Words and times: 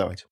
Давайте. 0.00 0.24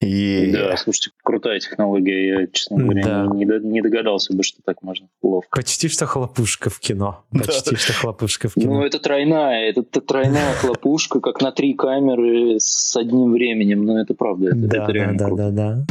И... 0.00 0.50
Да, 0.52 0.76
слушайте, 0.76 1.10
крутая 1.22 1.60
технология. 1.60 2.40
Я, 2.40 2.46
честно 2.48 2.78
говоря, 2.78 3.02
да. 3.02 3.26
не, 3.34 3.44
не 3.44 3.82
догадался 3.82 4.34
бы, 4.34 4.42
что 4.42 4.60
так 4.64 4.82
можно 4.82 5.08
ловко. 5.22 5.60
Почти 5.60 5.88
что 5.88 6.06
хлопушка 6.06 6.70
в 6.70 6.80
кино. 6.80 7.24
Почти 7.30 7.70
да. 7.70 7.76
что 7.76 7.92
хлопушка 7.92 8.48
в 8.48 8.54
кино. 8.54 8.74
Ну, 8.74 8.84
это 8.84 8.98
тройная. 8.98 9.68
Это, 9.68 9.80
это 9.80 10.00
тройная 10.00 10.54
хлопушка, 10.54 11.20
как 11.20 11.40
на 11.40 11.52
три 11.52 11.74
камеры 11.74 12.56
с 12.58 12.96
одним 12.96 13.32
временем. 13.32 13.84
Но 13.84 14.00
это 14.00 14.14
правда. 14.14 14.48
Это, 14.48 14.56
да, 14.56 14.82
это 14.82 14.92
реально 14.92 15.18
да, 15.18 15.26
круто. 15.26 15.42
да, 15.42 15.50
да, 15.50 15.74
да. 15.74 15.86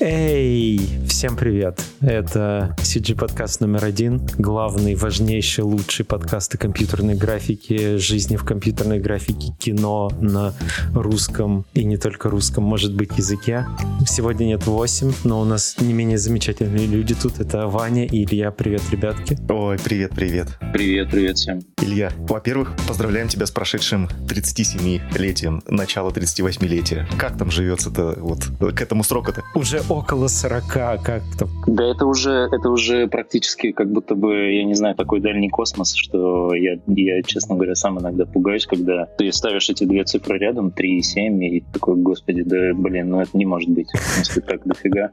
Эй, 0.00 0.80
всем 1.16 1.34
привет! 1.34 1.80
Это 2.02 2.76
CG 2.78 3.16
подкаст 3.16 3.62
номер 3.62 3.86
один, 3.86 4.20
главный, 4.36 4.94
важнейший, 4.96 5.64
лучший 5.64 6.04
подкаст 6.04 6.54
о 6.54 6.58
компьютерной 6.58 7.14
графике, 7.14 7.96
жизни 7.96 8.36
в 8.36 8.44
компьютерной 8.44 9.00
графике, 9.00 9.54
кино 9.58 10.12
на 10.20 10.52
русском 10.94 11.64
и 11.72 11.84
не 11.84 11.96
только 11.96 12.28
русском, 12.28 12.64
может 12.64 12.94
быть, 12.94 13.16
языке. 13.16 13.64
Сегодня 14.06 14.44
нет 14.44 14.66
8, 14.66 15.14
но 15.24 15.40
у 15.40 15.46
нас 15.46 15.76
не 15.80 15.94
менее 15.94 16.18
замечательные 16.18 16.86
люди 16.86 17.14
тут. 17.14 17.40
Это 17.40 17.66
Ваня 17.66 18.04
и 18.04 18.24
Илья. 18.24 18.50
Привет, 18.50 18.82
ребятки. 18.90 19.38
Ой, 19.48 19.78
привет, 19.82 20.12
привет. 20.14 20.48
Привет, 20.74 21.10
привет 21.10 21.38
всем. 21.38 21.62
Илья, 21.80 22.12
во-первых, 22.18 22.76
поздравляем 22.86 23.28
тебя 23.28 23.46
с 23.46 23.50
прошедшим 23.50 24.10
37-летием, 24.28 25.62
начало 25.66 26.10
38-летия. 26.10 27.06
Как 27.16 27.38
там 27.38 27.50
живется-то 27.50 28.16
вот 28.18 28.44
к 28.74 28.82
этому 28.82 29.02
сроку-то? 29.02 29.42
Уже 29.54 29.80
около 29.88 30.28
40, 30.28 31.05
как 31.06 31.22
там? 31.38 31.48
Да 31.68 31.84
это 31.84 32.04
уже, 32.04 32.48
это 32.50 32.68
уже 32.68 33.06
практически 33.06 33.70
как 33.70 33.92
будто 33.92 34.16
бы, 34.16 34.52
я 34.52 34.64
не 34.64 34.74
знаю, 34.74 34.96
такой 34.96 35.20
дальний 35.20 35.48
космос, 35.48 35.94
что 35.94 36.52
я, 36.52 36.78
я, 36.88 37.22
честно 37.22 37.54
говоря, 37.54 37.76
сам 37.76 38.00
иногда 38.00 38.26
пугаюсь, 38.26 38.66
когда 38.66 39.06
ты 39.16 39.30
ставишь 39.30 39.70
эти 39.70 39.84
две 39.84 40.02
цифры 40.02 40.38
рядом, 40.38 40.72
3 40.72 40.98
и 40.98 41.02
7, 41.02 41.44
и 41.44 41.60
такой, 41.72 41.94
господи, 41.94 42.42
да, 42.42 42.74
блин, 42.74 43.10
ну 43.10 43.20
это 43.20 43.38
не 43.38 43.46
может 43.46 43.70
быть, 43.70 43.88
если 44.18 44.40
так 44.40 44.66
дофига. 44.66 45.12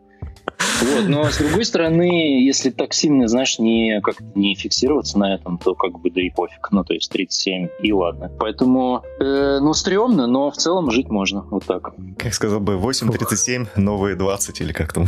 Вот, 0.82 1.08
но 1.08 1.30
с 1.30 1.38
другой 1.38 1.66
стороны, 1.66 2.44
если 2.44 2.70
так 2.70 2.94
сильно, 2.94 3.28
знаешь, 3.28 3.60
не, 3.60 4.02
как 4.02 4.18
не 4.36 4.56
фиксироваться 4.56 5.18
на 5.18 5.36
этом, 5.36 5.58
то 5.58 5.76
как 5.76 6.00
бы 6.00 6.10
да 6.10 6.22
и 6.22 6.30
пофиг. 6.30 6.70
Ну, 6.72 6.84
то 6.84 6.94
есть 6.94 7.12
37 7.12 7.70
и 7.82 7.94
ладно. 7.94 8.32
Поэтому, 8.40 9.04
э, 9.20 9.60
ну, 9.62 9.74
стрёмно, 9.74 10.28
но 10.28 10.52
в 10.52 10.58
целом 10.58 10.92
жить 10.92 11.10
можно. 11.10 11.42
Вот 11.42 11.66
так. 11.66 11.94
Как 12.18 12.34
сказал 12.34 12.60
бы, 12.60 12.74
8.37, 12.74 13.68
новые 13.78 14.16
20 14.16 14.62
или 14.62 14.74
как 14.74 14.94
там? 14.94 15.06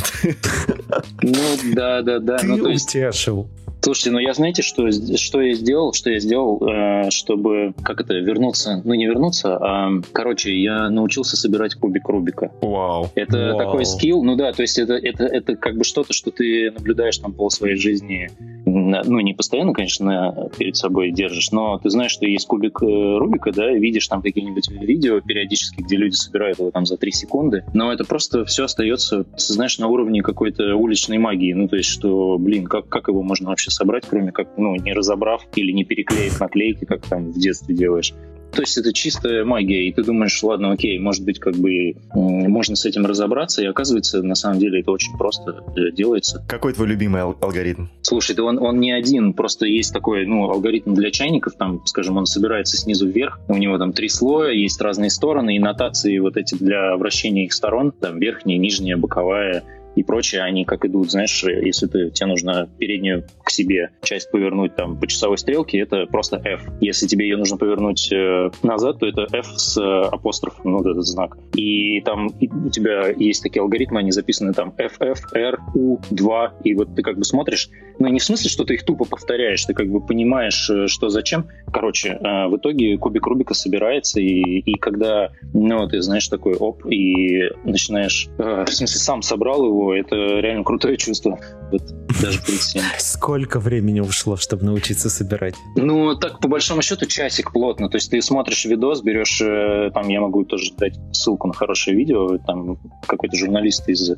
Ну, 1.22 1.74
да, 1.74 2.02
да, 2.02 2.20
да. 2.20 2.38
Ты 2.38 2.48
ну, 2.48 2.58
то 2.64 2.70
есть... 2.70 2.90
утешил. 2.90 3.48
Слушайте, 3.86 4.10
ну 4.10 4.18
я 4.18 4.34
знаете, 4.34 4.64
что, 4.64 4.90
что 4.90 5.42
я 5.42 5.54
сделал, 5.54 5.94
что 5.94 6.10
я 6.10 6.18
сделал, 6.18 6.60
э, 6.68 7.12
чтобы, 7.12 7.76
как 7.84 8.02
это, 8.02 8.16
вернуться, 8.16 8.82
ну 8.84 8.96
не 8.96 9.06
вернуться, 9.06 9.58
а, 9.58 9.92
короче, 10.12 10.60
я 10.60 10.90
научился 10.90 11.38
собирать 11.38 11.76
кубик 11.76 12.10
Рубика. 12.10 12.52
Вау. 12.64 13.12
Это 13.14 13.54
Вау. 13.54 13.58
такой 13.60 13.86
скилл, 13.86 14.24
ну 14.24 14.36
да, 14.38 14.54
то 14.54 14.64
есть 14.64 14.80
это, 14.80 14.94
это, 14.94 15.26
это 15.26 15.56
как 15.56 15.78
бы 15.78 15.84
что-то, 15.84 16.14
что 16.14 16.32
ты 16.32 16.72
наблюдаешь 16.72 17.20
там 17.20 17.34
пол 17.34 17.52
своей 17.52 17.76
жизни, 17.76 18.32
ну 18.66 19.20
не 19.20 19.36
постоянно, 19.36 19.72
конечно, 19.72 20.50
перед 20.58 20.76
собой 20.76 21.12
держишь, 21.12 21.52
но 21.52 21.78
ты 21.78 21.92
знаешь, 21.92 22.10
что 22.10 22.26
есть 22.26 22.48
кубик 22.48 22.82
э, 22.82 22.86
Рубика, 22.88 23.52
да, 23.52 23.72
видишь 23.72 24.08
там 24.08 24.24
какие-нибудь 24.24 24.68
видео 24.68 25.22
периодически, 25.22 25.82
где 25.82 25.98
люди 25.98 26.16
собирают 26.16 26.58
его 26.58 26.72
там 26.72 26.88
за 26.88 26.98
3 26.98 27.12
секунды, 27.12 27.64
но 27.76 27.94
это 27.94 28.04
просто 28.04 28.46
все 28.46 28.64
остается, 28.64 29.28
знаешь, 29.38 29.78
на 29.78 29.90
уровне 29.90 30.24
какой-то 30.24 30.76
уличной 30.76 31.20
магии, 31.20 31.54
ну 31.54 31.68
то 31.68 31.76
есть, 31.76 31.90
что, 31.90 32.40
блин, 32.40 32.66
как, 32.66 32.90
как 32.90 33.10
его 33.10 33.22
можно 33.22 33.50
вообще 33.50 33.75
собрать, 33.76 34.06
кроме 34.10 34.32
как, 34.32 34.58
ну, 34.58 34.76
не 34.76 34.94
разобрав 34.94 35.44
или 35.56 35.72
не 35.72 35.84
переклеив 35.84 36.40
наклейки, 36.40 36.86
как 36.86 37.06
там 37.06 37.32
в 37.32 37.40
детстве 37.40 37.76
делаешь. 37.76 38.14
То 38.56 38.62
есть 38.62 38.78
это 38.78 38.94
чистая 38.94 39.44
магия, 39.44 39.86
и 39.86 39.92
ты 39.92 40.02
думаешь, 40.02 40.42
ладно, 40.42 40.72
окей, 40.72 40.98
может 40.98 41.26
быть, 41.26 41.40
как 41.40 41.56
бы 41.56 41.96
можно 42.14 42.78
с 42.78 42.86
этим 42.86 43.06
разобраться, 43.06 43.62
и 43.62 43.66
оказывается, 43.66 44.24
на 44.24 44.36
самом 44.36 44.60
деле 44.60 44.80
это 44.80 44.92
очень 44.92 45.18
просто 45.18 45.62
э, 45.76 45.92
делается. 45.92 46.46
Какой 46.48 46.72
твой 46.72 46.88
любимый 46.88 47.22
ал- 47.22 47.38
алгоритм? 47.42 47.88
Слушай, 48.02 48.34
да 48.34 48.44
он, 48.44 48.58
он 48.58 48.80
не 48.80 48.94
один, 48.94 49.34
просто 49.34 49.66
есть 49.66 49.92
такой, 49.92 50.26
ну, 50.26 50.50
алгоритм 50.50 50.94
для 50.94 51.12
чайников, 51.12 51.56
там, 51.56 51.86
скажем, 51.86 52.16
он 52.16 52.26
собирается 52.28 52.78
снизу 52.78 53.10
вверх, 53.10 53.42
у 53.50 53.58
него 53.58 53.78
там 53.78 53.92
три 53.92 54.08
слоя, 54.08 54.54
есть 54.54 54.80
разные 54.80 55.10
стороны, 55.10 55.58
и 55.58 55.60
нотации 55.60 56.18
вот 56.20 56.38
эти 56.38 56.56
для 56.56 56.96
вращения 56.96 57.46
их 57.46 57.54
сторон, 57.54 57.92
там, 57.92 58.20
верхняя, 58.20 58.58
нижняя, 58.58 58.96
боковая, 58.96 59.64
и 59.96 60.04
прочее, 60.04 60.44
они 60.44 60.66
как 60.66 60.86
идут, 60.86 61.12
знаешь, 61.12 61.44
если 61.44 61.88
ты, 61.88 62.12
тебе 62.12 62.28
нужно 62.28 62.70
переднюю 62.78 63.26
к 63.44 63.50
себе 63.50 63.92
часть 64.04 64.30
повернуть 64.32 64.76
там 64.76 65.00
по 65.00 65.08
часовой 65.08 65.38
стрелке, 65.38 65.80
это 65.80 66.06
просто 66.06 66.42
F. 66.44 66.68
Если 66.82 67.08
тебе 67.08 67.28
ее 67.28 67.38
нужно 67.38 67.58
повернуть 67.58 68.12
э, 68.12 68.50
назад, 68.64 69.00
то 69.00 69.08
это 69.08 69.28
F 69.32 69.48
с 69.56 69.78
э, 69.78 70.08
апострофом, 70.12 70.72
ну, 70.72 70.78
вот 70.80 70.88
этот 70.88 71.06
знак. 71.06 71.38
И 71.56 72.02
там 72.02 72.28
и 72.40 72.50
у 72.50 72.70
тебя 72.70 73.08
есть 73.10 73.44
такие 73.44 73.62
алгоритмы, 73.62 74.00
они 74.00 74.12
записаны 74.12 74.54
там 74.54 74.74
FF, 74.78 75.18
R, 75.34 75.60
U, 75.76 76.00
2, 76.10 76.54
и 76.64 76.76
вот 76.76 76.96
ты 76.96 77.02
как 77.02 77.18
бы 77.18 77.24
смотришь, 77.24 77.70
ну, 78.00 78.08
не 78.10 78.20
в 78.20 78.24
смысле, 78.24 78.50
что 78.50 78.66
ты 78.66 78.74
их 78.76 78.84
тупо 78.84 79.06
повторяешь, 79.06 79.64
ты 79.66 79.74
как 79.74 79.88
бы 79.88 80.06
понимаешь, 80.06 80.70
э, 80.70 80.88
что 80.88 81.10
зачем. 81.10 81.48
Короче, 81.72 82.18
в 82.22 82.58
итоге 82.58 82.98
кубик 82.98 83.28
Рубика 83.28 83.54
собирается, 83.54 84.20
и, 84.20 84.60
и 84.60 84.78
когда, 84.78 85.32
ну, 85.54 85.88
ты 85.88 86.02
знаешь, 86.02 86.28
такой 86.28 86.56
оп, 86.56 86.86
и 86.86 87.50
начинаешь, 87.64 88.28
в 88.38 88.68
смысле, 88.68 89.00
сам 89.00 89.22
собрал 89.22 89.66
его, 89.66 89.85
это 89.94 90.16
реально 90.16 90.64
крутое 90.64 90.98
чувство. 90.98 91.40
Вот, 91.72 91.82
даже 92.22 92.42
37. 92.42 92.82
Сколько 92.98 93.60
времени 93.60 94.00
ушло, 94.00 94.38
чтобы 94.38 94.66
научиться 94.66 95.10
собирать? 95.10 95.56
Ну, 95.76 96.16
так, 96.16 96.40
по 96.40 96.48
большому 96.48 96.82
счету, 96.82 97.06
часик 97.06 97.52
плотно. 97.52 97.90
То 97.90 97.98
есть 97.98 98.12
ты 98.12 98.22
смотришь 98.22 98.66
видос, 98.66 99.02
берешь, 99.02 99.42
э, 99.42 99.92
там, 99.94 100.08
я 100.10 100.22
могу 100.22 100.44
тоже 100.46 100.72
дать 100.78 100.96
ссылку 101.12 101.48
на 101.48 101.54
хорошее 101.54 101.96
видео, 101.96 102.38
там 102.40 102.78
какой-то 103.08 103.36
журналист 103.38 103.88
из 103.90 104.12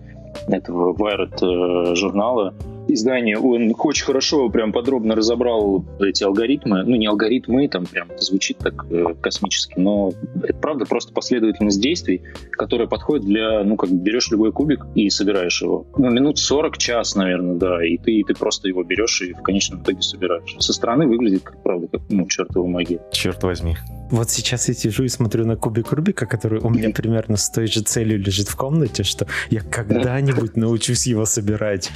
этого 0.48 0.94
Wired 0.94 1.40
э, 1.42 1.96
журнала, 1.96 2.54
издание, 2.88 3.38
он 3.38 3.74
очень 3.78 4.06
хорошо, 4.06 4.50
прям 4.50 4.72
подробно 4.72 5.16
разобрал 5.16 5.86
эти 6.00 6.24
алгоритмы. 6.24 6.84
Ну, 6.84 6.96
не 6.96 7.08
алгоритмы, 7.08 7.68
там 7.68 7.86
прям 7.86 8.12
это 8.12 8.24
звучит 8.24 8.58
так 8.58 8.86
э, 8.90 9.14
космически, 9.22 9.74
но 9.78 10.14
это 10.44 10.56
правда 10.56 10.86
просто 10.86 11.14
последовательность 11.14 11.82
действий, 11.82 12.22
которая 12.52 12.88
подходит 12.88 13.26
для, 13.26 13.64
ну, 13.64 13.76
как 13.76 13.92
берешь 13.92 14.30
любой 14.32 14.52
кубик 14.52 14.86
и 14.96 15.10
собираешь 15.10 15.62
его. 15.62 15.86
Ну, 15.98 16.10
минут 16.10 16.40
40, 16.40 16.78
час, 16.78 17.16
наверное, 17.16 17.56
да, 17.56 17.86
и 17.86 17.98
ты, 17.98 18.14
и 18.14 18.24
ты 18.24 18.34
просто 18.34 18.68
его 18.68 18.84
берешь 18.84 19.22
и 19.22 19.34
в 19.34 19.42
конечном 19.42 19.82
итоге 19.82 20.02
собираешь. 20.02 20.56
Со 20.60 20.74
стороны 20.74 21.08
выглядит, 21.08 21.44
как 21.44 21.62
правда, 21.62 21.88
как, 21.88 22.02
ну, 22.10 22.28
чертова 22.28 22.68
магия. 22.68 23.00
Черт 23.12 23.44
возьми. 23.44 23.76
Вот 24.10 24.30
сейчас 24.30 24.70
я 24.70 24.74
сижу 24.74 25.04
и 25.04 25.10
смотрю 25.10 25.46
на 25.46 25.58
кубик 25.58 25.92
Рубика, 25.92 26.26
который 26.26 26.62
у 26.62 26.70
меня 26.70 26.92
примерно 26.92 27.36
с 27.36 27.50
той 27.50 27.68
же 27.68 27.82
целью 27.82 28.20
лежит 28.20 28.48
в 28.48 28.56
комнате, 28.56 29.04
что 29.04 29.28
я 29.50 29.62
когда-нибудь 29.62 30.27
научусь 30.56 31.08
его 31.08 31.26
собирать. 31.26 31.92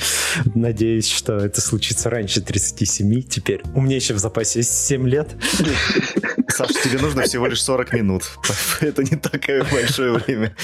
Надеюсь, 0.55 1.07
что 1.07 1.37
это 1.37 1.61
случится 1.61 2.09
раньше 2.09 2.41
37. 2.41 3.21
Теперь 3.23 3.61
у 3.75 3.81
меня 3.81 3.95
еще 3.95 4.13
в 4.13 4.19
запасе 4.19 4.59
есть 4.59 4.71
7 4.87 5.07
лет. 5.07 5.35
Саш, 6.49 6.71
тебе 6.83 6.99
нужно 6.99 7.23
всего 7.23 7.47
лишь 7.47 7.63
40 7.63 7.93
минут. 7.93 8.23
Это 8.81 9.03
не 9.03 9.17
такое 9.17 9.63
большое 9.71 10.13
время. 10.13 10.55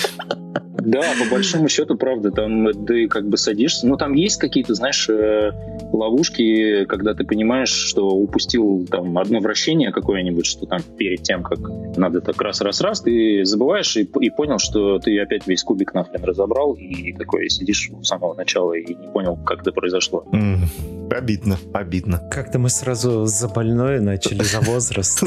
Да, 0.79 1.01
по 1.19 1.29
большому 1.29 1.69
счету, 1.69 1.95
правда, 1.95 2.31
там 2.31 2.85
ты 2.85 3.07
как 3.07 3.27
бы 3.27 3.37
садишься. 3.37 3.87
Ну, 3.87 3.97
там 3.97 4.13
есть 4.13 4.37
какие-то, 4.37 4.73
знаешь, 4.73 5.09
э, 5.09 5.51
ловушки, 5.91 6.85
когда 6.85 7.13
ты 7.13 7.23
понимаешь, 7.25 7.71
что 7.71 8.09
упустил 8.09 8.85
там 8.89 9.17
одно 9.17 9.39
вращение 9.39 9.91
какое-нибудь, 9.91 10.45
что 10.45 10.65
там 10.65 10.81
перед 10.97 11.23
тем, 11.23 11.43
как 11.43 11.59
надо 11.97 12.21
так 12.21 12.41
раз-раз-раз, 12.41 13.01
ты 13.01 13.43
забываешь 13.43 13.97
и, 13.97 14.01
и 14.21 14.29
понял, 14.29 14.59
что 14.59 14.99
ты 14.99 15.19
опять 15.19 15.47
весь 15.47 15.63
кубик 15.63 15.93
нахрен 15.93 16.23
разобрал, 16.23 16.73
и 16.73 17.13
такой 17.13 17.49
сидишь 17.49 17.89
с 18.01 18.07
самого 18.07 18.33
начала 18.35 18.73
и 18.73 18.93
не 18.93 19.07
понял, 19.07 19.37
как 19.45 19.61
это 19.61 19.71
произошло. 19.71 20.25
М, 20.31 20.61
Обидно, 21.11 21.57
обидно. 21.73 22.21
Как-то 22.31 22.59
мы 22.59 22.69
сразу 22.69 23.25
за 23.25 23.47
больное 23.47 24.01
начали, 24.01 24.43
за 24.43 24.59
возраст. 24.61 25.23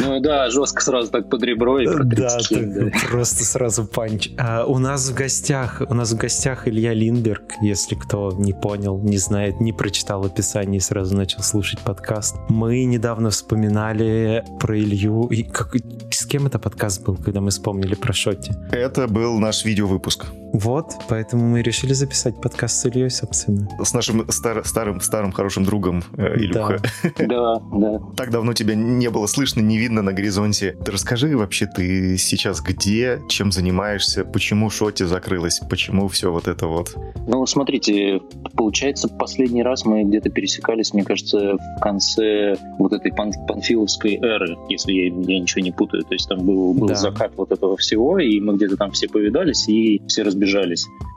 Ну 0.00 0.20
да, 0.20 0.50
жестко 0.50 0.82
сразу 0.82 1.10
так 1.10 1.28
под 1.30 1.42
ребро 1.42 1.78
и 1.80 1.86
Да, 1.86 2.28
37, 2.36 2.72
да. 2.72 2.90
так 2.90 3.10
просто 3.10 3.44
сразу 3.44 3.86
панч. 3.86 4.30
А, 4.38 4.64
у 4.64 4.78
нас 4.78 5.08
в 5.08 5.14
гостях, 5.14 5.82
у 5.88 5.94
нас 5.94 6.12
в 6.12 6.16
гостях 6.16 6.68
Илья 6.68 6.92
Линберг, 6.92 7.42
если 7.62 7.94
кто 7.94 8.32
не 8.32 8.52
понял, 8.52 8.98
не 8.98 9.18
знает, 9.18 9.60
не 9.60 9.72
прочитал 9.72 10.24
описание 10.24 10.78
и 10.78 10.80
сразу 10.80 11.16
начал 11.16 11.42
слушать 11.42 11.80
подкаст. 11.80 12.36
Мы 12.48 12.84
недавно 12.84 13.30
вспоминали 13.30 14.44
про 14.60 14.78
Илью. 14.78 15.26
И 15.26 15.42
как, 15.42 15.74
с 16.10 16.26
кем 16.26 16.46
это 16.46 16.58
подкаст 16.58 17.02
был, 17.02 17.16
когда 17.16 17.40
мы 17.40 17.50
вспомнили 17.50 17.94
про 17.94 18.12
Шотти? 18.12 18.52
Это 18.70 19.06
был 19.08 19.38
наш 19.38 19.64
видеовыпуск. 19.64 20.26
Вот, 20.58 20.94
поэтому 21.08 21.46
мы 21.46 21.60
решили 21.60 21.92
записать 21.92 22.40
подкаст 22.40 22.80
с 22.80 22.86
Ильей, 22.86 23.10
собственно. 23.10 23.68
С 23.82 23.92
нашим 23.92 24.26
стар- 24.30 24.64
старым, 24.64 25.02
старым 25.02 25.30
хорошим 25.30 25.64
другом 25.64 26.02
э, 26.16 26.36
Илюха. 26.36 26.80
Да, 27.18 27.60
да. 27.72 28.00
Так 28.16 28.30
давно 28.30 28.54
тебя 28.54 28.74
не 28.74 29.10
было 29.10 29.26
слышно, 29.26 29.60
не 29.60 29.76
видно 29.76 30.00
на 30.00 30.12
горизонте. 30.12 30.76
Расскажи 30.86 31.36
вообще, 31.36 31.66
ты 31.66 32.16
сейчас 32.16 32.62
где, 32.62 33.20
чем 33.28 33.52
занимаешься, 33.52 34.24
почему 34.24 34.70
Шоти 34.70 35.02
закрылась, 35.02 35.60
почему 35.68 36.08
все 36.08 36.32
вот 36.32 36.48
это 36.48 36.66
вот? 36.66 36.94
Ну, 37.26 37.44
смотрите, 37.46 38.20
получается, 38.54 39.08
последний 39.08 39.62
раз 39.62 39.84
мы 39.84 40.04
где-то 40.04 40.30
пересекались, 40.30 40.94
мне 40.94 41.04
кажется, 41.04 41.56
в 41.56 41.80
конце 41.80 42.56
вот 42.78 42.92
этой 42.92 43.12
пан 43.12 43.32
панфиловской 43.46 44.16
эры, 44.16 44.56
если 44.70 44.92
я, 44.92 45.04
я 45.06 45.40
ничего 45.40 45.62
не 45.62 45.72
путаю. 45.72 46.04
То 46.04 46.14
есть 46.14 46.28
там 46.28 46.46
был, 46.46 46.72
был 46.72 46.88
да. 46.88 46.94
закат 46.94 47.32
вот 47.36 47.52
этого 47.52 47.76
всего, 47.76 48.18
и 48.18 48.40
мы 48.40 48.56
где-то 48.56 48.76
там 48.76 48.92
все 48.92 49.08
повидались, 49.08 49.68
и 49.68 50.00
все 50.06 50.22
разбежались. 50.22 50.45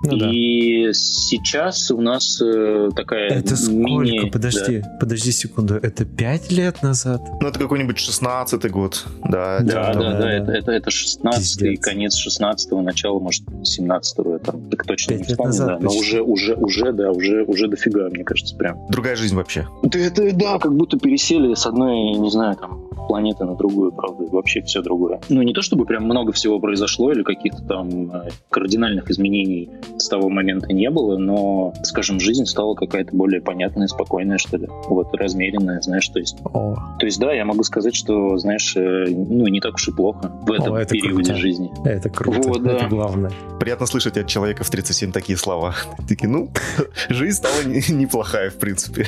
Ну, 0.01 0.15
и 0.15 0.87
да. 0.87 0.93
сейчас 0.93 1.91
у 1.91 1.99
нас 1.99 2.41
э, 2.41 2.89
такая 2.95 3.29
Это 3.29 3.57
сколько? 3.57 3.79
Мини... 3.79 4.29
Подожди, 4.29 4.79
да. 4.79 4.97
подожди 4.99 5.31
секунду. 5.31 5.75
Это 5.75 6.05
пять 6.05 6.51
лет 6.51 6.81
назад? 6.81 7.21
Ну, 7.41 7.47
это 7.47 7.59
какой-нибудь 7.59 7.99
шестнадцатый 7.99 8.71
год. 8.71 9.05
Да, 9.25 9.59
да, 9.59 9.93
да, 9.93 9.93
да, 9.93 10.19
да. 10.19 10.31
Это, 10.31 10.51
это, 10.53 10.71
это 10.71 10.89
16 10.89 11.81
конец 11.81 12.15
16 12.15 12.71
начало, 12.71 13.19
может, 13.19 13.43
17-го. 13.47 14.39
Там, 14.39 14.69
так 14.69 14.85
точно 14.85 15.15
не 15.15 15.23
вспомню, 15.23 15.47
назад, 15.47 15.67
да. 15.67 15.79
Но 15.81 15.91
уже, 15.91 16.21
уже, 16.21 16.55
уже, 16.55 16.93
да, 16.93 17.11
уже, 17.11 17.43
уже 17.43 17.67
дофига, 17.67 18.09
мне 18.09 18.23
кажется, 18.23 18.55
прям. 18.55 18.79
Другая 18.89 19.17
жизнь 19.17 19.35
вообще. 19.35 19.67
Да, 19.83 19.99
это, 19.99 20.31
да, 20.33 20.59
как 20.59 20.75
будто 20.75 20.97
пересели 20.97 21.53
с 21.53 21.65
одной, 21.65 22.17
не 22.17 22.31
знаю, 22.31 22.55
там, 22.55 22.88
планеты 23.07 23.45
на 23.45 23.55
другую, 23.55 23.91
правда, 23.91 24.25
вообще 24.31 24.61
все 24.61 24.81
другое. 24.81 25.19
Ну, 25.29 25.41
не 25.41 25.53
то 25.53 25.61
чтобы 25.61 25.85
прям 25.85 26.03
много 26.03 26.31
всего 26.31 26.59
произошло 26.59 27.11
или 27.11 27.23
каких-то 27.23 27.63
там 27.63 28.11
э, 28.11 28.29
кардинальных 28.49 29.09
изменений 29.09 29.69
с 29.97 30.07
того 30.07 30.29
момента 30.29 30.71
не 30.73 30.89
было, 30.89 31.17
но, 31.17 31.73
скажем, 31.83 32.19
жизнь 32.19 32.45
стала 32.45 32.75
какая-то 32.75 33.15
более 33.15 33.41
понятная, 33.41 33.87
спокойная, 33.87 34.37
что 34.37 34.57
ли, 34.57 34.67
вот, 34.87 35.13
размеренная, 35.13 35.81
знаешь, 35.81 36.07
то 36.07 36.19
есть... 36.19 36.37
О. 36.45 36.75
То 36.99 37.05
есть, 37.05 37.19
да, 37.19 37.33
я 37.33 37.45
могу 37.45 37.63
сказать, 37.63 37.95
что, 37.95 38.37
знаешь, 38.37 38.75
э, 38.75 39.05
ну, 39.09 39.47
не 39.47 39.59
так 39.59 39.75
уж 39.75 39.87
и 39.87 39.91
плохо 39.91 40.31
в 40.41 40.51
этом 40.51 40.73
О, 40.73 40.85
периоде 40.85 41.23
круто. 41.23 41.35
жизни. 41.35 41.71
Это 41.85 42.09
круто, 42.09 42.47
вот, 42.47 42.63
да. 42.63 42.73
это 42.73 42.87
главное. 42.87 43.31
Приятно 43.59 43.85
слышать 43.85 44.17
от 44.17 44.27
человека 44.27 44.63
в 44.63 44.69
37 44.69 45.11
такие 45.11 45.37
слова. 45.37 45.75
Такие, 46.07 46.29
ну, 46.29 46.49
жизнь 47.09 47.37
стала 47.37 47.61
неплохая, 47.65 48.49
в 48.49 48.57
принципе. 48.57 49.07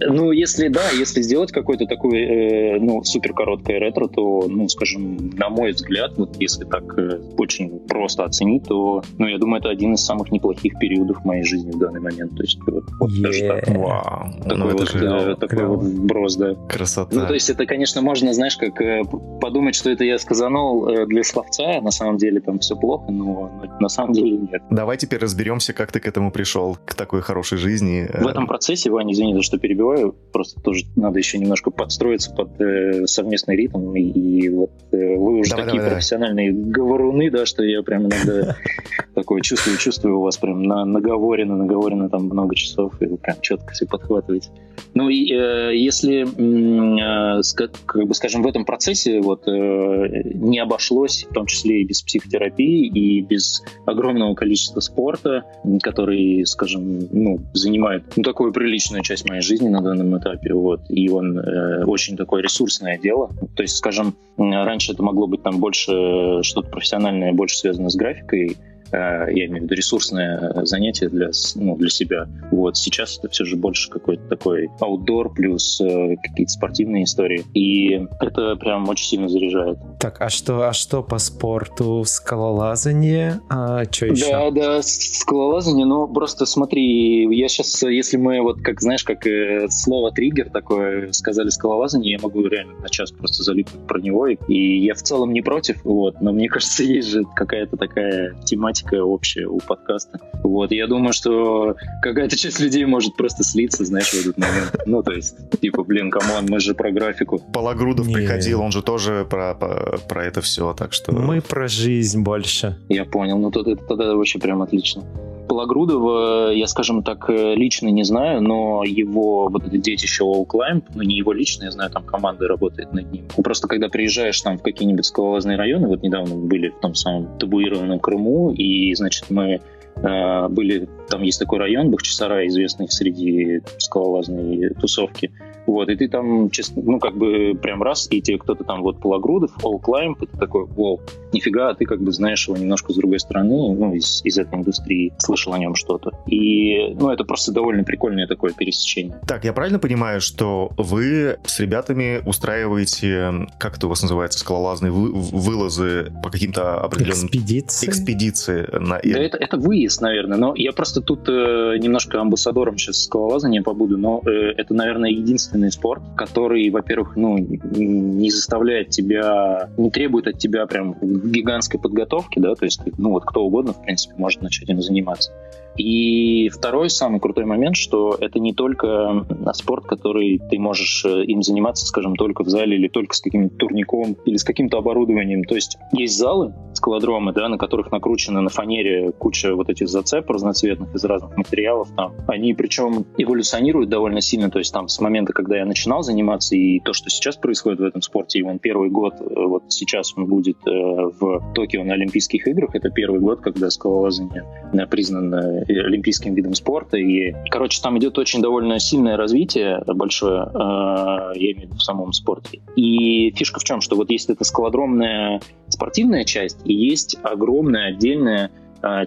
Ну, 0.00 0.30
если, 0.30 0.68
да, 0.68 0.90
если 0.90 1.22
сделать 1.22 1.52
какой-то 1.52 1.86
такой, 1.86 2.18
э, 2.18 2.78
ну, 2.86 3.02
супер 3.02 3.32
короткое 3.32 3.80
ретро, 3.80 4.06
то, 4.06 4.46
ну, 4.48 4.68
скажем, 4.68 5.30
на 5.34 5.48
мой 5.48 5.72
взгляд, 5.72 6.12
вот 6.16 6.36
если 6.38 6.64
так 6.64 6.96
э, 6.96 7.20
очень 7.36 7.80
просто 7.80 8.24
оценить, 8.24 8.64
то, 8.64 9.02
ну, 9.18 9.26
я 9.26 9.38
думаю, 9.38 9.60
это 9.60 9.70
один 9.70 9.94
из 9.94 10.04
самых 10.04 10.30
неплохих 10.30 10.78
периодов 10.78 11.24
моей 11.24 11.42
жизни 11.42 11.72
в 11.72 11.78
данный 11.78 12.00
момент. 12.00 12.36
То 12.36 12.42
есть 12.42 12.58
вот, 12.66 12.84
вот 13.00 13.10
yeah. 13.10 13.22
даже 13.22 13.40
так. 13.48 13.68
Вау. 13.68 14.32
Такой, 14.42 14.56
ну, 14.56 14.70
вот, 14.70 14.88
же, 14.88 15.00
да, 15.00 15.34
такой 15.34 15.66
вот 15.66 15.82
вброс, 15.82 16.36
да. 16.36 16.54
Красота. 16.68 17.14
Ну, 17.14 17.26
то 17.26 17.34
есть 17.34 17.50
это, 17.50 17.66
конечно, 17.66 18.02
можно, 18.02 18.32
знаешь, 18.32 18.56
как 18.56 18.80
э, 18.80 19.02
подумать, 19.40 19.74
что 19.74 19.90
это 19.90 20.04
я 20.04 20.18
сказанул 20.18 20.88
э, 20.88 21.06
для 21.06 21.24
словца, 21.24 21.80
на 21.80 21.90
самом 21.90 22.18
деле 22.18 22.40
там 22.40 22.60
все 22.60 22.76
плохо, 22.76 23.10
но, 23.10 23.50
но 23.60 23.76
на 23.80 23.88
самом 23.88 24.12
деле 24.12 24.38
нет. 24.38 24.62
Давай 24.70 24.96
теперь 24.96 25.20
разберемся, 25.20 25.72
как 25.72 25.90
ты 25.90 25.98
к 25.98 26.06
этому 26.06 26.30
пришел, 26.30 26.78
к 26.84 26.94
такой 26.94 27.20
хорошей 27.20 27.58
жизни. 27.58 28.08
В 28.14 28.26
этом 28.28 28.46
процессе, 28.46 28.90
Ваня, 28.90 29.12
извини, 29.12 29.34
за 29.34 29.42
что 29.42 29.58
перебиваю, 29.58 30.14
просто 30.32 30.60
тоже 30.60 30.84
надо 30.94 31.18
еще 31.18 31.38
немножко 31.38 31.70
подстроиться 31.70 32.32
под 32.32 32.60
э, 32.76 33.06
совместный 33.06 33.56
ритм, 33.56 33.94
и, 33.94 34.02
и 34.02 34.48
вот 34.48 34.70
э, 34.92 35.16
вы 35.16 35.38
уже 35.38 35.50
давай, 35.50 35.64
такие 35.64 35.80
давай, 35.80 35.94
профессиональные 35.94 36.52
давай. 36.52 36.70
говоруны, 36.70 37.30
да, 37.30 37.46
что 37.46 37.62
я 37.64 37.82
прям 37.82 38.06
иногда 38.06 38.56
такое 39.14 39.40
чувствую, 39.42 39.78
чувствую 39.78 40.18
у 40.18 40.22
вас 40.22 40.36
прям 40.36 40.62
на 40.62 40.84
наговорено, 40.84 41.56
наговорено 41.56 42.08
там 42.08 42.24
много 42.24 42.54
часов, 42.54 43.00
и 43.00 43.06
вы 43.06 43.16
прям 43.16 43.40
четко 43.40 43.72
все 43.72 43.86
подхватываете. 43.86 44.50
Ну 44.94 45.08
и 45.10 45.30
э, 45.32 45.76
если, 45.76 46.24
э, 46.24 47.42
как 47.86 48.06
бы 48.06 48.14
скажем, 48.14 48.42
в 48.42 48.46
этом 48.46 48.64
процессе 48.64 49.20
вот 49.20 49.46
э, 49.46 50.22
не 50.34 50.58
обошлось, 50.58 51.26
в 51.28 51.34
том 51.34 51.46
числе 51.46 51.82
и 51.82 51.84
без 51.84 52.02
психотерапии, 52.02 52.86
и 52.86 53.20
без 53.20 53.62
огромного 53.84 54.34
количества 54.34 54.80
спорта, 54.80 55.44
который, 55.82 56.46
скажем, 56.46 57.08
ну, 57.12 57.40
занимает 57.52 58.04
ну, 58.16 58.22
такую 58.22 58.52
приличную 58.52 59.02
часть 59.02 59.28
моей 59.28 59.42
жизни 59.42 59.68
на 59.68 59.82
данном 59.82 60.16
этапе, 60.18 60.54
вот, 60.54 60.80
и 60.88 61.08
он 61.10 61.38
э, 61.38 61.84
очень 61.84 62.16
такое 62.16 62.42
ресурсное 62.66 62.98
дело. 62.98 63.30
То 63.54 63.62
есть, 63.62 63.76
скажем, 63.76 64.14
раньше 64.36 64.92
это 64.92 65.02
могло 65.02 65.26
быть 65.26 65.42
там 65.42 65.58
больше 65.58 66.42
что-то 66.42 66.68
профессиональное, 66.68 67.32
больше 67.32 67.56
связано 67.56 67.88
с 67.88 67.96
графикой, 67.96 68.56
Э, 68.56 68.75
я 68.92 69.46
имею 69.46 69.60
в 69.60 69.62
виду 69.64 69.74
ресурсное 69.74 70.64
занятие 70.64 71.08
для, 71.08 71.30
ну, 71.54 71.76
для 71.76 71.90
себя. 71.90 72.28
Вот 72.50 72.76
сейчас 72.76 73.18
это 73.18 73.28
все 73.28 73.44
же 73.44 73.56
больше 73.56 73.90
какой-то 73.90 74.22
такой 74.28 74.68
аутдор 74.80 75.32
плюс 75.32 75.80
э, 75.80 76.16
какие-то 76.22 76.52
спортивные 76.52 77.04
истории. 77.04 77.44
И 77.54 78.06
это 78.20 78.56
прям 78.56 78.88
очень 78.88 79.06
сильно 79.06 79.28
заряжает. 79.28 79.78
Так, 80.00 80.20
а 80.20 80.28
что, 80.28 80.68
а 80.68 80.72
что 80.72 81.02
по 81.02 81.18
спорту? 81.18 82.04
Скалолазание? 82.06 83.40
А 83.48 83.84
что 83.90 84.06
еще? 84.06 84.30
Да, 84.30 84.50
да, 84.50 84.80
скалолазание, 84.82 85.86
ну 85.86 86.06
просто 86.08 86.46
смотри, 86.46 87.26
я 87.36 87.48
сейчас, 87.48 87.82
если 87.82 88.16
мы 88.16 88.40
вот 88.40 88.60
как, 88.62 88.80
знаешь, 88.80 89.04
как 89.04 89.26
э, 89.26 89.66
слово 89.70 90.12
триггер 90.12 90.50
такое 90.50 91.12
сказали 91.12 91.48
скалолазание, 91.48 92.12
я 92.12 92.18
могу 92.20 92.46
реально 92.46 92.78
на 92.80 92.88
час 92.88 93.12
просто 93.12 93.42
залипнуть 93.42 93.86
про 93.86 94.00
него, 94.00 94.26
и 94.26 94.78
я 94.78 94.94
в 94.94 95.02
целом 95.02 95.32
не 95.32 95.42
против, 95.42 95.84
вот, 95.84 96.20
но 96.20 96.32
мне 96.32 96.48
кажется, 96.48 96.82
есть 96.82 97.08
же 97.08 97.24
какая-то 97.34 97.76
такая 97.76 98.34
тематика 98.44 98.75
тематика 98.76 99.04
общая 99.04 99.46
у 99.46 99.58
подкаста. 99.58 100.18
Вот, 100.42 100.72
я 100.72 100.86
думаю, 100.86 101.12
что 101.12 101.76
какая-то 102.02 102.36
часть 102.36 102.60
людей 102.60 102.84
может 102.84 103.16
просто 103.16 103.44
слиться, 103.44 103.84
знаешь, 103.84 104.10
в 104.10 104.20
этот 104.20 104.38
момент. 104.38 104.76
Ну, 104.86 105.02
то 105.02 105.12
есть, 105.12 105.36
типа, 105.60 105.84
блин, 105.84 106.10
come 106.10 106.31
on, 106.31 106.46
мы 106.48 106.60
же 106.60 106.74
про 106.74 106.90
графику. 106.90 107.38
Пологрудов 107.52 108.06
Не. 108.06 108.14
приходил, 108.14 108.60
он 108.60 108.72
же 108.72 108.82
тоже 108.82 109.26
про, 109.28 109.54
про, 109.54 109.98
про 110.08 110.24
это 110.24 110.40
все, 110.40 110.72
так 110.74 110.92
что... 110.92 111.12
Мы 111.12 111.40
про 111.40 111.68
жизнь 111.68 112.22
больше. 112.22 112.76
Я 112.88 113.04
понял, 113.04 113.38
ну 113.38 113.50
тогда, 113.50 113.76
тогда 113.76 114.14
вообще 114.14 114.38
прям 114.38 114.62
отлично. 114.62 115.04
Пологрудова 115.48 116.52
я, 116.52 116.66
скажем 116.66 117.02
так, 117.02 117.28
лично 117.28 117.88
не 117.88 118.04
знаю, 118.04 118.42
но 118.42 118.82
его 118.84 119.48
вот 119.48 119.66
это 119.66 119.78
детище 119.78 120.24
All 120.24 120.46
Climb, 120.46 120.84
ну 120.94 121.02
не 121.02 121.16
его 121.16 121.32
лично, 121.32 121.64
я 121.64 121.70
знаю, 121.70 121.90
там 121.90 122.04
команда 122.04 122.48
работает 122.48 122.92
над 122.92 123.12
ним. 123.12 123.24
Ну, 123.36 123.42
просто 123.42 123.68
когда 123.68 123.88
приезжаешь 123.88 124.40
там 124.40 124.58
в 124.58 124.62
какие-нибудь 124.62 125.04
скалолазные 125.04 125.56
районы, 125.56 125.88
вот 125.88 126.02
недавно 126.02 126.36
были 126.36 126.68
в 126.68 126.80
том 126.80 126.94
самом 126.94 127.38
табуированном 127.38 127.98
Крыму, 128.00 128.52
и, 128.52 128.94
значит, 128.94 129.26
мы 129.30 129.60
э, 129.96 130.48
были, 130.48 130.88
там 131.08 131.22
есть 131.22 131.38
такой 131.38 131.58
район, 131.58 131.90
Бахчисарай, 131.90 132.48
известный 132.48 132.88
среди 132.88 133.62
скалолазной 133.78 134.70
тусовки, 134.80 135.32
вот, 135.66 135.88
и 135.88 135.96
ты 135.96 136.08
там, 136.08 136.50
честно, 136.50 136.82
ну, 136.84 136.98
как 136.98 137.16
бы 137.16 137.58
прям 137.60 137.82
раз, 137.82 138.06
и 138.10 138.20
тебе 138.20 138.38
кто-то 138.38 138.64
там 138.64 138.82
вот 138.82 139.00
Пологрудов, 139.00 139.52
All 139.62 139.80
Climb, 139.80 140.14
и 140.20 140.26
ты 140.26 140.36
такой, 140.38 140.64
вау, 140.66 141.00
нифига, 141.32 141.70
а 141.70 141.74
ты 141.74 141.84
как 141.84 142.00
бы 142.00 142.12
знаешь 142.12 142.46
его 142.48 142.56
немножко 142.56 142.92
с 142.92 142.96
другой 142.96 143.20
стороны, 143.20 143.74
ну, 143.74 143.94
из, 143.94 144.22
из 144.24 144.38
этой 144.38 144.58
индустрии, 144.58 145.12
слышал 145.18 145.52
о 145.52 145.58
нем 145.58 145.74
что-то. 145.74 146.12
И, 146.26 146.94
ну, 146.94 147.10
это 147.10 147.24
просто 147.24 147.52
довольно 147.52 147.84
прикольное 147.84 148.26
такое 148.26 148.52
пересечение. 148.52 149.16
Так, 149.26 149.44
я 149.44 149.52
правильно 149.52 149.78
понимаю, 149.78 150.20
что 150.20 150.70
вы 150.76 151.38
с 151.44 151.60
ребятами 151.60 152.22
устраиваете, 152.26 153.46
как 153.58 153.76
это 153.76 153.86
у 153.86 153.90
вас 153.90 154.02
называется, 154.02 154.38
скалолазные 154.38 154.92
вы, 154.92 155.12
вылазы 155.12 156.12
по 156.22 156.30
каким-то 156.30 156.80
определенным... 156.80 157.26
Экспедиции? 157.26 157.88
Экспедиции. 157.88 158.68
На... 158.72 159.00
Да, 159.02 159.18
это, 159.18 159.38
это 159.38 159.56
выезд, 159.56 160.00
наверное, 160.00 160.38
но 160.38 160.54
я 160.56 160.72
просто 160.72 161.00
тут 161.00 161.28
э, 161.28 161.76
немножко 161.78 162.20
амбассадором 162.20 162.78
сейчас 162.78 163.04
скалолазания 163.04 163.62
побуду, 163.62 163.98
но 163.98 164.22
э, 164.26 164.52
это, 164.56 164.74
наверное, 164.74 165.10
единственное 165.10 165.55
единственный 165.56 165.72
спорт, 165.72 166.02
который, 166.16 166.68
во-первых, 166.70 167.16
ну, 167.16 167.38
не 167.38 168.30
заставляет 168.30 168.90
тебя, 168.90 169.70
не 169.76 169.90
требует 169.90 170.26
от 170.26 170.38
тебя 170.38 170.66
прям 170.66 170.96
гигантской 171.00 171.80
подготовки, 171.80 172.38
да, 172.38 172.54
то 172.54 172.64
есть, 172.64 172.80
ну, 172.98 173.10
вот 173.10 173.24
кто 173.24 173.44
угодно, 173.44 173.72
в 173.72 173.82
принципе, 173.82 174.14
может 174.16 174.42
начать 174.42 174.68
им 174.68 174.80
заниматься. 174.80 175.32
И 175.76 176.48
второй 176.48 176.90
самый 176.90 177.20
крутой 177.20 177.44
момент, 177.44 177.76
что 177.76 178.16
это 178.20 178.38
не 178.38 178.54
только 178.54 179.26
спорт, 179.54 179.84
который 179.86 180.40
ты 180.50 180.58
можешь 180.58 181.04
э, 181.04 181.24
им 181.24 181.42
заниматься, 181.42 181.86
скажем, 181.86 182.16
только 182.16 182.44
в 182.44 182.48
зале 182.48 182.76
или 182.76 182.88
только 182.88 183.14
с 183.14 183.20
каким-то 183.20 183.56
турником 183.56 184.16
или 184.24 184.36
с 184.36 184.44
каким-то 184.44 184.78
оборудованием. 184.78 185.44
То 185.44 185.54
есть 185.54 185.78
есть 185.92 186.16
залы, 186.16 186.54
скалодромы, 186.74 187.32
да, 187.32 187.48
на 187.48 187.58
которых 187.58 187.90
накручена 187.90 188.40
на 188.40 188.50
фанере 188.50 189.12
куча 189.12 189.54
вот 189.54 189.68
этих 189.68 189.88
зацеп 189.88 190.28
разноцветных 190.30 190.94
из 190.94 191.04
разных 191.04 191.36
материалов. 191.36 191.88
Там. 191.96 192.14
Они 192.28 192.54
причем 192.54 193.06
эволюционируют 193.16 193.88
довольно 193.88 194.20
сильно, 194.20 194.50
то 194.50 194.58
есть 194.58 194.72
там 194.72 194.88
с 194.88 195.00
момента, 195.00 195.32
когда 195.32 195.56
я 195.56 195.66
начинал 195.66 196.02
заниматься, 196.02 196.56
и 196.56 196.80
то, 196.80 196.92
что 196.92 197.10
сейчас 197.10 197.36
происходит 197.36 197.80
в 197.80 197.84
этом 197.84 198.02
спорте, 198.02 198.38
и 198.38 198.42
он 198.42 198.58
первый 198.58 198.90
год, 198.90 199.14
э, 199.20 199.24
вот 199.34 199.64
сейчас 199.68 200.12
он 200.16 200.26
будет 200.26 200.56
э, 200.66 200.70
в 200.70 201.52
Токио 201.54 201.84
на 201.84 201.94
Олимпийских 201.94 202.46
играх, 202.46 202.74
это 202.74 202.90
первый 202.90 203.20
год, 203.20 203.40
когда 203.40 203.70
скалолазание 203.70 204.44
признано 204.90 205.64
олимпийским 205.68 206.34
видом 206.34 206.54
спорта. 206.54 206.96
И, 206.96 207.34
короче, 207.50 207.80
там 207.82 207.98
идет 207.98 208.18
очень 208.18 208.40
довольно 208.40 208.78
сильное 208.78 209.16
развитие 209.16 209.82
большое, 209.86 210.42
э, 210.42 210.58
я 210.58 211.52
имею 211.52 211.56
в 211.56 211.62
виду 211.62 211.74
в 211.76 211.82
самом 211.82 212.12
спорте. 212.12 212.60
И 212.76 213.32
фишка 213.36 213.60
в 213.60 213.64
чем, 213.64 213.80
что 213.80 213.96
вот 213.96 214.10
есть 214.10 214.30
эта 214.30 214.44
скалодромная 214.44 215.40
спортивная 215.68 216.24
часть, 216.24 216.58
и 216.64 216.72
есть 216.72 217.16
огромная 217.22 217.88
отдельная 217.88 218.50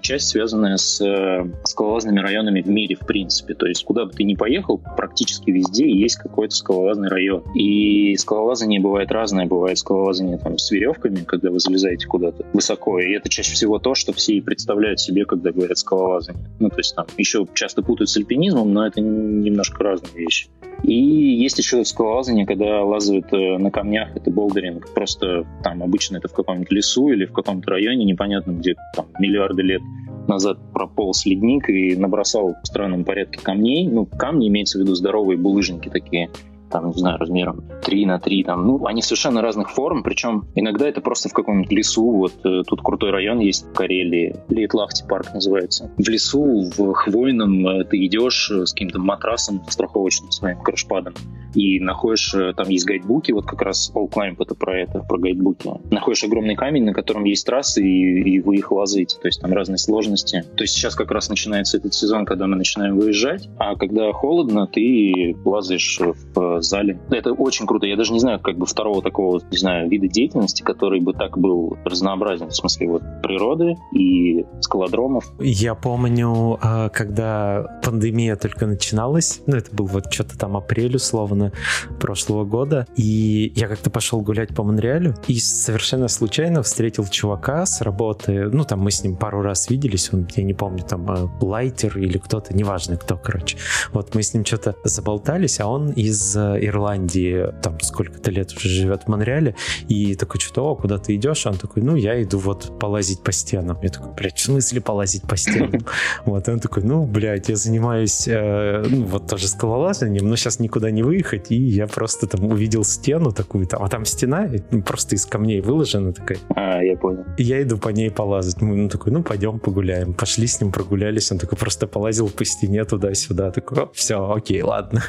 часть 0.02 0.30
связанная 0.30 0.78
с 0.78 1.02
э, 1.02 1.46
скалолазными 1.64 2.20
районами 2.20 2.62
в 2.62 2.68
мире, 2.68 2.96
в 2.96 3.06
принципе. 3.06 3.54
То 3.54 3.66
есть 3.66 3.84
куда 3.84 4.06
бы 4.06 4.12
ты 4.12 4.24
ни 4.24 4.36
поехал, 4.36 4.82
практически 4.98 5.52
везде 5.52 5.90
есть 5.90 6.16
какой-то 6.16 6.56
скалолазный 6.56 7.10
район. 7.10 7.44
И 7.54 8.16
скалолазание 8.18 8.80
бывает 8.80 9.12
разное. 9.12 9.46
Бывает 9.46 9.78
скалолазание 9.78 10.38
там, 10.38 10.58
с 10.58 10.72
веревками, 10.72 11.24
когда 11.24 11.52
вы 11.52 11.60
залезаете 11.60 12.08
куда-то 12.08 12.46
высоко. 12.54 13.00
И 13.00 13.12
это 13.12 13.30
чаще 13.30 13.54
всего 13.54 13.80
то, 13.80 13.96
что 13.96 14.14
все 14.14 14.34
и 14.34 14.42
представляют 14.42 15.00
себе, 15.00 15.26
когда 15.26 15.52
говорят 15.52 15.78
скалолазание. 15.78 16.44
Ну, 16.60 16.70
то 16.70 16.78
есть 16.78 16.96
там 16.96 17.06
еще 17.18 17.48
часто 17.54 17.82
путают 17.82 18.10
с 18.10 18.18
альпинизмом, 18.18 18.74
но 18.74 18.86
это 18.86 19.02
немножко 19.02 19.84
разные 19.84 20.14
вещи. 20.14 20.50
И 20.84 20.94
есть 20.94 21.58
еще 21.58 21.84
скалолазание, 21.84 22.46
когда 22.46 22.84
лазают 22.84 23.32
э, 23.34 23.58
на 23.58 23.70
камнях, 23.70 24.16
это 24.16 24.32
болдеринг. 24.32 24.94
Просто 24.94 25.46
там 25.64 25.84
обычно 25.84 26.18
это 26.18 26.28
в 26.28 26.34
каком-нибудь 26.34 26.72
лесу 26.72 27.10
или 27.10 27.26
в 27.26 27.34
каком-то 27.34 27.72
районе, 27.72 28.06
непонятно 28.06 28.52
где, 28.52 28.76
там 28.96 29.08
миллиарды 29.20 29.62
лет 29.62 29.82
назад 30.28 30.60
прополз 30.74 31.26
ледник 31.26 31.70
и 31.70 31.96
набросал 31.96 32.56
в 32.64 32.68
странном 32.68 33.04
порядке 33.04 33.40
камней. 33.42 33.88
Ну, 33.88 34.06
камни 34.06 34.48
имеется 34.48 34.78
в 34.78 34.82
виду 34.82 34.96
здоровые 34.96 35.38
булыжники 35.38 35.90
такие 35.90 36.30
там, 36.70 36.88
не 36.88 36.94
знаю, 36.94 37.18
размером 37.18 37.64
3 37.84 38.06
на 38.06 38.20
3, 38.20 38.44
там, 38.44 38.66
ну, 38.66 38.86
они 38.86 39.02
совершенно 39.02 39.42
разных 39.42 39.72
форм, 39.72 40.04
причем 40.04 40.46
иногда 40.56 40.88
это 40.88 41.02
просто 41.02 41.30
в 41.30 41.34
каком-нибудь 41.34 41.72
лесу, 41.72 42.12
вот 42.12 42.34
э, 42.44 42.64
тут 42.68 42.82
крутой 42.82 43.12
район 43.12 43.40
есть 43.40 43.66
в 43.66 43.74
Карелии, 43.74 44.36
Лейтлахти 44.50 45.04
парк 45.08 45.34
называется. 45.34 45.92
В 45.98 46.08
лесу, 46.08 46.70
в 46.78 46.94
хвойном 46.94 47.68
э, 47.68 47.84
ты 47.86 48.06
идешь 48.06 48.52
э, 48.52 48.66
с 48.66 48.74
каким-то 48.74 49.00
матрасом 49.00 49.62
страховочным 49.68 50.32
своим, 50.32 50.60
крышпадом, 50.62 51.14
и 51.56 51.80
находишь, 51.80 52.36
там 52.56 52.70
есть 52.70 52.86
гайдбуки, 52.86 53.32
вот 53.32 53.46
как 53.46 53.62
раз 53.62 53.92
All 53.96 54.10
Climb 54.10 54.36
это 54.40 54.56
про 54.56 54.80
это, 54.80 55.00
про 55.00 55.18
гайдбуки. 55.18 55.70
Находишь 55.92 56.24
огромный 56.24 56.56
камень, 56.56 56.86
на 56.86 56.94
котором 56.94 57.24
есть 57.24 57.46
трассы, 57.46 57.82
и, 57.82 58.36
и 58.36 58.40
вы 58.40 58.58
их 58.58 58.72
лазаете, 58.72 59.18
то 59.20 59.28
есть 59.28 59.42
там 59.42 59.52
разные 59.52 59.78
сложности. 59.78 60.44
То 60.56 60.64
есть 60.64 60.76
сейчас 60.76 60.96
как 60.96 61.12
раз 61.12 61.30
начинается 61.30 61.78
этот 61.78 61.94
сезон, 61.94 62.26
когда 62.26 62.48
мы 62.48 62.56
начинаем 62.56 62.98
выезжать, 62.98 63.50
а 63.58 63.76
когда 63.76 64.12
холодно, 64.12 64.68
ты 64.68 65.36
лазаешь 65.44 66.00
в 66.36 66.59
зале. 66.64 67.00
Это 67.10 67.34
очень 67.34 67.66
круто. 67.66 67.86
Я 67.86 67.96
даже 67.96 68.14
не 68.14 68.20
знаю, 68.20 68.40
как 68.40 68.58
бы 68.58 68.66
второго 68.66 69.02
такого, 69.02 69.42
не 69.52 69.58
знаю, 69.58 69.90
вида 69.90 70.08
деятельности, 70.08 70.62
который 70.64 71.00
бы 71.00 71.14
так 71.14 71.38
был 71.38 71.78
разнообразен, 71.86 72.50
в 72.50 72.56
смысле 72.56 72.90
вот 72.90 73.04
природы 73.22 73.78
и 73.94 74.46
скалодромов. 74.62 75.32
Я 75.40 75.76
помню, 75.76 76.58
а, 76.62 76.90
когда 76.90 77.80
пандемия 77.84 78.36
только 78.36 78.66
начиналась, 78.66 79.42
ну 79.46 79.56
это 79.56 79.74
был 79.76 79.86
вот 79.86 80.12
что-то 80.12 80.38
там 80.38 80.58
апрель 80.58 80.96
условно, 80.96 81.52
прошлого 82.00 82.46
года. 82.46 82.88
И 82.96 83.52
я 83.56 83.68
как-то 83.68 83.90
пошел 83.90 84.22
гулять 84.22 84.56
по 84.56 84.64
Монреалю 84.64 85.16
и 85.28 85.40
совершенно 85.40 86.08
случайно 86.08 86.64
встретил 86.64 87.06
чувака 87.06 87.66
с 87.66 87.82
работы. 87.82 88.50
Ну, 88.52 88.64
там 88.64 88.80
мы 88.80 88.92
с 88.92 89.04
ним 89.04 89.16
пару 89.16 89.42
раз 89.42 89.70
виделись, 89.70 90.10
он, 90.14 90.28
я 90.36 90.44
не 90.44 90.54
помню, 90.54 90.84
там 90.84 91.10
э, 91.12 91.28
Лайтер 91.42 91.98
или 91.98 92.18
кто-то, 92.18 92.56
неважно 92.56 92.98
кто, 92.98 93.18
короче. 93.18 93.58
Вот 93.94 94.16
мы 94.16 94.24
с 94.24 94.34
ним 94.34 94.46
что-то 94.46 94.76
заболтались, 94.84 95.60
а 95.60 95.68
он 95.68 95.92
из 95.92 96.36
э, 96.36 96.49
Ирландии, 96.58 97.48
там 97.62 97.80
сколько-то 97.80 98.32
лет 98.32 98.54
уже 98.56 98.70
живет 98.70 99.04
в 99.04 99.08
Монреале, 99.08 99.56
и 99.88 100.16
такой, 100.16 100.40
что-то, 100.40 100.64
о, 100.64 100.76
куда 100.76 100.98
ты 100.98 101.16
идешь? 101.16 101.46
Он 101.46 101.56
такой, 101.56 101.84
ну, 101.84 101.96
я 101.96 102.22
иду 102.22 102.40
вот 102.40 102.80
полазить 102.80 103.22
по 103.22 103.32
стенам. 103.32 103.78
Я 103.82 103.90
такой, 103.90 104.14
блядь, 104.14 104.38
в 104.38 104.42
смысле 104.42 104.82
полазить 104.82 105.24
по 105.24 105.38
стенам? 105.38 105.72
Вот, 106.26 106.48
он 106.48 106.60
такой, 106.60 106.84
ну, 106.84 107.06
блядь, 107.06 107.50
я 107.50 107.56
занимаюсь, 107.56 108.28
э, 108.28 108.84
ну, 108.88 109.06
вот 109.06 109.28
тоже 109.28 109.48
скалолазанием, 109.48 110.28
но 110.28 110.36
сейчас 110.36 110.60
никуда 110.60 110.92
не 110.92 111.04
выехать, 111.04 111.52
и 111.52 111.56
я 111.56 111.88
просто 111.88 112.28
там 112.28 112.46
увидел 112.46 112.84
стену 112.84 113.32
такую, 113.32 113.68
там, 113.68 113.84
а 113.84 113.90
там 113.90 114.06
стена 114.06 114.50
ну, 114.72 114.82
просто 114.82 115.16
из 115.16 115.26
камней 115.26 115.62
выложена 115.62 116.14
такая. 116.14 116.40
А, 116.56 116.82
я 116.84 116.96
понял. 116.98 117.26
И 117.38 117.44
я 117.44 117.62
иду 117.62 117.78
по 117.78 117.90
ней 117.90 118.12
полазать. 118.12 118.62
Мы, 118.62 118.76
ну, 118.76 118.90
такой, 118.90 119.12
ну, 119.12 119.24
пойдем 119.24 119.60
погуляем. 119.60 120.14
Пошли 120.14 120.48
с 120.48 120.62
ним, 120.62 120.72
прогулялись, 120.72 121.32
он 121.32 121.38
такой 121.38 121.58
просто 121.58 121.88
полазил 121.88 122.30
по 122.30 122.46
стене 122.46 122.84
туда-сюда. 122.86 123.52
Такой, 123.52 123.90
все, 123.94 124.32
окей, 124.32 124.62
ладно. 124.62 125.04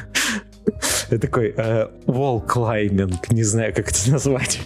Я 1.09 1.17
такой, 1.17 1.53
э, 1.57 1.87
wall 2.05 2.45
climbing, 2.45 3.15
не 3.29 3.43
знаю, 3.43 3.73
как 3.73 3.89
это 3.89 4.11
назвать. 4.11 4.61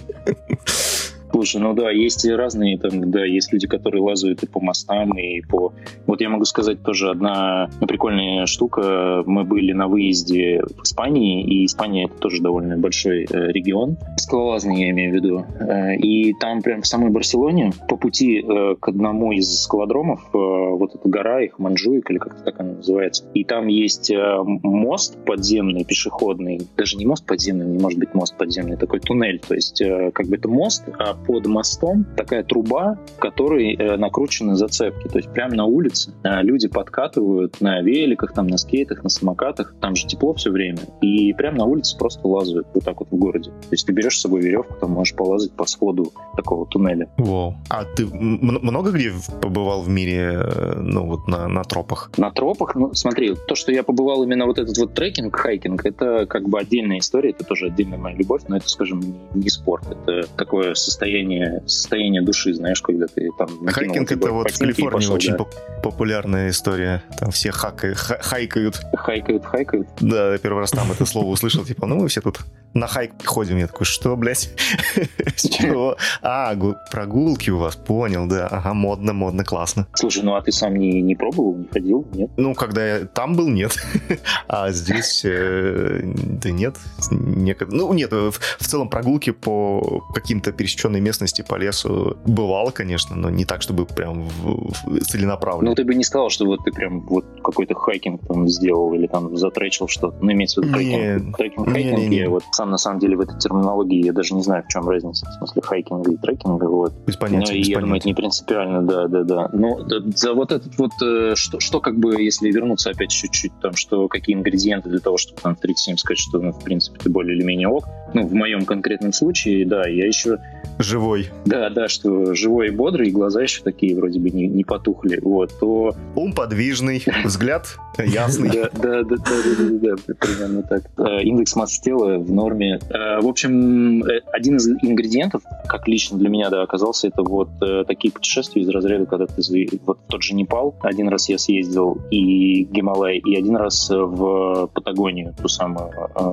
Слушай, 1.35 1.59
ну 1.59 1.73
да, 1.73 1.91
есть 1.91 2.25
разные, 2.25 2.77
там, 2.77 3.11
да, 3.11 3.25
есть 3.25 3.51
люди, 3.51 3.67
которые 3.67 4.01
лазают 4.01 4.41
и 4.43 4.47
по 4.47 4.61
мостам, 4.61 5.19
и 5.19 5.41
по... 5.41 5.73
Вот 6.07 6.21
я 6.21 6.29
могу 6.29 6.45
сказать 6.45 6.81
тоже 6.81 7.09
одна 7.09 7.69
прикольная 7.85 8.45
штука. 8.45 9.21
Мы 9.25 9.43
были 9.43 9.73
на 9.73 9.89
выезде 9.89 10.61
в 10.61 10.83
Испании, 10.83 11.43
и 11.43 11.65
Испания 11.65 12.05
это 12.05 12.15
тоже 12.19 12.41
довольно 12.41 12.77
большой 12.77 13.25
э, 13.25 13.51
регион, 13.51 13.97
скалолазный 14.15 14.79
я 14.79 14.91
имею 14.91 15.11
в 15.11 15.15
виду. 15.15 15.45
Э, 15.59 15.97
и 15.97 16.31
там 16.39 16.61
прям 16.61 16.83
в 16.83 16.87
самой 16.87 17.09
Барселоне 17.09 17.73
по 17.89 17.97
пути 17.97 18.39
э, 18.39 18.75
к 18.79 18.87
одному 18.87 19.33
из 19.33 19.61
скалодромов, 19.61 20.29
вот 20.31 20.95
эта 20.95 21.09
гора, 21.09 21.41
их 21.41 21.59
Манжуик, 21.59 22.09
или 22.11 22.17
как-то 22.17 22.43
так 22.45 22.61
она 22.61 22.75
называется, 22.75 23.25
и 23.33 23.43
там 23.43 23.67
есть 23.67 24.09
мост 24.13 25.17
подземный, 25.25 25.83
пешеходный, 25.83 26.61
даже 26.77 26.95
не 26.95 27.05
мост 27.05 27.25
подземный, 27.25 27.65
не 27.65 27.79
может 27.79 27.99
быть 27.99 28.13
мост 28.13 28.37
подземный, 28.37 28.77
такой 28.77 29.01
туннель, 29.01 29.41
то 29.45 29.53
есть 29.53 29.83
как 30.13 30.27
бы 30.27 30.37
это 30.37 30.47
мост, 30.47 30.83
а 30.97 31.13
под 31.25 31.45
мостом 31.47 32.05
такая 32.15 32.43
труба, 32.43 32.97
в 33.17 33.19
которой 33.19 33.75
э, 33.75 33.97
накручены 33.97 34.55
зацепки. 34.55 35.07
То 35.07 35.17
есть 35.17 35.31
прямо 35.31 35.55
на 35.55 35.65
улице 35.65 36.13
э, 36.23 36.41
люди 36.41 36.67
подкатывают 36.67 37.59
на 37.61 37.81
великах, 37.81 38.33
там, 38.33 38.47
на 38.47 38.57
скейтах, 38.57 39.03
на 39.03 39.09
самокатах. 39.09 39.75
Там 39.81 39.95
же 39.95 40.07
тепло 40.07 40.33
все 40.33 40.51
время. 40.51 40.79
И 41.01 41.33
прямо 41.33 41.57
на 41.57 41.65
улице 41.65 41.97
просто 41.97 42.27
лазают 42.27 42.67
вот 42.73 42.83
так 42.83 42.99
вот 42.99 43.09
в 43.11 43.15
городе. 43.15 43.51
То 43.51 43.71
есть 43.71 43.85
ты 43.85 43.93
берешь 43.93 44.17
с 44.17 44.21
собой 44.21 44.41
веревку, 44.41 44.75
там 44.79 44.91
можешь 44.91 45.15
полазать 45.15 45.51
по 45.51 45.65
своду 45.65 46.11
такого 46.35 46.65
туннеля. 46.67 47.09
Вау. 47.17 47.55
А 47.69 47.83
ты 47.83 48.05
много 48.05 48.91
где 48.91 49.11
побывал 49.41 49.81
в 49.81 49.89
мире, 49.89 50.41
э, 50.43 50.79
ну 50.79 51.05
вот 51.07 51.27
на, 51.27 51.47
на 51.47 51.63
тропах? 51.63 52.11
На 52.17 52.31
тропах? 52.31 52.75
Ну 52.75 52.93
смотри, 52.93 53.35
то, 53.47 53.55
что 53.55 53.71
я 53.71 53.83
побывал 53.83 54.23
именно 54.23 54.45
вот 54.45 54.59
этот 54.59 54.77
вот 54.77 54.93
трекинг, 54.93 55.35
хайкинг, 55.35 55.85
это 55.85 56.25
как 56.27 56.47
бы 56.47 56.59
отдельная 56.59 56.99
история, 56.99 57.31
это 57.31 57.43
тоже 57.43 57.67
отдельная 57.67 57.97
моя 57.97 58.15
любовь, 58.15 58.43
но 58.47 58.57
это, 58.57 58.69
скажем, 58.69 59.01
не 59.33 59.49
спорт. 59.49 59.85
Это 59.89 60.27
такое 60.35 60.73
состояние 60.75 61.14
состояние, 61.15 61.61
состояние 61.65 62.21
души, 62.21 62.53
знаешь, 62.53 62.81
когда 62.81 63.07
ты 63.07 63.29
там... 63.37 63.47
Хайкинг 63.67 64.11
это 64.11 64.31
вот 64.31 64.51
в 64.51 64.59
Калифорнии 64.59 64.91
пошел, 64.91 65.15
очень 65.15 65.37
да. 65.37 65.45
популярная 65.81 66.49
история. 66.49 67.03
Там 67.19 67.31
все 67.31 67.51
хайкают, 67.51 67.97
хайкают. 67.97 68.81
Хайкают, 68.95 69.45
хайкают. 69.45 69.87
Да, 70.01 70.33
я 70.33 70.37
первый 70.37 70.59
раз 70.59 70.71
там 70.71 70.91
это 70.91 71.05
слово 71.05 71.27
услышал, 71.27 71.63
типа, 71.63 71.85
ну 71.85 71.95
мы 71.95 72.07
все 72.07 72.21
тут 72.21 72.39
на 72.75 72.87
хайк 72.87 73.11
ходим. 73.25 73.57
Я 73.57 73.67
такой, 73.67 73.85
что, 73.85 74.15
блядь? 74.17 74.49
С 75.35 75.47
чего? 75.47 75.97
А, 76.21 76.55
прогулки 76.91 77.49
у 77.49 77.57
вас, 77.57 77.75
понял, 77.75 78.27
да. 78.27 78.47
Ага, 78.47 78.73
модно, 78.73 79.13
модно, 79.13 79.43
классно. 79.45 79.87
Слушай, 79.93 80.23
ну 80.23 80.35
а 80.35 80.41
ты 80.41 80.51
сам 80.51 80.75
не, 80.75 81.01
не 81.01 81.15
пробовал, 81.15 81.55
не 81.55 81.67
ходил, 81.67 82.05
нет? 82.13 82.29
Ну, 82.35 82.53
когда 82.53 82.85
я 82.85 83.05
там 83.05 83.35
был, 83.35 83.47
нет. 83.47 83.75
А 84.47 84.71
здесь, 84.71 85.23
э, 85.25 86.01
да 86.03 86.51
нет. 86.51 86.75
Ну, 87.09 87.93
нет, 87.93 88.11
в, 88.11 88.31
в 88.31 88.67
целом 88.67 88.89
прогулки 88.89 89.31
по 89.31 90.03
каким-то 90.13 90.51
пересеченным 90.51 91.04
местности 91.05 91.43
по 91.47 91.55
лесу 91.55 92.17
бывало, 92.25 92.71
конечно, 92.71 93.15
но 93.15 93.29
не 93.29 93.45
так, 93.45 93.61
чтобы 93.61 93.85
прям 93.85 94.23
в, 94.23 94.73
в 94.85 94.99
целенаправленно. 95.01 95.69
Ну, 95.69 95.75
ты 95.75 95.85
бы 95.85 95.95
не 95.95 96.03
сказал, 96.03 96.29
что 96.29 96.45
вот 96.45 96.59
ты 96.65 96.71
прям 96.71 97.01
вот 97.01 97.25
какой-то 97.43 97.75
хайкинг 97.75 98.27
там 98.27 98.47
сделал 98.49 98.93
или 98.93 99.07
там 99.07 99.37
затрекил 99.37 99.87
что-то. 99.87 100.17
Ну, 100.21 100.31
имеется 100.31 100.61
в 100.61 100.65
виду 100.65 100.75
трекинг, 100.75 101.37
трекинг 101.37 101.69
хайкинг. 101.69 101.97
Не, 101.99 102.07
не, 102.07 102.17
я 102.17 102.29
вот 102.29 102.43
сам 102.51 102.71
на 102.71 102.77
самом 102.77 102.99
деле 102.99 103.15
в 103.15 103.21
этой 103.21 103.37
терминологии 103.39 104.03
я 104.03 104.13
даже 104.13 104.33
не 104.33 104.41
знаю, 104.41 104.63
в 104.63 104.67
чем 104.67 104.89
разница. 104.89 105.27
В 105.27 105.33
смысле 105.33 105.61
хайкинга 105.61 106.11
и 106.11 106.17
трекинга. 106.17 106.65
Вот. 106.65 106.93
Без 107.05 107.15
понятия, 107.15 107.53
Но 107.53 107.59
без 107.59 107.67
я 107.67 107.75
понятия. 107.75 107.81
думаю, 107.81 107.97
это 107.99 108.07
не 108.07 108.13
принципиально, 108.13 108.81
да, 108.81 109.07
да, 109.07 109.23
да. 109.23 109.49
Но 109.53 109.83
да, 109.83 109.97
за 110.15 110.33
вот 110.33 110.51
этот 110.51 110.77
вот, 110.77 110.91
э, 111.03 111.33
что, 111.35 111.59
что 111.59 111.79
как 111.79 111.97
бы, 111.97 112.21
если 112.21 112.51
вернуться 112.51 112.89
опять 112.89 113.11
чуть-чуть, 113.11 113.51
там, 113.61 113.75
что 113.75 114.07
какие 114.07 114.35
ингредиенты 114.35 114.89
для 114.89 114.99
того, 114.99 115.17
чтобы 115.17 115.39
там 115.41 115.55
в 115.55 115.59
37 115.59 115.97
сказать, 115.97 116.19
что, 116.19 116.39
ну, 116.39 116.51
в 116.51 116.63
принципе, 116.63 116.99
ты 116.99 117.09
более 117.09 117.37
или 117.37 117.43
менее 117.43 117.67
ок. 117.67 117.85
Ну, 118.15 118.25
в 118.25 118.33
моем 118.33 118.65
конкретном 118.65 119.11
случае, 119.11 119.65
да, 119.65 119.85
я 119.87 120.07
еще 120.07 120.39
живой. 120.79 121.27
Да, 121.45 121.69
да, 121.69 121.89
что 121.89 122.33
живой 122.33 122.67
и 122.67 122.71
бодрый, 122.71 123.09
и 123.09 123.11
глаза 123.11 123.41
еще 123.41 123.61
такие 123.61 123.93
вроде 123.95 124.21
бы 124.21 124.29
не, 124.29 124.47
не 124.47 124.63
потухли, 124.63 125.19
вот, 125.21 125.51
то... 125.59 125.93
Ум 126.15 126.33
подвижный, 126.33 127.03
взгляд 127.25 127.77
ясный. 128.03 128.49
Да, 128.49 128.69
да, 128.73 129.03
да, 129.03 129.15
да, 129.17 129.95
да, 129.97 130.13
примерно 130.19 130.63
так. 130.63 130.83
Э, 130.97 131.21
индекс 131.23 131.55
массы 131.55 131.81
тела 131.81 132.17
в 132.17 132.31
норме. 132.31 132.79
Э, 132.89 133.19
в 133.21 133.27
общем, 133.27 134.03
э, 134.03 134.21
один 134.31 134.57
из 134.57 134.67
ингредиентов, 134.67 135.43
как 135.67 135.87
лично 135.87 136.17
для 136.17 136.29
меня, 136.29 136.49
да, 136.49 136.61
оказался, 136.61 137.07
это 137.07 137.23
вот 137.23 137.49
такие 137.87 138.11
путешествия 138.11 138.61
из 138.61 138.69
разряда, 138.69 139.05
когда 139.05 139.25
ты 139.27 139.41
вот 139.85 139.99
тот 140.07 140.23
же 140.23 140.35
Непал, 140.35 140.75
один 140.81 141.09
раз 141.09 141.29
я 141.29 141.37
съездил, 141.37 141.97
и 142.11 142.63
Гималай, 142.63 143.17
и 143.17 143.35
один 143.35 143.55
раз 143.55 143.89
в 143.89 144.69
Патагонию, 144.73 145.33
ту 145.41 145.47
самую, 145.47 145.91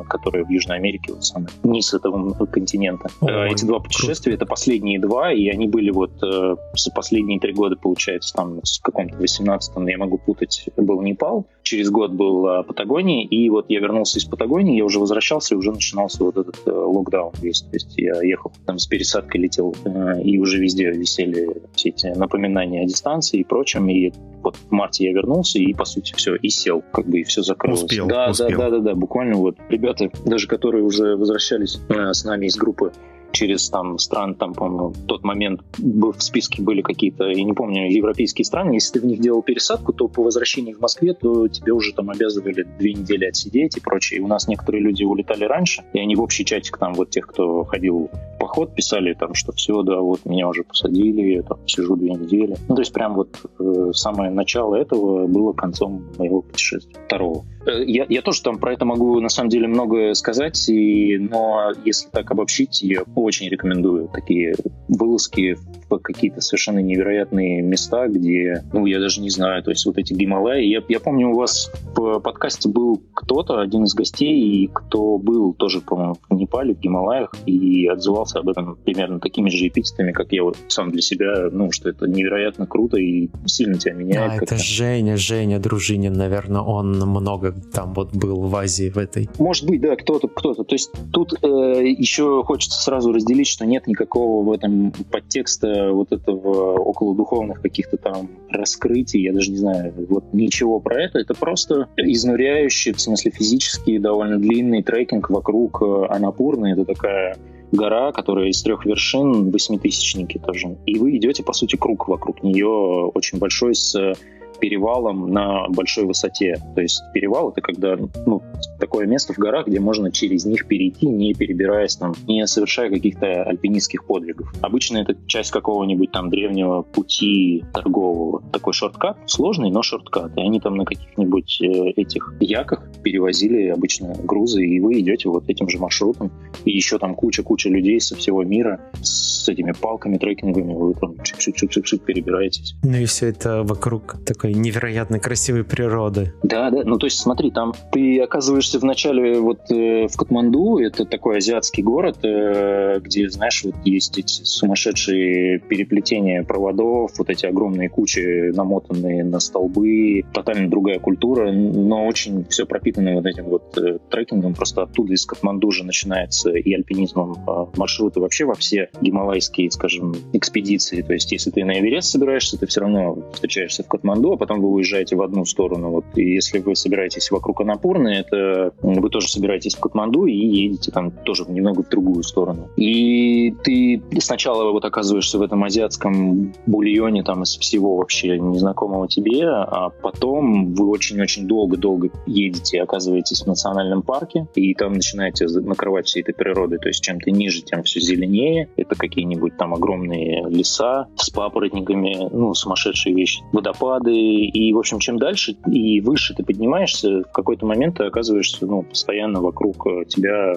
которая 0.09 0.45
в 0.45 0.51
Южной 0.51 0.77
Америке, 0.77 1.13
вот 1.13 1.25
самая. 1.25 1.51
Низ 1.73 1.95
этого 1.95 2.33
континента. 2.47 3.09
Ой, 3.21 3.51
Эти 3.51 3.65
два 3.65 3.81
путешествия 3.81 4.35
это 4.35 4.47
последние 4.47 5.01
два, 5.01 5.33
и 5.33 5.49
они 5.49 5.67
были 5.67 5.91
вот 5.91 6.13
э, 6.23 6.57
последние 6.95 7.41
три 7.41 7.53
года, 7.53 7.77
получается, 7.77 8.35
там 8.35 8.61
с 8.63 8.79
каком-то 8.79 9.17
18-м, 9.17 9.87
я 9.87 9.99
могу 9.99 10.19
путать, 10.19 10.69
был 10.77 11.01
Непал, 11.03 11.47
через 11.63 11.91
год 11.91 12.13
был 12.13 12.47
э, 12.47 12.63
Патагония, 12.63 13.27
и 13.27 13.49
вот 13.49 13.67
я 13.69 13.81
вернулся 13.81 14.19
из 14.19 14.25
Патагонии, 14.25 14.77
я 14.77 14.85
уже 14.85 14.99
возвращался, 14.99 15.55
и 15.55 15.59
уже 15.59 15.73
начинался 15.73 16.25
вот 16.25 16.37
этот 16.37 16.57
э, 16.67 16.71
локдаун 16.71 17.33
весь. 17.41 17.63
То 17.63 17.75
есть 17.75 17.95
я 17.97 18.23
ехал, 18.23 18.53
там 18.67 18.79
с 18.79 18.87
пересадкой 18.87 19.41
летел, 19.41 19.75
э, 19.85 20.23
и 20.23 20.39
уже 20.39 20.59
везде 20.59 20.91
висели 20.91 21.49
все 21.75 21.91
эти 21.91 22.07
напоминания 22.07 22.83
о 22.83 22.85
дистанции 22.85 23.41
и 23.41 23.45
прочем, 23.45 23.89
и 23.89 24.13
вот 24.43 24.57
в 24.57 24.71
марте 24.73 25.05
я 25.05 25.13
вернулся, 25.13 25.59
и, 25.59 25.73
по 25.73 25.85
сути, 25.85 26.15
все, 26.15 26.37
и 26.37 26.49
сел, 26.49 26.83
как 26.93 27.07
бы, 27.07 27.21
и 27.21 27.25
все 27.25 27.43
закрылось. 27.43 27.83
Успел, 27.83 28.07
да, 28.07 28.31
успел. 28.31 28.59
да, 28.59 28.71
да, 28.71 28.71
да, 28.71 28.79
да, 28.79 28.95
буквально 28.95 29.37
вот 29.37 29.57
ребята, 29.69 30.11
даже 30.25 30.47
которые 30.47 30.85
уже 30.85 31.17
возвращались 31.17 31.81
э, 31.89 32.13
с 32.13 32.25
нами 32.25 32.47
из 32.47 32.57
группы 32.57 32.93
через 33.33 33.69
там 33.71 33.99
стран, 33.99 34.35
там, 34.35 34.55
по-моему, 34.55 34.89
в 34.89 35.07
тот 35.07 35.25
момент 35.25 35.63
в 35.79 36.21
списке 36.21 36.63
были 36.63 36.83
какие-то, 36.83 37.25
я 37.25 37.43
не 37.43 37.53
помню, 37.53 37.91
европейские 37.91 38.45
страны, 38.45 38.75
если 38.75 38.95
ты 38.95 39.01
в 39.01 39.07
них 39.07 39.21
делал 39.21 39.43
пересадку, 39.43 39.93
то 39.93 40.09
по 40.09 40.23
возвращении 40.23 40.73
в 40.73 40.81
Москве, 40.81 41.15
то 41.15 41.49
тебе 41.49 41.73
уже 41.73 41.93
там 41.93 42.11
обязывали 42.11 42.67
две 42.79 42.95
недели 42.95 43.25
отсидеть 43.25 43.77
и 43.77 43.81
прочее. 43.81 44.21
И 44.21 44.23
у 44.23 44.27
нас 44.27 44.49
некоторые 44.49 44.83
люди 44.83 45.05
улетали 45.05 45.45
раньше, 45.45 45.83
и 45.93 45.99
они 45.99 46.15
в 46.15 46.23
общий 46.23 46.45
чатик 46.45 46.79
там 46.79 46.95
вот 46.95 47.11
тех, 47.11 47.27
кто 47.27 47.65
ходил 47.65 48.11
в 48.13 48.39
поход, 48.39 48.75
писали 48.75 49.15
там, 49.15 49.35
что 49.35 49.53
все, 49.53 49.83
да, 49.83 49.99
вот 50.01 50.25
меня 50.25 50.49
уже 50.49 50.65
посадили, 50.65 51.35
я 51.35 51.43
там 51.43 51.59
сижу 51.67 51.97
две 51.97 52.11
недели. 52.11 52.57
Ну, 52.69 52.75
то 52.75 52.83
есть 52.83 52.93
прям 52.93 53.15
вот 53.15 53.37
э, 53.59 53.91
самое 53.95 54.31
начало 54.31 54.77
этого 54.77 55.27
было 55.27 55.53
концом 55.53 56.05
моего 56.19 56.43
путешествия, 56.43 57.01
второго. 57.07 57.45
Э, 57.67 57.85
я, 57.85 58.07
я 58.09 58.23
тоже 58.23 58.43
там 58.43 58.59
про 58.59 58.73
это 58.73 58.85
могу 58.85 59.21
на 59.21 59.29
самом 59.29 59.49
деле 59.49 59.69
многое 59.69 60.15
сказать, 60.15 60.69
и, 60.69 61.19
но 61.19 61.73
если 61.85 62.09
так 62.09 62.31
обобщить, 62.31 62.83
я 62.83 63.05
очень 63.23 63.49
рекомендую 63.49 64.09
такие 64.13 64.55
вылазки 64.89 65.57
в 65.89 65.99
какие-то 65.99 66.41
совершенно 66.41 66.79
невероятные 66.79 67.63
места, 67.63 68.09
где, 68.09 68.65
ну, 68.73 68.87
я 68.87 68.99
даже 68.99 69.21
не 69.21 69.31
знаю, 69.31 69.63
то 69.63 69.71
есть 69.71 69.85
вот 69.87 69.99
эти 69.99 70.13
Гималаи. 70.13 70.65
Я, 70.65 70.83
я 70.89 71.01
помню, 71.01 71.31
у 71.31 71.35
вас 71.35 71.71
в 71.95 72.19
подкасте 72.21 72.69
был 72.69 73.03
кто-то, 73.15 73.61
один 73.61 73.85
из 73.85 73.95
гостей, 73.95 74.69
кто 74.73 75.19
был 75.19 75.55
тоже, 75.55 75.81
по-моему, 75.81 76.17
в 76.29 76.35
Непале, 76.35 76.75
в 76.75 76.81
Гималаях, 76.81 77.33
и 77.47 77.87
отзывался 77.87 78.41
об 78.41 78.49
этом 78.49 78.77
примерно 78.85 79.21
такими 79.21 79.51
же 79.51 79.69
эпитетами, 79.69 80.13
как 80.13 80.33
я 80.33 80.43
вот 80.43 80.57
сам 80.69 80.91
для 80.91 81.03
себя, 81.03 81.49
ну, 81.51 81.71
что 81.73 81.89
это 81.89 82.07
невероятно 82.07 82.67
круто 82.67 82.99
и 82.99 83.29
сильно 83.47 83.79
тебя 83.79 83.95
меняет. 83.95 84.41
Да, 84.41 84.45
это 84.45 84.57
Женя, 84.57 85.17
Женя 85.17 85.59
Дружинин, 85.59 86.13
наверное, 86.13 86.61
он 86.61 86.99
много 86.99 87.55
там 87.73 87.95
вот 87.95 88.15
был 88.15 88.43
в 88.43 88.57
Азии 88.57 88.91
в 88.91 88.99
этой. 88.99 89.29
Может 89.39 89.67
быть, 89.67 89.81
да, 89.81 89.97
кто-то, 89.97 90.29
кто-то. 90.29 90.65
То 90.65 90.75
есть 90.75 90.91
тут 91.13 91.35
э, 91.43 91.47
еще 91.87 92.43
хочется 92.45 92.81
сразу 92.83 93.12
разделить, 93.13 93.47
что 93.47 93.67
нет 93.67 93.87
никакого 93.87 94.45
в 94.45 94.53
этом 94.53 94.93
подтекста 95.11 95.93
вот 95.93 96.13
этого 96.13 96.75
около 96.75 97.15
духовных 97.15 97.61
каких-то 97.61 97.97
там 97.97 98.29
раскрытий, 98.51 99.23
я 99.23 99.33
даже 99.33 99.51
не 99.51 99.59
знаю, 99.59 99.95
вот 100.09 100.25
ничего 100.33 100.81
про 100.81 101.03
это. 101.05 101.19
Это 101.19 101.35
просто 101.35 101.89
изнуряющий, 101.97 102.93
в 102.93 103.01
смысле 103.01 103.31
физически, 103.31 103.99
довольно 103.99 104.39
длинный 104.39 104.83
трекинг 104.83 105.31
вокруг 105.31 105.83
э, 105.83 106.07
Анапурны. 106.09 106.73
Это 106.73 106.85
такая 106.85 107.37
гора, 107.73 108.13
которая 108.13 108.49
из 108.49 108.63
трех 108.63 108.85
вершин, 108.85 109.51
восьмитысячники 109.51 110.39
тоже. 110.39 110.77
И 110.87 110.99
вы 110.99 111.17
идете, 111.17 111.43
по 111.43 111.53
сути, 111.53 111.77
круг 111.77 112.09
вокруг 112.09 112.43
нее 112.43 113.11
очень 113.15 113.39
большой 113.39 113.75
с 113.75 114.15
перевалом 114.63 115.33
на 115.33 115.67
большой 115.71 116.05
высоте. 116.05 116.55
То 116.77 116.83
есть 116.83 117.03
перевал— 117.13 117.51
это 117.51 117.61
когда 117.61 117.97
ну, 118.27 118.43
такое 118.79 119.07
место 119.07 119.33
в 119.33 119.39
горах, 119.39 119.67
где 119.67 119.81
можно 119.81 120.13
через 120.13 120.45
них 120.45 120.69
перейти, 120.69 121.09
не 121.09 121.35
перебираясь 121.35 121.97
там, 121.97 122.15
не 122.29 122.47
совершая 122.47 122.89
каких-то 122.89 123.43
альпинистских 123.43 124.07
подвигов. 124.07 124.55
Обычно 124.61 124.99
это 124.99 125.17
часть 125.27 125.51
какого-нибудь 125.51 126.13
там 126.13 126.31
древнего 126.31 126.83
пути 126.83 127.65
торгового. 127.75 128.41
Такой 128.53 128.73
шорткат, 128.73 129.19
сложный, 129.27 129.73
но 129.73 129.83
шорткат. 129.83 130.31
И 130.37 130.41
они 130.41 130.61
там 130.61 130.77
на 130.77 130.85
каких-нибудь 130.85 131.61
э, 131.61 131.91
этих 131.97 132.33
яках 132.39 132.89
перевозили 133.03 133.67
обычно 133.67 134.15
грузы, 134.23 134.65
и 134.65 134.79
вы 134.79 135.01
идете 135.01 135.29
вот 135.29 135.49
этим 135.49 135.69
же 135.69 135.79
маршрутом. 135.79 136.31
И 136.65 136.71
еще 136.71 136.99
там 136.99 137.17
куча-куча 137.17 137.69
людей 137.69 138.01
со 138.01 138.15
всего 138.15 138.45
мира 138.45 138.81
с 139.03 139.49
этими 139.49 139.73
палками, 139.73 140.19
трекинговыми, 140.19 140.75
вы 140.75 140.95
там 140.95 141.15
чик-чик-чик-чик 141.15 142.05
перебираетесь. 142.05 142.77
Ну 142.85 142.97
и 142.97 143.07
все 143.07 143.27
это 143.27 143.65
вокруг 143.65 144.25
такой 144.25 144.52
невероятно 144.53 145.19
красивой 145.19 145.65
природы. 145.65 146.33
Да, 146.43 146.71
да. 146.71 146.83
Ну, 146.85 146.99
то 146.99 147.07
есть, 147.07 147.19
смотри, 147.19 147.51
там 147.51 147.75
ты 147.93 148.21
оказываешься 148.21 148.79
в 148.79 148.85
начале 148.85 149.39
вот 149.41 149.71
э, 149.71 150.07
в 150.09 150.17
Катманду, 150.17 150.79
это 150.79 151.05
такой 151.05 151.39
азиатский 151.39 151.83
город, 151.83 152.19
э, 152.23 153.01
где, 153.01 153.29
знаешь, 153.29 153.63
вот 153.65 153.75
есть 153.85 154.19
эти 154.19 154.45
сумасшедшие 154.45 155.59
переплетения 155.61 156.43
проводов, 156.43 157.13
вот 157.19 157.31
эти 157.31 157.47
огромные 157.47 157.89
кучи, 157.89 158.51
намотанные 158.55 159.25
на 159.25 159.41
столбы, 159.41 160.25
тотально 160.33 160.69
другая 160.69 160.99
культура, 160.99 161.53
но 161.53 162.07
очень 162.07 162.45
все 162.49 162.67
пропитано 162.67 163.15
вот 163.15 163.27
этим 163.27 163.45
вот 163.45 163.77
э, 163.79 163.99
трекингом. 164.11 164.55
Просто 164.55 164.83
оттуда 164.83 165.15
из 165.15 165.27
Катманду 165.27 165.71
же 165.71 165.85
начинается 165.85 166.51
и 166.51 166.73
альпинизмом 166.73 167.33
э, 167.47 167.67
маршруты 167.77 168.21
вообще 168.21 168.45
во 168.45 168.55
все 168.55 168.91
гималайские, 169.01 169.71
скажем, 169.71 170.15
экспедиции. 170.33 171.03
То 171.03 171.13
есть, 171.13 171.33
если 171.33 171.51
ты 171.51 171.65
на 171.65 171.79
Эверест 171.79 172.11
собираешься, 172.11 172.59
ты 172.59 172.67
все 172.67 172.81
равно 172.81 173.19
встречаешься 173.35 173.83
в 173.83 173.89
Катманду, 173.89 174.32
а 174.33 174.37
потом 174.37 174.61
вы 174.61 174.69
уезжаете 174.69 175.17
в 175.17 175.23
одну 175.23 175.45
сторону. 175.45 175.91
Вот, 175.91 176.05
и 176.17 176.23
если 176.23 176.59
вы 176.59 176.75
собираетесь 176.75 177.31
вокруг 177.31 177.61
Анапурны, 177.61 178.09
это 178.09 178.73
вы 178.83 179.09
тоже 179.11 179.29
собираетесь 179.29 179.75
в 179.75 179.81
Катманду 179.81 180.27
и 180.27 180.35
едете 180.35 180.91
там 180.91 181.11
тоже 181.11 181.45
немного 181.49 181.83
в 181.83 181.89
другую 181.89 182.23
сторону. 182.23 182.69
И 182.77 183.53
ты 183.65 184.03
сначала 184.21 184.71
вот 184.73 184.85
оказываешься 184.85 185.39
в 185.39 185.43
этом 185.43 185.65
азиатском 185.65 186.53
бульоне 186.67 187.23
там 187.23 187.43
из 187.43 187.57
всего 187.57 187.97
вообще 187.97 188.39
незнакомого 188.39 189.09
тебе, 189.09 189.47
а 189.47 189.91
потом 189.91 190.75
вы 190.75 190.89
очень-очень 190.89 191.47
долго-долго 191.47 192.11
едете, 192.27 192.83
оказываетесь 192.83 193.43
в 193.43 193.47
национальном 193.47 194.03
парке, 194.03 194.47
и 194.55 194.75
там 194.75 194.93
начинаете 194.95 195.47
накрывать 195.47 196.07
всей 196.07 196.23
этой 196.23 196.35
природой. 196.35 196.79
То 196.79 196.89
есть 196.89 197.03
чем 197.03 197.21
ты 197.21 197.31
ниже, 197.31 197.63
тем 197.63 197.83
все 197.83 198.01
зеленее. 198.01 198.69
Это 198.77 198.95
какие-нибудь 198.95 199.57
там 199.57 199.75
огромные 199.75 200.49
леса 200.49 201.09
с 201.17 201.31
папоротниками, 201.31 202.29
ну, 202.31 202.55
сумасшедшие 202.55 203.15
вещи. 203.15 203.43
Водопады, 203.53 204.13
и, 204.23 204.73
в 204.73 204.79
общем, 204.79 204.99
чем 204.99 205.19
дальше 205.19 205.57
и 205.67 206.01
выше 206.01 206.35
ты 206.35 206.45
поднимаешься, 206.45 207.23
в 207.23 207.33
какой-то 207.33 207.67
момент 207.67 207.99
ты 207.99 208.05
оказываешься 208.05 208.67
ну, 208.67 208.83
постоянно 208.83 209.41
вокруг 209.41 209.87
э, 209.87 210.05
тебя 210.07 210.55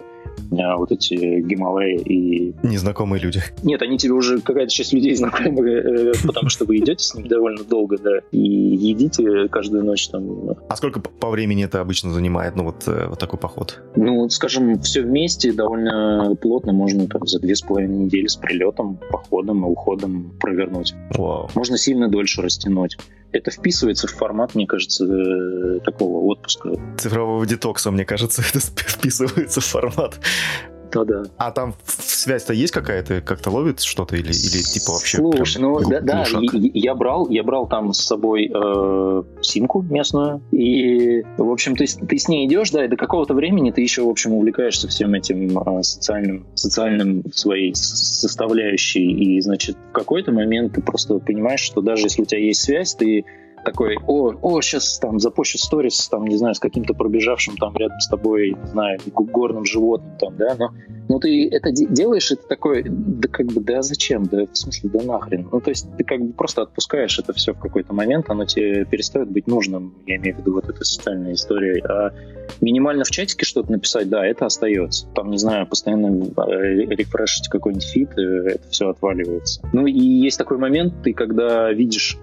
а, 0.51 0.77
вот 0.77 0.91
эти 0.91 1.41
Гималаи 1.41 1.97
и... 1.97 2.53
Незнакомые 2.63 3.21
люди. 3.21 3.41
Нет, 3.63 3.81
они 3.81 3.97
тебе 3.97 4.13
уже, 4.13 4.39
какая-то 4.41 4.71
часть 4.71 4.93
людей 4.93 5.15
знакомые, 5.15 6.11
э, 6.11 6.13
потому 6.25 6.49
что 6.49 6.65
вы 6.65 6.77
идете 6.77 7.03
с 7.03 7.15
ними 7.15 7.27
довольно 7.27 7.63
долго, 7.63 7.97
да, 7.97 8.19
и 8.31 8.39
едите 8.39 9.47
каждую 9.49 9.83
ночь 9.83 10.07
там. 10.09 10.55
А 10.69 10.75
сколько 10.75 10.99
по 10.99 11.29
времени 11.29 11.65
это 11.65 11.81
обычно 11.81 12.11
занимает, 12.11 12.55
ну 12.55 12.65
вот, 12.65 12.83
э, 12.87 13.07
вот 13.09 13.19
такой 13.19 13.39
поход? 13.39 13.81
Ну, 13.95 14.29
скажем, 14.29 14.79
все 14.79 15.01
вместе 15.01 15.51
довольно 15.51 16.35
плотно 16.41 16.73
можно 16.73 17.07
там 17.07 17.25
за 17.25 17.39
две 17.39 17.55
с 17.55 17.61
половиной 17.61 18.05
недели 18.05 18.27
с 18.27 18.35
прилетом, 18.35 18.99
походом 19.09 19.65
и 19.65 19.69
уходом 19.69 20.33
провернуть. 20.39 20.93
Вау. 21.11 21.49
Можно 21.55 21.77
сильно 21.77 22.07
дольше 22.07 22.41
растянуть 22.41 22.97
это 23.35 23.51
вписывается 23.51 24.07
в 24.07 24.11
формат, 24.11 24.55
мне 24.55 24.65
кажется, 24.65 25.05
э, 25.05 25.79
такого 25.81 26.25
отпуска. 26.25 26.71
Цифрового 26.97 27.45
детокса, 27.45 27.91
мне 27.91 28.05
кажется, 28.05 28.41
это 28.49 28.59
вписывается 28.59 29.61
в 29.61 29.65
формат. 29.65 30.19
Да-да. 30.91 31.23
А 31.37 31.51
там 31.51 31.75
связь-то 31.85 32.53
есть 32.53 32.73
какая-то, 32.73 33.21
как-то 33.21 33.51
ловит 33.51 33.81
что-то 33.81 34.15
или, 34.15 34.27
или 34.27 34.61
типа 34.63 34.93
вообще 34.93 35.17
Слушай, 35.17 35.61
ну 35.61 35.79
да, 35.89 36.01
да 36.01 36.25
я, 36.53 36.95
брал, 36.95 37.29
я 37.29 37.43
брал 37.43 37.67
там 37.67 37.93
с 37.93 38.01
собой 38.01 38.51
э, 38.53 39.23
симку 39.41 39.81
местную, 39.81 40.41
и, 40.51 41.23
в 41.37 41.49
общем, 41.49 41.75
ты, 41.75 41.85
ты 41.85 42.17
с 42.17 42.27
ней 42.27 42.47
идешь, 42.47 42.71
да, 42.71 42.85
и 42.85 42.87
до 42.87 42.97
какого-то 42.97 43.33
времени 43.33 43.71
ты 43.71 43.81
еще, 43.81 44.03
в 44.03 44.09
общем, 44.09 44.33
увлекаешься 44.33 44.87
всем 44.87 45.13
этим 45.13 45.57
э, 45.57 45.83
социальным, 45.83 46.47
социальным 46.55 47.23
своей 47.31 47.73
составляющей, 47.75 49.11
и, 49.11 49.41
значит, 49.41 49.77
в 49.89 49.91
какой-то 49.91 50.31
момент 50.31 50.73
ты 50.73 50.81
просто 50.81 51.19
понимаешь, 51.19 51.61
что 51.61 51.81
даже 51.81 52.05
если 52.05 52.21
у 52.21 52.25
тебя 52.25 52.41
есть 52.41 52.61
связь, 52.61 52.95
ты 52.95 53.25
такой, 53.65 53.97
о, 54.07 54.33
о, 54.41 54.61
сейчас 54.61 54.99
там 54.99 55.19
запущу 55.19 55.57
сторис, 55.57 56.07
там, 56.07 56.25
не 56.25 56.37
знаю, 56.37 56.55
с 56.55 56.59
каким-то 56.59 56.93
пробежавшим 56.93 57.57
там 57.57 57.75
рядом 57.75 57.99
с 57.99 58.07
тобой, 58.07 58.51
не 58.51 58.67
знаю, 58.67 58.99
горным 59.13 59.65
животным 59.65 60.17
там, 60.17 60.37
да, 60.37 60.55
но, 60.57 60.69
но 61.09 61.19
ты 61.19 61.49
это 61.49 61.71
делаешь, 61.71 62.31
это 62.31 62.47
такой, 62.47 62.83
да 62.87 63.27
как 63.27 63.47
бы, 63.47 63.61
да 63.61 63.81
зачем, 63.81 64.25
да 64.25 64.45
в 64.45 64.55
смысле, 64.55 64.89
да 64.93 65.03
нахрен. 65.03 65.49
Ну, 65.51 65.59
то 65.59 65.69
есть 65.69 65.87
ты 65.97 66.03
как 66.03 66.21
бы 66.21 66.33
просто 66.33 66.61
отпускаешь 66.61 67.19
это 67.19 67.33
все 67.33 67.53
в 67.53 67.59
какой-то 67.59 67.93
момент, 67.93 68.29
оно 68.29 68.45
тебе 68.45 68.85
перестает 68.85 69.29
быть 69.29 69.47
нужным, 69.47 69.95
я 70.05 70.17
имею 70.17 70.35
в 70.35 70.39
виду 70.39 70.53
вот 70.53 70.69
эта 70.69 70.83
социальная 70.85 71.33
история, 71.33 71.83
а 71.83 72.11
минимально 72.61 73.03
в 73.03 73.11
чатике 73.11 73.45
что-то 73.45 73.71
написать, 73.71 74.09
да, 74.09 74.25
это 74.25 74.45
остается. 74.45 75.07
Там, 75.15 75.31
не 75.31 75.37
знаю, 75.37 75.67
постоянно 75.67 76.07
э, 76.07 76.85
рефрешить 76.95 77.49
какой-нибудь 77.49 77.85
фит, 77.85 78.09
э, 78.17 78.47
это 78.55 78.69
все 78.69 78.89
отваливается. 78.89 79.61
Ну 79.73 79.87
и 79.87 79.99
есть 79.99 80.37
такой 80.37 80.57
момент, 80.57 80.93
ты 81.03 81.13
когда 81.13 81.71
видишь, 81.71 82.17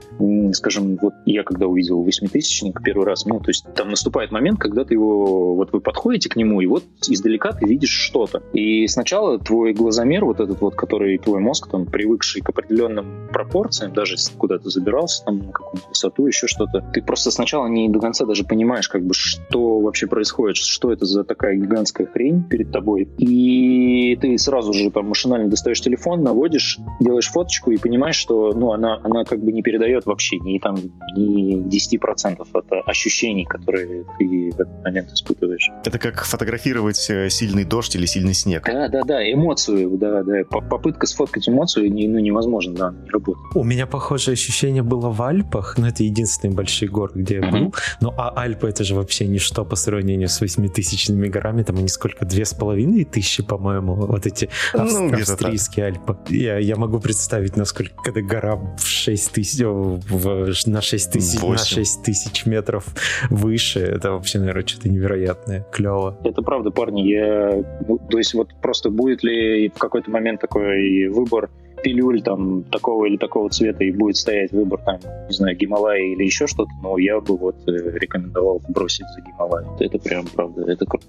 скажем, 0.52 0.96
вот 1.00 1.14
я 1.32 1.42
когда 1.42 1.66
увидел 1.66 2.02
восьмитысячник 2.02 2.82
первый 2.82 3.06
раз, 3.06 3.26
ну, 3.26 3.40
то 3.40 3.48
есть 3.48 3.64
там 3.74 3.90
наступает 3.90 4.30
момент, 4.32 4.58
когда 4.58 4.84
ты 4.84 4.94
его, 4.94 5.54
вот 5.54 5.72
вы 5.72 5.80
подходите 5.80 6.28
к 6.28 6.36
нему, 6.36 6.60
и 6.60 6.66
вот 6.66 6.84
издалека 7.08 7.52
ты 7.52 7.66
видишь 7.66 7.90
что-то. 7.90 8.42
И 8.52 8.86
сначала 8.86 9.38
твой 9.38 9.72
глазомер, 9.72 10.24
вот 10.24 10.40
этот 10.40 10.60
вот, 10.60 10.74
который 10.74 11.18
твой 11.18 11.40
мозг, 11.40 11.68
там, 11.70 11.86
привыкший 11.86 12.42
к 12.42 12.48
определенным 12.48 13.28
пропорциям, 13.32 13.92
даже 13.92 14.14
если 14.14 14.36
куда 14.36 14.58
то 14.58 14.70
забирался, 14.70 15.24
там, 15.24 15.38
на 15.38 15.52
какую-то 15.52 15.88
высоту, 15.88 16.26
еще 16.26 16.46
что-то, 16.46 16.84
ты 16.92 17.02
просто 17.02 17.30
сначала 17.30 17.66
не 17.66 17.88
до 17.88 18.00
конца 18.00 18.24
даже 18.24 18.44
понимаешь, 18.44 18.88
как 18.88 19.04
бы, 19.04 19.14
что 19.14 19.80
вообще 19.80 20.06
происходит, 20.06 20.56
что 20.56 20.92
это 20.92 21.04
за 21.04 21.24
такая 21.24 21.56
гигантская 21.56 22.06
хрень 22.06 22.44
перед 22.44 22.70
тобой. 22.70 23.08
И 23.18 24.16
ты 24.20 24.36
сразу 24.38 24.72
же 24.72 24.90
там 24.90 25.08
машинально 25.08 25.48
достаешь 25.48 25.80
телефон, 25.80 26.22
наводишь, 26.22 26.78
делаешь 27.00 27.28
фоточку 27.28 27.70
и 27.70 27.78
понимаешь, 27.78 28.16
что, 28.16 28.52
ну, 28.52 28.72
она, 28.72 28.98
она 29.02 29.24
как 29.24 29.40
бы 29.40 29.52
не 29.52 29.62
передает 29.62 30.06
вообще 30.06 30.38
ни 30.38 30.58
там, 30.58 30.76
ни 31.16 31.21
10% 31.22 32.46
от 32.52 32.72
ощущений, 32.86 33.44
которые 33.44 34.04
ты 34.18 34.50
в 34.50 34.60
этот 34.60 34.84
момент 34.84 35.12
испытываешь. 35.12 35.70
Это 35.84 35.98
как 35.98 36.24
фотографировать 36.24 37.08
э, 37.10 37.30
сильный 37.30 37.64
дождь 37.64 37.94
или 37.96 38.06
сильный 38.06 38.34
снег. 38.34 38.64
Да, 38.66 38.88
да, 38.88 39.02
да, 39.02 39.32
эмоцию, 39.32 39.90
да, 39.98 40.22
да. 40.22 40.44
Попытка 40.44 41.06
сфоткать 41.06 41.48
эмоцию 41.48 41.92
не, 41.92 42.08
ну, 42.08 42.18
невозможно, 42.18 42.74
да, 42.74 42.94
не 43.02 43.10
работает. 43.10 43.46
У 43.54 43.64
меня 43.64 43.86
похожее 43.86 44.34
ощущение 44.34 44.82
было 44.82 45.10
в 45.10 45.22
Альпах, 45.22 45.78
но 45.78 45.88
это 45.88 46.02
единственный 46.02 46.54
большой 46.54 46.88
город, 46.88 47.14
где 47.14 47.36
я 47.36 47.50
был. 47.50 47.74
Ну, 48.00 48.12
а 48.16 48.32
Альпы 48.36 48.68
это 48.68 48.84
же 48.84 48.94
вообще 48.94 49.26
ничто 49.26 49.64
по 49.64 49.76
сравнению 49.76 50.28
с 50.28 50.40
восьмитысячными 50.40 51.28
горами, 51.28 51.62
там 51.62 51.76
они 51.76 51.88
сколько, 51.88 52.24
две 52.24 52.44
с 52.44 52.54
половиной 52.54 53.04
тысячи, 53.04 53.42
по-моему, 53.42 53.94
вот 53.94 54.26
эти 54.26 54.48
ну, 54.74 55.12
австрийские 55.12 55.86
Альпы. 55.86 56.16
Я, 56.28 56.58
я 56.58 56.76
могу 56.76 57.00
представить, 57.00 57.56
насколько, 57.56 57.94
когда 58.02 58.20
гора 58.20 58.56
в 58.56 58.80
6 59.02 59.32
тысяч, 59.32 59.64
в, 59.64 60.68
на 60.68 60.80
6 60.80 61.12
тысяч, 61.12 61.42
на 61.42 61.58
6 61.58 62.02
тысяч 62.02 62.46
метров 62.46 62.86
выше, 63.30 63.80
это 63.80 64.12
вообще, 64.12 64.38
наверное, 64.38 64.66
что-то 64.66 64.88
невероятное, 64.88 65.66
клево. 65.72 66.16
Это 66.24 66.42
правда, 66.42 66.70
парни, 66.70 67.02
я, 67.02 67.64
ну, 67.86 67.98
то 67.98 68.18
есть 68.18 68.34
вот 68.34 68.48
просто 68.62 68.90
будет 68.90 69.24
ли 69.24 69.68
в 69.74 69.78
какой-то 69.78 70.10
момент 70.10 70.40
такой 70.40 71.08
выбор 71.08 71.50
пилюль 71.82 72.22
там 72.22 72.62
такого 72.64 73.06
или 73.06 73.16
такого 73.16 73.50
цвета 73.50 73.84
и 73.84 73.90
будет 73.90 74.16
стоять 74.16 74.52
выбор 74.52 74.80
там, 74.80 75.00
не 75.28 75.34
знаю, 75.34 75.56
Гималая 75.56 76.00
или 76.00 76.24
еще 76.24 76.46
что-то, 76.46 76.70
но 76.82 76.96
я 76.98 77.20
бы 77.20 77.36
вот 77.36 77.56
э, 77.68 77.98
рекомендовал 77.98 78.62
бросить 78.68 79.06
за 79.14 79.20
Гималай. 79.20 79.64
Это 79.80 79.98
прям, 79.98 80.26
правда, 80.26 80.70
это 80.70 80.86
круто. 80.86 81.06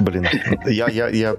Блин, 0.00 0.26
я, 0.66 0.88
я, 0.88 1.08
я 1.08 1.36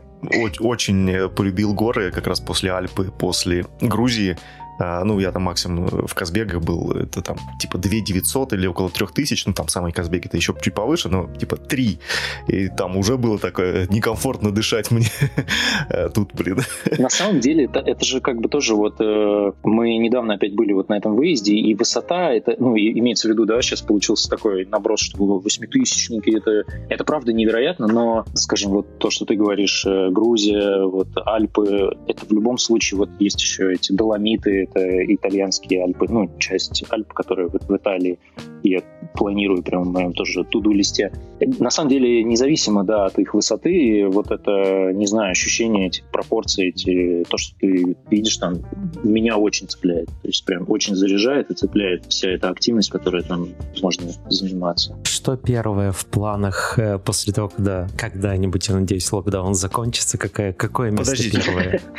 очень 0.59 1.29
полюбил 1.29 1.73
горы 1.73 2.11
как 2.11 2.27
раз 2.27 2.39
после 2.39 2.71
Альпы, 2.71 3.11
после 3.17 3.65
Грузии. 3.81 4.37
А, 4.79 5.03
ну, 5.03 5.19
я 5.19 5.31
там 5.31 5.43
максимум 5.43 5.87
в 5.87 6.13
Казбегах 6.13 6.61
был, 6.61 6.91
это 6.91 7.21
там 7.21 7.37
типа 7.59 7.77
2 7.77 7.99
900 8.05 8.53
или 8.53 8.67
около 8.67 8.89
3000, 8.89 9.47
ну, 9.47 9.53
там 9.53 9.67
самый 9.67 9.91
Казбег 9.91 10.25
это 10.25 10.37
еще 10.37 10.55
чуть 10.61 10.73
повыше, 10.73 11.09
но 11.09 11.27
типа 11.27 11.57
3. 11.57 11.99
И 12.47 12.67
там 12.69 12.97
уже 12.97 13.17
было 13.17 13.37
такое 13.37 13.87
некомфортно 13.89 14.51
дышать 14.51 14.91
мне. 14.91 15.07
А 15.89 16.09
тут, 16.09 16.33
блин. 16.33 16.59
На 16.97 17.09
самом 17.09 17.39
деле, 17.39 17.65
это, 17.65 17.79
это 17.79 18.05
же 18.05 18.21
как 18.21 18.39
бы 18.39 18.49
тоже 18.49 18.75
вот 18.75 18.95
э, 18.99 19.51
мы 19.63 19.97
недавно 19.97 20.35
опять 20.35 20.53
были 20.55 20.73
вот 20.73 20.89
на 20.89 20.97
этом 20.97 21.15
выезде, 21.15 21.53
и 21.53 21.75
высота, 21.75 22.31
это, 22.31 22.55
ну, 22.57 22.75
имеется 22.75 23.27
в 23.27 23.31
виду, 23.31 23.45
да, 23.45 23.61
сейчас 23.61 23.81
получился 23.81 24.29
такой 24.29 24.65
наброс, 24.65 25.01
что 25.01 25.17
восьмитысячники, 25.39 26.35
это, 26.37 26.63
это 26.89 27.03
правда 27.03 27.33
невероятно, 27.33 27.87
но, 27.87 28.25
скажем, 28.33 28.71
вот 28.71 28.97
то, 28.99 29.09
что 29.09 29.25
ты 29.25 29.35
говоришь, 29.35 29.85
э, 29.85 30.09
Грузия, 30.09 30.85
вот 30.85 31.07
Альпы, 31.25 31.95
это 32.07 32.25
в 32.25 32.31
любом 32.31 32.57
случае, 32.57 32.99
вот 32.99 33.09
есть 33.19 33.41
еще 33.41 33.73
эти 33.73 33.91
доломиты, 33.91 34.62
это 34.63 35.13
итальянские 35.13 35.83
Альпы, 35.83 36.07
ну, 36.09 36.29
часть 36.39 36.83
Альп, 36.89 37.13
которая 37.13 37.47
в, 37.47 37.53
в 37.53 37.75
Италии. 37.75 38.19
Я 38.63 38.81
планирую 39.13 39.61
прямо 39.61 39.83
в 39.83 39.91
моем 39.91 40.13
тоже 40.13 40.43
туду-листе. 40.43 41.11
На 41.59 41.69
самом 41.69 41.89
деле, 41.89 42.23
независимо, 42.23 42.83
да, 42.83 43.05
от 43.05 43.19
их 43.19 43.33
высоты, 43.33 44.07
вот 44.07 44.31
это, 44.31 44.91
не 44.93 45.05
знаю, 45.05 45.31
ощущение 45.31 45.87
этих 45.87 46.05
пропорций, 46.05 46.69
эти, 46.69 47.23
то, 47.29 47.37
что 47.37 47.55
ты 47.59 47.95
видишь 48.09 48.37
там, 48.37 48.59
меня 49.03 49.37
очень 49.37 49.67
цепляет. 49.67 50.07
То 50.07 50.27
есть 50.27 50.45
прям 50.45 50.65
очень 50.69 50.95
заряжает 50.95 51.51
и 51.51 51.53
цепляет 51.53 52.05
вся 52.05 52.29
эта 52.29 52.49
активность, 52.49 52.89
которой 52.89 53.23
там 53.23 53.49
можно 53.81 54.11
заниматься. 54.29 54.97
Что 55.03 55.35
первое 55.35 55.91
в 55.91 56.05
планах 56.05 56.77
э, 56.77 56.99
после 56.99 57.33
того, 57.33 57.49
когда 57.49 57.87
когда-нибудь, 57.97 58.67
я 58.67 58.75
надеюсь, 58.75 59.11
локдаун 59.11 59.53
закончится? 59.53 60.17
Какое, 60.17 60.53
какое 60.53 60.91
место 60.91 61.11
Подождите. 61.11 61.41
первое? 61.45 61.81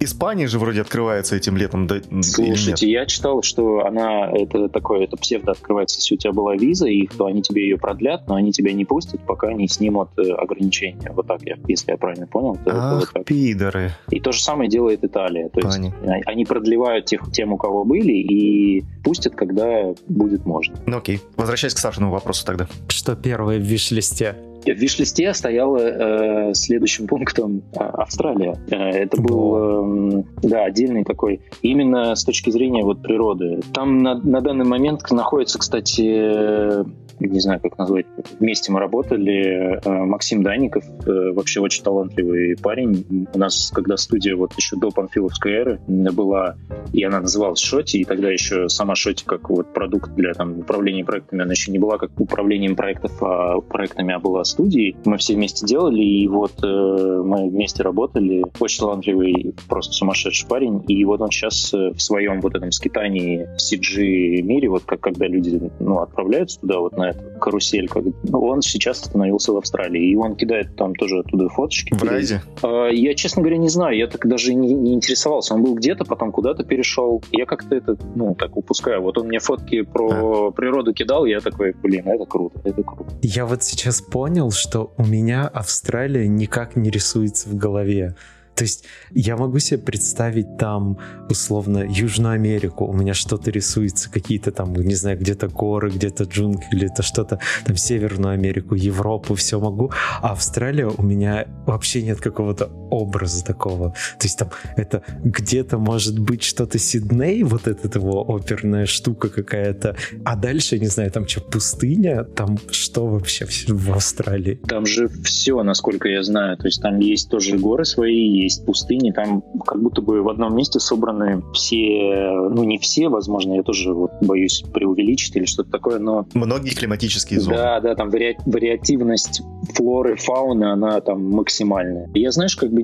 Испания 0.00 0.46
же 0.46 0.58
вроде 0.58 0.80
открывается 0.80 1.36
этим 1.36 1.56
летом, 1.56 1.86
да? 1.86 1.96
Слушайте, 2.22 2.90
я 2.90 3.06
читал, 3.06 3.42
что 3.42 3.86
она, 3.86 4.30
это 4.30 4.68
такое, 4.68 5.04
это 5.04 5.16
псевдо 5.16 5.52
открывается, 5.52 5.98
если 5.98 6.14
у 6.14 6.18
тебя 6.18 6.32
была 6.32 6.54
виза, 6.56 6.86
и 6.86 7.06
то 7.06 7.26
они 7.26 7.42
тебе 7.42 7.62
ее 7.62 7.78
продлят, 7.78 8.26
но 8.28 8.34
они 8.34 8.52
тебя 8.52 8.72
не 8.72 8.84
пустят, 8.84 9.20
пока 9.26 9.52
не 9.52 9.68
снимут 9.68 10.10
э, 10.18 10.30
ограничения. 10.32 11.10
Вот 11.12 11.26
так 11.26 11.42
я, 11.42 11.56
если 11.68 11.92
я 11.92 11.96
правильно 11.96 12.26
понял. 12.26 12.56
То 12.64 12.70
Ах, 12.72 13.12
вот 13.14 13.24
пидоры. 13.24 13.92
И 14.10 14.20
то 14.20 14.32
же 14.32 14.42
самое 14.42 14.68
делает 14.68 15.04
Италия. 15.04 15.48
То 15.48 15.60
есть 15.60 15.80
они 16.26 16.44
продлевают 16.44 17.06
тех, 17.06 17.30
тем, 17.32 17.52
у 17.52 17.56
кого 17.56 17.84
были, 17.84 18.12
и 18.12 18.84
пустят, 19.02 19.34
когда 19.34 19.94
будет 20.08 20.44
можно. 20.44 20.76
Ну 20.86 20.98
окей. 20.98 21.20
Возвращаясь 21.36 21.74
к 21.74 21.78
Сашиному 21.78 22.12
вопросу 22.12 22.44
тогда. 22.44 22.68
Что 22.88 23.14
первое 23.16 23.58
в 23.58 23.62
виш-листе? 23.62 24.36
В 24.74 24.78
виш-листе 24.78 25.32
стояла 25.34 25.78
э, 25.78 26.54
следующим 26.54 27.06
пунктом 27.06 27.62
э, 27.72 27.78
Австралия. 27.78 28.58
Э, 28.70 28.76
это 28.76 29.20
был, 29.20 30.18
э, 30.18 30.22
да, 30.42 30.64
отдельный 30.64 31.04
такой, 31.04 31.40
именно 31.62 32.14
с 32.14 32.24
точки 32.24 32.50
зрения 32.50 32.82
вот 32.82 33.02
природы. 33.02 33.60
Там 33.72 34.02
на, 34.02 34.16
на 34.18 34.40
данный 34.40 34.64
момент 34.64 35.08
находится, 35.10 35.58
кстати, 35.58 36.84
не 37.20 37.40
знаю, 37.40 37.60
как 37.60 37.78
назвать, 37.78 38.06
вместе 38.38 38.72
мы 38.72 38.80
работали. 38.80 39.80
Э, 39.84 40.04
Максим 40.04 40.42
Даников, 40.42 40.84
э, 41.06 41.32
вообще 41.32 41.60
очень 41.60 41.82
талантливый 41.82 42.56
парень. 42.56 43.26
У 43.32 43.38
нас, 43.38 43.70
когда 43.74 43.96
студия 43.96 44.36
вот 44.36 44.52
еще 44.56 44.76
до 44.76 44.90
Панфиловской 44.90 45.52
эры 45.52 45.80
была, 45.86 46.56
и 46.92 47.02
она 47.02 47.20
называлась 47.20 47.60
Шоти, 47.60 47.98
и 47.98 48.04
тогда 48.04 48.30
еще 48.30 48.68
сама 48.68 48.94
Шоти 48.94 49.24
как 49.24 49.50
вот 49.50 49.72
продукт 49.72 50.14
для 50.14 50.34
там, 50.34 50.60
управления 50.60 51.04
проектами, 51.04 51.42
она 51.42 51.52
еще 51.52 51.70
не 51.70 51.78
была 51.78 51.98
как 51.98 52.18
управлением 52.20 52.76
проектов, 52.76 53.22
а 53.22 53.60
проектами, 53.60 54.14
а 54.14 54.18
была 54.18 54.44
студией. 54.44 54.96
Мы 55.04 55.18
все 55.18 55.34
вместе 55.34 55.66
делали, 55.66 56.02
и 56.02 56.28
вот 56.28 56.52
э, 56.62 57.22
мы 57.24 57.48
вместе 57.48 57.82
работали. 57.82 58.44
Очень 58.60 58.80
талантливый, 58.80 59.54
просто 59.68 59.92
сумасшедший 59.92 60.48
парень. 60.48 60.84
И 60.88 61.04
вот 61.04 61.20
он 61.20 61.30
сейчас 61.30 61.72
в 61.72 61.98
своем 61.98 62.40
вот 62.40 62.54
этом 62.54 62.72
скитании 62.72 63.48
в 63.56 63.60
CG 63.60 64.42
мире, 64.42 64.68
вот 64.68 64.84
как 64.84 65.00
когда 65.00 65.26
люди 65.26 65.70
ну, 65.78 66.00
отправляются 66.00 66.60
туда 66.60 66.78
вот 66.80 66.96
на 66.96 67.05
эту 67.10 67.38
карусель. 67.38 67.88
Как... 67.88 68.04
Ну, 68.24 68.40
он 68.40 68.62
сейчас 68.62 69.02
остановился 69.02 69.52
в 69.52 69.56
Австралии, 69.56 70.10
и 70.10 70.16
он 70.16 70.36
кидает 70.36 70.76
там 70.76 70.94
тоже 70.94 71.20
оттуда 71.20 71.48
фоточки. 71.48 71.94
В 71.94 72.02
Райзе? 72.02 72.42
А, 72.62 72.88
я, 72.88 73.14
честно 73.14 73.42
говоря, 73.42 73.58
не 73.58 73.68
знаю. 73.68 73.96
Я 73.96 74.06
так 74.06 74.26
даже 74.26 74.54
не, 74.54 74.74
не 74.74 74.94
интересовался. 74.94 75.54
Он 75.54 75.62
был 75.62 75.74
где-то, 75.74 76.04
потом 76.04 76.32
куда-то 76.32 76.64
перешел. 76.64 77.22
Я 77.32 77.46
как-то 77.46 77.74
это, 77.74 77.96
ну, 78.14 78.34
так 78.34 78.56
упускаю. 78.56 79.02
Вот 79.02 79.18
он 79.18 79.28
мне 79.28 79.38
фотки 79.38 79.82
про 79.82 80.48
а. 80.48 80.50
природу 80.50 80.92
кидал, 80.92 81.24
я 81.26 81.40
такой, 81.40 81.74
блин, 81.82 82.08
это 82.08 82.24
круто, 82.24 82.60
это 82.64 82.82
круто. 82.82 83.10
Я 83.22 83.46
вот 83.46 83.62
сейчас 83.62 84.00
понял, 84.00 84.50
что 84.50 84.92
у 84.96 85.04
меня 85.04 85.46
Австралия 85.48 86.26
никак 86.28 86.76
не 86.76 86.90
рисуется 86.90 87.48
в 87.48 87.56
голове. 87.56 88.14
То 88.56 88.64
есть 88.64 88.84
я 89.12 89.36
могу 89.36 89.58
себе 89.58 89.78
представить 89.78 90.56
там, 90.56 90.98
условно, 91.28 91.86
Южную 91.88 92.34
Америку, 92.34 92.86
у 92.86 92.92
меня 92.94 93.12
что-то 93.12 93.50
рисуется, 93.50 94.10
какие-то 94.10 94.50
там, 94.50 94.72
не 94.74 94.94
знаю, 94.94 95.18
где-то 95.18 95.48
горы, 95.48 95.90
где-то 95.90 96.24
джунгли, 96.24 96.66
или 96.72 96.86
это 96.90 97.02
что-то, 97.02 97.38
там 97.66 97.76
Северную 97.76 98.32
Америку, 98.32 98.74
Европу, 98.74 99.34
все 99.34 99.60
могу. 99.60 99.92
А 100.22 100.32
Австралия 100.32 100.86
у 100.86 101.02
меня 101.02 101.46
вообще 101.66 102.02
нет 102.02 102.20
какого-то 102.20 102.70
образа 102.90 103.44
такого. 103.44 103.90
То 104.18 104.24
есть 104.24 104.38
там 104.38 104.48
это 104.76 105.02
где-то 105.22 105.78
может 105.78 106.18
быть 106.18 106.42
что-то 106.42 106.78
Сидней, 106.78 107.42
вот 107.42 107.68
эта 107.68 107.98
его 107.98 108.24
оперная 108.26 108.86
штука 108.86 109.28
какая-то, 109.28 109.96
а 110.24 110.34
дальше, 110.36 110.78
не 110.78 110.86
знаю, 110.86 111.10
там 111.10 111.28
что, 111.28 111.42
пустыня, 111.42 112.24
там 112.24 112.58
что 112.70 113.06
вообще 113.06 113.46
в 113.68 113.92
Австралии? 113.92 114.60
Там 114.66 114.86
же 114.86 115.08
все, 115.08 115.62
насколько 115.62 116.08
я 116.08 116.22
знаю, 116.22 116.56
то 116.56 116.66
есть 116.66 116.80
там 116.80 116.98
есть 117.00 117.28
тоже 117.28 117.58
горы 117.58 117.84
свои, 117.84 118.45
есть 118.46 118.64
пустыни, 118.64 119.10
там 119.10 119.42
как 119.66 119.80
будто 119.82 120.02
бы 120.02 120.22
в 120.22 120.28
одном 120.28 120.56
месте 120.56 120.80
собраны 120.80 121.42
все, 121.52 122.48
ну 122.50 122.64
не 122.64 122.78
все, 122.78 123.08
возможно, 123.08 123.54
я 123.54 123.62
тоже 123.62 123.92
вот 123.92 124.12
боюсь 124.22 124.64
преувеличить 124.72 125.36
или 125.36 125.44
что-то 125.44 125.70
такое, 125.70 125.98
но... 125.98 126.26
Многие 126.34 126.74
климатические 126.74 127.40
зоны. 127.40 127.56
Да, 127.56 127.80
да, 127.80 127.94
там 127.94 128.10
вари... 128.10 128.36
вариативность 128.46 129.42
флоры, 129.74 130.16
фауны, 130.16 130.64
она 130.64 131.00
там 131.00 131.24
максимальная. 131.30 132.08
Я, 132.14 132.30
знаешь, 132.30 132.56
как 132.56 132.70
бы 132.70 132.82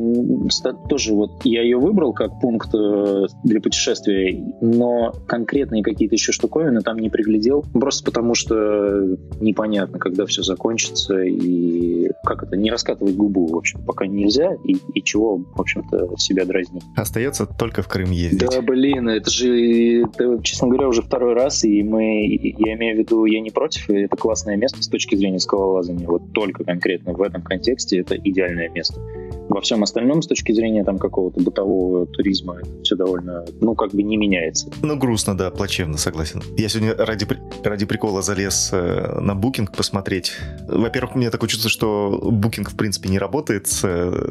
тоже 0.88 1.14
вот 1.14 1.30
я 1.44 1.62
ее 1.62 1.78
выбрал 1.78 2.12
как 2.12 2.40
пункт 2.40 2.70
э, 2.74 3.26
для 3.44 3.60
путешествия, 3.60 4.42
но 4.60 5.12
конкретные 5.26 5.82
какие-то 5.82 6.14
еще 6.14 6.32
штуковины 6.32 6.80
там 6.80 6.98
не 6.98 7.10
приглядел, 7.10 7.64
просто 7.72 8.04
потому 8.04 8.34
что 8.34 9.16
непонятно, 9.40 9.98
когда 9.98 10.26
все 10.26 10.42
закончится 10.42 11.20
и 11.22 12.10
как 12.24 12.42
это, 12.42 12.56
не 12.56 12.70
раскатывать 12.70 13.16
губу, 13.16 13.46
в 13.46 13.56
общем, 13.56 13.84
пока 13.84 14.06
нельзя, 14.06 14.54
и, 14.64 14.76
и 14.94 15.02
чего, 15.02 15.38
в 15.54 15.60
общем-то, 15.60 16.16
себя 16.18 16.44
дразнить. 16.44 16.82
Остается 16.96 17.46
только 17.46 17.82
в 17.82 17.88
Крым 17.88 18.10
ездить. 18.10 18.48
Да, 18.48 18.60
блин, 18.62 19.08
это 19.08 19.30
же, 19.30 20.02
это, 20.02 20.42
честно 20.42 20.68
говоря, 20.68 20.88
уже 20.88 21.02
второй 21.02 21.34
раз, 21.34 21.64
и 21.64 21.82
мы, 21.82 22.26
я 22.58 22.74
имею 22.74 22.96
в 22.96 22.98
виду, 22.98 23.24
я 23.24 23.40
не 23.40 23.50
против, 23.50 23.88
это 23.90 24.16
классное 24.16 24.56
место 24.56 24.82
с 24.82 24.88
точки 24.88 25.16
зрения 25.16 25.38
скалолазания, 25.38 26.06
вот 26.06 26.32
только 26.32 26.64
конкретно 26.64 27.12
в 27.12 27.22
этом 27.22 27.42
контексте 27.42 27.98
это 27.98 28.16
идеальное 28.16 28.68
место. 28.68 29.00
Во 29.48 29.60
всем 29.60 29.82
остальном, 29.82 30.22
с 30.22 30.26
точки 30.26 30.52
зрения 30.52 30.84
там 30.84 30.98
какого-то 30.98 31.40
бытового 31.40 32.06
туризма, 32.06 32.58
все 32.82 32.96
довольно, 32.96 33.44
ну, 33.60 33.74
как 33.74 33.90
бы 33.90 34.02
не 34.02 34.16
меняется. 34.16 34.70
Ну, 34.82 34.96
грустно, 34.96 35.36
да, 35.36 35.50
плачевно, 35.50 35.98
согласен. 35.98 36.42
Я 36.56 36.68
сегодня 36.68 36.94
ради, 36.94 37.26
ради 37.62 37.84
прикола 37.84 38.22
залез 38.22 38.70
э, 38.72 39.20
на 39.20 39.32
Booking 39.32 39.68
посмотреть. 39.76 40.32
Во-первых, 40.68 41.16
у 41.16 41.18
меня 41.18 41.30
такое 41.30 41.50
чувство, 41.50 41.68
что 41.68 42.20
Booking, 42.22 42.70
в 42.70 42.76
принципе, 42.76 43.10
не 43.10 43.18
работает 43.18 43.66
с, 43.66 43.82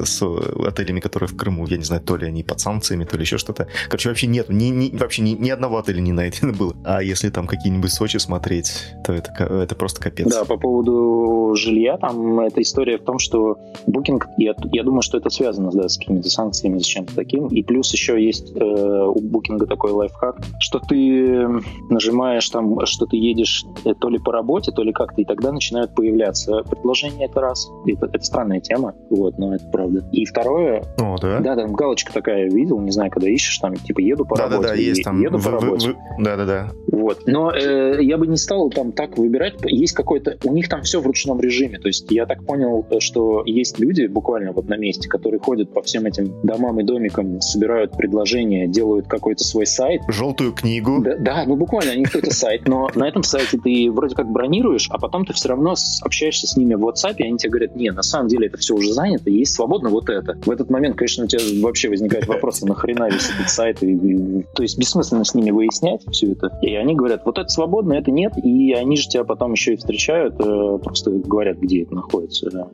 с 0.05 0.23
отелями, 0.65 1.01
которые 1.11 1.27
в 1.27 1.35
Крыму. 1.35 1.67
Я 1.67 1.77
не 1.77 1.83
знаю, 1.83 2.01
то 2.01 2.15
ли 2.15 2.25
они 2.25 2.41
под 2.41 2.61
санкциями, 2.61 3.03
то 3.03 3.17
ли 3.17 3.23
еще 3.23 3.37
что-то. 3.37 3.67
Короче, 3.87 4.09
вообще 4.09 4.27
нет, 4.27 4.47
ни, 4.47 4.65
ни, 4.65 4.95
вообще 4.95 5.21
ни, 5.21 5.31
ни 5.31 5.49
одного 5.49 5.77
отеля 5.77 5.99
не 5.99 6.13
найдено 6.13 6.53
было. 6.53 6.73
А 6.85 7.03
если 7.03 7.29
там 7.29 7.47
какие-нибудь 7.47 7.91
Сочи 7.91 8.17
смотреть, 8.17 8.85
то 9.03 9.11
это, 9.11 9.31
это 9.43 9.75
просто 9.75 9.99
капец. 9.99 10.27
Да, 10.31 10.45
по 10.45 10.57
поводу 10.57 11.53
жилья, 11.55 11.97
там 11.97 12.39
эта 12.39 12.61
история 12.61 12.97
в 12.97 13.03
том, 13.03 13.19
что 13.19 13.57
Booking, 13.87 14.21
я, 14.37 14.53
я 14.71 14.83
думаю, 14.83 15.01
что 15.01 15.17
это 15.17 15.29
связано 15.29 15.69
да, 15.71 15.89
с 15.89 15.97
какими-то 15.97 16.29
санкциями, 16.29 16.79
с 16.79 16.85
чем-то 16.85 17.13
таким. 17.13 17.47
И 17.47 17.61
плюс 17.61 17.91
еще 17.91 18.23
есть 18.23 18.53
э, 18.55 18.63
у 18.63 19.19
Booking 19.19 19.65
такой 19.65 19.91
лайфхак, 19.91 20.39
что 20.59 20.79
ты 20.79 21.45
нажимаешь 21.89 22.49
там, 22.49 22.85
что 22.85 23.05
ты 23.05 23.17
едешь 23.17 23.65
э, 23.83 23.93
то 23.99 24.07
ли 24.07 24.17
по 24.17 24.31
работе, 24.31 24.71
то 24.71 24.81
ли 24.83 24.93
как-то, 24.93 25.21
и 25.21 25.25
тогда 25.25 25.51
начинают 25.51 25.93
появляться 25.93 26.63
предложения 26.69 27.25
это 27.25 27.41
раз. 27.41 27.69
Это, 27.85 28.05
это 28.05 28.23
странная 28.23 28.61
тема, 28.61 28.93
вот, 29.09 29.37
но 29.37 29.55
это 29.55 29.65
правда. 29.65 30.07
И 30.13 30.23
второе... 30.25 30.83
О, 31.01 31.17
да? 31.17 31.39
Да, 31.39 31.55
там 31.55 31.73
галочка 31.73 32.13
такая 32.13 32.49
видел, 32.49 32.79
не 32.79 32.91
знаю, 32.91 33.11
когда 33.11 33.29
ищешь, 33.29 33.57
там, 33.57 33.75
типа, 33.75 33.99
еду 33.99 34.25
по 34.25 34.35
да, 34.35 34.43
работе. 34.43 34.61
Да-да-да, 34.61 34.81
есть 34.81 35.03
там. 35.03 35.21
Еду 35.21 35.37
вы, 35.37 35.43
по 35.43 35.51
работе. 35.51 35.95
Да-да-да. 36.19 36.71
Вот. 36.91 37.23
Но 37.25 37.51
э, 37.51 37.97
я 38.01 38.17
бы 38.17 38.27
не 38.27 38.37
стал 38.37 38.69
там 38.69 38.91
так 38.91 39.17
выбирать. 39.17 39.55
Есть 39.63 39.93
какой-то... 39.93 40.37
У 40.43 40.53
них 40.53 40.69
там 40.69 40.81
все 40.83 41.01
в 41.01 41.07
ручном 41.07 41.39
режиме. 41.39 41.79
То 41.79 41.87
есть 41.87 42.11
я 42.11 42.25
так 42.25 42.45
понял, 42.45 42.85
что 42.99 43.43
есть 43.45 43.79
люди 43.79 44.05
буквально 44.07 44.51
вот 44.51 44.67
на 44.67 44.77
месте, 44.77 45.09
которые 45.09 45.39
ходят 45.39 45.73
по 45.73 45.81
всем 45.81 46.05
этим 46.05 46.33
домам 46.43 46.79
и 46.79 46.83
домикам, 46.83 47.41
собирают 47.41 47.91
предложения, 47.93 48.67
делают 48.67 49.07
какой-то 49.07 49.43
свой 49.43 49.65
сайт. 49.65 50.01
Желтую 50.07 50.53
книгу. 50.53 51.01
Да, 51.01 51.15
да 51.17 51.43
ну 51.45 51.55
буквально, 51.55 51.93
они 51.93 52.03
какой-то 52.03 52.33
сайт. 52.33 52.67
Но 52.67 52.89
на 52.95 53.07
этом 53.07 53.23
сайте 53.23 53.57
ты 53.57 53.89
вроде 53.91 54.15
как 54.15 54.29
бронируешь, 54.29 54.87
а 54.89 54.99
потом 54.99 55.25
ты 55.25 55.33
все 55.33 55.49
равно 55.49 55.75
общаешься 56.01 56.47
с 56.47 56.57
ними 56.57 56.75
в 56.75 56.85
WhatsApp, 56.85 57.15
и 57.17 57.23
они 57.23 57.37
тебе 57.37 57.51
говорят, 57.51 57.75
не, 57.75 57.91
на 57.91 58.03
самом 58.03 58.27
деле 58.27 58.47
это 58.47 58.57
все 58.57 58.75
уже 58.75 58.93
занято, 58.93 59.29
есть 59.29 59.53
свободно 59.53 59.89
вот 59.89 60.09
это. 60.09 60.37
В 60.45 60.51
этот 60.51 60.69
момент, 60.69 60.90
конечно, 60.93 61.25
у 61.25 61.27
тебя 61.27 61.41
вообще 61.61 61.89
возникает 61.89 62.27
вопрос, 62.27 62.61
нахрена 62.61 63.09
весь 63.09 63.29
этот 63.29 63.49
сайт. 63.49 63.83
И, 63.83 63.93
и, 63.93 64.45
то 64.53 64.63
есть 64.63 64.77
бессмысленно 64.77 65.23
с 65.23 65.33
ними 65.33 65.51
выяснять 65.51 66.01
все 66.11 66.31
это. 66.31 66.57
И 66.61 66.73
они 66.75 66.95
говорят, 66.95 67.21
вот 67.25 67.37
это 67.37 67.49
свободно, 67.49 67.93
это 67.93 68.11
нет, 68.11 68.33
и 68.43 68.73
они 68.73 68.97
же 68.97 69.07
тебя 69.07 69.23
потом 69.23 69.53
еще 69.53 69.73
и 69.73 69.77
встречают, 69.77 70.35
э, 70.39 70.79
просто 70.83 71.11
говорят, 71.11 71.57
где 71.57 71.83
это 71.83 71.95
находится. 71.95 72.49
Да. 72.51 72.67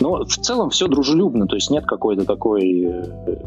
Но 0.00 0.24
в 0.24 0.36
целом 0.36 0.70
все 0.70 0.86
дружелюбно, 0.86 1.46
то 1.46 1.56
есть 1.56 1.70
нет 1.70 1.84
какой-то 1.84 2.24
такой... 2.24 2.84
Э, 2.84 3.04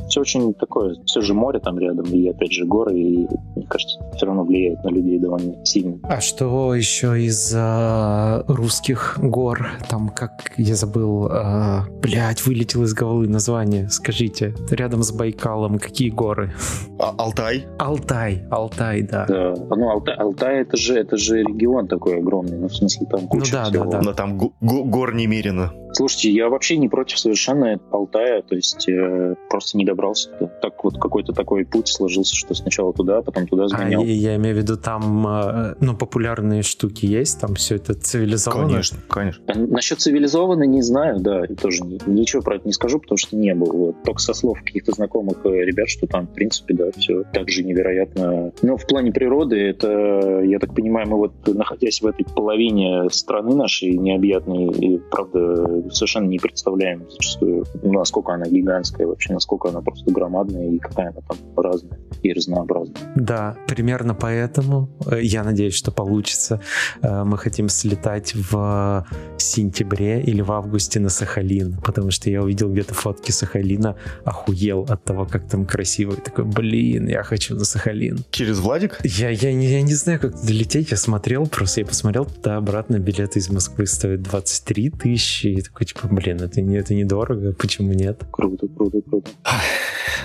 все 0.10 0.22
очень 0.22 0.54
такое, 0.54 0.96
все 1.06 1.22
же 1.22 1.34
море 1.34 1.60
там 1.60 1.80
рядом, 1.80 2.06
и 2.06 2.28
опять 2.28 2.52
же 2.52 2.66
горы, 2.66 3.00
и 3.00 3.28
мне 3.56 3.66
кажется, 3.68 4.00
все 4.16 4.26
равно 4.26 4.44
влияет 4.44 4.84
на 4.84 4.90
людей 4.90 5.20
довольно 5.20 5.66
сильно. 5.66 6.00
А 6.04 6.20
что 6.20 6.74
еще 6.76 7.22
из 7.22 7.54
э, 7.56 8.44
русских 8.48 9.18
гор? 9.22 9.72
Там, 9.90 10.10
как 10.10 10.54
я 10.58 10.76
забыл, 10.76 11.28
э, 11.28 11.82
блядь, 12.02 12.46
вылетел 12.46 12.84
из 12.84 12.94
головы 12.94 13.28
название. 13.28 13.90
Скажите, 14.02 14.56
рядом 14.72 15.04
с 15.04 15.12
Байкалом 15.12 15.78
какие 15.78 16.10
горы? 16.10 16.52
А, 16.98 17.14
Алтай? 17.20 17.68
Алтай, 17.78 18.44
Алтай, 18.50 19.04
да. 19.04 19.28
да. 19.28 19.54
Ну, 19.70 19.90
Алтай, 19.92 20.16
Алтай 20.16 20.62
это 20.62 20.76
же, 20.76 20.96
это 20.96 21.18
же 21.18 21.44
регион 21.44 21.88
такой 21.88 22.18
огромный, 22.18 22.58
ну, 22.58 22.68
в 22.68 22.76
смысле, 22.76 23.06
там 23.06 23.28
куча 23.28 23.52
ну, 23.52 23.60
да, 23.60 23.70
всего. 23.70 23.86
Да, 23.86 23.92
да. 23.92 24.02
Но 24.02 24.14
там 24.14 24.40
гор 24.40 25.14
немерено. 25.14 25.72
Слушайте, 25.94 26.32
я 26.32 26.50
вообще 26.50 26.78
не 26.78 26.90
против 26.90 27.20
совершенно 27.20 27.80
Алтая, 27.92 28.42
то 28.42 28.56
есть 28.56 28.88
э, 28.88 29.36
просто 29.50 29.78
не 29.78 29.86
добрался. 29.86 30.30
Так 30.62 30.84
вот 30.84 30.98
какой-то 30.98 31.34
такой 31.34 31.66
путь 31.66 31.88
сложился, 31.88 32.36
что 32.36 32.54
сначала 32.54 32.94
туда, 32.94 33.22
потом 33.22 33.48
туда 33.48 33.68
сгонял. 33.68 34.02
А, 34.02 34.06
я, 34.06 34.32
я 34.32 34.36
имею 34.38 34.56
в 34.56 34.60
виду, 34.60 34.78
там 34.78 35.28
э, 35.28 35.76
ну, 35.80 35.96
популярные 35.96 36.62
штуки 36.62 37.06
есть, 37.06 37.42
там 37.42 37.56
все 37.56 37.76
это 37.76 37.94
цивилизованно? 37.94 38.70
Конечно, 38.70 38.98
конечно. 39.10 39.44
А, 39.48 39.58
насчет 39.58 40.00
цивилизованно 40.00 40.64
не 40.64 40.82
знаю, 40.82 41.20
да, 41.20 41.46
тоже 41.62 41.84
ничего 42.06 42.42
про 42.42 42.56
это 42.56 42.68
не 42.68 42.74
скажу, 42.74 43.00
потому 43.00 43.18
что 43.18 43.36
не 43.36 43.54
был. 43.54 43.72
Вот, 43.72 44.04
только 44.04 44.22
со 44.22 44.34
слов 44.34 44.60
каких-то 44.60 44.94
знакомых 44.94 45.46
э, 45.46 45.50
ребят, 45.50 45.90
что 45.90 46.08
там, 46.08 46.28
в 46.28 46.34
принципе, 46.34 46.74
да, 46.74 46.86
все 46.98 47.24
так 47.34 47.50
же 47.50 47.64
невероятно. 47.64 48.54
Но 48.62 48.78
в 48.78 48.88
плане 48.88 49.12
природы 49.12 49.58
это, 49.58 50.42
я 50.44 50.60
так 50.60 50.74
понимаю, 50.74 51.08
мы 51.10 51.18
вот, 51.18 51.34
находясь 51.48 52.02
в 52.02 52.08
этой 52.08 52.26
половине 52.26 53.10
страны 53.10 53.56
нашей 53.56 53.98
необъятной, 53.98 54.68
и, 54.68 54.98
правда, 54.98 55.81
совершенно 55.90 56.28
не 56.28 56.40
представляем 56.40 57.10
зачастую, 57.10 57.66
насколько 57.84 58.34
она 58.34 58.46
гигантская 58.46 59.08
вообще, 59.08 59.34
насколько 59.34 59.70
она 59.70 59.82
просто 59.82 60.12
громадная 60.12 60.70
и 60.70 60.80
какая 60.80 61.10
она 61.10 61.22
там 61.28 61.38
разная 61.58 62.00
и 62.22 62.34
разнообразная. 62.34 63.14
Да, 63.16 63.58
примерно 63.68 64.14
поэтому 64.14 64.90
э, 65.06 65.22
я 65.22 65.44
надеюсь, 65.44 65.74
что 65.74 65.92
получится. 65.92 66.62
Э, 67.02 67.24
мы 67.24 67.38
хотим 67.38 67.70
слетать 67.70 68.34
в 68.36 69.06
сентябре 69.38 70.22
или 70.22 70.42
в 70.42 70.52
августе 70.52 71.00
на 71.00 71.10
Сахалин, 71.10 71.78
потому 71.84 72.12
что 72.12 72.30
я 72.30 72.42
увидел 72.42 72.72
где-то 72.72 72.94
фотки 72.94 73.32
Сахалина, 73.32 73.96
охуел 74.24 74.86
от 74.90 75.04
того, 75.04 75.26
как 75.26 75.48
там 75.48 75.66
красиво. 75.66 76.14
И 76.14 76.22
такой, 76.22 76.46
блин, 76.46 77.08
я 77.08 77.24
хочу 77.24 77.56
на 77.56 77.66
Сахалин. 77.66 78.20
Через 78.32 78.60
Владик? 78.60 79.00
Я, 79.04 79.30
я, 79.30 79.50
я 79.50 79.82
не 79.82 79.94
знаю, 79.94 80.20
как 80.20 80.40
долететь. 80.46 80.92
Я 80.92 80.98
смотрел, 80.98 81.48
просто 81.48 81.82
я 81.82 81.86
посмотрел 81.86 82.26
туда-обратно. 82.26 83.00
Билеты 83.00 83.40
из 83.40 83.50
Москвы 83.50 83.88
стоят 83.88 84.22
23 84.22 84.90
тысячи. 84.92 85.64
Такой, 85.74 85.88
типа, 85.88 86.08
блин, 86.08 86.42
это, 86.42 86.60
не, 86.60 86.76
это 86.76 86.94
недорого, 86.94 87.54
почему 87.54 87.94
нет? 87.94 88.24
Круто, 88.30 88.68
круто, 88.68 89.02
круто. 89.02 89.32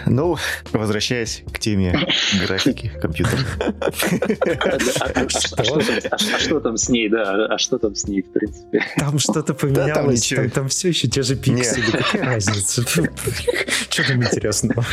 Ну, 0.05 0.37
возвращаясь 0.73 1.45
к 1.53 1.59
теме 1.61 1.97
графики 2.45 2.91
компьютера. 3.01 3.45
А 6.11 6.19
что 6.39 6.61
там 6.61 6.77
с 6.77 6.89
ней, 6.89 7.09
да? 7.09 7.47
А 7.47 7.59
что 7.59 7.79
там 7.79 7.95
с 7.95 8.09
ней, 8.09 8.23
в 8.23 8.33
принципе? 8.33 8.83
Там 8.99 9.19
что-то 9.21 9.55
поменялось, 9.55 10.33
там 10.53 10.69
все 10.69 10.89
еще 10.89 11.07
те 11.09 11.23
же 11.23 11.37
пиксели. 11.37 11.93
Какая 11.93 12.25
разница? 12.25 12.83
Что 12.83 14.09
там 14.09 14.23
интересного? 14.25 14.85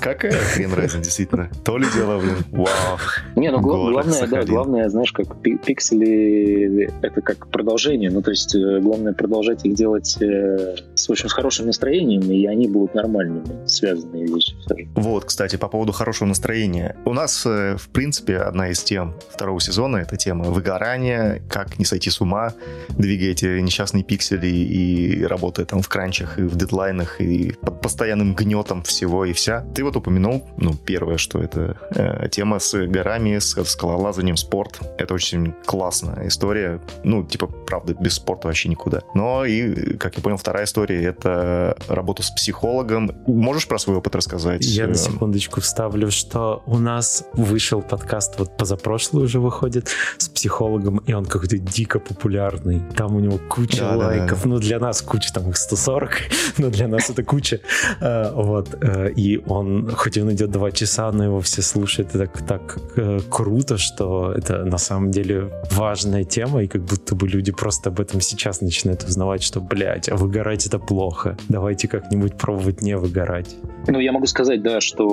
Какая 0.00 0.32
хрен 0.32 0.72
разница, 0.72 0.98
действительно. 0.98 1.50
То 1.64 1.78
ли 1.78 1.86
дело, 1.94 2.18
блин, 2.18 2.36
вау. 2.52 2.98
Не, 3.36 3.50
ну 3.50 3.60
гла- 3.60 3.90
главное, 3.90 4.26
да, 4.26 4.42
главное, 4.44 4.88
знаешь, 4.88 5.12
как 5.12 5.40
пиксели, 5.42 6.90
это 7.02 7.20
как 7.20 7.48
продолжение, 7.48 8.10
ну, 8.10 8.22
то 8.22 8.30
есть 8.30 8.54
э, 8.54 8.80
главное 8.80 9.12
продолжать 9.12 9.64
их 9.64 9.74
делать 9.74 10.16
э, 10.20 10.76
с, 10.94 11.08
очень 11.10 11.28
с 11.28 11.32
хорошим 11.32 11.66
настроением, 11.66 12.22
и 12.30 12.46
они 12.46 12.68
будут 12.68 12.94
нормальными, 12.94 13.66
связанные 13.66 14.26
вещи. 14.26 14.54
Вот, 14.94 15.24
кстати, 15.24 15.56
по 15.56 15.68
поводу 15.68 15.92
хорошего 15.92 16.28
настроения. 16.28 16.96
У 17.04 17.12
нас, 17.12 17.44
э, 17.46 17.76
в 17.76 17.88
принципе, 17.90 18.38
одна 18.38 18.70
из 18.70 18.82
тем 18.82 19.14
второго 19.30 19.60
сезона, 19.60 19.98
это 19.98 20.16
тема 20.16 20.46
выгорания, 20.46 21.42
как 21.48 21.78
не 21.78 21.84
сойти 21.84 22.10
с 22.10 22.20
ума, 22.20 22.54
двигая 22.90 23.30
эти 23.30 23.60
несчастные 23.60 24.04
пиксели 24.04 24.46
и 24.46 25.24
работая 25.24 25.66
там 25.66 25.82
в 25.82 25.88
кранчах, 25.88 26.38
и 26.38 26.42
в 26.42 26.56
дедлайнах, 26.56 27.20
и 27.20 27.52
под 27.60 27.80
постоянным 27.80 28.34
гнетом 28.34 28.82
всего 28.82 29.24
и 29.24 29.32
вся. 29.32 29.64
Ты 29.74 29.84
вот 29.88 29.96
упомянул, 29.96 30.46
ну, 30.56 30.74
первое, 30.74 31.16
что 31.16 31.40
это 31.40 31.76
э, 31.94 32.28
тема 32.30 32.58
с 32.58 32.86
горами, 32.86 33.38
с 33.38 33.62
скалолазанием, 33.64 34.36
спорт. 34.36 34.80
Это 34.98 35.14
очень 35.14 35.54
классная 35.64 36.28
история. 36.28 36.80
Ну, 37.04 37.24
типа, 37.24 37.46
правда, 37.46 37.94
без 37.94 38.14
спорта 38.14 38.48
вообще 38.48 38.68
никуда. 38.68 39.00
Но 39.14 39.44
и, 39.44 39.96
как 39.96 40.16
я 40.16 40.22
понял, 40.22 40.36
вторая 40.36 40.64
история— 40.64 41.02
это 41.04 41.76
работа 41.88 42.22
с 42.22 42.30
психологом. 42.30 43.10
Можешь 43.26 43.66
про 43.66 43.78
свой 43.78 43.96
опыт 43.96 44.14
рассказать? 44.14 44.64
Я 44.64 44.86
на 44.86 44.94
секундочку 44.94 45.60
вставлю, 45.60 46.10
что 46.10 46.62
у 46.66 46.78
нас 46.78 47.24
вышел 47.32 47.82
подкаст, 47.82 48.38
вот 48.38 48.56
позапрошлый 48.56 49.24
уже 49.24 49.40
выходит, 49.40 49.88
с 50.18 50.28
психологом, 50.28 50.98
и 50.98 51.12
он 51.12 51.24
какой-то 51.24 51.58
дико 51.58 51.98
популярный. 51.98 52.82
Там 52.96 53.16
у 53.16 53.20
него 53.20 53.38
куча 53.48 53.80
да, 53.80 53.96
лайков. 53.96 54.42
Да, 54.42 54.44
да. 54.44 54.48
Ну, 54.48 54.58
для 54.58 54.78
нас 54.78 55.02
куча, 55.02 55.32
там 55.32 55.50
их 55.50 55.56
140, 55.56 56.10
но 56.58 56.70
для 56.70 56.88
нас 56.88 57.10
это 57.10 57.22
куча. 57.22 57.60
Э, 58.00 58.32
вот. 58.32 58.76
Э, 58.82 59.10
и 59.10 59.38
он, 59.46 59.77
хоть 59.96 60.18
он 60.18 60.32
идет 60.32 60.50
два 60.50 60.70
часа, 60.70 61.10
но 61.12 61.24
его 61.24 61.40
все 61.40 61.62
слушают. 61.62 62.14
Это 62.14 62.26
так, 62.26 62.46
так 62.46 62.78
э, 62.96 63.20
круто, 63.28 63.76
что 63.76 64.32
это 64.32 64.64
на 64.64 64.78
самом 64.78 65.10
деле 65.10 65.50
важная 65.72 66.24
тема, 66.24 66.62
и 66.62 66.66
как 66.66 66.82
будто 66.82 67.14
бы 67.14 67.28
люди 67.28 67.52
просто 67.52 67.90
об 67.90 68.00
этом 68.00 68.20
сейчас 68.20 68.60
начинают 68.60 69.04
узнавать, 69.04 69.42
что, 69.42 69.60
блядь, 69.60 70.08
а 70.08 70.16
выгорать 70.16 70.66
это 70.66 70.78
плохо. 70.78 71.36
Давайте 71.48 71.88
как-нибудь 71.88 72.34
пробовать 72.34 72.82
не 72.82 72.96
выгорать. 72.96 73.56
Ну, 73.86 74.00
я 74.00 74.12
могу 74.12 74.26
сказать, 74.26 74.62
да, 74.62 74.80
что 74.80 75.08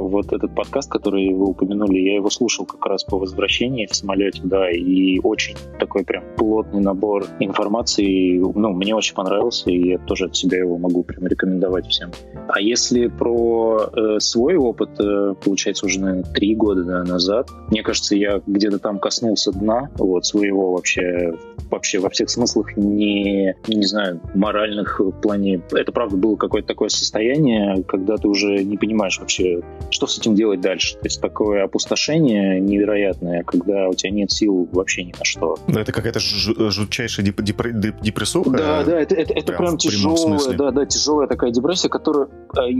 вот 0.00 0.32
этот 0.32 0.54
подкаст, 0.54 0.90
который 0.90 1.32
вы 1.32 1.46
упомянули, 1.46 1.98
я 1.98 2.16
его 2.16 2.30
слушал 2.30 2.66
как 2.66 2.84
раз 2.86 3.04
по 3.04 3.18
возвращении 3.18 3.86
в 3.86 3.94
самолете, 3.94 4.40
да, 4.44 4.70
и 4.70 5.20
очень 5.20 5.56
такой 5.78 6.04
прям 6.04 6.24
плотный 6.36 6.80
набор 6.80 7.26
информации, 7.38 8.38
ну, 8.38 8.72
мне 8.72 8.94
очень 8.94 9.14
понравился, 9.14 9.70
и 9.70 9.90
я 9.90 9.98
тоже 9.98 10.26
от 10.26 10.36
себя 10.36 10.58
его 10.58 10.78
могу 10.78 11.04
прям 11.04 11.26
рекомендовать 11.26 11.86
всем. 11.86 12.10
А 12.48 12.60
если 12.60 13.06
про 13.06 13.90
э, 13.98 14.20
свой 14.20 14.56
опыт, 14.56 14.90
э, 14.98 15.34
получается, 15.42 15.86
уже, 15.86 16.00
наверное, 16.00 16.32
три 16.32 16.54
года 16.54 16.84
да, 16.84 17.04
назад, 17.04 17.50
мне 17.70 17.82
кажется, 17.82 18.16
я 18.16 18.40
где-то 18.46 18.78
там 18.78 18.98
коснулся 18.98 19.52
дна, 19.52 19.90
вот, 19.98 20.26
своего 20.26 20.72
вообще, 20.72 21.34
вообще 21.70 21.98
во 21.98 22.10
всех 22.10 22.30
смыслах 22.30 22.76
не, 22.76 23.54
не 23.66 23.84
знаю, 23.84 24.20
моральных 24.34 25.00
в 25.00 25.12
плане... 25.12 25.60
Это, 25.72 25.92
правда, 25.92 26.16
было 26.16 26.36
какое-то 26.36 26.68
такое 26.68 26.88
состояние, 26.88 27.82
когда 27.84 28.16
ты 28.16 28.28
уже 28.28 28.64
не 28.64 28.76
понимаешь 28.76 29.18
вообще, 29.18 29.60
что 29.90 30.06
с 30.06 30.18
этим 30.18 30.34
делать 30.34 30.60
дальше. 30.60 30.94
То 30.94 31.06
есть 31.06 31.20
такое 31.20 31.64
опустошение 31.64 32.60
невероятное, 32.60 33.42
когда 33.44 33.88
у 33.88 33.94
тебя 33.94 34.10
нет 34.10 34.30
сил 34.30 34.68
вообще 34.72 35.04
ни 35.04 35.12
на 35.12 35.24
что. 35.24 35.58
Да, 35.66 35.80
это 35.80 35.92
какая-то 35.92 36.20
жутчайшая 36.20 37.26
деп- 37.26 37.42
деп- 37.42 38.00
депрессуха. 38.00 38.50
Да, 38.50 38.84
да, 38.84 39.00
это, 39.00 39.14
это, 39.14 39.32
это 39.32 39.46
прям, 39.46 39.58
прям 39.58 39.78
тяжелая, 39.78 40.56
да, 40.56 40.70
да, 40.70 40.86
тяжелая 40.86 41.28
такая 41.28 41.50
депрессия, 41.50 41.88
которую 41.88 42.30
э, 42.56 42.70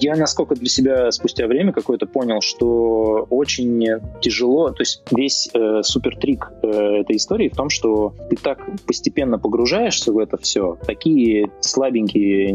я, 0.00 0.16
насколько 0.16 0.54
для 0.66 0.70
себя 0.70 1.12
спустя 1.12 1.46
время 1.46 1.72
какое-то 1.72 2.06
понял, 2.06 2.40
что 2.40 3.26
очень 3.30 3.86
тяжело, 4.20 4.70
то 4.70 4.82
есть 4.82 5.02
весь 5.12 5.48
э, 5.54 5.82
супер 5.84 6.16
трик 6.16 6.50
э, 6.62 6.68
этой 7.02 7.16
истории 7.16 7.48
в 7.48 7.54
том, 7.54 7.70
что 7.70 8.14
ты 8.28 8.36
так 8.36 8.58
постепенно 8.84 9.38
погружаешься 9.38 10.12
в 10.12 10.18
это 10.18 10.36
все, 10.38 10.76
такие 10.84 11.50
слабенькие 11.60 12.52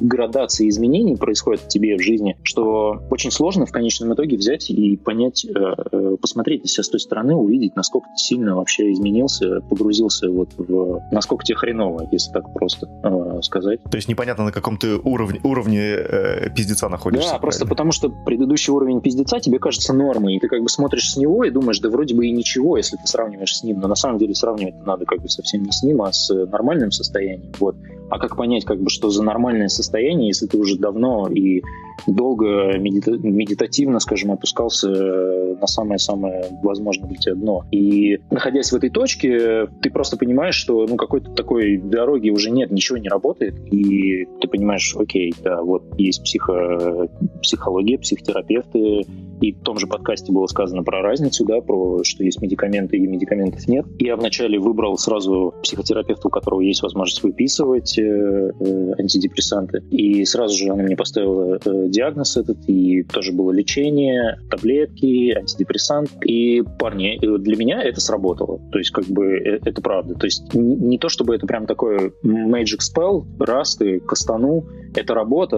градации 0.00 0.68
изменений 0.70 1.16
происходят 1.16 1.60
в 1.60 1.68
тебе 1.68 1.96
в 1.96 2.00
жизни, 2.00 2.38
что 2.44 3.02
очень 3.10 3.30
сложно 3.30 3.66
в 3.66 3.72
конечном 3.72 4.14
итоге 4.14 4.38
взять 4.38 4.70
и 4.70 4.96
понять, 4.96 5.44
э, 5.44 5.50
э, 5.52 6.16
посмотреть 6.20 6.62
на 6.62 6.68
себя 6.68 6.82
с 6.82 6.88
той 6.88 7.00
стороны, 7.00 7.34
увидеть, 7.34 7.76
насколько 7.76 8.08
ты 8.08 8.16
сильно 8.16 8.56
вообще 8.56 8.90
изменился, 8.92 9.60
погрузился 9.68 10.30
вот 10.30 10.48
в... 10.56 11.02
Насколько 11.12 11.44
тебе 11.44 11.56
хреново, 11.56 12.08
если 12.10 12.32
так 12.32 12.50
просто 12.54 12.88
э, 13.02 13.42
сказать. 13.42 13.82
То 13.82 13.96
есть 13.96 14.08
непонятно, 14.08 14.44
на 14.44 14.52
каком 14.52 14.78
ты 14.78 14.96
уровне, 14.96 15.40
уровне 15.44 15.80
э, 15.80 16.50
пиздеца 16.56 16.88
находишься. 16.88 17.17
Да, 17.18 17.38
просто 17.38 17.66
потому 17.66 17.92
что 17.92 18.08
предыдущий 18.08 18.72
уровень 18.72 19.00
пиздеца 19.00 19.40
тебе 19.40 19.58
кажется 19.58 19.92
нормой, 19.92 20.34
и 20.34 20.40
ты 20.40 20.48
как 20.48 20.62
бы 20.62 20.68
смотришь 20.68 21.12
с 21.12 21.16
него 21.16 21.44
и 21.44 21.50
думаешь, 21.50 21.80
да 21.80 21.88
вроде 21.88 22.14
бы 22.14 22.26
и 22.26 22.30
ничего, 22.30 22.76
если 22.76 22.96
ты 22.96 23.06
сравниваешь 23.06 23.56
с 23.56 23.62
ним, 23.62 23.80
но 23.80 23.88
на 23.88 23.94
самом 23.94 24.18
деле 24.18 24.34
сравнивать 24.34 24.86
надо 24.86 25.04
как 25.04 25.20
бы 25.20 25.28
совсем 25.28 25.62
не 25.64 25.72
с 25.72 25.82
ним, 25.82 26.02
а 26.02 26.12
с 26.12 26.32
нормальным 26.46 26.90
состоянием. 26.90 27.52
Вот. 27.58 27.76
А 28.10 28.18
как 28.18 28.36
понять, 28.36 28.64
как 28.64 28.80
бы, 28.80 28.90
что 28.90 29.10
за 29.10 29.22
нормальное 29.22 29.68
состояние, 29.68 30.28
если 30.28 30.46
ты 30.46 30.58
уже 30.58 30.78
давно 30.78 31.28
и 31.28 31.62
долго 32.06 32.78
медита- 32.78 33.18
медитативно, 33.18 34.00
скажем, 34.00 34.32
опускался 34.32 34.88
на 34.88 35.66
самое-самое 35.66 36.46
возможное 36.62 37.08
для 37.08 37.18
тебя 37.18 37.34
дно. 37.34 37.64
И 37.70 38.18
находясь 38.30 38.72
в 38.72 38.76
этой 38.76 38.90
точке, 38.90 39.66
ты 39.82 39.90
просто 39.90 40.16
понимаешь, 40.16 40.54
что 40.54 40.86
ну 40.86 40.96
какой-то 40.96 41.32
такой 41.32 41.78
дороги 41.78 42.30
уже 42.30 42.50
нет, 42.50 42.70
ничего 42.70 42.98
не 42.98 43.08
работает, 43.08 43.54
и 43.72 44.26
ты 44.40 44.48
понимаешь, 44.48 44.94
окей, 44.96 45.34
да, 45.42 45.62
вот 45.62 45.82
есть 45.98 46.22
психо, 46.22 47.08
психология, 47.42 47.98
психотерапевты, 47.98 49.04
и 49.40 49.52
в 49.52 49.60
том 49.60 49.78
же 49.78 49.86
подкасте 49.86 50.32
было 50.32 50.46
сказано 50.46 50.82
про 50.82 51.00
разницу, 51.00 51.44
да, 51.44 51.60
про 51.60 52.02
что 52.02 52.24
есть 52.24 52.40
медикаменты 52.40 52.96
и 52.96 53.06
медикаментов 53.06 53.66
нет. 53.68 53.86
Я 53.98 54.16
вначале 54.16 54.58
выбрал 54.58 54.98
сразу 54.98 55.54
психотерапевта, 55.62 56.28
у 56.28 56.30
которого 56.30 56.60
есть 56.60 56.82
возможность 56.82 57.22
выписывать 57.22 57.97
э, 57.98 58.50
э, 58.60 58.92
антидепрессанты. 58.98 59.82
И 59.90 60.24
сразу 60.24 60.56
же 60.56 60.70
она 60.70 60.82
мне 60.82 60.96
поставила 60.96 61.58
э, 61.64 61.88
диагноз 61.88 62.36
этот, 62.36 62.58
и 62.66 63.02
тоже 63.02 63.32
было 63.32 63.50
лечение, 63.50 64.38
таблетки, 64.50 65.32
антидепрессант. 65.36 66.10
И, 66.24 66.62
парни, 66.78 67.18
для 67.38 67.56
меня 67.56 67.82
это 67.82 68.00
сработало. 68.00 68.60
То 68.72 68.78
есть, 68.78 68.90
как 68.90 69.06
бы, 69.06 69.36
это 69.36 69.80
правда. 69.80 70.14
То 70.14 70.26
есть, 70.26 70.54
не 70.54 70.98
то, 70.98 71.08
чтобы 71.08 71.34
это 71.34 71.46
прям 71.46 71.66
такой 71.66 72.12
magic 72.24 72.80
spell, 72.80 73.24
раз 73.38 73.76
ты 73.76 74.00
кастанул, 74.00 74.66
это 74.94 75.14
работа 75.14 75.56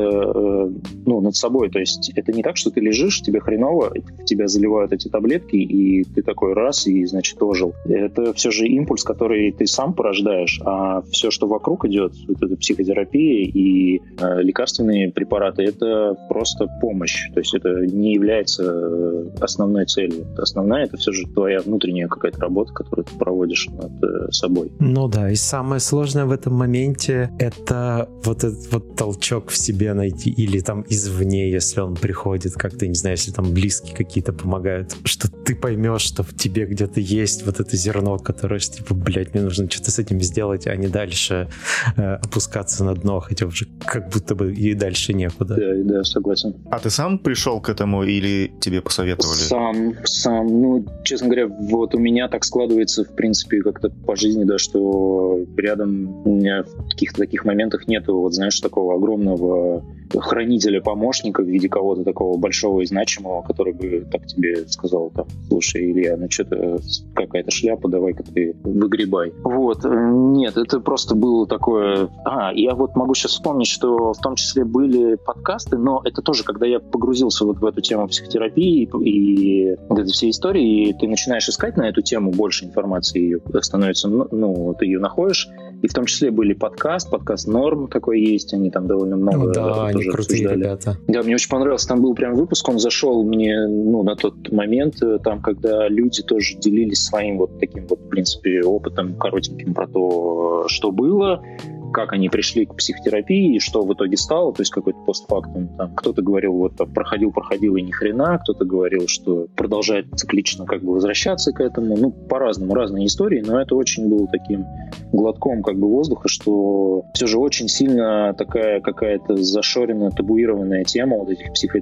ну, 1.06 1.20
над 1.20 1.36
собой. 1.36 1.70
То 1.70 1.78
есть 1.78 2.10
это 2.14 2.32
не 2.32 2.42
так, 2.42 2.56
что 2.56 2.70
ты 2.70 2.80
лежишь, 2.80 3.22
тебе 3.22 3.40
хреново, 3.40 3.92
тебя 4.26 4.48
заливают 4.48 4.92
эти 4.92 5.08
таблетки, 5.08 5.56
и 5.56 6.04
ты 6.04 6.22
такой 6.22 6.52
раз, 6.52 6.86
и, 6.86 7.04
значит, 7.04 7.42
ожил. 7.42 7.74
Это 7.84 8.32
все 8.34 8.50
же 8.50 8.66
импульс, 8.66 9.04
который 9.04 9.52
ты 9.52 9.66
сам 9.66 9.94
порождаешь, 9.94 10.60
а 10.64 11.02
все, 11.10 11.30
что 11.30 11.46
вокруг 11.46 11.84
идет, 11.84 12.12
вот 12.30 12.42
эта 12.42 12.56
психотерапия 12.56 13.46
и 13.46 14.00
э, 14.18 14.42
лекарственные 14.42 15.12
препараты, 15.12 15.64
это 15.64 16.16
просто 16.28 16.66
помощь. 16.80 17.28
То 17.32 17.40
есть 17.40 17.54
это 17.54 17.86
не 17.86 18.14
является 18.14 18.64
э, 18.64 19.30
основной 19.40 19.86
целью. 19.86 20.26
Основная— 20.36 20.84
это 20.86 20.96
все 20.96 21.12
же 21.12 21.26
твоя 21.26 21.60
внутренняя 21.60 22.08
какая-то 22.08 22.40
работа, 22.40 22.72
которую 22.72 23.04
ты 23.04 23.16
проводишь 23.16 23.68
над 23.68 24.02
э, 24.02 24.32
собой. 24.32 24.72
Ну 24.78 25.08
да, 25.08 25.30
и 25.30 25.34
самое 25.34 25.80
сложное 25.80 26.24
в 26.24 26.32
этом 26.32 26.54
моменте— 26.54 27.30
это 27.38 28.08
вот 28.24 28.44
этот 28.44 28.72
вот 28.72 28.96
толчок 28.96 29.48
в 29.48 29.56
себе 29.56 29.94
найти, 29.94 30.30
или 30.30 30.60
там 30.60 30.84
извне, 30.88 31.50
если 31.50 31.80
он 31.80 31.96
приходит, 31.96 32.54
как-то, 32.54 32.86
не 32.86 32.94
знаю, 32.94 33.16
если 33.16 33.32
там 33.32 33.52
близкие 33.52 33.96
какие-то 33.96 34.32
помогают, 34.32 34.96
что 35.04 35.30
ты 35.30 35.54
поймешь, 35.54 36.02
что 36.02 36.22
в 36.22 36.34
тебе 36.34 36.66
где-то 36.66 37.00
есть 37.00 37.44
вот 37.46 37.60
это 37.60 37.76
зерно, 37.76 38.18
которое, 38.18 38.60
типа, 38.60 38.94
блядь, 38.94 39.34
мне 39.34 39.42
нужно 39.42 39.70
что-то 39.70 39.90
с 39.90 39.98
этим 39.98 40.20
сделать, 40.20 40.66
а 40.66 40.76
не 40.76 40.88
дальше 40.88 41.48
э, 41.96 42.19
опускаться 42.22 42.84
на 42.84 42.94
дно, 42.94 43.20
хотя 43.20 43.46
уже 43.46 43.66
как 43.84 44.10
будто 44.10 44.34
бы 44.34 44.52
и 44.52 44.74
дальше 44.74 45.12
некуда. 45.12 45.56
Да, 45.56 45.94
да, 45.94 46.04
согласен. 46.04 46.54
А 46.70 46.78
ты 46.78 46.90
сам 46.90 47.18
пришел 47.18 47.60
к 47.60 47.68
этому 47.68 48.04
или 48.04 48.52
тебе 48.60 48.82
посоветовали? 48.82 49.36
Сам, 49.36 49.94
сам. 50.04 50.46
Ну, 50.46 50.84
честно 51.04 51.28
говоря, 51.28 51.46
вот 51.46 51.94
у 51.94 51.98
меня 51.98 52.28
так 52.28 52.44
складывается, 52.44 53.04
в 53.04 53.14
принципе, 53.14 53.62
как-то 53.62 53.90
по 53.90 54.16
жизни, 54.16 54.44
да, 54.44 54.58
что 54.58 55.38
рядом 55.56 56.26
у 56.26 56.36
меня 56.36 56.64
в 56.64 56.88
каких-то 56.90 57.18
таких 57.18 57.44
моментах 57.44 57.88
нету, 57.88 58.18
вот 58.18 58.34
знаешь, 58.34 58.58
такого 58.60 58.94
огромного 58.94 59.10
огромного 59.10 59.84
хранителя 60.18 60.80
помощника 60.80 61.42
в 61.42 61.46
виде 61.46 61.68
кого-то 61.68 62.04
такого 62.04 62.36
большого 62.36 62.80
и 62.80 62.86
значимого, 62.86 63.42
который 63.42 63.72
бы 63.72 64.06
так 64.10 64.26
тебе 64.26 64.66
сказал, 64.68 65.10
там, 65.10 65.26
слушай, 65.48 65.90
Илья, 65.90 66.16
ну 66.16 66.28
что-то 66.30 66.78
какая-то 67.14 67.50
шляпа, 67.50 67.88
давай-ка 67.88 68.22
ты 68.22 68.56
выгребай. 68.64 69.32
Вот, 69.44 69.84
нет, 69.84 70.56
это 70.56 70.80
просто 70.80 71.14
было 71.14 71.46
такое... 71.46 72.08
А, 72.24 72.52
я 72.52 72.74
вот 72.74 72.96
могу 72.96 73.14
сейчас 73.14 73.32
вспомнить, 73.32 73.68
что 73.68 74.12
в 74.12 74.18
том 74.18 74.36
числе 74.36 74.64
были 74.64 75.14
подкасты, 75.14 75.76
но 75.76 76.02
это 76.04 76.22
тоже, 76.22 76.44
когда 76.44 76.66
я 76.66 76.80
погрузился 76.80 77.44
вот 77.44 77.58
в 77.58 77.64
эту 77.64 77.80
тему 77.80 78.08
психотерапии 78.08 78.88
и 79.04 79.76
вот 79.88 79.98
этой 79.98 80.12
всей 80.12 80.30
истории, 80.30 80.88
и 80.88 80.92
ты 80.92 81.06
начинаешь 81.08 81.48
искать 81.48 81.76
на 81.76 81.88
эту 81.88 82.02
тему 82.02 82.32
больше 82.32 82.64
информации, 82.64 83.40
становится, 83.60 84.08
ну, 84.08 84.26
ну 84.30 84.74
ты 84.78 84.86
ее 84.86 84.98
находишь, 84.98 85.48
и 85.82 85.88
в 85.88 85.92
том 85.92 86.04
числе 86.04 86.30
были 86.30 86.52
подкаст, 86.52 87.10
подкаст 87.10 87.48
Норм 87.48 87.88
такой 87.88 88.20
есть, 88.20 88.52
они 88.52 88.70
там 88.70 88.86
довольно 88.86 89.16
много 89.16 89.46
ну, 89.46 89.52
да, 89.52 89.86
они 89.86 90.04
крутые 90.04 90.46
обсуждали. 90.46 90.58
ребята. 90.58 90.96
Да, 91.08 91.22
мне 91.22 91.34
очень 91.34 91.48
понравился, 91.48 91.88
там 91.88 92.02
был 92.02 92.14
прям 92.14 92.34
выпуск, 92.34 92.68
он 92.68 92.78
зашел 92.78 93.24
мне, 93.24 93.66
ну, 93.66 94.02
на 94.02 94.16
тот 94.16 94.52
момент, 94.52 95.02
э, 95.02 95.18
там, 95.22 95.40
когда 95.40 95.88
люди 95.88 96.22
тоже 96.22 96.56
делились 96.56 97.04
своим 97.04 97.38
вот 97.38 97.58
таким 97.58 97.86
вот, 97.86 98.00
в 98.00 98.08
принципе, 98.08 98.62
опытом 98.62 99.14
коротеньким 99.14 99.74
про 99.74 99.86
то, 99.86 100.64
что 100.68 100.90
было, 100.90 101.42
как 101.92 102.12
они 102.12 102.28
пришли 102.28 102.66
к 102.66 102.74
психотерапии, 102.76 103.56
и 103.56 103.58
что 103.58 103.82
в 103.82 103.92
итоге 103.92 104.16
стало, 104.16 104.52
то 104.52 104.62
есть 104.62 104.70
какой-то 104.70 104.98
постфактум. 105.00 105.68
Там 105.76 105.94
кто-то 105.94 106.22
говорил, 106.22 106.52
вот 106.52 106.76
проходил, 106.94 107.32
проходил 107.32 107.76
и 107.76 107.82
ни 107.82 107.90
хрена, 107.90 108.38
кто-то 108.42 108.64
говорил, 108.64 109.06
что 109.06 109.46
продолжает 109.56 110.06
циклично 110.16 110.66
как 110.66 110.82
бы 110.82 110.92
возвращаться 110.92 111.52
к 111.52 111.60
этому. 111.60 111.96
Ну, 111.96 112.10
по-разному, 112.10 112.74
разные 112.74 113.06
истории, 113.06 113.42
но 113.46 113.60
это 113.60 113.74
очень 113.74 114.08
было 114.08 114.26
таким 114.28 114.64
глотком 115.12 115.62
как 115.62 115.76
бы 115.76 115.88
воздуха, 115.88 116.28
что 116.28 117.04
все 117.14 117.26
же 117.26 117.38
очень 117.38 117.68
сильно 117.68 118.34
такая 118.36 118.80
какая-то 118.80 119.36
зашоренная, 119.36 120.10
табуированная 120.10 120.84
тема 120.84 121.16
вот 121.16 121.30
этих 121.30 121.52
психо 121.52 121.80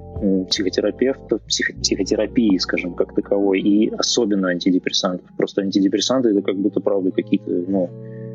психотерапевтов, 0.48 1.42
психо 1.42 1.74
психотерапии, 1.80 2.56
скажем, 2.58 2.94
как 2.94 3.14
таковой, 3.14 3.60
и 3.60 3.90
особенно 3.90 4.48
антидепрессантов. 4.48 5.26
Просто 5.36 5.62
антидепрессанты 5.62 6.30
это 6.30 6.42
как 6.42 6.56
будто, 6.56 6.80
правда, 6.80 7.10
какие-то, 7.10 7.50
ну, 7.50 7.90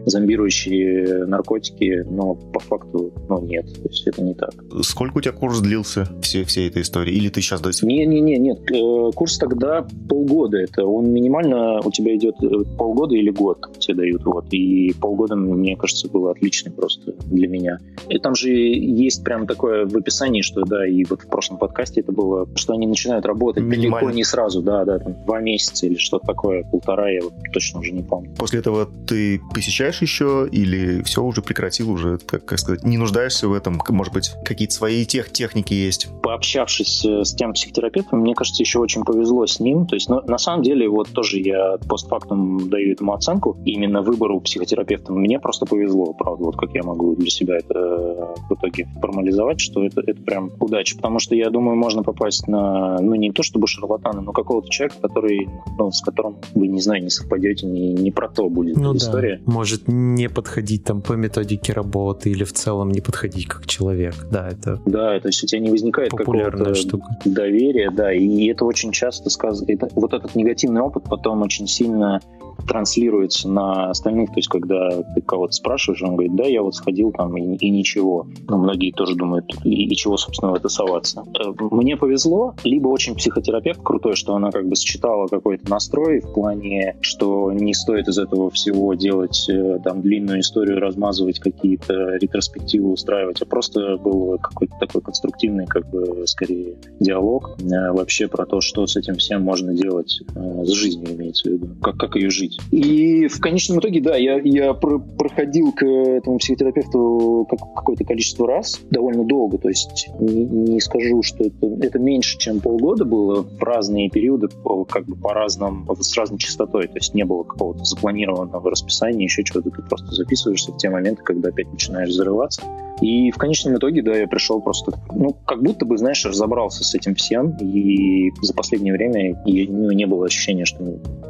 зомбирующие 0.05 1.25
наркотики, 1.25 2.05
но 2.09 2.35
по 2.35 2.59
факту, 2.59 3.13
ну, 3.29 3.41
нет, 3.41 3.65
то 3.73 3.89
есть 3.89 4.07
это 4.07 4.21
не 4.21 4.33
так. 4.33 4.53
Сколько 4.81 5.17
у 5.17 5.21
тебя 5.21 5.33
курс 5.33 5.59
длился 5.59 6.07
все, 6.21 6.43
всей 6.43 6.69
этой 6.69 6.81
истории? 6.81 7.13
Или 7.13 7.29
ты 7.29 7.41
сейчас 7.41 7.61
до 7.61 7.71
сих 7.71 7.83
Не-не-не, 7.83 8.37
нет, 8.37 8.59
э, 8.71 9.11
курс 9.15 9.37
тогда 9.37 9.85
полгода, 10.09 10.57
это 10.57 10.85
он 10.85 11.11
минимально 11.11 11.79
у 11.83 11.91
тебя 11.91 12.15
идет 12.15 12.35
э, 12.41 12.63
полгода 12.77 13.15
или 13.15 13.29
год 13.29 13.59
тебе 13.79 13.95
дают, 13.95 14.23
вот, 14.25 14.45
и 14.51 14.93
полгода, 14.99 15.35
мне 15.35 15.75
кажется, 15.75 16.07
было 16.07 16.31
отлично 16.31 16.71
просто 16.71 17.13
для 17.25 17.47
меня. 17.47 17.79
И 18.09 18.17
там 18.19 18.35
же 18.35 18.49
есть 18.49 19.23
прям 19.23 19.47
такое 19.47 19.85
в 19.85 19.95
описании, 19.95 20.41
что, 20.41 20.63
да, 20.63 20.87
и 20.87 21.03
вот 21.05 21.21
в 21.21 21.27
прошлом 21.27 21.57
подкасте 21.57 22.01
это 22.01 22.11
было, 22.11 22.47
что 22.55 22.73
они 22.73 22.87
начинают 22.87 23.25
работать 23.25 23.67
далеко 23.67 24.11
не 24.11 24.23
сразу, 24.23 24.61
да, 24.61 24.85
да, 24.85 24.99
там, 24.99 25.15
два 25.25 25.39
месяца 25.39 25.85
или 25.85 25.95
что-то 25.97 26.27
такое, 26.27 26.63
полтора, 26.63 27.09
я 27.09 27.21
вот 27.21 27.33
точно 27.51 27.79
уже 27.79 27.91
не 27.91 28.03
помню. 28.03 28.31
После 28.37 28.59
этого 28.59 28.87
ты 29.07 29.41
посещаешь 29.53 29.92
изучаешь 29.93 30.01
еще 30.01 30.47
или 30.51 31.01
все 31.03 31.23
уже 31.23 31.41
прекратил, 31.41 31.91
уже, 31.91 32.17
как, 32.17 32.45
как 32.45 32.60
сказать, 32.60 32.84
не 32.84 32.97
нуждаешься 32.97 33.47
в 33.47 33.53
этом? 33.53 33.79
Может 33.89 34.13
быть, 34.13 34.32
какие-то 34.43 34.73
свои 34.73 35.06
тех, 35.06 35.32
техники 35.32 35.73
есть? 35.73 36.08
Пообщавшись 36.21 37.06
э, 37.06 37.23
с 37.23 37.34
тем 37.34 37.53
психотерапевтом, 37.53 38.19
мне 38.19 38.34
кажется, 38.34 38.63
еще 38.63 38.79
очень 38.79 39.03
повезло 39.03 39.45
с 39.45 39.60
ним. 39.60 39.86
То 39.86 39.95
есть, 39.95 40.10
ну, 40.10 40.21
на 40.27 40.38
самом 40.38 40.63
деле, 40.63 40.89
вот 40.89 41.10
тоже 41.10 41.39
я 41.39 41.77
постфактум 41.88 42.69
даю 42.69 42.93
этому 42.93 43.13
оценку, 43.13 43.58
именно 43.65 44.01
выбору 44.01 44.39
психотерапевта. 44.41 45.13
Мне 45.13 45.39
просто 45.39 45.65
повезло, 45.65 46.13
правда, 46.13 46.43
вот 46.43 46.58
как 46.58 46.73
я 46.73 46.84
могу 46.84 47.15
для 47.15 47.29
себя 47.29 47.58
это 47.58 47.73
э, 47.73 48.36
в 48.49 48.53
итоге 48.56 48.88
формализовать, 49.01 49.60
что 49.60 49.84
это, 49.84 50.01
это 50.01 50.21
прям 50.21 50.51
удача. 50.60 50.95
Потому 50.95 51.19
что 51.19 51.36
я 51.36 51.49
думаю, 51.49 51.77
можно 51.77 52.03
попасть 52.03 52.47
на, 52.47 52.99
ну, 52.99 53.15
не 53.15 53.32
то 53.32 53.43
чтобы 53.43 53.67
шарлатана, 53.67 54.21
но 54.21 54.32
какого-то 54.32 54.69
человека, 54.69 54.97
который, 55.01 55.49
ну, 55.77 55.91
с 55.91 56.01
которым 56.01 56.38
вы, 56.53 56.67
не 56.67 56.82
знаю, 56.82 57.03
не 57.03 57.10
совпадете, 57.10 57.65
не, 57.65 57.93
не 57.93 58.12
про 58.12 58.29
то 58.29 58.49
будет 58.49 58.77
ну, 58.77 58.95
история. 58.95 59.41
Да. 59.45 59.51
Может 59.51 59.83
не 59.88 60.30
подходить 60.30 60.84
там 60.84 61.02
по 61.02 61.13
методике 61.13 61.74
работы 61.74 62.29
или 62.29 62.44
в 62.44 62.54
целом 62.54 62.92
не 62.92 63.02
подходить 63.02 63.48
как 63.48 63.65
человек. 63.67 64.15
Да, 64.31 64.50
это 64.50 64.79
Да, 64.86 65.19
то 65.19 65.27
есть 65.27 65.44
у 65.44 65.48
тебя 65.48 65.60
не 65.60 65.69
возникает 65.69 66.12
какого-то 66.12 66.73
штука. 66.75 67.17
доверия, 67.25 67.92
да, 67.92 68.13
и 68.13 68.48
это 68.48 68.65
очень 68.65 68.92
часто 68.92 69.29
сказано, 69.29 69.67
вот 69.96 70.13
этот 70.13 70.36
негативный 70.36 70.81
опыт 70.81 71.04
потом 71.04 71.42
очень 71.42 71.67
сильно 71.67 72.21
транслируется 72.67 73.49
на 73.49 73.89
остальных. 73.89 74.29
То 74.29 74.37
есть, 74.37 74.49
когда 74.49 75.04
ты 75.04 75.21
кого-то 75.21 75.54
спрашиваешь, 75.54 76.01
он 76.04 76.13
говорит, 76.13 76.35
да, 76.35 76.45
я 76.45 76.62
вот 76.62 76.75
сходил 76.75 77.12
там 77.12 77.35
и, 77.37 77.56
и 77.56 77.69
ничего. 77.69 78.27
Ну, 78.47 78.58
многие 78.58 78.91
тоже 78.91 79.15
думают, 79.15 79.45
и, 79.63 79.85
и 79.85 79.95
чего, 79.95 80.17
собственно, 80.17 80.51
в 80.51 80.56
это 80.56 80.69
соваться. 80.69 81.23
Э, 81.39 81.54
мне 81.71 81.97
повезло, 81.97 82.56
либо 82.63 82.87
очень 82.87 83.15
психотерапевт 83.15 83.81
крутой, 83.83 84.15
что 84.15 84.35
она 84.35 84.51
как 84.51 84.67
бы 84.67 84.75
сочетала 84.75 85.27
какой-то 85.27 85.69
настрой 85.69 86.21
в 86.21 86.33
плане, 86.33 86.97
что 87.01 87.51
не 87.51 87.73
стоит 87.73 88.08
из 88.08 88.17
этого 88.17 88.49
всего 88.49 88.93
делать 88.93 89.47
э, 89.49 89.79
там 89.83 90.01
длинную 90.01 90.41
историю, 90.41 90.79
размазывать 90.79 91.39
какие-то 91.39 92.15
ретроспективы, 92.17 92.91
устраивать, 92.91 93.41
а 93.41 93.45
просто 93.45 93.97
был 93.97 94.37
какой-то 94.39 94.75
такой 94.79 95.01
конструктивный, 95.01 95.65
как 95.65 95.89
бы, 95.89 96.25
скорее, 96.27 96.75
диалог 96.99 97.58
э, 97.60 97.91
вообще 97.91 98.27
про 98.27 98.45
то, 98.45 98.62
что 98.62 98.85
с 98.87 98.95
этим 98.95 99.15
всем 99.15 99.41
можно 99.41 99.73
делать 99.73 100.21
с 100.35 100.69
жизнью, 100.69 101.15
имеется 101.15 101.49
в 101.49 101.54
виду, 101.54 101.67
как, 101.81 101.97
как 101.97 102.15
ее 102.15 102.29
жить. 102.29 102.42
И 102.71 103.27
в 103.27 103.39
конечном 103.39 103.79
итоге, 103.79 104.02
да, 104.02 104.15
я, 104.15 104.39
я 104.44 104.73
про 104.73 105.00
проходил 105.00 105.71
к 105.71 105.83
этому 105.83 106.37
психотерапевту 106.37 107.48
как, 107.50 107.60
какое-то 107.75 108.04
количество 108.04 108.48
раз, 108.48 108.79
довольно 108.89 109.23
долго, 109.23 109.58
то 109.58 109.69
есть 109.69 110.10
не, 110.19 110.46
не 110.46 110.79
скажу, 110.79 111.21
что 111.23 111.44
это, 111.44 111.67
это 111.81 112.00
меньше, 112.00 112.37
чем 112.37 112.60
полгода 112.60 113.06
было 113.06 113.44
в 113.44 113.62
разные 113.62 114.10
периоды, 114.10 114.48
как 114.89 115.06
бы 115.06 115.15
по 115.15 115.33
разным, 115.33 115.87
с 116.00 116.17
разной 116.17 116.39
частотой, 116.39 116.87
то 116.87 116.96
есть 116.96 117.13
не 117.13 117.23
было 117.23 117.44
какого-то 117.44 117.83
запланированного 117.83 118.69
расписания, 118.69 119.23
еще 119.23 119.44
чего-то, 119.44 119.69
ты 119.69 119.81
просто 119.81 120.13
записываешься 120.13 120.71
в 120.71 120.77
те 120.77 120.89
моменты, 120.89 121.23
когда 121.23 121.50
опять 121.50 121.71
начинаешь 121.71 122.10
взрываться. 122.10 122.63
И 123.02 123.31
в 123.31 123.37
конечном 123.37 123.77
итоге, 123.77 124.02
да, 124.02 124.15
я 124.15 124.27
пришел 124.27 124.62
просто, 124.62 124.94
ну, 125.13 125.35
как 125.46 125.62
будто 125.62 125.85
бы, 125.85 125.98
знаешь, 125.98 126.25
разобрался 126.25 126.83
с 126.83 126.94
этим 126.96 127.15
всем, 127.15 127.58
и 127.58 128.31
за 128.41 128.54
последнее 128.54 128.94
время 128.94 129.41
и, 129.46 129.67
ну, 129.67 129.91
не 129.91 130.06
было 130.06 130.27
ощущения, 130.27 130.65
что 130.65 130.83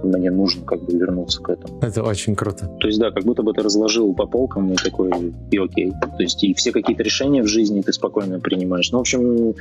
мне 0.04 0.30
нужно 0.30 0.66
как 0.66 0.84
бы 0.84 0.92
вернуться 1.04 1.42
к 1.42 1.50
этому. 1.50 1.80
Это 1.82 2.04
очень 2.04 2.36
круто. 2.36 2.68
То 2.80 2.88
есть, 2.88 3.00
да, 3.00 3.12
как 3.12 3.24
будто 3.24 3.44
бы 3.44 3.54
ты 3.54 3.62
разложил 3.62 4.14
по 4.14 4.26
полкам 4.26 4.74
и 4.74 4.76
такой, 4.76 5.12
и 5.52 5.58
окей. 5.58 5.92
То 5.92 6.24
есть, 6.24 6.44
и 6.44 6.54
все 6.54 6.72
какие-то 6.72 7.04
решения 7.04 7.44
в 7.44 7.48
жизни 7.48 7.82
ты 7.82 7.94
спокойно 7.94 8.40
принимаешь. 8.40 8.92
Ну, 8.92 8.98
в 8.98 9.02
общем, 9.02 9.54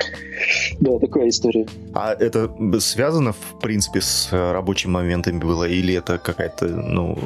да, 0.80 0.99
такая 0.99 1.28
история. 1.28 1.66
А 1.95 2.14
это 2.14 2.51
связано, 2.80 3.32
в 3.32 3.61
принципе, 3.61 4.01
с 4.01 4.28
рабочими 4.32 4.93
моментами 4.93 5.38
было, 5.38 5.64
или 5.64 5.95
это 5.95 6.18
какая-то, 6.18 6.66
ну, 6.68 7.18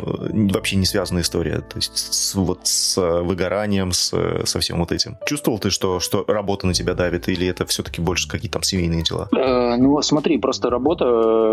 вообще 0.53 0.77
не 0.77 0.87
связанная 0.87 1.23
история? 1.23 1.61
То 1.61 1.77
есть, 1.77 1.97
с, 1.97 2.35
вот 2.35 2.61
с 2.65 2.97
выгоранием, 3.23 3.93
с, 3.93 4.13
со 4.45 4.61
всем 4.61 4.81
вот 4.81 4.93
этим? 4.93 5.19
Чувствовал 5.27 5.59
ты, 5.59 5.71
что, 5.71 6.01
что 6.01 6.25
работа 6.27 6.67
на 6.67 6.75
тебя 6.75 6.95
давит, 6.95 7.29
или 7.29 7.47
это 7.47 7.67
все-таки 7.67 8.01
больше 8.01 8.29
какие-то 8.29 8.55
там 8.55 8.63
семейные 8.63 9.03
дела? 9.03 9.29
Э, 9.37 9.77
ну, 9.77 10.01
смотри, 10.03 10.39
просто 10.39 10.71
работа 10.71 11.05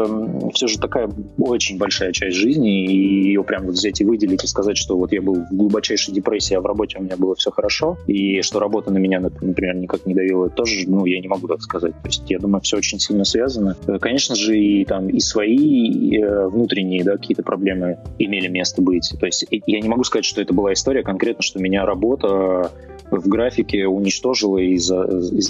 э, 0.08 0.50
все 0.54 0.68
же 0.68 0.80
такая 0.80 1.10
очень 1.38 1.78
большая 1.78 2.14
часть 2.14 2.38
жизни, 2.38 2.53
и 2.62 3.28
ее 3.28 3.44
прям 3.44 3.66
вот 3.66 3.76
взять 3.76 4.02
и 4.02 4.06
выделить 4.06 4.44
и 4.44 4.48
сказать, 4.48 4.78
что 4.78 4.98
вот 4.98 5.12
я 5.12 5.22
был 5.22 5.36
в 5.36 5.56
глубочайшей 5.56 6.14
депрессии, 6.14 6.56
а 6.56 6.62
в 6.62 6.66
работе 6.66 6.98
у 7.00 7.04
меня 7.04 7.18
было 7.18 7.36
все 7.36 7.52
хорошо, 7.52 7.98
и 8.08 8.42
что 8.42 8.60
работа 8.60 8.92
на 8.92 8.98
меня, 8.98 9.20
например, 9.20 9.76
никак 9.76 10.06
не 10.06 10.14
давила, 10.14 10.50
тоже, 10.50 10.88
ну, 10.88 11.06
я 11.06 11.20
не 11.20 11.28
могу 11.28 11.48
так 11.48 11.62
сказать. 11.62 11.94
То 12.02 12.08
есть 12.08 12.24
я 12.30 12.40
думаю, 12.40 12.62
все 12.62 12.78
очень 12.78 13.00
сильно 13.00 13.26
связано. 13.26 13.78
Э, 13.88 13.98
конечно 14.00 14.36
же, 14.36 14.58
и 14.58 14.86
там 14.86 15.10
и 15.10 15.20
свои 15.20 15.56
и, 15.56 16.20
э, 16.20 16.48
внутренние, 16.48 17.04
да, 17.04 17.14
какие-то 17.14 17.44
проблемы 17.44 18.00
имели 18.20 18.48
место 18.48 18.82
быть. 18.82 19.14
То 19.20 19.26
есть 19.26 19.46
я 19.50 19.80
не 19.80 19.90
могу 19.90 20.04
сказать, 20.04 20.26
что 20.26 20.42
это 20.42 20.54
была 20.54 20.74
история 20.74 21.04
конкретно, 21.04 21.44
что 21.44 21.60
меня 21.60 21.86
работа 21.86 22.72
в 23.20 23.28
графике 23.28 23.88
уничтожила 23.88 24.58
и, 24.58 24.78
за, 24.78 25.04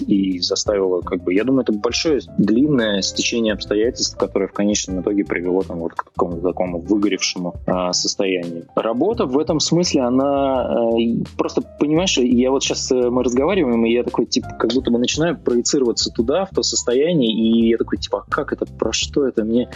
и 0.08 0.40
заставила, 0.40 1.02
как 1.02 1.24
бы, 1.24 1.34
я 1.34 1.44
думаю, 1.44 1.64
это 1.64 1.74
большое, 1.74 2.22
длинное 2.38 3.02
стечение 3.02 3.54
обстоятельств, 3.54 4.18
которое 4.18 4.48
в 4.48 4.54
конечном 4.54 5.02
итоге 5.02 5.24
привело 5.24 5.62
там 5.64 5.80
вот 5.80 5.94
к 5.94 6.06
такому 6.06 6.42
такому 6.42 6.80
выгоревшему 6.80 7.56
а, 7.66 7.94
состоянию. 7.94 8.66
Работа 8.76 9.26
в 9.26 9.38
этом 9.38 9.60
смысле, 9.60 10.02
она 10.02 10.62
а, 10.62 10.92
просто, 11.38 11.62
понимаешь, 11.80 12.18
я 12.18 12.52
вот 12.52 12.64
сейчас 12.64 12.92
э, 12.92 13.10
мы 13.10 13.24
разговариваем, 13.24 13.86
и 13.86 13.92
я 13.92 14.04
такой, 14.04 14.26
типа, 14.26 14.50
как 14.60 14.72
будто 14.74 14.92
бы 14.92 15.00
начинаю 15.00 15.38
проецироваться 15.38 16.12
туда, 16.12 16.46
в 16.46 16.50
то 16.50 16.64
состояние, 16.64 17.32
и 17.32 17.70
я 17.70 17.78
такой, 17.78 17.98
типа, 17.98 18.24
а 18.26 18.32
как 18.32 18.54
это, 18.54 18.66
про 18.66 18.92
что 18.92 19.28
это 19.28 19.44
мне 19.44 19.70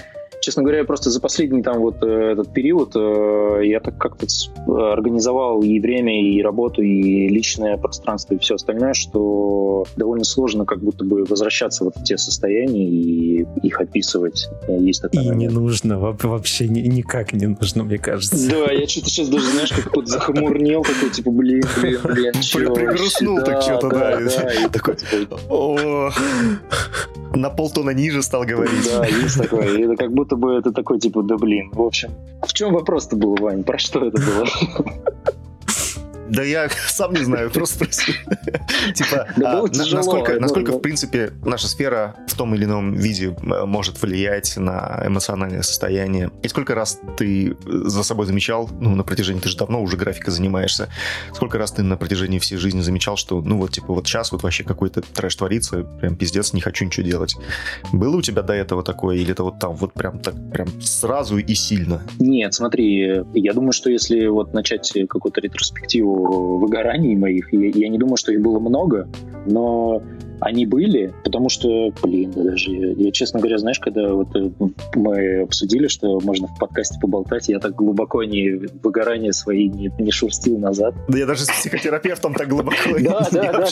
честно 0.47 0.63
говоря, 0.63 0.85
просто 0.85 1.09
за 1.09 1.19
последний 1.19 1.61
там 1.61 1.79
вот 1.79 2.01
э, 2.01 2.31
этот 2.31 2.53
период 2.53 2.95
э, 2.95 3.63
я 3.65 3.81
так 3.81 3.97
как-то 3.97 4.27
организовал 4.65 5.61
и 5.61 5.77
время, 5.81 6.23
и 6.23 6.41
работу, 6.41 6.81
и 6.81 7.27
личное 7.27 7.75
пространство, 7.75 8.33
и 8.33 8.37
все 8.37 8.55
остальное, 8.55 8.93
что 8.93 9.85
довольно 9.97 10.23
сложно 10.23 10.63
как 10.63 10.79
будто 10.79 11.03
бы 11.03 11.25
возвращаться 11.25 11.83
вот 11.83 11.97
в 11.97 12.03
те 12.05 12.17
состояния 12.17 12.87
и 12.87 13.45
их 13.61 13.81
описывать. 13.81 14.47
Есть 14.69 15.01
такое. 15.01 15.21
И 15.21 15.35
не 15.35 15.49
нужно, 15.49 15.99
вообще 15.99 16.69
никак 16.69 17.33
не 17.33 17.47
нужно, 17.47 17.83
мне 17.83 17.97
кажется. 17.97 18.49
Да, 18.49 18.71
я 18.71 18.87
что-то 18.87 19.09
сейчас 19.09 19.27
даже, 19.27 19.51
знаешь, 19.51 19.73
как 19.73 19.91
тут 19.91 20.07
захмурнел, 20.07 20.83
такой, 20.83 21.09
типа, 21.09 21.29
блин, 21.29 21.63
блин, 21.81 21.99
блин, 22.05 22.33
Пригрустнул 22.73 23.43
так 23.43 23.61
что-то, 23.61 23.89
да. 23.89 24.69
Такой, 24.71 24.95
типа, 24.95 26.13
на 27.35 27.49
полтона 27.49 27.89
ниже 27.91 28.21
стал 28.23 28.43
говорить. 28.43 28.85
Да, 28.85 29.05
есть 29.05 29.37
такое. 29.37 29.85
Это 29.85 29.95
как 29.95 30.13
будто 30.13 30.36
бы 30.37 30.53
это 30.53 30.71
такой, 30.71 30.99
типа, 30.99 31.23
да 31.23 31.37
блин. 31.37 31.71
В 31.73 31.81
общем, 31.81 32.11
в 32.41 32.53
чем 32.53 32.73
вопрос-то 32.73 33.15
был, 33.15 33.35
Вань? 33.35 33.63
Про 33.63 33.77
что 33.77 34.05
это 34.05 34.17
было? 34.17 34.45
Да 36.29 36.43
я 36.43 36.69
сам 36.87 37.13
не 37.13 37.23
знаю, 37.23 37.49
просто 37.49 37.75
спроси. 37.75 38.13
Типа, 38.93 39.27
а, 39.43 39.63
насколько, 40.39 40.71
в 40.73 40.79
принципе, 40.79 41.31
наша 41.45 41.67
сфера 41.67 42.15
в 42.27 42.35
том 42.35 42.55
или 42.55 42.65
ином 42.65 42.93
виде 42.93 43.27
э, 43.27 43.65
может 43.65 44.01
влиять 44.01 44.57
на 44.57 45.03
эмоциональное 45.05 45.61
состояние? 45.61 46.31
И 46.43 46.47
сколько 46.47 46.75
раз 46.75 46.99
ты 47.17 47.55
за 47.65 48.03
собой 48.03 48.25
замечал, 48.25 48.69
ну, 48.79 48.95
на 48.95 49.03
протяжении, 49.03 49.39
ты 49.39 49.49
же 49.49 49.57
давно 49.57 49.81
уже 49.81 49.97
графика 49.97 50.31
занимаешься, 50.31 50.89
сколько 51.33 51.57
раз 51.57 51.71
ты 51.71 51.83
на 51.83 51.97
протяжении 51.97 52.39
всей 52.39 52.57
жизни 52.57 52.81
замечал, 52.81 53.17
что, 53.17 53.41
ну, 53.41 53.57
вот, 53.57 53.71
типа, 53.71 53.93
вот 53.93 54.07
сейчас 54.07 54.31
вот 54.31 54.43
вообще 54.43 54.63
какой-то 54.63 55.01
трэш 55.01 55.35
творится, 55.35 55.83
прям 55.83 56.15
пиздец, 56.15 56.53
не 56.53 56.61
хочу 56.61 56.85
ничего 56.85 57.05
делать. 57.05 57.35
Было 57.91 58.17
у 58.17 58.21
тебя 58.21 58.41
до 58.41 58.53
этого 58.53 58.83
такое, 58.83 59.17
или 59.17 59.31
это 59.31 59.43
вот 59.43 59.59
там 59.59 59.75
вот 59.75 59.93
прям 59.93 60.19
так, 60.19 60.35
прям 60.51 60.67
сразу 60.81 61.37
и 61.37 61.55
сильно? 61.55 62.01
Нет, 62.19 62.53
смотри, 62.53 63.23
я 63.33 63.53
думаю, 63.53 63.71
что 63.71 63.89
если 63.89 64.27
вот 64.27 64.53
начать 64.53 64.93
какую-то 65.09 65.41
ретроспективу 65.41 66.16
выгораний 66.17 67.15
моих. 67.15 67.53
Я, 67.53 67.69
я 67.69 67.89
не 67.89 67.97
думаю, 67.97 68.17
что 68.17 68.31
их 68.31 68.41
было 68.41 68.59
много, 68.59 69.07
но 69.45 70.01
они 70.39 70.65
были, 70.65 71.13
потому 71.23 71.49
что, 71.49 71.91
блин, 72.01 72.31
да 72.35 72.43
даже 72.43 72.71
я, 72.71 73.11
честно 73.11 73.39
говоря, 73.39 73.57
знаешь, 73.57 73.79
когда 73.79 74.13
вот 74.13 74.35
э, 74.35 74.49
мы 74.95 75.41
обсудили, 75.41 75.87
что 75.87 76.19
можно 76.19 76.47
в 76.47 76.57
подкасте 76.57 76.99
поболтать, 76.99 77.49
я 77.49 77.59
так 77.59 77.75
глубоко 77.75 78.23
не 78.23 78.67
выгорание 78.83 79.33
свои 79.33 79.67
не, 79.67 79.91
не 79.99 80.11
шурстил 80.11 80.57
назад. 80.57 80.95
Да 81.07 81.17
я 81.17 81.25
даже 81.25 81.43
с 81.43 81.47
психотерапевтом 81.47 82.33
так 82.33 82.47
глубоко 82.47 82.77
Да, 82.99 83.27
да, 83.31 83.51
да, 83.51 83.67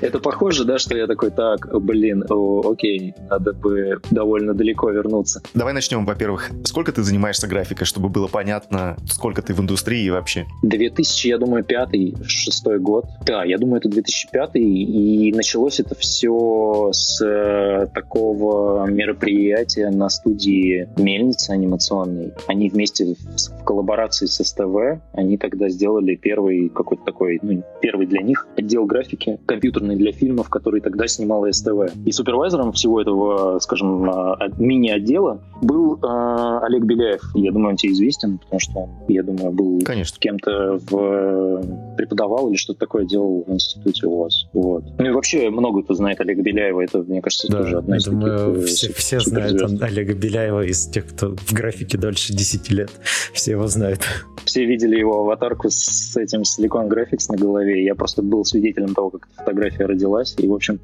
это 0.00 0.18
похоже, 0.18 0.64
да, 0.64 0.78
что 0.78 0.96
я 0.96 1.06
такой, 1.06 1.30
так, 1.30 1.68
блин, 1.82 2.24
окей, 2.64 3.14
надо 3.28 3.52
бы 3.52 4.00
довольно 4.10 4.54
далеко 4.54 4.90
вернуться. 4.90 5.42
Давай 5.54 5.72
начнем, 5.72 6.04
во-первых, 6.06 6.50
сколько 6.64 6.92
ты 6.92 7.02
занимаешься 7.02 7.46
графикой, 7.46 7.86
чтобы 7.86 8.08
было 8.08 8.26
понятно, 8.26 8.96
сколько 9.06 9.42
ты 9.42 9.54
в 9.54 9.60
индустрии 9.60 10.08
вообще? 10.10 10.46
2000, 10.62 11.28
я 11.28 11.38
думаю, 11.38 11.64
пятый, 11.64 12.14
шестой 12.26 12.78
год. 12.78 13.06
Да, 13.26 13.44
я 13.44 13.58
думаю, 13.58 13.78
это 13.78 13.88
2005, 13.88 14.50
и 14.54 15.32
началось 15.40 15.80
это 15.80 15.94
все 15.94 16.90
с 16.92 17.24
э, 17.24 17.86
такого 17.94 18.86
мероприятия 18.86 19.88
на 19.88 20.10
студии 20.10 20.86
Мельницы 20.98 21.52
анимационной. 21.52 22.34
Они 22.46 22.68
вместе 22.68 23.14
в 23.14 23.64
коллаборации 23.64 24.26
с 24.26 24.44
СТВ, 24.44 25.00
они 25.14 25.38
тогда 25.38 25.70
сделали 25.70 26.14
первый 26.14 26.68
какой-то 26.68 27.04
такой, 27.04 27.38
ну, 27.40 27.62
первый 27.80 28.06
для 28.06 28.20
них 28.20 28.48
отдел 28.54 28.84
графики 28.84 29.40
компьютерный 29.46 29.96
для 29.96 30.12
фильмов, 30.12 30.50
который 30.50 30.82
тогда 30.82 31.08
снимала 31.08 31.50
СТВ. 31.50 31.90
И 32.04 32.12
супервайзером 32.12 32.72
всего 32.72 33.00
этого, 33.00 33.58
скажем, 33.60 34.10
э, 34.10 34.50
мини-отдела 34.58 35.40
был 35.62 35.94
э, 35.94 36.58
Олег 36.66 36.84
Беляев. 36.84 37.22
Я 37.34 37.50
думаю, 37.52 37.70
он 37.70 37.76
тебе 37.76 37.94
известен, 37.94 38.36
потому 38.36 38.60
что 38.60 38.78
он, 38.80 38.90
я 39.08 39.22
думаю, 39.22 39.52
был 39.52 39.80
Конечно. 39.86 40.18
кем-то 40.20 40.78
в 40.90 41.96
преподавал 41.96 42.50
или 42.50 42.56
что-то 42.56 42.80
такое 42.80 43.06
делал 43.06 43.44
в 43.46 43.52
институте 43.52 44.06
у 44.06 44.24
вас. 44.24 44.46
Вот. 44.52 44.84
Ну 44.98 45.06
и 45.06 45.10
вообще 45.10 45.29
вообще 45.32 45.50
много 45.50 45.82
кто 45.82 45.94
знает 45.94 46.20
Олега 46.20 46.42
Беляева. 46.42 46.82
Это, 46.82 46.98
мне 46.98 47.20
кажется, 47.20 47.48
да, 47.48 47.58
тоже 47.58 47.78
одна 47.78 47.96
из 47.96 48.04
думаю, 48.04 48.54
таких... 48.54 48.62
Э, 48.62 48.66
все, 48.66 48.92
все 48.92 49.20
знают 49.20 49.82
Олега 49.82 50.14
Беляева 50.14 50.64
из 50.64 50.86
тех, 50.86 51.06
кто 51.06 51.36
в 51.36 51.52
графике 51.52 51.98
дольше 51.98 52.32
10 52.32 52.70
лет. 52.70 52.90
Все 53.32 53.52
его 53.52 53.66
знают. 53.66 54.00
Все 54.44 54.64
видели 54.64 54.98
его 54.98 55.20
аватарку 55.20 55.68
с 55.70 56.16
этим 56.16 56.42
Silicon 56.42 56.88
Graphics 56.88 57.26
на 57.28 57.36
голове. 57.36 57.84
Я 57.84 57.94
просто 57.94 58.22
был 58.22 58.44
свидетелем 58.44 58.94
того, 58.94 59.10
как 59.10 59.28
эта 59.28 59.42
фотография 59.44 59.86
родилась. 59.86 60.34
И, 60.38 60.48
в 60.48 60.54
общем, 60.54 60.80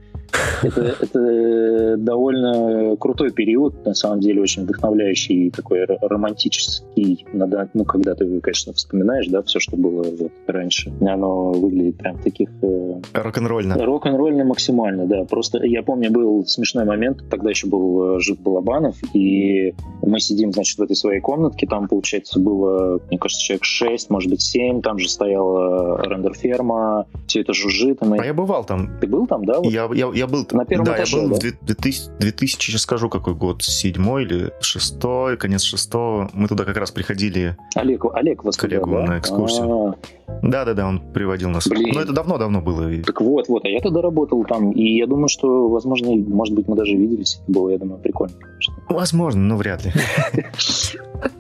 это, 0.62 0.96
это 1.00 1.96
довольно 1.96 2.96
крутой 2.96 3.30
период, 3.30 3.84
на 3.84 3.94
самом 3.94 4.20
деле, 4.20 4.42
очень 4.42 4.62
вдохновляющий 4.62 5.46
и 5.46 5.50
такой 5.50 5.84
романтический. 5.84 7.26
Надо, 7.32 7.68
ну, 7.74 7.84
когда 7.84 8.14
ты, 8.14 8.40
конечно, 8.40 8.72
вспоминаешь, 8.72 9.28
да, 9.28 9.42
все, 9.42 9.60
что 9.60 9.76
было 9.76 10.02
вот 10.02 10.32
раньше. 10.46 10.92
Оно 11.00 11.52
выглядит 11.52 11.98
прям 11.98 12.18
таких... 12.18 12.48
Э... 12.62 13.00
Рок-н-ролльно. 13.12 13.76
Рок-н-ролльно 13.76 14.44
максимально, 14.44 15.06
да. 15.06 15.24
Просто 15.24 15.64
я 15.64 15.82
помню, 15.82 16.10
был 16.10 16.44
смешной 16.46 16.84
момент, 16.84 17.24
тогда 17.30 17.50
еще 17.50 17.66
был 17.66 18.16
э, 18.16 18.20
жив 18.20 18.40
Балабанов, 18.40 18.96
и 19.14 19.74
мы 20.02 20.20
сидим, 20.20 20.52
значит, 20.52 20.78
в 20.78 20.82
этой 20.82 20.96
своей 20.96 21.20
комнатке, 21.20 21.66
там, 21.66 21.88
получается, 21.88 22.40
было, 22.40 23.00
мне 23.08 23.18
кажется, 23.18 23.42
человек 23.42 23.64
6, 23.64 24.10
может 24.10 24.30
быть, 24.30 24.42
7, 24.42 24.82
там 24.82 24.98
же 24.98 25.08
стояла 25.08 26.02
рендер-ферма, 26.02 27.06
все 27.26 27.40
это 27.40 27.52
жужжит. 27.52 28.02
И. 28.02 28.18
А 28.18 28.24
я 28.24 28.34
бывал 28.34 28.64
там. 28.64 28.98
Ты 29.00 29.06
был 29.06 29.26
там, 29.26 29.44
да? 29.44 29.58
Вот? 29.58 29.72
Я, 29.72 29.88
я, 29.92 30.10
я 30.16 30.26
был... 30.26 30.46
На 30.52 30.64
первом 30.64 30.86
да, 30.86 30.96
этаже, 30.96 31.16
я 31.16 31.22
был 31.22 31.30
да? 31.30 31.36
в 31.36 31.64
2000, 31.64 32.18
2000, 32.18 32.70
сейчас 32.70 32.82
скажу, 32.82 33.08
какой 33.08 33.34
год, 33.34 33.62
седьмой 33.62 34.24
или 34.24 34.52
шестой, 34.60 35.36
конец 35.36 35.62
шестого. 35.62 36.30
Мы 36.32 36.48
туда 36.48 36.64
как 36.64 36.76
раз 36.76 36.90
приходили... 36.90 37.56
Олег, 37.74 38.04
Олег 38.14 38.44
вас 38.44 38.56
коллегу 38.56 38.92
да? 38.92 39.02
на 39.02 39.18
экскурсию. 39.18 39.96
Да-да-да, 40.42 40.86
он 40.86 41.00
приводил 41.12 41.50
нас. 41.50 41.66
Блин. 41.68 41.92
Но 41.94 42.00
это 42.00 42.12
давно-давно 42.12 42.60
было. 42.60 42.90
Так 43.04 43.20
вот, 43.20 43.48
вот, 43.48 43.64
а 43.64 43.68
я 43.68 43.80
тогда 43.80 44.02
работал 44.02 44.44
там, 44.44 44.72
и 44.72 44.96
я 44.96 45.06
думаю, 45.06 45.28
что, 45.28 45.68
возможно, 45.68 46.10
может 46.10 46.54
быть, 46.54 46.68
мы 46.68 46.76
даже 46.76 46.96
виделись. 46.96 47.40
Было, 47.46 47.70
я 47.70 47.78
думаю, 47.78 48.00
прикольно, 48.00 48.34
конечно. 48.38 48.74
Возможно, 48.88 49.42
но 49.42 49.56
вряд 49.56 49.84
ли. 49.84 49.92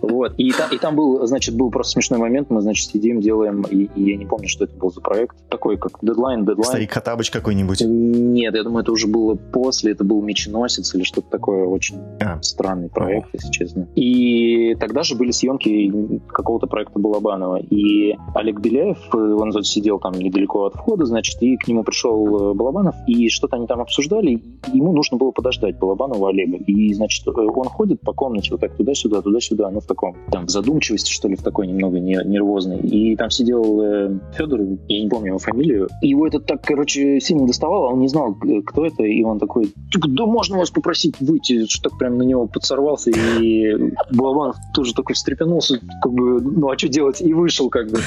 Вот. 0.00 0.34
И, 0.38 0.50
та, 0.52 0.68
и 0.68 0.78
там 0.78 0.96
был, 0.96 1.26
значит, 1.26 1.54
был 1.54 1.70
просто 1.70 1.92
смешной 1.92 2.18
момент. 2.18 2.50
Мы, 2.50 2.60
значит, 2.60 2.90
сидим, 2.90 3.20
делаем, 3.20 3.62
и, 3.62 3.84
и 3.94 4.10
я 4.10 4.16
не 4.16 4.26
помню, 4.26 4.48
что 4.48 4.64
это 4.64 4.74
был 4.74 4.90
за 4.90 5.00
проект. 5.00 5.36
Такой, 5.48 5.76
как 5.76 5.98
дедлайн, 6.02 6.40
дедлайн. 6.40 6.64
Старик 6.64 6.92
Хатабыч 6.92 7.30
какой-нибудь? 7.30 7.80
Нет, 7.82 8.54
я 8.54 8.62
думаю, 8.66 8.82
это 8.82 8.92
уже 8.92 9.06
было 9.06 9.34
после. 9.34 9.92
Это 9.92 10.04
был 10.04 10.20
Меченосец 10.22 10.94
или 10.94 11.02
что-то 11.02 11.30
такое. 11.30 11.64
Очень 11.64 11.96
а. 12.20 12.40
странный 12.42 12.88
проект, 12.88 13.30
если 13.32 13.50
честно. 13.50 13.88
И 13.94 14.74
тогда 14.78 15.02
же 15.02 15.16
были 15.16 15.30
съемки 15.30 16.20
какого-то 16.28 16.66
проекта 16.66 16.98
Балабанова. 16.98 17.58
И 17.58 18.16
Олег 18.34 18.60
Беляев, 18.60 18.98
он 19.14 19.52
сидел 19.64 19.98
там 19.98 20.12
недалеко 20.14 20.64
от 20.64 20.74
входа, 20.74 21.06
значит, 21.06 21.40
и 21.42 21.56
к 21.56 21.66
нему 21.68 21.84
пришел 21.84 22.52
э, 22.52 22.54
Балабанов, 22.54 22.94
и 23.06 23.28
что-то 23.28 23.56
они 23.56 23.66
там 23.66 23.80
обсуждали. 23.80 24.42
Ему 24.72 24.92
нужно 24.92 25.16
было 25.16 25.30
подождать 25.30 25.78
Балабанова 25.78 26.30
Олега. 26.30 26.56
И, 26.56 26.92
значит, 26.94 27.26
он 27.28 27.68
ходит 27.68 28.00
по 28.00 28.12
комнате 28.12 28.50
вот 28.50 28.60
так 28.60 28.76
туда-сюда, 28.76 29.22
туда-сюда, 29.22 29.70
ну, 29.70 29.80
в 29.80 29.86
таком, 29.86 30.16
там, 30.30 30.46
в 30.46 30.50
задумчивости, 30.50 31.10
что 31.10 31.28
ли, 31.28 31.36
в 31.36 31.42
такой 31.42 31.66
немного 31.66 31.98
нервозной. 32.00 32.80
И 32.80 33.16
там 33.16 33.30
сидел 33.30 33.80
э, 33.80 34.18
Федор, 34.34 34.60
я 34.88 35.02
не 35.02 35.08
помню 35.08 35.28
его 35.28 35.38
фамилию, 35.38 35.88
и 36.02 36.08
его 36.08 36.26
это 36.26 36.40
так, 36.40 36.62
короче, 36.62 37.20
сильно 37.20 37.46
доставало, 37.46 37.92
он 37.92 38.00
не 38.00 38.08
знал, 38.08 38.36
кто 38.62 38.86
это, 38.86 39.02
и 39.02 39.22
он 39.22 39.38
такой, 39.38 39.72
да 39.92 40.26
можно 40.26 40.58
вас 40.58 40.70
попросить 40.70 41.16
выйти, 41.20 41.66
что 41.66 41.90
так 41.90 41.98
прям 41.98 42.18
на 42.18 42.22
него 42.22 42.46
подсорвался, 42.46 43.10
и 43.10 43.92
Балабанов 44.12 44.56
тоже 44.74 44.94
такой 44.94 45.14
встрепенулся, 45.14 45.80
как 46.02 46.12
бы, 46.12 46.40
ну, 46.40 46.70
а 46.70 46.78
что 46.78 46.88
делать, 46.88 47.20
и 47.20 47.32
вышел, 47.32 47.68
как 47.68 47.90
бы. 47.90 47.98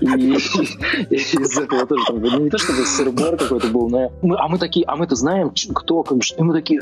И, 0.00 0.06
из 1.10 1.58
этого 1.58 1.86
тоже, 1.86 2.04
там, 2.06 2.20
ну, 2.20 2.40
не 2.40 2.50
то 2.50 2.58
чтобы 2.58 2.84
сырбар 2.84 3.36
какой-то 3.36 3.68
был, 3.68 3.88
но 3.88 4.12
мы, 4.22 4.36
а 4.38 4.48
мы 4.48 4.58
такие, 4.58 4.84
а 4.86 4.96
мы-то 4.96 5.14
знаем, 5.14 5.52
кто, 5.74 6.02
как 6.02 6.18
бы, 6.18 6.24
и 6.36 6.42
мы 6.42 6.54
такие, 6.54 6.80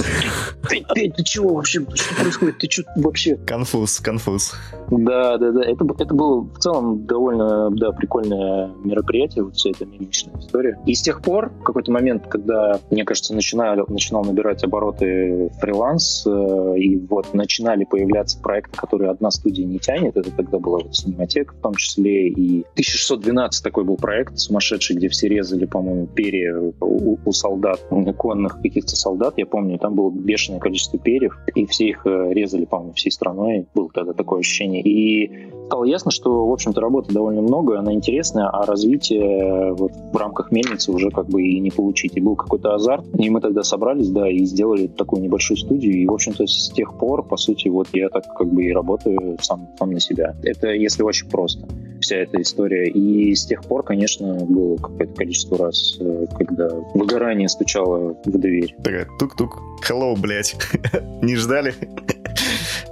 Петь, 0.68 0.86
Петь, 0.94 1.14
ты 1.16 1.24
чего 1.24 1.54
вообще, 1.54 1.84
что 1.94 2.14
происходит, 2.14 2.58
ты 2.58 2.70
что 2.70 2.84
вообще? 2.96 3.36
Конфуз, 3.36 4.00
конфуз. 4.00 4.54
Да, 4.90 5.38
да, 5.38 5.52
да. 5.52 5.62
Это, 5.62 5.84
это 5.98 6.14
было 6.14 6.40
в 6.42 6.58
целом 6.58 7.06
довольно 7.06 7.70
да, 7.70 7.92
прикольное 7.92 8.70
мероприятие, 8.84 9.44
вот 9.44 9.54
вся 9.56 9.70
эта 9.70 9.84
мимичная 9.84 10.38
история. 10.38 10.78
И 10.86 10.94
с 10.94 11.02
тех 11.02 11.22
пор, 11.22 11.50
в 11.60 11.62
какой-то 11.62 11.90
момент, 11.90 12.26
когда, 12.28 12.80
мне 12.90 13.04
кажется, 13.06 13.34
начинали, 13.34 13.82
начинал 13.88 14.24
набирать 14.24 14.62
обороты 14.64 15.50
фриланс, 15.60 16.26
э, 16.26 16.78
и 16.78 16.96
вот 16.96 17.32
начинали 17.32 17.84
появляться 17.84 18.38
проекты, 18.38 18.76
которые 18.76 19.10
одна 19.10 19.30
студия 19.30 19.64
не 19.64 19.78
тянет, 19.78 20.16
это 20.16 20.30
тогда 20.30 20.58
была 20.58 20.80
вот 20.80 20.94
Синематека 20.94 21.54
в 21.54 21.60
том 21.60 21.74
числе, 21.74 22.28
и 22.28 22.60
1612 22.72 23.62
такой 23.64 23.84
был 23.84 23.96
проект 23.96 24.38
сумасшедший, 24.38 24.96
где 24.96 25.08
все 25.08 25.28
резали, 25.28 25.64
по-моему, 25.64 26.06
перья 26.06 26.58
у, 26.80 27.18
у 27.24 27.32
солдат, 27.32 27.80
конных 28.18 28.60
каких-то 28.60 28.96
солдат, 28.96 29.34
я 29.38 29.46
помню, 29.46 29.78
там 29.78 29.94
было 29.94 30.10
бешеное 30.10 30.60
количество 30.60 30.98
перьев, 30.98 31.38
и 31.54 31.64
все 31.66 31.88
их 31.88 32.02
э, 32.04 32.32
резали, 32.32 32.64
по-моему, 32.64 32.92
всей 32.92 33.10
страной. 33.10 33.66
Было 33.74 33.88
тогда 33.92 34.12
такое 34.12 34.40
ощущение. 34.40 34.82
И 34.82 35.30
стало 35.66 35.84
ясно, 35.84 36.10
что, 36.10 36.46
в 36.46 36.52
общем-то, 36.52 36.80
работы 36.80 37.12
довольно 37.12 37.42
много, 37.42 37.78
она 37.78 37.92
интересная, 37.92 38.48
а 38.48 38.64
развитие 38.64 39.72
вот 39.74 39.92
в 40.12 40.16
рамках 40.16 40.50
мельницы 40.50 40.92
уже 40.92 41.10
как 41.10 41.26
бы 41.26 41.42
и 41.42 41.58
не 41.60 41.70
получить. 41.70 42.16
И 42.16 42.20
был 42.20 42.36
какой-то 42.36 42.74
азарт, 42.74 43.04
и 43.18 43.28
мы 43.30 43.40
тогда 43.40 43.62
собрались, 43.62 44.08
да, 44.10 44.28
и 44.30 44.44
сделали 44.44 44.86
такую 44.86 45.22
небольшую 45.22 45.58
студию, 45.58 45.94
и, 45.94 46.06
в 46.06 46.12
общем-то, 46.12 46.46
с 46.46 46.70
тех 46.70 46.96
пор, 46.98 47.24
по 47.24 47.36
сути, 47.36 47.68
вот 47.68 47.88
я 47.92 48.08
так 48.08 48.24
как 48.34 48.48
бы 48.48 48.64
и 48.64 48.72
работаю 48.72 49.36
сам, 49.40 49.68
сам 49.78 49.90
на 49.90 50.00
себя. 50.00 50.34
Это 50.42 50.68
если 50.68 51.02
очень 51.02 51.28
просто 51.28 51.66
вся 52.00 52.16
эта 52.16 52.40
история. 52.40 52.88
И 52.88 53.34
с 53.34 53.46
тех 53.46 53.62
пор, 53.64 53.82
конечно, 53.82 54.34
было 54.44 54.76
какое-то 54.76 55.14
количество 55.14 55.58
раз, 55.58 55.96
э, 56.00 56.26
когда 56.38 56.68
выгорание 56.94 57.48
стучало 57.48 58.16
в 58.24 58.30
дверь. 58.30 58.74
Такая 58.82 59.08
тук-тук, 59.18 59.60
hello, 59.88 60.18
блядь, 60.18 60.56
не 61.22 61.36
ждали? 61.36 61.74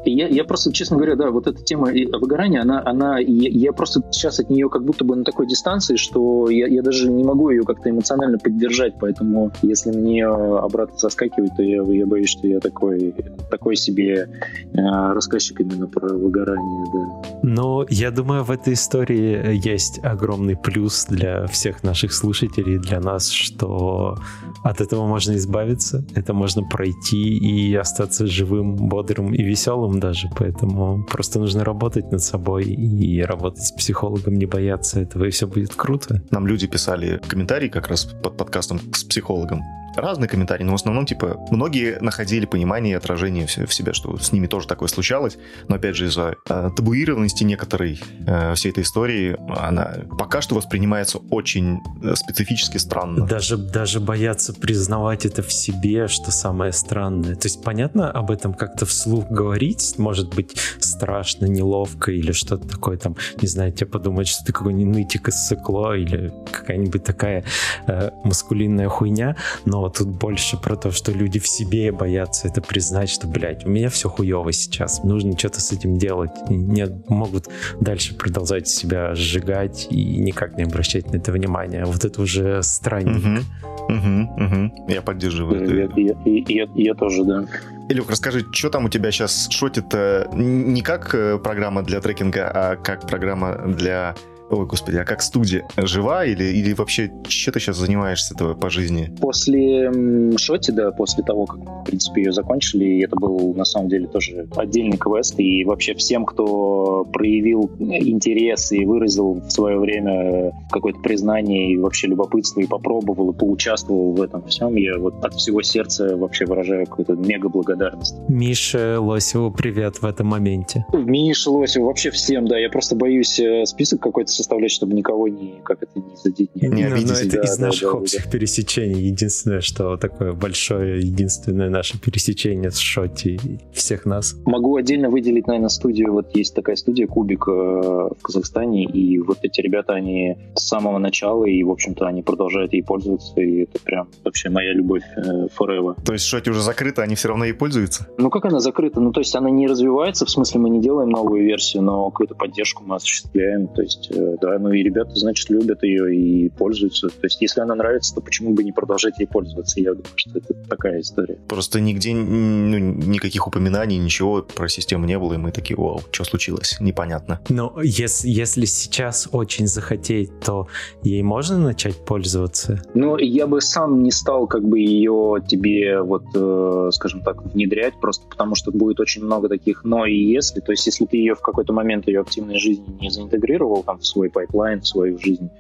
Я, 0.05 0.29
я 0.29 0.45
просто, 0.45 0.73
честно 0.73 0.97
говоря, 0.97 1.17
да, 1.17 1.31
вот 1.31 1.47
эта 1.47 1.63
тема 1.63 1.87
выгорания, 1.87 2.63
она, 2.63 2.83
она 2.85 3.19
я, 3.19 3.49
я 3.49 3.73
просто 3.73 4.03
сейчас 4.11 4.41
от 4.41 4.51
нее 4.51 4.69
как 4.69 4.85
будто 4.85 5.05
бы 5.05 5.17
на 5.17 5.25
такой 5.25 5.47
дистанции, 5.47 5.97
что 5.97 6.49
я, 6.51 6.67
я 6.67 6.83
даже 6.83 7.11
не 7.11 7.25
могу 7.25 7.51
ее 7.51 7.63
как-то 7.63 7.91
эмоционально 7.91 8.39
поддержать, 8.39 8.95
поэтому 9.01 9.53
если 9.63 9.91
мне 9.91 10.27
обратно 10.27 10.99
соскакивать, 10.99 11.57
то 11.57 11.63
я, 11.63 11.83
я 11.83 12.07
боюсь, 12.07 12.31
что 12.31 12.47
я 12.47 12.61
такой, 12.61 13.15
такой 13.51 13.77
себе 13.77 14.29
э, 14.73 14.79
рассказчик 15.13 15.61
именно 15.61 15.87
про 15.87 16.09
выгорание, 16.09 16.87
да. 16.93 17.39
Но 17.43 17.87
я 17.89 18.11
думаю, 18.11 18.45
в 18.45 18.51
этой 18.51 18.75
истории 18.75 19.57
есть 19.67 20.01
огромный 20.03 20.57
плюс 20.57 21.07
для 21.07 21.47
всех 21.47 21.83
наших 21.83 22.13
слушателей, 22.13 22.79
для 22.79 23.01
нас, 23.01 23.29
что 23.29 24.17
от 24.63 24.81
этого 24.81 25.07
можно 25.07 25.33
избавиться, 25.37 26.05
это 26.15 26.33
можно 26.33 26.63
пройти 26.63 27.37
и 27.39 27.75
остаться 27.75 28.27
живым, 28.27 28.77
бодрым 28.77 29.35
и 29.35 29.43
веселым 29.43 29.94
психологом 29.95 30.01
даже, 30.01 30.29
поэтому 30.37 31.05
просто 31.05 31.39
нужно 31.39 31.65
работать 31.65 32.13
над 32.13 32.23
собой 32.23 32.65
и 32.65 33.23
работать 33.23 33.65
с 33.65 33.73
психологом, 33.73 34.35
не 34.35 34.47
бояться 34.47 35.01
этого, 35.01 35.25
и 35.25 35.31
все 35.31 35.47
будет 35.47 35.75
круто. 35.75 36.23
Нам 36.31 36.47
люди 36.47 36.67
писали 36.67 37.21
комментарии 37.29 37.69
как 37.69 37.89
раз 37.89 38.05
под 38.05 38.37
подкастом 38.37 38.81
с 38.93 39.05
психологом 39.05 39.63
разные 39.97 40.29
комментарии, 40.29 40.65
но 40.65 40.73
в 40.73 40.75
основном, 40.77 41.07
типа, 41.07 41.39
многие 41.51 41.99
находили 42.01 42.47
понимание 42.47 42.93
и 42.93 42.97
отражение 42.97 43.47
в 43.47 43.73
себя, 43.73 43.93
что 43.93 44.17
с 44.19 44.33
ними 44.33 44.47
тоже 44.47 44.67
такое 44.67 44.89
случалось. 44.89 45.37
Но, 45.69 45.77
опять 45.77 45.97
же, 45.97 46.07
из-за 46.07 46.37
э, 46.49 46.71
табуированности 46.77 47.45
некоторой 47.45 48.01
э, 48.27 48.55
всей 48.55 48.71
этой 48.71 48.83
истории, 48.83 49.37
она 49.57 49.95
пока 50.19 50.41
что 50.41 50.55
воспринимается 50.55 51.19
очень 51.31 51.79
э, 52.03 52.15
специфически 52.15 52.79
странно. 52.79 53.27
Даже, 53.27 53.57
даже 53.57 54.01
боятся 54.01 54.53
признавать 54.53 55.27
это 55.27 55.43
в 55.43 55.53
себе, 55.53 56.09
что 56.09 56.31
самое 56.31 56.73
странное. 56.73 57.35
То 57.35 57.47
есть, 57.47 57.63
понятно, 57.63 58.11
об 58.11 58.31
этом 58.31 58.55
как-то 58.55 58.87
вслух 58.87 59.29
говорить, 59.29 59.95
может 59.99 60.35
быть, 60.35 60.57
страшно, 60.81 61.47
неловко 61.47 62.13
или 62.13 62.33
что-то 62.33 62.69
такое 62.69 62.97
там, 62.97 63.17
не 63.41 63.49
знаю, 63.49 63.73
тебе 63.73 63.87
подумать, 63.87 64.29
что 64.29 64.45
ты 64.45 64.53
какой-нибудь 64.53 64.97
нытик 64.97 65.29
из 65.29 65.47
сыкло 65.47 65.97
или 65.97 66.33
какая-нибудь 66.51 67.05
такая 67.05 67.45
э, 67.87 68.11
маскулинная 68.25 68.89
хуйня, 68.89 69.37
но 69.65 69.84
тут 69.89 70.09
больше 70.09 70.57
про 70.57 70.77
то, 70.77 70.91
что 70.91 71.13
люди 71.13 71.39
в 71.39 71.47
себе 71.47 71.93
боятся 71.93 72.49
это 72.49 72.61
признать, 72.61 73.11
что, 73.11 73.27
блядь, 73.27 73.65
у 73.65 73.69
меня 73.69 73.89
все 73.89 74.09
хуево 74.09 74.53
сейчас, 74.53 75.03
нужно 75.05 75.37
что-то 75.39 75.61
с 75.61 75.73
этим 75.73 75.99
делать. 75.99 76.31
Не 76.49 76.87
могут 77.09 77.49
дальше 77.81 78.15
продолжать 78.15 78.69
себя 78.69 79.15
сжигать 79.15 79.87
и 79.91 80.17
никак 80.17 80.57
не 80.57 80.65
обращать 80.65 81.11
на 81.13 81.17
это 81.17 81.33
внимание. 81.33 81.85
Вот 81.85 82.05
это 82.05 82.23
уже 82.23 82.63
странник. 82.63 83.45
Угу, 83.89 83.97
угу, 83.97 84.45
угу. 84.45 84.85
Я 84.89 85.03
поддерживаю. 85.03 85.77
Я, 85.77 85.89
я, 85.97 86.45
я, 86.49 86.69
я 86.75 86.95
тоже, 86.95 87.25
да. 87.25 87.45
Илюк, 87.89 88.11
расскажи, 88.11 88.47
что 88.53 88.71
там 88.71 88.87
у 88.87 88.89
тебя 88.89 89.11
сейчас 89.11 89.49
шотит 89.51 89.93
не 90.33 90.81
как 90.81 91.15
э, 91.15 91.39
программа 91.39 91.83
для 91.83 92.01
трекинга, 92.01 92.51
а 92.53 92.77
как 92.77 93.07
программа 93.07 93.59
для 93.67 94.15
Ой, 94.55 94.67
господи, 94.67 94.99
а 94.99 95.05
как 95.05 95.21
студия? 95.21 95.67
Жива 95.77 96.25
или, 96.25 96.45
или 96.45 96.75
вообще 96.75 97.11
что 97.29 97.51
ты 97.51 97.59
сейчас 97.59 97.77
занимаешься 97.77 98.35
этого 98.35 98.55
по 98.55 98.71
жизни? 98.71 99.11
После 99.21 99.91
Шоти, 100.37 100.71
да, 100.71 100.93
после 100.93 101.25
того, 101.25 101.47
как, 101.47 101.59
в 101.59 101.85
принципе, 101.85 102.23
ее 102.23 102.33
закончили, 102.33 103.05
это 103.05 103.17
был, 103.17 103.53
на 103.55 103.65
самом 103.65 103.89
деле, 103.89 104.07
тоже 104.07 104.47
отдельный 104.55 104.97
квест, 104.97 105.35
и 105.41 105.65
вообще 105.65 105.95
всем, 105.95 106.25
кто 106.25 107.05
проявил 107.13 107.69
интерес 107.81 108.71
и 108.71 108.85
выразил 108.85 109.41
в 109.41 109.51
свое 109.51 109.79
время 109.79 110.53
какое-то 110.71 111.01
признание 111.01 111.73
и 111.73 111.77
вообще 111.77 112.07
любопытство, 112.07 112.61
и 112.61 112.67
попробовал, 112.67 113.33
и 113.33 113.37
поучаствовал 113.37 114.13
в 114.13 114.23
этом 114.23 114.47
всем, 114.47 114.77
я 114.77 114.97
вот 114.99 115.25
от 115.25 115.35
всего 115.35 115.63
сердца 115.63 116.17
вообще 116.17 116.45
выражаю 116.45 116.87
какую-то 116.87 117.15
мега 117.15 117.49
благодарность. 117.49 118.15
Миша 118.29 119.01
Лосеву 119.01 119.51
привет 119.51 120.01
в 120.01 120.05
этом 120.05 120.29
моменте. 120.29 120.87
Миша 120.93 121.51
Лосеву, 121.51 121.87
вообще 121.87 122.11
всем, 122.13 122.47
да, 122.47 122.57
я 122.57 122.71
просто 122.71 122.95
боюсь 122.95 123.41
э, 123.41 123.67
список 123.67 124.01
какой-то 124.01 124.31
составлять, 124.45 124.71
чтобы 124.71 124.95
никого 124.95 125.29
не, 125.29 125.61
как 125.65 125.83
это, 125.83 125.99
не 125.99 126.17
задеть, 126.17 126.55
не, 126.55 126.69
не 126.69 126.85
обидеть. 126.85 127.09
Но 127.09 127.15
это 127.15 127.37
да, 127.37 127.43
из 127.43 127.57
да, 127.57 127.67
наших 127.67 127.93
да, 127.93 127.99
общих 127.99 128.25
да. 128.25 128.31
пересечений. 128.31 129.03
Единственное, 129.07 129.61
что 129.61 129.97
такое 129.97 130.33
большое, 130.35 131.01
единственное 131.01 131.71
наше 131.71 131.99
пересечение 131.99 132.71
с 132.71 132.79
Шоти 132.79 133.41
всех 133.73 134.05
нас. 134.05 134.37
Могу 134.45 134.77
отдельно 134.77 135.09
выделить, 135.09 135.47
наверное, 135.47 135.69
студию. 135.69 136.13
Вот 136.13 136.37
есть 136.37 136.55
такая 136.55 136.77
студия 136.77 137.07
Кубик 137.07 137.49
э, 137.49 137.51
в 137.51 138.23
Казахстане, 138.23 138.85
и 138.85 139.19
вот 139.19 139.39
эти 139.43 139.61
ребята, 139.61 139.95
они 139.95 140.37
с 140.55 140.69
самого 140.69 140.99
начала, 140.99 141.45
и, 141.45 141.63
в 141.63 141.71
общем-то, 141.71 142.07
они 142.07 142.23
продолжают 142.23 142.73
ей 142.73 142.83
пользоваться, 142.83 143.41
и 143.41 143.63
это 143.63 143.79
прям 143.83 144.09
вообще 144.25 144.51
моя 144.51 144.73
любовь 144.73 145.03
э, 145.17 145.49
forever. 145.59 145.97
То 146.05 146.13
есть 146.13 146.27
Шоти 146.27 146.51
уже 146.51 146.61
закрыта, 146.61 147.03
они 147.03 147.15
все 147.15 147.29
равно 147.29 147.45
ей 147.45 147.55
пользуются? 147.55 148.09
Ну, 148.19 148.31
как 148.31 148.45
она 148.45 148.61
закрыта? 148.61 149.01
Ну, 149.01 149.13
то 149.13 149.21
есть 149.21 149.35
она 149.35 149.51
не 149.51 149.67
развивается, 149.67 150.27
в 150.27 150.31
смысле 150.31 150.61
мы 150.61 150.71
не 150.71 150.81
делаем 150.81 151.09
новую 151.09 151.45
версию, 151.45 151.83
но 151.85 152.11
какую-то 152.11 152.35
поддержку 152.35 152.83
мы 152.85 152.97
осуществляем. 152.97 153.69
То 153.69 153.83
есть 153.83 154.11
э, 154.11 154.34
да, 154.41 154.59
ну 154.59 154.73
и 154.73 154.83
ребята, 154.83 155.15
значит, 155.15 155.51
любят 155.51 155.83
ее 155.83 156.15
и 156.15 156.49
пользуются. 156.49 157.09
То 157.09 157.25
есть, 157.25 157.41
если 157.41 157.61
она 157.61 157.75
нравится, 157.75 158.15
то 158.15 158.21
почему 158.21 158.55
бы 158.55 158.65
не 158.65 158.73
продолжать 158.73 159.19
ей 159.19 159.27
пользоваться? 159.27 159.81
Я 159.81 159.93
думаю, 159.93 160.13
что 160.17 160.39
это 160.39 160.55
такая 160.69 161.01
история. 161.01 161.39
Просто 161.49 161.81
нигде 161.81 162.15
ну, 162.15 162.79
никаких 162.79 163.47
упоминаний, 163.47 163.99
ничего 163.99 164.43
про 164.43 164.69
систему 164.69 165.07
не 165.07 165.19
было, 165.19 165.35
и 165.35 165.37
мы 165.37 165.53
такие, 165.53 165.77
вау, 165.77 166.01
что 166.11 166.25
случилось? 166.25 166.77
Непонятно. 166.81 167.41
Но 167.49 167.75
если, 167.83 168.29
если 168.29 168.65
сейчас 168.65 169.29
очень 169.33 169.67
захотеть, 169.67 170.31
то 170.41 170.69
ей 171.03 171.23
можно 171.23 171.59
начать 171.59 171.97
пользоваться? 171.97 172.83
Ну, 172.95 173.17
я 173.19 173.47
бы 173.47 173.61
сам 173.61 174.03
не 174.03 174.11
стал 174.11 174.47
как 174.47 174.65
бы 174.65 174.81
ее 174.81 175.43
тебе, 175.47 176.01
вот, 176.01 176.25
э, 176.35 176.91
скажем 176.93 177.23
так, 177.23 177.43
внедрять, 177.45 177.95
просто 178.01 178.27
потому 178.29 178.55
что 178.55 178.71
будет 178.71 179.01
очень 179.01 179.25
много 179.25 179.49
таких 179.49 179.85
«но» 179.85 180.07
и 180.07 180.17
«если». 180.17 180.61
То 180.61 180.73
есть, 180.73 180.87
если 180.87 181.07
ты 181.07 181.17
ее 181.17 181.35
в 181.35 181.41
какой-то 181.41 181.73
момент 181.73 182.07
ее 182.09 182.21
активной 182.21 182.59
жизни 182.59 182.85
не 183.01 183.11
заинтегрировал 183.11 183.83
там 183.83 183.99
в 183.99 184.07
свой 184.15 184.31
пайплайн 184.31 184.83
свою 184.83 185.19
жизнь, 185.19 185.51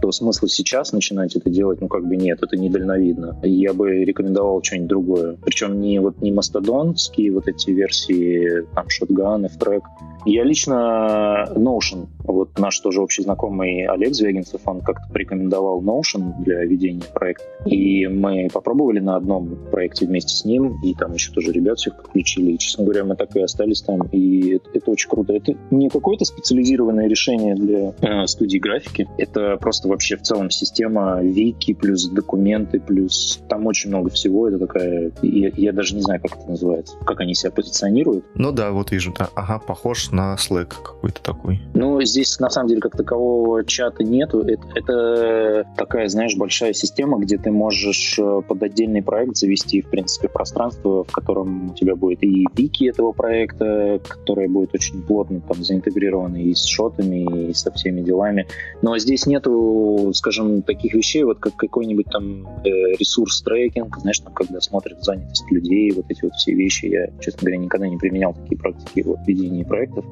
то 0.00 0.12
смысла 0.12 0.48
сейчас 0.48 0.92
начинать 0.92 1.36
это 1.36 1.50
делать, 1.50 1.80
ну, 1.80 1.88
как 1.88 2.06
бы 2.06 2.16
нет, 2.16 2.42
это 2.42 2.56
недальновидно. 2.56 3.38
Я 3.42 3.72
бы 3.72 4.04
рекомендовал 4.04 4.62
что-нибудь 4.62 4.88
другое. 4.88 5.36
Причем 5.44 5.80
не 5.80 5.98
вот 5.98 6.20
не 6.20 6.32
мастодонские 6.32 7.32
вот 7.32 7.48
эти 7.48 7.70
версии, 7.70 8.66
там, 8.74 8.86
Shotgun, 8.86 9.46
ftrack, 9.46 9.82
я 10.26 10.42
лично 10.42 11.48
Notion, 11.54 12.06
вот 12.24 12.58
наш 12.58 12.78
тоже 12.80 13.02
общий 13.02 13.22
знакомый 13.22 13.84
Олег 13.84 14.14
Звягинцев, 14.14 14.62
он 14.64 14.80
как-то 14.80 15.12
порекомендовал 15.12 15.82
Notion 15.82 16.42
для 16.42 16.64
ведения 16.64 17.02
проекта. 17.12 17.44
И 17.66 18.06
мы 18.06 18.48
попробовали 18.52 19.00
на 19.00 19.16
одном 19.16 19.58
проекте 19.70 20.06
вместе 20.06 20.34
с 20.34 20.44
ним, 20.46 20.80
и 20.82 20.94
там 20.94 21.12
еще 21.12 21.30
тоже 21.32 21.52
ребят 21.52 21.78
всех 21.78 21.96
подключили. 21.96 22.52
И, 22.52 22.58
честно 22.58 22.84
говоря, 22.84 23.04
мы 23.04 23.16
так 23.16 23.36
и 23.36 23.42
остались 23.42 23.82
там. 23.82 24.02
И 24.12 24.54
это, 24.54 24.70
это 24.72 24.90
очень 24.90 25.10
круто. 25.10 25.34
Это 25.34 25.52
не 25.70 25.90
какое-то 25.90 26.24
специализированное 26.24 27.06
решение 27.06 27.54
для 27.54 27.92
э, 28.00 28.26
студии 28.26 28.58
графики. 28.58 29.06
Это 29.18 29.58
просто 29.58 29.88
вообще 29.94 30.16
в 30.16 30.22
целом 30.22 30.50
система 30.50 31.22
вики 31.22 31.72
плюс 31.72 32.08
документы 32.08 32.80
плюс 32.80 33.40
там 33.48 33.66
очень 33.66 33.90
много 33.90 34.10
всего. 34.10 34.48
Это 34.48 34.58
такая... 34.58 35.12
Я, 35.22 35.50
я 35.56 35.72
даже 35.72 35.94
не 35.94 36.02
знаю, 36.02 36.20
как 36.20 36.36
это 36.36 36.50
называется. 36.50 36.96
Как 37.06 37.20
они 37.20 37.34
себя 37.34 37.52
позиционируют. 37.52 38.24
Ну 38.34 38.52
да, 38.52 38.70
вот 38.72 38.90
вижу. 38.90 39.14
Да. 39.18 39.28
Ага, 39.34 39.58
похож 39.58 40.10
на 40.10 40.34
Slack 40.34 40.74
какой-то 40.82 41.22
такой. 41.22 41.60
Ну, 41.74 42.02
здесь 42.02 42.38
на 42.40 42.50
самом 42.50 42.68
деле 42.68 42.80
как 42.80 42.96
такового 42.96 43.64
чата 43.64 44.02
нету. 44.02 44.40
Это, 44.40 44.62
это 44.74 45.64
такая, 45.76 46.08
знаешь, 46.08 46.36
большая 46.36 46.72
система, 46.72 47.18
где 47.18 47.38
ты 47.38 47.50
можешь 47.50 48.18
э, 48.18 48.42
под 48.46 48.62
отдельный 48.62 49.02
проект 49.02 49.36
завести, 49.36 49.80
в 49.80 49.90
принципе, 49.90 50.28
пространство, 50.28 51.04
в 51.04 51.12
котором 51.12 51.70
у 51.70 51.74
тебя 51.74 51.94
будет 51.94 52.22
и 52.22 52.46
пики 52.54 52.84
этого 52.84 53.12
проекта, 53.12 54.00
которое 54.06 54.48
будет 54.48 54.74
очень 54.74 55.02
плотно 55.02 55.40
там 55.40 55.62
заинтегрировано 55.62 56.36
и 56.36 56.54
с 56.54 56.64
шотами, 56.64 57.50
и 57.50 57.54
со 57.54 57.70
всеми 57.72 58.00
делами. 58.00 58.46
Но 58.82 58.98
здесь 58.98 59.26
нету, 59.26 59.52
скажем, 60.12 60.62
таких 60.62 60.94
вещей, 60.94 61.24
вот 61.24 61.38
как 61.38 61.56
какой-нибудь 61.56 62.06
там 62.06 62.46
э, 62.64 62.68
ресурс 62.98 63.42
трекинг, 63.42 63.98
знаешь, 63.98 64.18
там, 64.20 64.32
когда 64.32 64.60
смотрят 64.60 65.02
занятость 65.04 65.50
людей, 65.50 65.90
вот 65.92 66.06
эти 66.08 66.22
вот 66.22 66.32
все 66.34 66.54
вещи. 66.54 66.86
Я, 66.86 67.06
честно 67.20 67.40
говоря, 67.40 67.58
никогда 67.58 67.88
не 67.88 67.96
применял 67.96 68.34
такие 68.34 68.58
практики 68.58 69.02
вот, 69.04 69.18
ведения 69.26 69.64
проектов 69.64 70.04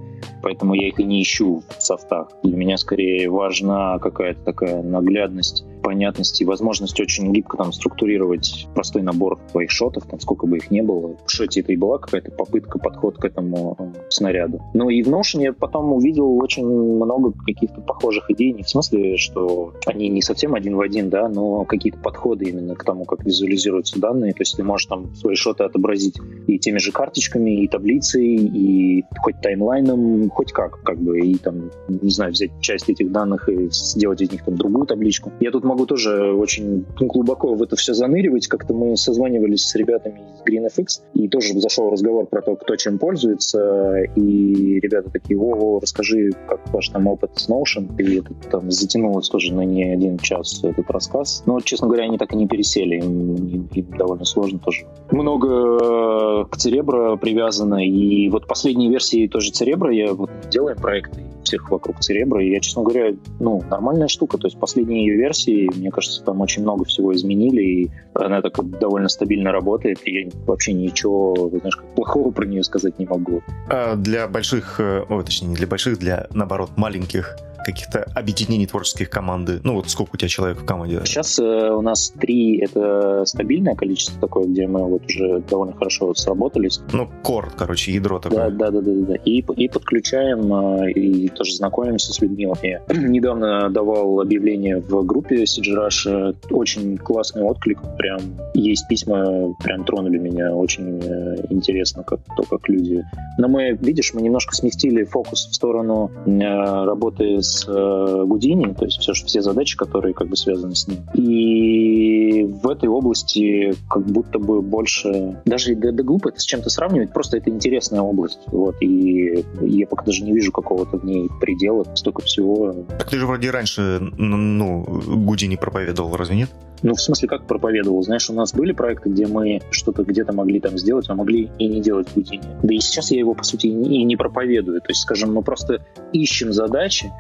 поэтому 0.42 0.74
я 0.74 0.88
их 0.88 0.98
и 1.00 1.04
не 1.04 1.22
ищу 1.22 1.62
в 1.78 1.82
софтах. 1.82 2.28
Для 2.42 2.56
меня 2.56 2.76
скорее 2.76 3.30
важна 3.30 3.98
какая-то 3.98 4.42
такая 4.42 4.82
наглядность, 4.82 5.64
понятность 5.82 6.40
и 6.40 6.44
возможность 6.44 6.98
очень 7.00 7.32
гибко 7.32 7.56
там 7.56 7.72
структурировать 7.72 8.68
простой 8.74 9.02
набор 9.02 9.38
твоих 9.50 9.70
шотов, 9.70 10.06
там 10.06 10.20
сколько 10.20 10.46
бы 10.46 10.58
их 10.58 10.70
не 10.70 10.82
было. 10.82 11.16
В 11.26 11.30
шоте 11.30 11.60
это 11.60 11.72
и 11.72 11.76
была 11.76 11.98
какая-то 11.98 12.30
попытка, 12.30 12.78
подход 12.78 13.18
к 13.18 13.24
этому 13.24 13.76
э, 13.78 13.92
снаряду. 14.08 14.60
Ну 14.74 14.88
и 14.88 15.02
в 15.02 15.08
Notion 15.08 15.42
я 15.42 15.52
потом 15.52 15.92
увидел 15.92 16.38
очень 16.38 16.66
много 16.66 17.32
каких-то 17.44 17.80
похожих 17.80 18.30
идей, 18.30 18.52
не 18.52 18.62
в 18.62 18.68
смысле, 18.68 19.16
что 19.16 19.74
они 19.86 20.08
не 20.08 20.22
совсем 20.22 20.54
один 20.54 20.76
в 20.76 20.80
один, 20.80 21.10
да, 21.10 21.28
но 21.28 21.64
какие-то 21.64 21.98
подходы 21.98 22.46
именно 22.46 22.74
к 22.74 22.84
тому, 22.84 23.04
как 23.04 23.24
визуализируются 23.24 24.00
данные. 24.00 24.32
То 24.32 24.42
есть 24.42 24.56
ты 24.56 24.62
можешь 24.62 24.86
там 24.86 25.14
свои 25.14 25.34
шоты 25.34 25.64
отобразить 25.64 26.16
и 26.46 26.58
теми 26.58 26.78
же 26.78 26.92
карточками, 26.92 27.62
и 27.62 27.68
таблицей, 27.68 28.36
и 28.36 29.04
хоть 29.20 29.40
таймлайном, 29.40 30.30
хоть 30.30 30.52
как, 30.52 30.82
как 30.82 30.98
бы, 30.98 31.20
и 31.20 31.36
там, 31.36 31.70
не 31.88 32.10
знаю, 32.10 32.32
взять 32.32 32.50
часть 32.60 32.88
этих 32.88 33.10
данных 33.10 33.48
и 33.48 33.68
сделать 33.70 34.20
из 34.20 34.30
них 34.30 34.44
там 34.44 34.56
другую 34.56 34.86
табличку. 34.86 35.32
Я 35.40 35.50
тут 35.50 35.64
могу 35.72 35.86
тоже 35.86 36.32
очень 36.34 36.84
глубоко 37.00 37.54
в 37.54 37.62
это 37.62 37.76
все 37.76 37.94
заныривать. 37.94 38.46
Как-то 38.46 38.74
мы 38.74 38.96
созванивались 38.96 39.64
с 39.64 39.74
ребятами 39.74 40.20
из 40.34 40.42
GreenFX, 40.42 41.02
и 41.14 41.28
тоже 41.28 41.58
зашел 41.58 41.90
разговор 41.90 42.26
про 42.26 42.42
то, 42.42 42.56
кто 42.56 42.76
чем 42.76 42.98
пользуется, 42.98 44.02
и 44.14 44.80
ребята 44.80 45.10
такие, 45.10 45.38
о, 45.38 45.80
расскажи, 45.80 46.30
как 46.46 46.60
ваш 46.72 46.90
там 46.90 47.06
опыт 47.06 47.30
с 47.36 47.48
Notion, 47.48 47.96
и 47.98 48.18
это 48.18 48.34
там 48.50 48.70
затянулось 48.70 49.28
тоже 49.28 49.54
на 49.54 49.62
не 49.62 49.84
один 49.84 50.18
час 50.18 50.62
этот 50.62 50.90
рассказ. 50.90 51.42
Но, 51.46 51.60
честно 51.60 51.88
говоря, 51.88 52.04
они 52.04 52.18
так 52.18 52.32
и 52.32 52.36
не 52.36 52.46
пересели, 52.46 52.96
им, 52.96 53.68
им 53.72 53.86
довольно 53.96 54.24
сложно 54.24 54.58
тоже. 54.58 54.86
Много 55.10 56.44
к 56.44 56.56
Церебро 56.56 57.16
привязано, 57.16 57.86
и 57.86 58.28
вот 58.28 58.46
последние 58.46 58.90
версии 58.90 59.26
тоже 59.26 59.52
Церебро 59.52 59.90
я 59.90 60.12
вот 60.12 60.30
делаем 60.50 60.76
проекты, 60.76 61.22
всех 61.42 61.70
вокруг 61.70 62.00
Церебра. 62.00 62.42
И 62.44 62.50
я, 62.50 62.60
честно 62.60 62.82
говоря, 62.82 63.14
ну, 63.40 63.62
нормальная 63.70 64.08
штука. 64.08 64.38
То 64.38 64.46
есть 64.46 64.58
последние 64.58 65.06
ее 65.06 65.16
версии, 65.16 65.61
мне 65.74 65.90
кажется, 65.90 66.22
там 66.22 66.40
очень 66.40 66.62
много 66.62 66.84
всего 66.84 67.14
изменили, 67.14 67.62
и 67.62 67.90
она 68.14 68.42
так 68.42 68.54
довольно 68.78 69.08
стабильно 69.08 69.52
работает, 69.52 69.98
и 70.04 70.22
я 70.22 70.30
вообще 70.46 70.72
ничего, 70.72 71.50
знаешь, 71.50 71.78
плохого 71.94 72.30
про 72.30 72.46
нее 72.46 72.62
сказать 72.62 72.98
не 72.98 73.06
могу. 73.06 73.42
А 73.68 73.96
для 73.96 74.28
больших, 74.28 74.80
э, 74.80 75.04
о, 75.08 75.22
точнее, 75.22 75.48
не 75.48 75.56
для 75.56 75.66
больших, 75.66 75.98
для, 75.98 76.26
наоборот, 76.32 76.70
маленьких 76.76 77.36
каких-то 77.62 78.06
объединений 78.14 78.66
творческих 78.66 79.08
команды? 79.08 79.60
Ну 79.64 79.74
вот 79.74 79.88
сколько 79.88 80.14
у 80.14 80.16
тебя 80.16 80.28
человек 80.28 80.58
в 80.58 80.64
команде? 80.64 81.00
Сейчас 81.04 81.38
э, 81.38 81.42
у 81.42 81.80
нас 81.80 82.12
три, 82.20 82.58
это 82.58 83.24
стабильное 83.24 83.74
количество 83.74 84.20
такое, 84.20 84.44
где 84.44 84.66
мы 84.66 84.84
вот 84.84 85.04
уже 85.06 85.40
довольно 85.48 85.74
хорошо 85.74 86.08
вот 86.08 86.18
сработались. 86.18 86.80
Ну, 86.92 87.08
кор, 87.22 87.52
короче, 87.56 87.92
ядро 87.92 88.18
такое. 88.18 88.50
Да, 88.50 88.70
да, 88.70 88.80
да, 88.80 88.80
да, 88.80 89.06
да. 89.06 89.14
И, 89.24 89.44
и 89.56 89.68
подключаем, 89.68 90.52
э, 90.84 90.92
и 90.92 91.28
тоже 91.28 91.54
знакомимся 91.54 92.12
с 92.12 92.20
людьми. 92.20 92.46
Вот 92.46 92.62
я 92.62 92.82
недавно 92.88 93.70
давал 93.70 94.20
объявление 94.20 94.80
в 94.80 95.04
группе 95.04 95.46
CG 95.58 95.74
Rush, 95.74 96.36
очень 96.50 96.96
классный 96.98 97.42
отклик, 97.42 97.80
прям 97.96 98.20
есть 98.54 98.86
письма, 98.88 99.54
прям 99.62 99.84
тронули 99.84 100.18
меня, 100.18 100.54
очень 100.54 101.00
э, 101.02 101.46
интересно, 101.50 102.02
как 102.02 102.20
то, 102.36 102.42
как 102.44 102.68
люди. 102.68 103.04
Но 103.38 103.48
мы, 103.48 103.78
видишь, 103.80 104.12
мы 104.14 104.22
немножко 104.22 104.54
сместили 104.54 105.04
фокус 105.04 105.46
в 105.46 105.54
сторону 105.54 106.10
э, 106.26 106.84
работы 106.84 107.42
с 107.42 107.66
э, 107.66 108.24
Гудини, 108.26 108.72
то 108.74 108.84
есть 108.84 109.00
все, 109.00 109.12
все 109.12 109.42
задачи, 109.42 109.76
которые 109.76 110.14
как 110.14 110.28
бы 110.28 110.36
связаны 110.36 110.74
с 110.74 110.88
ним. 110.88 110.98
И 111.14 112.44
в 112.44 112.68
этой 112.68 112.88
области 112.88 113.74
как 113.88 114.06
будто 114.06 114.38
бы 114.38 114.62
больше... 114.62 115.40
Даже 115.44 115.74
да, 115.74 115.92
да 115.92 116.02
глупо 116.02 116.28
это 116.28 116.40
с 116.40 116.44
чем-то 116.44 116.70
сравнивать, 116.70 117.12
просто 117.12 117.36
это 117.38 117.50
интересная 117.50 118.00
область. 118.00 118.40
Вот, 118.46 118.76
и 118.80 119.44
я 119.60 119.86
пока 119.86 120.04
даже 120.04 120.24
не 120.24 120.32
вижу 120.32 120.52
какого-то 120.52 120.98
в 120.98 121.04
ней 121.04 121.28
предела, 121.40 121.84
столько 121.94 122.22
всего. 122.22 122.72
Так 122.98 123.10
ты 123.10 123.18
же 123.18 123.26
вроде 123.26 123.50
раньше, 123.50 123.98
ну, 124.16 124.84
Гудини 124.84 125.41
проповедовал, 125.56 126.16
разве 126.16 126.36
нет? 126.36 126.50
Ну, 126.82 126.94
в 126.94 127.00
смысле, 127.00 127.28
как 127.28 127.46
проповедовал? 127.46 128.02
Знаешь, 128.02 128.28
у 128.30 128.34
нас 128.34 128.52
были 128.52 128.72
проекты, 128.72 129.10
где 129.10 129.26
мы 129.26 129.60
что-то 129.70 130.04
где-то 130.04 130.32
могли 130.32 130.60
там 130.60 130.78
сделать, 130.78 131.06
а 131.08 131.14
могли 131.14 131.50
и 131.58 131.68
не 131.68 131.80
делать 131.80 132.08
в. 132.14 132.22
Да 132.62 132.74
и 132.74 132.80
сейчас 132.80 133.10
я 133.10 133.18
его, 133.18 133.34
по 133.34 133.44
сути, 133.44 133.66
и 133.66 134.04
не 134.04 134.16
проповедую. 134.16 134.80
То 134.80 134.90
есть, 134.90 135.02
скажем, 135.02 135.32
мы 135.34 135.42
просто 135.42 135.80
ищем 136.12 136.52
задачи, 136.52 137.12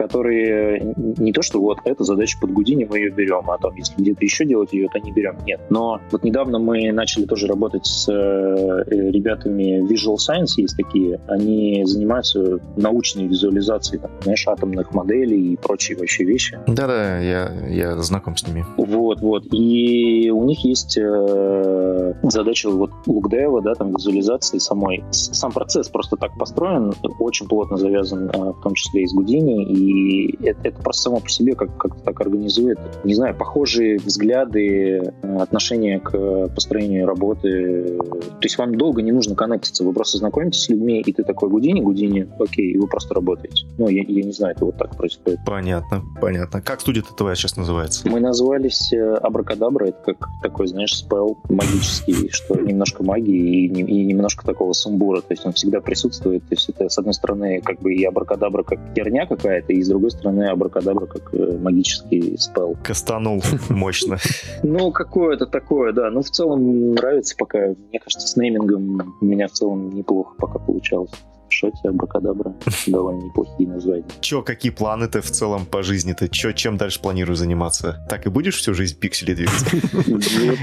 которые 0.00 0.94
не 0.96 1.32
то, 1.32 1.42
что 1.42 1.60
вот 1.60 1.78
эта 1.84 2.04
задача 2.04 2.38
под 2.40 2.52
Гудини 2.52 2.86
мы 2.88 2.98
ее 2.98 3.10
берем, 3.10 3.50
а 3.50 3.58
там 3.58 3.74
если 3.76 3.94
где-то 4.00 4.24
еще 4.24 4.46
делать 4.46 4.72
ее, 4.72 4.88
то 4.88 4.98
не 4.98 5.12
берем. 5.12 5.36
Нет. 5.44 5.60
Но 5.68 6.00
вот 6.10 6.24
недавно 6.24 6.58
мы 6.58 6.90
начали 6.92 7.26
тоже 7.26 7.46
работать 7.46 7.84
с 7.84 8.08
э, 8.08 8.84
ребятами 8.88 9.82
Visual 9.86 10.16
Science, 10.16 10.54
есть 10.56 10.76
такие. 10.76 11.20
Они 11.28 11.82
занимаются 11.84 12.60
научной 12.76 13.26
визуализацией, 13.26 14.00
там, 14.00 14.10
знаешь, 14.22 14.46
атомных 14.48 14.94
моделей 14.94 15.52
и 15.52 15.56
прочие 15.56 15.98
вообще 15.98 16.24
вещи. 16.24 16.58
Да-да, 16.66 17.18
я, 17.18 17.52
я 17.68 17.96
знаком 17.98 18.36
с 18.36 18.46
ними. 18.46 18.64
Вот, 18.78 19.09
вот. 19.20 19.44
И 19.52 20.30
у 20.30 20.44
них 20.44 20.64
есть 20.64 20.96
э, 20.96 22.14
задача 22.22 22.70
вот 22.70 22.90
лукдева, 23.06 23.62
да, 23.62 23.74
там 23.74 23.90
визуализации 23.90 24.58
самой. 24.58 25.02
Сам 25.10 25.52
процесс 25.52 25.88
просто 25.88 26.16
так 26.16 26.36
построен, 26.38 26.92
очень 27.18 27.48
плотно 27.48 27.76
завязан, 27.76 28.30
э, 28.30 28.52
в 28.52 28.62
том 28.62 28.74
числе 28.74 29.02
и 29.02 29.06
с 29.06 29.12
Гудини, 29.12 29.64
и 29.64 30.20
и 30.20 30.38
это, 30.44 30.60
это 30.68 30.82
просто 30.82 31.02
само 31.02 31.20
по 31.20 31.28
себе 31.28 31.54
как, 31.54 31.76
как 31.76 32.00
так 32.02 32.20
организует. 32.20 32.78
Не 33.04 33.14
знаю, 33.14 33.34
похожие 33.34 33.98
взгляды, 33.98 35.12
э, 35.22 35.36
отношения 35.36 35.98
к 36.00 36.48
построению 36.48 37.06
работы. 37.06 37.98
То 37.98 38.42
есть 38.42 38.58
вам 38.58 38.76
долго 38.76 39.02
не 39.02 39.12
нужно 39.12 39.34
коннектиться, 39.34 39.84
вы 39.84 39.92
просто 39.92 40.18
знакомитесь 40.18 40.62
с 40.62 40.68
людьми, 40.68 41.00
и 41.00 41.12
ты 41.12 41.24
такой 41.24 41.48
Гудини, 41.48 41.80
Гудини, 41.80 42.28
окей, 42.38 42.72
и 42.72 42.78
вы 42.78 42.86
просто 42.86 43.14
работаете. 43.14 43.66
Ну, 43.78 43.88
я, 43.88 44.02
я 44.06 44.22
не 44.22 44.32
знаю, 44.32 44.54
это 44.54 44.64
вот 44.64 44.76
так 44.76 44.96
происходит. 44.96 45.40
Понятно, 45.46 46.02
понятно. 46.20 46.60
Как 46.60 46.80
студия-то 46.80 47.14
твоя 47.14 47.34
сейчас 47.34 47.56
называется? 47.56 48.08
Мы 48.08 48.20
назвались 48.20 48.92
э, 48.92 48.99
Абракадабра, 49.00 49.86
это 49.86 50.14
как 50.14 50.28
такой, 50.42 50.66
знаешь, 50.66 50.96
спел 50.96 51.38
магический, 51.48 52.30
что 52.30 52.54
немножко 52.56 53.02
магии 53.02 53.66
и, 53.66 53.66
и 53.66 54.04
немножко 54.04 54.44
такого 54.44 54.72
сумбура, 54.72 55.20
то 55.20 55.32
есть 55.32 55.44
он 55.46 55.52
всегда 55.52 55.80
присутствует. 55.80 56.42
То 56.48 56.54
есть 56.54 56.68
это, 56.68 56.88
с 56.88 56.98
одной 56.98 57.14
стороны, 57.14 57.60
как 57.60 57.80
бы 57.80 57.94
и 57.94 58.04
Абракадабра 58.04 58.62
как 58.62 58.78
херня 58.94 59.26
какая-то, 59.26 59.72
и 59.72 59.82
с 59.82 59.88
другой 59.88 60.10
стороны 60.10 60.44
абракадабра 60.44 61.06
как 61.06 61.34
э, 61.34 61.58
магический 61.58 62.36
спел. 62.38 62.76
Кастанул 62.82 63.42
мощно. 63.68 64.18
Ну, 64.62 64.92
какое-то 64.92 65.46
такое, 65.46 65.92
да. 65.92 66.10
Ну, 66.10 66.22
в 66.22 66.30
целом 66.30 66.94
нравится 66.94 67.34
пока. 67.36 67.58
Мне 67.58 67.98
кажется, 67.98 68.26
с 68.26 68.36
неймингом 68.36 69.16
у 69.20 69.24
меня 69.24 69.48
в 69.48 69.52
целом 69.52 69.90
неплохо 69.90 70.34
пока 70.38 70.58
получалось. 70.58 71.10
Шоти, 71.50 71.86
Абракадабра. 71.86 72.54
Довольно 72.86 73.22
неплохие 73.24 73.68
названия. 73.68 74.04
Че, 74.20 74.42
какие 74.42 74.72
планы-то 74.72 75.20
в 75.20 75.30
целом 75.30 75.66
по 75.66 75.82
жизни-то? 75.82 76.28
Че, 76.28 76.52
чем 76.52 76.76
дальше 76.76 77.00
планируешь 77.00 77.38
заниматься? 77.38 78.04
Так 78.08 78.26
и 78.26 78.30
будешь 78.30 78.56
всю 78.56 78.74
жизнь 78.74 78.98
пиксели 78.98 79.34
двигать? 79.34 79.52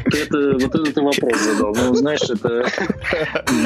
Вот 0.08 0.14
это, 0.14 0.54
вот 0.54 0.76
это 0.76 0.94
ты 0.94 1.02
вопрос 1.02 1.42
задал. 1.42 1.76
Ну, 1.76 1.96
знаешь, 1.96 2.22
это... 2.22 2.66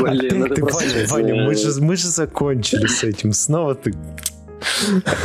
Блин, 0.01 0.43
это 0.45 0.55
просто... 0.61 1.05
Ваня, 1.09 1.36
мы 1.45 1.55
же, 1.55 1.82
мы 1.82 1.95
же 1.95 2.07
закончили 2.07 2.88
с 2.88 3.03
этим. 3.03 3.34
Снова 3.34 3.76
ты 3.76 3.93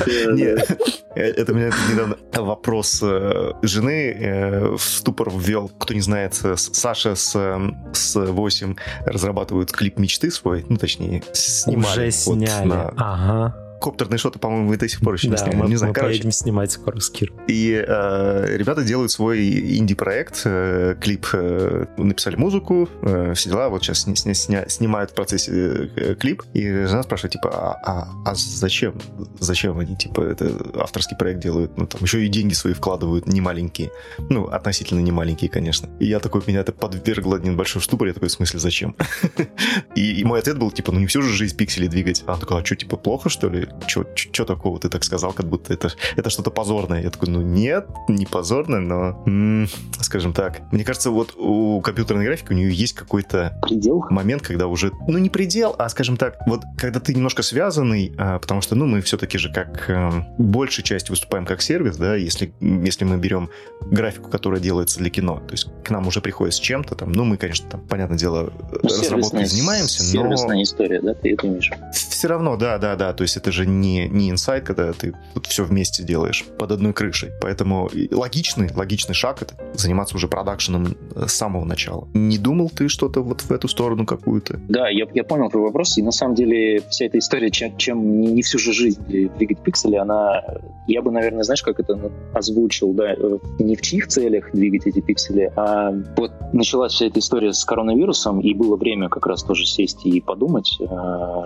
нет, 0.06 0.78
э, 1.14 1.20
это 1.20 1.52
меня 1.52 1.70
недавно 1.90 2.16
вопрос 2.32 3.00
э, 3.02 3.52
жены 3.62 4.12
э, 4.12 4.76
в 4.76 4.82
ступор 4.82 5.30
ввел. 5.30 5.68
Кто 5.68 5.94
не 5.94 6.00
знает, 6.00 6.34
Саша 6.56 7.14
с, 7.14 7.32
с 7.92 8.14
8 8.14 8.76
разрабатывают 9.04 9.72
клип 9.72 9.98
мечты 9.98 10.30
свой, 10.30 10.64
ну, 10.68 10.76
точнее, 10.76 11.22
снимали. 11.32 12.08
Уже 12.08 12.10
сняли, 12.10 12.92
ага 12.96 13.65
коптерные 13.86 14.18
шоты, 14.18 14.40
по-моему, 14.40 14.70
мы 14.70 14.76
до 14.76 14.88
сих 14.88 15.00
пор 15.00 15.14
еще 15.14 15.28
не 15.28 15.36
да, 15.36 15.38
сняли. 15.38 15.54
Мы, 15.54 15.68
не 15.68 15.76
знаю, 15.76 15.90
мы 15.90 15.94
короче. 15.94 16.14
поедем 16.14 16.32
снимать 16.32 16.72
скоро 16.72 16.98
с 16.98 17.08
Киром. 17.08 17.36
И 17.46 17.84
э, 17.86 18.56
ребята 18.56 18.82
делают 18.82 19.12
свой 19.12 19.78
инди-проект, 19.78 20.42
э, 20.44 20.96
клип, 21.00 21.28
э, 21.32 21.86
написали 21.96 22.34
музыку, 22.34 22.88
э, 23.02 23.34
все 23.34 23.50
дела, 23.50 23.68
вот 23.68 23.84
сейчас 23.84 24.00
сня, 24.00 24.34
сня, 24.34 24.68
снимают 24.68 25.12
в 25.12 25.14
процессе 25.14 25.52
э, 25.94 26.16
клип, 26.18 26.42
и 26.52 26.62
жена 26.62 27.04
спрашивает, 27.04 27.34
типа, 27.34 27.50
а, 27.52 27.80
а, 27.84 28.08
а 28.24 28.34
зачем? 28.34 28.94
Зачем 29.38 29.78
они, 29.78 29.94
типа, 29.96 30.20
это 30.20 30.50
авторский 30.74 31.16
проект 31.16 31.38
делают? 31.38 31.78
Ну, 31.78 31.86
там 31.86 32.02
еще 32.02 32.26
и 32.26 32.28
деньги 32.28 32.54
свои 32.54 32.72
вкладывают, 32.72 33.28
не 33.28 33.40
маленькие. 33.40 33.92
Ну, 34.30 34.46
относительно 34.46 34.98
не 34.98 35.12
маленькие, 35.12 35.48
конечно. 35.48 35.88
И 36.00 36.06
я 36.06 36.18
такой, 36.18 36.42
меня 36.48 36.60
это 36.62 36.72
подвергло 36.72 37.36
небольшой 37.36 37.80
штупор, 37.80 38.08
я 38.08 38.14
такой, 38.14 38.30
в 38.30 38.32
смысле, 38.32 38.58
зачем? 38.58 38.96
и, 39.94 40.20
и 40.20 40.24
мой 40.24 40.40
ответ 40.40 40.58
был, 40.58 40.72
типа, 40.72 40.90
ну 40.90 40.98
не 40.98 41.06
всю 41.06 41.22
же 41.22 41.32
жизнь 41.32 41.56
пиксели 41.56 41.86
двигать. 41.86 42.24
А 42.26 42.32
она 42.32 42.40
такая, 42.40 42.62
а 42.62 42.64
что, 42.64 42.74
типа, 42.74 42.96
плохо, 42.96 43.28
что 43.28 43.48
ли? 43.48 43.68
Что 43.86 44.44
такого 44.44 44.78
ты 44.78 44.88
так 44.88 45.04
сказал, 45.04 45.32
как 45.32 45.46
будто 45.46 45.72
это, 45.72 45.90
это 46.16 46.30
что-то 46.30 46.50
позорное. 46.50 47.02
Я 47.02 47.10
такой, 47.10 47.28
ну 47.28 47.42
нет, 47.42 47.86
не 48.08 48.26
позорное, 48.26 48.80
но, 48.80 49.22
м-м, 49.26 49.68
скажем 50.00 50.32
так. 50.32 50.60
Мне 50.72 50.84
кажется, 50.84 51.10
вот 51.10 51.34
у 51.36 51.80
компьютерной 51.80 52.24
графики 52.24 52.52
у 52.52 52.54
нее 52.54 52.72
есть 52.72 52.94
какой-то 52.94 53.58
предел? 53.62 54.04
момент, 54.10 54.42
когда 54.42 54.66
уже, 54.66 54.92
ну 55.06 55.18
не 55.18 55.30
предел, 55.30 55.74
а, 55.78 55.88
скажем 55.88 56.16
так, 56.16 56.38
вот 56.46 56.62
когда 56.76 57.00
ты 57.00 57.14
немножко 57.14 57.42
связанный, 57.42 58.12
а, 58.18 58.38
потому 58.38 58.60
что, 58.60 58.74
ну, 58.74 58.86
мы 58.86 59.00
все-таки 59.00 59.38
же 59.38 59.52
как 59.52 59.86
а, 59.88 60.26
большей 60.38 60.84
частью 60.84 61.12
выступаем 61.12 61.46
как 61.46 61.62
сервис, 61.62 61.96
да, 61.96 62.16
если, 62.16 62.52
если 62.60 63.04
мы 63.04 63.16
берем 63.16 63.50
графику, 63.80 64.30
которая 64.30 64.60
делается 64.60 64.98
для 64.98 65.10
кино, 65.10 65.42
то 65.46 65.52
есть 65.52 65.68
к 65.84 65.90
нам 65.90 66.06
уже 66.06 66.20
приходит 66.20 66.54
с 66.54 66.58
чем-то 66.58 66.94
там, 66.94 67.12
ну, 67.12 67.24
мы, 67.24 67.36
конечно, 67.36 67.68
там, 67.70 67.80
понятное 67.80 68.18
дело, 68.18 68.52
ну, 68.82 68.88
разработкой 68.88 69.46
занимаемся, 69.46 70.02
но... 70.02 70.08
Сервисная 70.08 70.62
история, 70.62 71.00
да, 71.00 71.14
ты 71.14 71.32
это 71.32 71.46
имеешь? 71.46 71.70
Все 71.92 72.28
равно, 72.28 72.56
да, 72.56 72.78
да, 72.78 72.96
да, 72.96 73.12
то 73.12 73.22
есть 73.22 73.36
это 73.36 73.52
же 73.52 73.55
не, 73.64 74.08
не 74.08 74.30
инсайт, 74.30 74.64
когда 74.64 74.92
ты 74.92 75.14
вот 75.34 75.46
все 75.46 75.64
вместе 75.64 76.02
делаешь 76.02 76.44
под 76.58 76.72
одной 76.72 76.92
крышей. 76.92 77.30
Поэтому 77.40 77.88
логичный, 78.10 78.70
логичный 78.74 79.14
шаг 79.14 79.42
это 79.42 79.54
заниматься 79.74 80.16
уже 80.16 80.28
продакшеном 80.28 80.96
э, 81.14 81.26
с 81.26 81.32
самого 81.32 81.64
начала. 81.64 82.08
Не 82.12 82.38
думал 82.38 82.70
ты 82.70 82.88
что-то 82.88 83.22
вот 83.22 83.42
в 83.42 83.50
эту 83.50 83.68
сторону 83.68 84.04
какую-то? 84.04 84.60
Да, 84.68 84.88
я, 84.88 85.06
я 85.14 85.24
понял 85.24 85.50
твой 85.50 85.64
вопрос, 85.64 85.96
и 85.98 86.02
на 86.02 86.10
самом 86.10 86.34
деле 86.34 86.82
вся 86.90 87.06
эта 87.06 87.18
история, 87.18 87.50
чем, 87.50 87.76
чем 87.76 88.20
не, 88.20 88.28
не 88.28 88.42
всю 88.42 88.58
же 88.58 88.72
жизнь 88.72 89.02
двигать 89.06 89.58
пиксели, 89.60 89.96
она, 89.96 90.42
я 90.86 91.02
бы, 91.02 91.10
наверное, 91.10 91.42
знаешь, 91.42 91.62
как 91.62 91.80
это 91.80 92.10
озвучил, 92.32 92.92
да, 92.92 93.12
э, 93.12 93.38
не 93.58 93.76
в 93.76 93.82
чьих 93.82 94.08
целях 94.08 94.52
двигать 94.52 94.86
эти 94.86 95.00
пиксели, 95.00 95.52
а 95.56 95.92
вот 96.16 96.32
началась 96.52 96.92
вся 96.92 97.06
эта 97.06 97.20
история 97.20 97.52
с 97.52 97.64
коронавирусом, 97.64 98.40
и 98.40 98.54
было 98.54 98.76
время 98.76 99.08
как 99.08 99.26
раз 99.26 99.42
тоже 99.42 99.64
сесть 99.66 100.04
и 100.06 100.20
подумать, 100.20 100.76
э, 100.80 100.84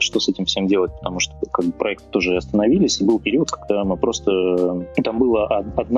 что 0.01 0.21
с 0.21 0.29
этим 0.29 0.45
всем 0.45 0.67
делать, 0.67 0.93
потому 0.93 1.21
что 1.21 1.35
как 1.53 1.67
бы, 1.67 1.73
проект 1.73 2.00
тоже 2.11 2.37
остановились, 2.37 3.01
и 3.01 3.05
был 3.05 3.19
период, 3.19 3.51
когда 3.51 3.85
мы 3.85 3.97
просто... 3.97 4.31
Ну, 4.31 5.03
там 5.03 5.19
был 5.19 5.37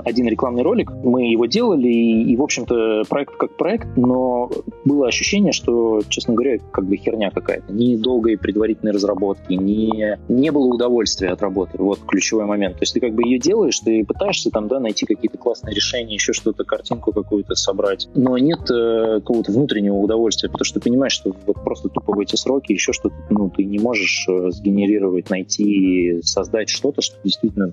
один 0.04 0.28
рекламный 0.28 0.62
ролик, 0.62 0.90
мы 1.02 1.30
его 1.30 1.46
делали, 1.46 1.88
и, 1.88 2.32
и, 2.32 2.36
в 2.36 2.42
общем-то, 2.42 3.04
проект 3.08 3.36
как 3.36 3.56
проект, 3.56 3.96
но 3.96 4.50
было 4.84 5.08
ощущение, 5.08 5.52
что, 5.52 6.02
честно 6.08 6.34
говоря, 6.34 6.58
как 6.72 6.86
бы 6.86 6.96
херня 6.96 7.30
какая-то. 7.30 7.72
Ни 7.72 7.96
долгой 7.96 8.38
предварительной 8.38 8.92
разработки, 8.92 9.52
ни, 9.52 10.16
не 10.32 10.50
было 10.50 10.66
удовольствия 10.66 11.30
от 11.30 11.42
работы. 11.42 11.78
Вот 11.78 12.00
ключевой 12.06 12.46
момент. 12.46 12.76
То 12.76 12.82
есть 12.82 12.94
ты 12.94 13.00
как 13.00 13.14
бы 13.14 13.22
ее 13.22 13.38
делаешь, 13.38 13.78
ты 13.80 14.04
пытаешься 14.04 14.50
там, 14.50 14.68
да, 14.68 14.80
найти 14.80 15.06
какие-то 15.06 15.38
классные 15.38 15.74
решения, 15.74 16.14
еще 16.14 16.32
что-то, 16.32 16.64
картинку 16.64 17.12
какую-то 17.12 17.54
собрать, 17.54 18.08
но 18.14 18.38
нет 18.38 18.70
э, 18.70 19.20
какого-то 19.20 19.52
внутреннего 19.52 19.96
удовольствия, 19.96 20.48
потому 20.48 20.64
что 20.64 20.80
ты 20.80 20.88
понимаешь, 20.88 21.12
что 21.12 21.34
вот 21.46 21.62
просто 21.64 21.88
тупо 21.88 22.14
в 22.14 22.20
эти 22.20 22.36
сроки 22.36 22.72
еще 22.72 22.92
что-то, 22.92 23.14
ну, 23.30 23.50
ты 23.50 23.64
не 23.64 23.78
можешь 23.78 24.26
э, 24.28 24.50
сгенерировать, 24.50 25.30
найти, 25.30 25.91
создать 26.22 26.68
что-то, 26.68 27.02
что 27.02 27.16
действительно 27.24 27.72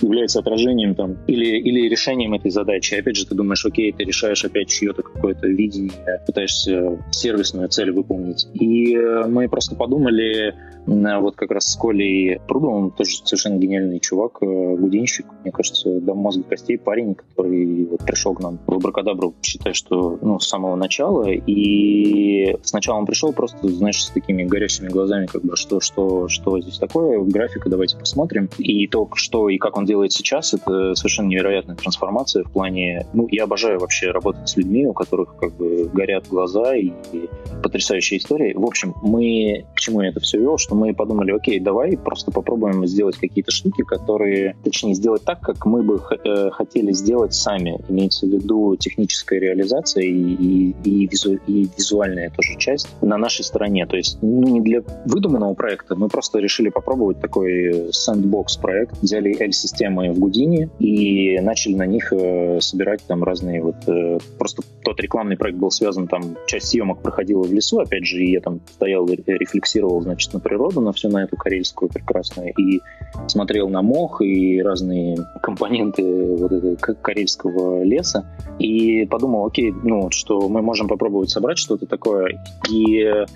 является 0.00 0.40
отражением 0.40 0.94
там 0.94 1.16
или, 1.26 1.58
или 1.58 1.88
решением 1.88 2.34
этой 2.34 2.50
задачи. 2.50 2.94
Опять 2.94 3.16
же, 3.16 3.26
ты 3.26 3.34
думаешь, 3.34 3.64
окей, 3.64 3.92
ты 3.92 4.04
решаешь 4.04 4.44
опять 4.44 4.68
чье-то 4.68 5.02
какое-то 5.02 5.46
видение, 5.46 6.20
пытаешься 6.26 7.02
сервисную 7.10 7.68
цель 7.68 7.92
выполнить. 7.92 8.46
И 8.54 8.94
э, 8.94 9.26
мы 9.26 9.48
просто 9.48 9.74
подумали, 9.74 10.54
вот 10.86 11.36
как 11.36 11.50
раз 11.50 11.64
с 11.64 11.76
Колей 11.76 12.38
Прудовым, 12.46 12.90
тоже 12.90 13.16
совершенно 13.24 13.58
гениальный 13.58 14.00
чувак, 14.00 14.38
э, 14.40 14.76
гудинщик, 14.76 15.26
мне 15.42 15.52
кажется, 15.52 16.00
до 16.00 16.14
мозга 16.14 16.44
костей 16.44 16.78
парень, 16.78 17.14
который 17.14 17.84
вот 17.86 18.04
пришел 18.04 18.34
к 18.34 18.40
нам 18.40 18.58
в 18.66 18.74
Абракадабру, 18.74 19.34
считай, 19.42 19.74
что 19.74 20.18
ну, 20.22 20.38
с 20.38 20.48
самого 20.48 20.76
начала, 20.76 21.26
и 21.28 22.56
сначала 22.62 22.98
он 22.98 23.06
пришел 23.06 23.32
просто, 23.32 23.68
знаешь, 23.68 24.04
с 24.04 24.10
такими 24.10 24.44
горящими 24.44 24.88
глазами, 24.88 25.26
как 25.26 25.42
бы, 25.42 25.56
что, 25.56 25.80
что, 25.80 26.28
что 26.28 26.60
здесь 26.60 26.78
такое, 26.78 27.18
графика, 27.20 27.68
давайте 27.68 27.96
посмотрим. 27.96 28.48
И 28.58 28.86
то, 28.86 29.08
что 29.14 29.48
и 29.48 29.58
как 29.58 29.76
он 29.76 29.84
делает 29.84 30.12
сейчас, 30.12 30.54
это 30.54 30.94
совершенно 30.94 31.28
невероятная 31.28 31.76
трансформация 31.76 32.44
в 32.44 32.52
плане... 32.52 33.06
Ну, 33.12 33.26
я 33.30 33.44
обожаю 33.44 33.80
вообще 33.80 34.10
работать 34.10 34.48
с 34.48 34.56
людьми, 34.56 34.86
у 34.86 34.92
которых 34.92 35.36
как 35.36 35.56
бы 35.56 35.90
горят 35.92 36.28
глаза 36.28 36.76
и, 36.76 36.92
и 37.12 37.28
потрясающая 37.62 38.18
история. 38.18 38.54
В 38.54 38.64
общем, 38.64 38.94
мы... 39.02 39.66
К 39.74 39.80
чему 39.80 40.02
я 40.02 40.10
это 40.10 40.20
все 40.20 40.38
вел? 40.38 40.58
Что 40.58 40.75
мы 40.76 40.94
подумали, 40.94 41.32
окей, 41.32 41.60
давай 41.60 41.96
просто 41.96 42.30
попробуем 42.30 42.86
сделать 42.86 43.16
какие-то 43.16 43.50
штуки, 43.50 43.82
которые... 43.82 44.56
Точнее, 44.64 44.94
сделать 44.94 45.22
так, 45.24 45.40
как 45.40 45.66
мы 45.66 45.82
бы 45.82 46.00
э, 46.24 46.50
хотели 46.50 46.92
сделать 46.92 47.34
сами. 47.34 47.78
Имеется 47.88 48.26
в 48.26 48.30
виду 48.30 48.76
техническая 48.76 49.40
реализация 49.40 50.04
и, 50.04 50.10
и, 50.12 50.74
и, 50.84 51.06
визу, 51.06 51.38
и 51.46 51.68
визуальная 51.76 52.30
тоже 52.30 52.56
часть 52.58 52.88
на 53.02 53.16
нашей 53.16 53.44
стороне. 53.44 53.86
То 53.86 53.96
есть, 53.96 54.18
ну, 54.22 54.42
не 54.42 54.60
для 54.60 54.82
выдуманного 55.06 55.54
проекта, 55.54 55.96
мы 55.96 56.08
просто 56.08 56.38
решили 56.38 56.68
попробовать 56.68 57.20
такой 57.20 57.88
сэндбокс 57.92 58.56
проект. 58.56 59.02
Взяли 59.02 59.36
L-систему 59.40 59.86
системы 59.86 60.12
в 60.12 60.18
Гудини 60.18 60.68
и 60.78 61.38
начали 61.40 61.74
на 61.74 61.86
них 61.86 62.12
э, 62.12 62.60
собирать 62.60 63.02
там 63.06 63.24
разные 63.24 63.62
вот... 63.62 63.76
Э, 63.86 64.18
просто 64.38 64.62
тот 64.86 65.00
рекламный 65.00 65.36
проект 65.36 65.58
был 65.58 65.72
связан, 65.72 66.06
там 66.06 66.36
часть 66.46 66.68
съемок 66.68 67.02
проходила 67.02 67.42
в 67.42 67.52
лесу, 67.52 67.80
опять 67.80 68.06
же, 68.06 68.22
и 68.22 68.30
я 68.30 68.40
там 68.40 68.60
стоял 68.70 69.04
и 69.08 69.16
рефлексировал, 69.16 70.00
значит, 70.00 70.32
на 70.32 70.38
природу, 70.38 70.80
на 70.80 70.92
всю 70.92 71.08
на 71.08 71.24
эту 71.24 71.36
карельскую 71.36 71.88
прекрасную, 71.88 72.52
и 72.56 72.80
смотрел 73.26 73.68
на 73.68 73.82
мох 73.82 74.22
и 74.22 74.62
разные 74.62 75.16
компоненты 75.42 76.04
вот 76.36 76.52
этого 76.52 76.76
карельского 76.76 77.82
леса, 77.82 78.24
и 78.60 79.06
подумал, 79.06 79.46
окей, 79.46 79.72
ну, 79.82 80.08
что 80.12 80.48
мы 80.48 80.62
можем 80.62 80.86
попробовать 80.86 81.30
собрать 81.30 81.58
что-то 81.58 81.86
такое, 81.86 82.40
и 82.70 83.26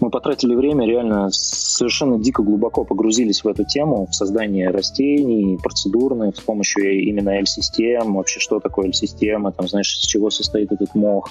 мы 0.00 0.10
потратили 0.10 0.54
время, 0.54 0.86
реально 0.86 1.28
совершенно 1.30 2.18
дико 2.18 2.42
глубоко 2.42 2.84
погрузились 2.84 3.42
в 3.42 3.48
эту 3.48 3.64
тему, 3.64 4.06
в 4.06 4.14
создание 4.14 4.70
растений, 4.70 5.58
процедурных, 5.62 6.36
с 6.36 6.40
помощью 6.40 7.02
именно 7.02 7.30
L-систем, 7.40 8.14
вообще 8.14 8.40
что 8.40 8.60
такое 8.60 8.86
L-система, 8.88 9.52
там, 9.52 9.68
знаешь, 9.68 9.98
из 9.98 10.06
чего 10.06 10.30
состоит 10.30 10.72
этот 10.72 10.94
мох, 10.94 11.30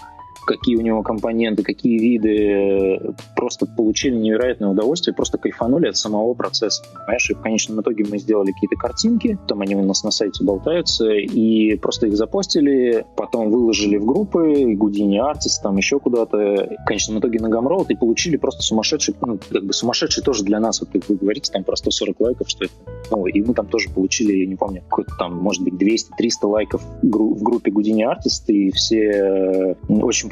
какие 0.50 0.78
у 0.78 0.82
него 0.82 1.04
компоненты, 1.04 1.62
какие 1.62 2.00
виды, 2.00 3.14
просто 3.36 3.68
получили 3.68 4.16
невероятное 4.16 4.70
удовольствие, 4.70 5.14
просто 5.14 5.38
кайфанули 5.38 5.88
от 5.88 5.96
самого 5.96 6.34
процесса, 6.34 6.84
понимаешь? 6.92 7.30
И 7.30 7.36
в 7.36 7.42
конечном 7.42 7.82
итоге 7.82 8.04
мы 8.10 8.18
сделали 8.18 8.52
какие-то 8.52 8.76
картинки, 8.76 9.38
там 9.48 9.62
они 9.62 9.76
у 9.76 9.84
нас 9.84 10.04
на 10.04 10.10
сайте 10.10 10.44
болтаются, 10.44 11.12
и 11.12 11.76
просто 11.76 12.08
их 12.08 12.18
запостили, 12.18 13.06
потом 13.16 13.52
выложили 13.52 13.98
в 13.98 14.06
группы, 14.06 14.74
Гудини 14.76 15.20
Артист, 15.20 15.62
там 15.62 15.78
еще 15.78 16.00
куда-то, 16.00 16.38
в 16.38 16.86
конечном 16.88 17.20
итоге 17.20 17.40
на 17.40 17.48
Gumroad, 17.48 17.86
и 17.90 17.96
получили 17.96 18.38
просто 18.38 18.64
сумасшедший, 18.64 19.14
ну, 19.22 19.38
как 19.52 19.64
бы 19.64 19.72
сумасшедший 19.74 20.24
тоже 20.24 20.44
для 20.44 20.60
нас, 20.60 20.82
вот 20.82 20.90
вы 21.08 21.16
говорите, 21.16 21.52
там 21.52 21.64
про 21.64 21.76
140 21.76 22.20
лайков, 22.20 22.50
что 22.50 22.66
это, 22.66 22.74
ну, 23.12 23.28
и 23.28 23.40
мы 23.42 23.54
там 23.54 23.68
тоже 23.68 23.90
получили, 23.92 24.34
я 24.34 24.48
не 24.48 24.56
помню, 24.56 24.82
какой-то 24.90 25.12
там, 25.20 25.38
может 25.38 25.64
быть, 25.64 25.76
200-300 25.76 26.48
лайков 26.48 26.82
в 27.04 27.44
группе 27.44 27.70
Гудини 27.70 28.02
Артист, 28.02 28.50
и 28.50 28.72
все 28.72 28.98
э, 28.98 29.76
очень 29.88 30.28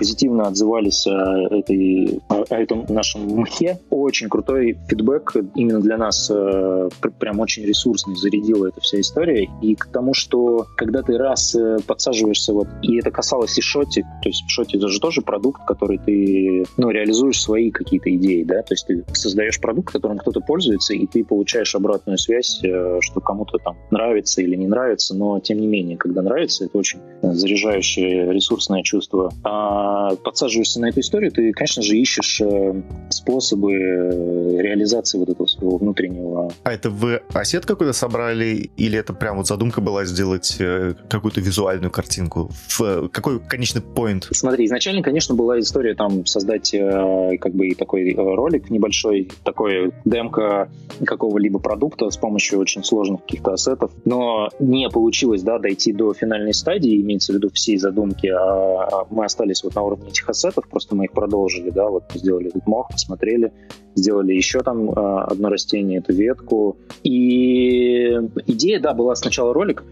отзывались 0.48 1.08
о, 1.08 1.48
этой, 1.50 2.22
о 2.30 2.56
этом 2.56 2.86
нашем 2.90 3.24
мхе. 3.28 3.80
Очень 3.90 4.30
крутой 4.30 4.78
фидбэк 4.88 5.36
именно 5.56 5.82
для 5.82 5.98
нас, 5.98 6.32
э, 6.34 6.90
прям 7.20 7.40
очень 7.40 7.64
ресурсный, 7.64 8.16
зарядила 8.16 8.68
эта 8.68 8.82
вся 8.82 9.00
история. 9.00 9.50
И 9.62 9.76
к 9.76 9.88
тому, 9.88 10.14
что 10.14 10.68
когда 10.76 11.02
ты 11.02 11.18
раз 11.18 11.56
э, 11.56 11.78
подсаживаешься, 11.86 12.54
вот, 12.54 12.68
и 12.82 12.98
это 12.98 13.12
касалось 13.12 13.58
и 13.58 13.62
Шоти, 13.62 14.02
то 14.22 14.30
есть 14.30 14.44
Шоти 14.48 14.78
это 14.78 14.88
же 14.88 15.00
тоже 15.00 15.22
продукт, 15.22 15.66
который 15.66 15.98
ты, 15.98 16.66
ну, 16.78 16.90
реализуешь 16.90 17.42
свои 17.42 17.72
какие-то 17.72 18.14
идеи, 18.16 18.44
да, 18.44 18.62
то 18.62 18.74
есть 18.74 18.88
ты 18.88 19.04
создаешь 19.14 19.60
продукт, 19.60 19.92
которым 19.92 20.18
кто-то 20.18 20.40
пользуется, 20.42 20.94
и 20.94 21.06
ты 21.08 21.24
получаешь 21.24 21.76
обратную 21.76 22.18
связь, 22.18 22.62
э, 22.64 23.00
что 23.02 23.20
кому-то 23.22 23.58
там 23.58 23.78
нравится 23.92 24.42
или 24.42 24.56
не 24.56 24.68
нравится, 24.68 25.16
но 25.16 25.40
тем 25.40 25.60
не 25.60 25.68
менее, 25.68 25.98
когда 25.98 26.22
нравится, 26.22 26.66
это 26.66 26.78
очень 26.78 27.00
заряжающее 27.22 28.32
ресурсное 28.32 28.84
чувство. 28.84 29.32
А 29.44 29.97
подсаживаешься 30.24 30.80
на 30.80 30.90
эту 30.90 31.00
историю, 31.00 31.32
ты, 31.32 31.52
конечно 31.52 31.84
же, 31.84 31.98
ищешь 31.98 32.42
э, 32.42 32.82
способы 33.10 33.74
э, 33.74 34.62
реализации 34.62 35.18
вот 35.18 35.30
этого 35.30 35.48
своего 35.48 35.78
внутреннего. 35.78 36.52
А 36.64 36.72
это 36.72 36.90
вы 36.90 37.22
осет 37.34 37.66
какой-то 37.66 37.94
собрали, 37.94 38.70
или 38.78 38.98
это 38.98 39.14
прям 39.14 39.38
вот 39.38 39.48
задумка 39.48 39.82
была 39.82 40.06
сделать 40.06 40.56
э, 40.60 40.94
какую-то 41.10 41.42
визуальную 41.42 41.92
картинку? 41.92 42.52
В 42.68 43.10
какой 43.10 43.40
конечный 43.40 43.82
поинт? 43.82 44.28
Смотри, 44.32 44.66
изначально, 44.66 45.02
конечно, 45.02 45.36
была 45.36 45.60
история 45.60 45.96
там 45.96 46.26
создать 46.26 46.72
как 46.72 47.54
бы 47.54 47.74
такой 47.76 48.14
ролик 48.14 48.70
небольшой, 48.70 49.30
такой 49.44 49.92
демка 50.06 50.70
какого-либо 51.06 51.60
продукта 51.60 52.10
с 52.10 52.18
помощью 52.18 52.60
очень 52.60 52.84
сложных 52.84 53.22
каких-то 53.22 53.54
ассетов, 53.54 53.92
но 54.06 54.50
не 54.60 54.90
получилось, 54.90 55.44
да, 55.44 55.60
дойти 55.60 55.94
до 55.94 56.14
финальной 56.14 56.54
стадии, 56.54 57.02
имеется 57.02 57.34
в 57.34 57.36
виду 57.36 57.50
всей 57.54 57.78
задумки, 57.78 58.28
а, 58.28 58.88
а 58.92 59.08
мы 59.10 59.26
остались 59.26 59.64
вот 59.64 59.76
на 59.78 59.84
уровне 59.84 60.10
этих 60.10 60.28
ассетов, 60.28 60.68
просто 60.68 60.96
мы 60.96 61.06
их 61.06 61.12
продолжили, 61.12 61.70
да, 61.70 61.88
вот 61.88 62.04
сделали 62.16 62.48
этот 62.48 62.66
мох, 62.66 62.90
посмотрели, 62.90 63.54
сделали 63.96 64.34
еще 64.34 64.62
там 64.62 64.90
э, 64.90 64.94
одно 64.94 65.50
растение, 65.50 66.00
эту 66.00 66.14
ветку. 66.14 66.78
И 67.04 68.10
идея, 68.48 68.80
да, 68.80 68.94
была 68.94 69.16
сначала 69.16 69.54
ролик, 69.54 69.84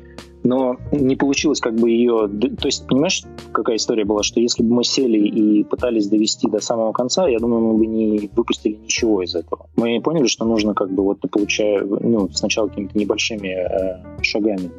но 0.43 0.77
не 0.91 1.15
получилось 1.15 1.59
как 1.59 1.75
бы 1.75 1.89
ее... 1.89 2.27
То 2.27 2.67
есть, 2.67 2.88
понимаешь, 2.88 3.23
какая 3.51 3.77
история 3.77 4.05
была, 4.05 4.23
что 4.23 4.39
если 4.39 4.63
бы 4.63 4.75
мы 4.75 4.83
сели 4.83 5.17
и 5.17 5.63
пытались 5.63 6.07
довести 6.07 6.47
до 6.49 6.59
самого 6.59 6.91
конца, 6.91 7.27
я 7.27 7.39
думаю, 7.39 7.61
мы 7.61 7.77
бы 7.77 7.86
не 7.86 8.29
выпустили 8.36 8.75
ничего 8.75 9.23
из 9.23 9.36
этого. 9.36 9.67
Мы 9.75 9.99
поняли, 10.01 10.27
что 10.27 10.45
нужно 10.45 10.73
как 10.73 10.91
бы 10.91 11.03
вот 11.03 11.19
получая, 11.31 11.83
ну, 11.83 12.29
сначала 12.29 12.67
какими-то 12.67 12.97
небольшими 12.97 13.49
э, 13.49 14.21
шагами, 14.21 14.71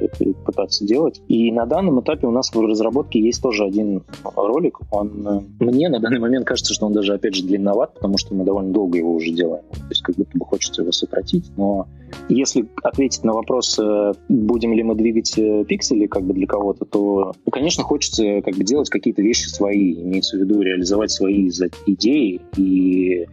это 0.00 0.32
пытаться 0.44 0.84
делать. 0.84 1.20
И 1.28 1.50
на 1.52 1.66
данном 1.66 2.00
этапе 2.00 2.26
у 2.26 2.30
нас 2.30 2.50
в 2.52 2.60
разработке 2.60 3.20
есть 3.20 3.42
тоже 3.42 3.64
один 3.64 4.02
ролик. 4.24 4.78
Он 4.90 5.26
э, 5.26 5.64
мне 5.64 5.88
на 5.88 6.00
данный 6.00 6.18
момент 6.18 6.46
кажется, 6.46 6.74
что 6.74 6.86
он 6.86 6.92
даже, 6.92 7.14
опять 7.14 7.34
же, 7.34 7.44
длинноват, 7.44 7.94
потому 7.94 8.18
что 8.18 8.34
мы 8.34 8.44
довольно 8.44 8.72
долго 8.72 8.98
его 8.98 9.14
уже 9.14 9.30
делаем. 9.30 9.64
То 9.70 9.88
есть 9.88 10.02
как 10.02 10.16
будто 10.16 10.38
бы 10.38 10.44
хочется 10.44 10.82
его 10.82 10.92
сократить, 10.92 11.50
но 11.56 11.86
если 12.28 12.68
ответить 12.82 13.24
на 13.24 13.32
вопрос, 13.32 13.78
э, 13.78 14.12
будем 14.28 14.72
ли 14.72 14.82
мы 14.82 14.94
двигать 14.94 15.36
э, 15.38 15.64
пиксели 15.64 16.06
как 16.06 16.24
бы 16.24 16.34
для 16.34 16.46
кого-то, 16.46 16.84
то, 16.84 17.34
ну, 17.44 17.50
конечно, 17.50 17.84
хочется 17.84 18.42
как 18.42 18.54
бы 18.54 18.64
делать 18.64 18.90
какие-то 18.90 19.22
вещи 19.22 19.48
свои, 19.48 19.94
имеется 20.02 20.36
в 20.36 20.40
виду 20.40 20.60
реализовать 20.60 21.10
свои 21.10 21.50
идеи 21.86 22.40
и 22.56 23.26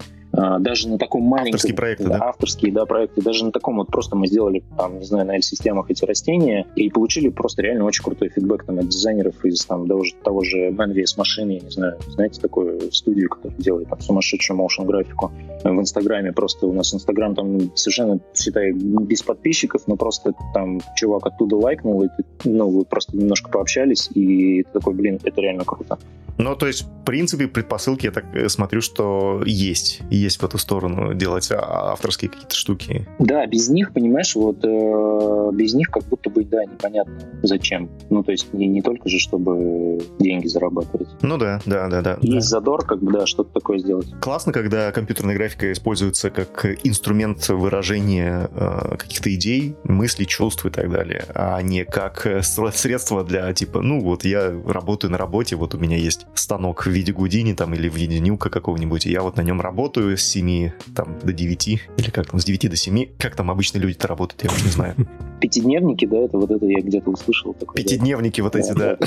даже 0.59 0.87
на 0.87 0.97
таком 0.97 1.23
маленьком... 1.23 1.55
Авторские 1.55 1.75
проекты, 1.75 2.03
да? 2.05 2.17
да? 2.17 2.25
Авторские, 2.25 2.71
да, 2.71 2.85
проекты. 2.85 3.21
Даже 3.21 3.45
на 3.45 3.51
таком 3.51 3.77
вот 3.77 3.87
просто 3.87 4.15
мы 4.15 4.27
сделали, 4.27 4.63
там, 4.77 4.99
не 4.99 5.05
знаю, 5.05 5.25
на 5.25 5.35
L-системах 5.35 5.89
эти 5.89 6.05
растения 6.05 6.65
и 6.75 6.89
получили 6.89 7.29
просто 7.29 7.61
реально 7.61 7.85
очень 7.85 8.03
крутой 8.03 8.29
фидбэк 8.29 8.65
там, 8.65 8.79
от 8.79 8.87
дизайнеров 8.87 9.43
из 9.43 9.65
там, 9.65 9.87
того 9.87 10.03
же, 10.03 10.13
того 10.23 10.43
же 10.43 10.69
Manvies 10.69 11.17
машины, 11.17 11.51
я 11.51 11.59
не 11.59 11.69
знаю, 11.69 11.97
знаете, 12.09 12.39
такую 12.39 12.91
студию, 12.91 13.29
которая 13.29 13.57
делает 13.57 13.89
там 13.89 13.99
сумасшедшую 13.99 14.59
motion 14.59 14.85
графику 14.85 15.31
в 15.63 15.79
Инстаграме. 15.79 16.31
Просто 16.33 16.67
у 16.67 16.73
нас 16.73 16.93
Инстаграм 16.93 17.33
там 17.33 17.75
совершенно, 17.75 18.19
считай, 18.35 18.71
без 18.71 19.23
подписчиков, 19.23 19.83
но 19.87 19.95
просто 19.95 20.33
там 20.53 20.81
чувак 20.95 21.25
оттуда 21.25 21.55
лайкнул, 21.55 22.03
и 22.03 22.07
ты, 22.07 22.23
ну, 22.49 22.69
вы 22.69 22.85
просто 22.85 23.17
немножко 23.17 23.49
пообщались, 23.49 24.09
и 24.13 24.63
ты 24.63 24.69
такой, 24.71 24.93
блин, 24.93 25.19
это 25.23 25.41
реально 25.41 25.65
круто. 25.65 25.97
Ну, 26.37 26.55
то 26.55 26.67
есть, 26.67 26.83
в 26.83 27.03
принципе, 27.03 27.47
предпосылки, 27.47 28.05
я 28.05 28.11
так 28.11 28.25
э, 28.35 28.47
смотрю, 28.47 28.81
что 28.81 29.41
есть. 29.45 30.01
Есть 30.11 30.26
в 30.35 30.43
эту 30.43 30.57
сторону 30.57 31.13
делать 31.13 31.49
а, 31.51 31.93
авторские 31.93 32.29
какие-то 32.29 32.55
штуки. 32.55 33.07
Да, 33.19 33.45
без 33.45 33.69
них, 33.69 33.93
понимаешь, 33.93 34.35
вот 34.35 34.63
э, 34.63 35.51
без 35.53 35.73
них 35.73 35.89
как 35.89 36.03
будто 36.03 36.29
бы, 36.29 36.43
да, 36.43 36.65
непонятно 36.65 37.13
зачем. 37.43 37.89
Ну, 38.09 38.23
то 38.23 38.31
есть, 38.31 38.53
не, 38.53 38.67
не 38.67 38.81
только 38.81 39.07
же, 39.07 39.19
чтобы 39.19 39.99
деньги 40.19 40.47
зарабатывать. 40.47 41.07
Ну 41.21 41.37
да, 41.37 41.61
да, 41.65 41.87
да, 41.87 42.01
да. 42.01 42.17
Есть 42.21 42.49
да. 42.51 42.57
задор, 42.59 42.85
как 42.85 43.01
бы, 43.01 43.11
да, 43.11 43.25
что-то 43.25 43.53
такое 43.53 43.79
сделать. 43.79 44.07
Классно, 44.21 44.51
когда 44.51 44.91
компьютерная 44.91 45.35
графика 45.35 45.71
используется 45.71 46.29
как 46.29 46.65
инструмент 46.83 47.47
выражения 47.49 48.49
э, 48.53 48.95
каких-то 48.97 49.33
идей, 49.33 49.75
мыслей, 49.83 50.27
чувств 50.27 50.65
и 50.65 50.69
так 50.69 50.91
далее, 50.91 51.25
а 51.33 51.61
не 51.61 51.85
как 51.85 52.27
средство 52.41 53.23
для 53.23 53.53
типа, 53.53 53.81
ну 53.81 54.01
вот 54.01 54.25
я 54.25 54.53
работаю 54.65 55.11
на 55.11 55.17
работе, 55.17 55.55
вот 55.55 55.75
у 55.75 55.77
меня 55.77 55.97
есть 55.97 56.25
станок 56.33 56.85
в 56.85 56.89
виде 56.89 57.11
Гудини 57.11 57.53
там 57.53 57.73
или 57.73 57.89
в 57.89 57.95
виде 57.95 58.19
Нюка 58.19 58.49
какого-нибудь, 58.49 59.05
и 59.05 59.11
я 59.11 59.21
вот 59.21 59.37
на 59.37 59.41
нем 59.41 59.61
работаю 59.61 60.06
с 60.15 60.23
7 60.23 60.71
там, 60.95 61.17
до 61.23 61.33
9, 61.33 61.67
или 61.67 62.09
как 62.09 62.27
там, 62.27 62.39
с 62.39 62.45
9 62.45 62.69
до 62.69 62.75
7, 62.75 63.07
как 63.17 63.35
там 63.35 63.51
обычно 63.51 63.79
люди-то 63.79 64.07
работают, 64.07 64.43
я 64.43 64.49
уж 64.51 64.63
не 64.63 64.69
знаю. 64.69 64.95
Пятидневники, 65.39 66.05
да, 66.05 66.17
это 66.17 66.37
вот 66.37 66.49
это 66.49 66.65
я 66.65 66.81
где-то 66.81 67.11
услышал. 67.11 67.53
Такое, 67.53 67.75
Пятидневники 67.75 68.41
да. 68.41 68.43
вот 68.45 68.55
эти, 68.55 68.73
да. 68.73 68.97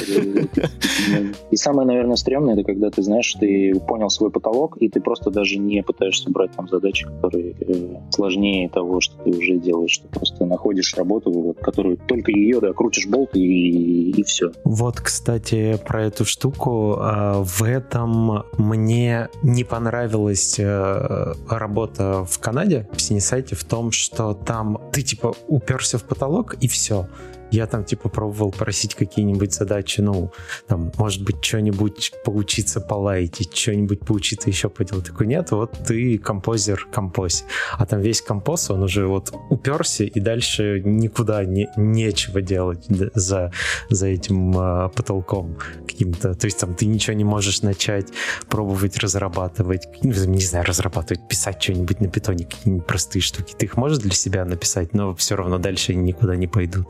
И 1.51 1.57
самое, 1.57 1.87
наверное, 1.87 2.17
стрёмное, 2.17 2.55
это 2.55 2.63
когда 2.63 2.91
ты 2.91 3.03
знаешь, 3.03 3.35
ты 3.35 3.75
понял 3.81 4.11
свой 4.11 4.31
потолок, 4.31 4.77
и 4.79 4.89
ты 4.89 5.01
просто 5.01 5.31
даже 5.31 5.59
не 5.59 5.83
пытаешься 5.83 6.31
брать 6.31 6.53
там 6.53 6.69
задачи, 6.69 7.07
которые 7.07 7.55
э, 7.61 7.97
сложнее 8.11 8.69
того, 8.69 9.01
что 9.01 9.17
ты 9.25 9.31
уже 9.31 9.57
делаешь. 9.57 9.99
Ты 9.99 10.09
просто 10.09 10.45
находишь 10.45 10.95
работу, 10.95 11.33
вот, 11.33 11.59
которую 11.59 11.97
только 11.97 12.31
ее, 12.31 12.61
да, 12.61 12.73
крутишь 12.73 13.07
болт 13.07 13.31
и, 13.35 14.11
и 14.11 14.23
все. 14.23 14.53
Вот, 14.65 15.01
кстати, 15.01 15.79
про 15.85 16.05
эту 16.05 16.25
штуку. 16.25 16.97
А, 17.01 17.43
в 17.43 17.63
этом 17.63 18.45
мне 18.57 19.29
не 19.43 19.65
понравилась 19.65 20.59
э, 20.99 21.35
работа 21.49 22.25
в 22.25 22.39
Канаде, 22.39 22.89
в 22.93 23.01
Синесайте, 23.01 23.55
в 23.55 23.65
том, 23.65 23.93
что 23.93 24.35
там 24.35 24.81
ты 24.93 25.03
типа 25.03 25.35
уперся 25.49 25.99
в 25.99 26.05
потолок 26.05 26.55
и 26.61 26.69
все. 26.69 27.07
Я 27.51 27.67
там, 27.67 27.85
типа, 27.85 28.09
пробовал 28.09 28.53
просить 28.53 28.95
какие-нибудь 28.95 29.53
задачи, 29.53 30.01
ну, 30.01 30.33
там, 30.69 30.93
может 30.97 31.25
быть, 31.25 31.45
что-нибудь 31.45 32.13
поучиться 32.25 32.81
полайтить, 32.81 33.57
что-нибудь 33.57 34.01
поучиться 34.01 34.49
еще 34.49 34.69
поделать. 34.69 35.07
Такой, 35.07 35.27
нет, 35.27 35.51
вот 35.51 35.73
ты 35.87 36.19
композер, 36.19 36.87
композ. 36.93 37.45
А 37.73 37.87
там 37.87 38.01
весь 38.01 38.23
композ, 38.23 38.71
он 38.71 38.83
уже 38.85 39.07
вот 39.07 39.33
уперся, 39.51 40.05
и 40.05 40.21
дальше 40.21 40.81
никуда 40.85 41.45
не, 41.45 41.69
нечего 41.77 42.41
делать 42.41 42.87
за, 43.15 43.53
за 43.89 44.07
этим 44.07 44.57
э, 44.57 44.89
потолком 44.91 45.57
каким-то. 46.01 46.35
То 46.35 46.47
есть 46.47 46.59
там 46.59 46.75
ты 46.75 46.87
ничего 46.87 47.15
не 47.15 47.25
можешь 47.25 47.63
начать 47.63 48.09
пробовать 48.49 48.99
разрабатывать, 48.99 49.89
не 50.03 50.41
знаю, 50.41 50.65
разрабатывать, 50.65 51.29
писать 51.29 51.63
что-нибудь 51.63 52.01
на 52.01 52.09
питоне, 52.09 52.45
какие-нибудь 52.45 52.87
простые 52.87 53.23
штуки. 53.23 53.55
Ты 53.57 53.67
их 53.67 53.77
можешь 53.77 53.99
для 53.99 54.13
себя 54.13 54.45
написать, 54.45 54.95
но 54.95 55.15
все 55.15 55.37
равно 55.37 55.59
дальше 55.59 55.93
они 55.93 56.03
никуда 56.03 56.37
не 56.37 56.47
пойдут. 56.47 56.87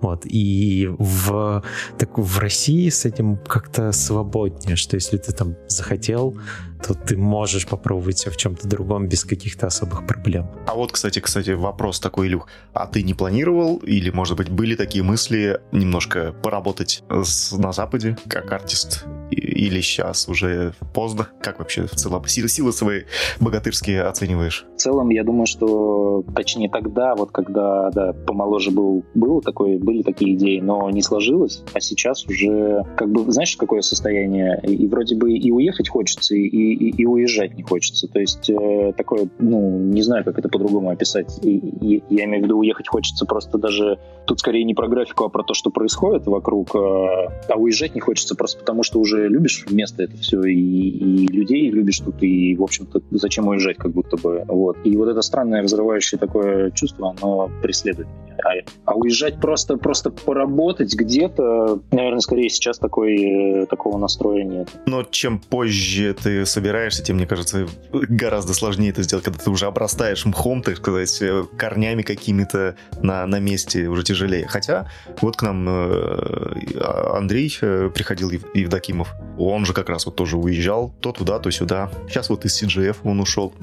Вот. 0.00 0.22
И 0.24 0.88
в, 0.98 1.62
так, 1.98 2.18
в 2.18 2.38
России 2.38 2.88
с 2.88 3.04
этим 3.04 3.36
как-то 3.36 3.92
свободнее, 3.92 4.76
что 4.76 4.96
если 4.96 5.16
ты 5.16 5.32
там 5.32 5.56
захотел, 5.68 6.36
то 6.82 6.94
ты 6.94 7.16
можешь 7.16 7.66
попробовать 7.66 8.18
себя 8.18 8.32
в 8.32 8.36
чем-то 8.36 8.68
другом 8.68 9.06
без 9.06 9.24
каких-то 9.24 9.66
особых 9.66 10.06
проблем. 10.06 10.46
А 10.66 10.74
вот, 10.74 10.92
кстати, 10.92 11.20
кстати, 11.20 11.50
вопрос 11.50 12.00
такой, 12.00 12.28
Илюх. 12.28 12.48
А 12.72 12.86
ты 12.86 13.02
не 13.02 13.14
планировал 13.14 13.76
или, 13.78 14.10
может 14.10 14.36
быть, 14.36 14.50
были 14.50 14.74
такие 14.74 15.04
мысли 15.04 15.60
немножко 15.72 16.34
поработать 16.42 17.02
с, 17.08 17.52
на 17.52 17.72
Западе 17.72 18.16
как 18.28 18.52
артист? 18.52 19.04
Или 19.30 19.80
сейчас 19.80 20.28
уже 20.28 20.74
поздно? 20.94 21.28
Как 21.40 21.58
вообще 21.58 21.86
в 21.86 21.92
целом 21.92 22.26
силы, 22.26 22.48
силы 22.48 22.72
свои 22.72 23.02
богатырские 23.40 24.02
оцениваешь? 24.02 24.66
В 24.76 24.80
целом, 24.80 25.10
я 25.10 25.24
думаю, 25.24 25.46
что, 25.46 26.24
точнее, 26.34 26.68
тогда, 26.68 27.14
вот 27.14 27.30
когда, 27.30 27.90
да, 27.90 28.12
помоложе 28.12 28.70
был, 28.70 29.04
был 29.14 29.40
такой, 29.40 29.78
были 29.78 30.02
такие 30.02 30.34
идеи, 30.34 30.60
но 30.60 30.90
не 30.90 31.02
сложилось, 31.02 31.62
а 31.72 31.80
сейчас 31.80 32.26
уже, 32.26 32.84
как 32.96 33.10
бы, 33.10 33.30
знаешь, 33.30 33.56
какое 33.56 33.80
состояние? 33.82 34.60
И 34.66 34.86
вроде 34.86 35.16
бы 35.16 35.32
и 35.32 35.50
уехать 35.50 35.88
хочется, 35.88 36.34
и 36.34 36.71
и, 36.72 36.90
и 36.90 37.06
уезжать 37.06 37.54
не 37.54 37.62
хочется. 37.62 38.08
То 38.08 38.20
есть 38.20 38.48
э, 38.50 38.92
такое, 38.96 39.28
ну, 39.38 39.78
не 39.78 40.02
знаю, 40.02 40.24
как 40.24 40.38
это 40.38 40.48
по-другому 40.48 40.90
описать. 40.90 41.38
И, 41.42 41.56
и, 41.56 42.02
я 42.10 42.24
имею 42.24 42.42
в 42.42 42.44
виду, 42.46 42.58
уехать 42.58 42.88
хочется 42.88 43.26
просто 43.26 43.58
даже... 43.58 43.98
Тут 44.26 44.40
скорее 44.40 44.64
не 44.64 44.74
про 44.74 44.88
графику, 44.88 45.24
а 45.24 45.28
про 45.28 45.42
то, 45.42 45.54
что 45.54 45.70
происходит 45.70 46.26
вокруг. 46.26 46.74
А, 46.76 47.32
а 47.48 47.56
уезжать 47.56 47.94
не 47.94 48.00
хочется 48.00 48.34
просто 48.34 48.58
потому, 48.60 48.82
что 48.82 49.00
уже 49.00 49.28
любишь 49.28 49.64
место 49.70 50.04
это 50.04 50.16
все, 50.16 50.42
и, 50.42 50.54
и 50.54 51.26
людей 51.26 51.70
любишь 51.70 51.98
тут, 51.98 52.22
и, 52.22 52.54
в 52.56 52.62
общем-то, 52.62 53.00
зачем 53.10 53.48
уезжать, 53.48 53.76
как 53.76 53.92
будто 53.92 54.16
бы. 54.16 54.44
Вот. 54.46 54.76
И 54.84 54.96
вот 54.96 55.08
это 55.08 55.22
странное 55.22 55.62
разрывающее 55.62 56.18
такое 56.18 56.70
чувство, 56.70 57.14
оно 57.18 57.50
преследует 57.62 58.08
меня. 58.08 58.36
А, 58.44 58.92
а 58.92 58.94
уезжать 58.94 59.40
просто, 59.40 59.76
просто 59.76 60.10
поработать 60.10 60.94
где-то, 60.94 61.80
наверное, 61.90 62.20
скорее 62.20 62.48
сейчас 62.48 62.78
такой, 62.78 63.62
э, 63.62 63.66
такого 63.66 63.98
настроя 63.98 64.44
нет. 64.44 64.68
Но 64.86 65.02
чем 65.04 65.38
позже 65.38 66.14
ты 66.14 66.44
собираешься, 66.46 66.61
тем, 67.02 67.16
мне 67.16 67.26
кажется, 67.26 67.66
гораздо 67.92 68.54
сложнее 68.54 68.90
это 68.90 69.02
сделать, 69.02 69.24
когда 69.24 69.38
ты 69.38 69.50
уже 69.50 69.66
обрастаешь 69.66 70.24
мхом, 70.24 70.62
так 70.62 70.76
сказать, 70.76 71.20
э, 71.20 71.44
корнями 71.56 72.02
какими-то 72.02 72.76
на, 73.02 73.26
на 73.26 73.40
месте, 73.40 73.88
уже 73.88 74.02
тяжелее. 74.02 74.46
Хотя 74.46 74.88
вот 75.20 75.36
к 75.36 75.42
нам 75.42 75.66
э, 75.68 76.80
Андрей 77.14 77.56
э, 77.60 77.90
приходил, 77.94 78.30
Евдокимов, 78.30 79.14
он 79.38 79.66
же 79.66 79.72
как 79.72 79.88
раз 79.88 80.06
вот 80.06 80.16
тоже 80.16 80.36
уезжал, 80.36 80.94
то 81.00 81.12
туда, 81.12 81.38
то 81.38 81.50
сюда. 81.50 81.90
Сейчас 82.08 82.28
вот 82.28 82.44
из 82.44 82.62
CGF 82.62 82.96
он 83.04 83.20
ушел. 83.20 83.54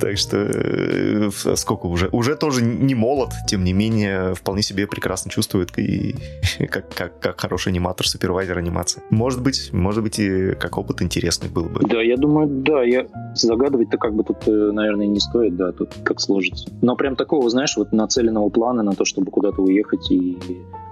Так 0.00 0.18
что 0.18 1.30
сколько 1.56 1.86
уже? 1.86 2.08
Уже 2.08 2.36
тоже 2.36 2.62
не 2.62 2.94
молод, 2.94 3.32
тем 3.46 3.64
не 3.64 3.72
менее, 3.72 4.34
вполне 4.34 4.62
себе 4.62 4.86
прекрасно 4.86 5.30
чувствует 5.30 5.78
и 5.78 6.16
как, 6.70 6.92
как, 6.92 7.20
как 7.20 7.40
хороший 7.40 7.68
аниматор, 7.68 8.08
супервайзер 8.08 8.58
анимации. 8.58 9.02
Может 9.10 9.42
быть, 9.42 9.72
может 9.72 10.02
быть 10.02 10.18
и 10.18 10.54
как 10.54 10.78
опыт 10.78 11.02
интересный 11.02 11.48
был 11.48 11.64
бы 11.64 11.75
бы. 11.78 11.88
Да, 11.88 12.02
я 12.02 12.16
думаю, 12.16 12.48
да, 12.48 12.82
я 12.82 13.06
загадывать-то 13.34 13.98
как 13.98 14.14
бы 14.14 14.24
тут, 14.24 14.46
э, 14.46 14.50
наверное, 14.72 15.06
не 15.06 15.20
стоит, 15.20 15.56
да, 15.56 15.72
тут 15.72 15.94
как 16.04 16.20
сложится. 16.20 16.70
Но 16.82 16.96
прям 16.96 17.16
такого, 17.16 17.48
знаешь, 17.50 17.76
вот 17.76 17.92
нацеленного 17.92 18.48
плана 18.48 18.82
на 18.82 18.92
то, 18.92 19.04
чтобы 19.04 19.30
куда-то 19.30 19.62
уехать 19.62 20.10
и 20.10 20.38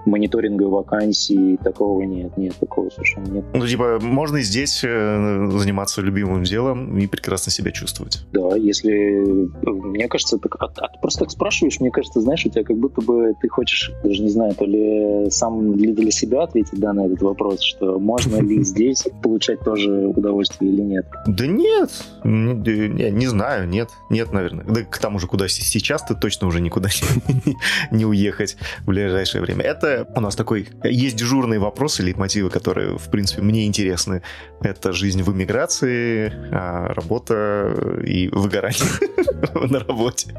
мониторинга 0.05 0.63
вакансий, 0.63 1.57
такого 1.63 2.03
нет, 2.03 2.37
нет, 2.37 2.55
такого 2.59 2.89
совершенно 2.89 3.27
нет. 3.27 3.45
Ну, 3.53 3.65
типа, 3.67 3.99
можно 4.01 4.37
и 4.37 4.41
здесь 4.41 4.83
э, 4.83 5.49
заниматься 5.51 6.01
любимым 6.01 6.43
делом 6.43 6.97
и 6.97 7.07
прекрасно 7.07 7.51
себя 7.51 7.71
чувствовать. 7.71 8.21
Да, 8.31 8.55
если, 8.55 9.49
мне 9.63 10.07
кажется, 10.07 10.37
так, 10.37 10.55
а, 10.59 10.65
а 10.65 10.87
ты 10.87 10.99
просто 11.01 11.21
так 11.21 11.31
спрашиваешь, 11.31 11.79
мне 11.79 11.91
кажется, 11.91 12.21
знаешь, 12.21 12.45
у 12.45 12.49
тебя 12.49 12.63
как 12.63 12.77
будто 12.77 13.01
бы 13.01 13.33
ты 13.41 13.47
хочешь, 13.49 13.91
даже 14.03 14.21
не 14.21 14.29
знаю, 14.29 14.53
то 14.55 14.65
ли 14.65 15.29
сам 15.29 15.77
для, 15.77 15.93
для 15.93 16.11
себя 16.11 16.43
ответить, 16.43 16.79
да, 16.79 16.93
на 16.93 17.05
этот 17.05 17.21
вопрос, 17.21 17.61
что 17.61 17.99
можно 17.99 18.41
ли 18.41 18.63
здесь 18.63 19.05
получать 19.23 19.59
тоже 19.61 20.07
удовольствие 20.07 20.71
или 20.71 20.81
нет. 20.81 21.05
Да 21.27 21.47
нет, 21.47 21.91
не, 22.23 23.11
не 23.11 23.27
знаю, 23.27 23.67
нет, 23.67 23.89
нет, 24.09 24.31
наверное. 24.31 24.65
Да 24.65 24.81
к 24.83 24.97
тому 24.97 25.19
же, 25.19 25.27
куда 25.27 25.47
сейчас 25.47 26.03
ты 26.03 26.15
точно 26.15 26.47
уже 26.47 26.61
никуда 26.61 26.89
не 27.91 28.05
уехать 28.05 28.57
в 28.81 28.87
ближайшее 28.87 29.41
время. 29.41 29.63
Это 29.63 29.94
у 30.15 30.19
нас 30.19 30.35
такой 30.35 30.67
есть 30.83 31.15
дежурные 31.15 31.59
вопросы 31.59 32.03
или 32.03 32.13
мотивы, 32.13 32.49
которые, 32.49 32.97
в 32.97 33.09
принципе, 33.09 33.41
мне 33.41 33.65
интересны. 33.65 34.21
Это 34.61 34.93
жизнь 34.93 35.23
в 35.23 35.31
эмиграции, 35.31 36.31
а, 36.51 36.93
работа 36.93 38.01
и 38.05 38.27
выгорание 38.29 38.89
на 39.69 39.79
работе. 39.79 40.35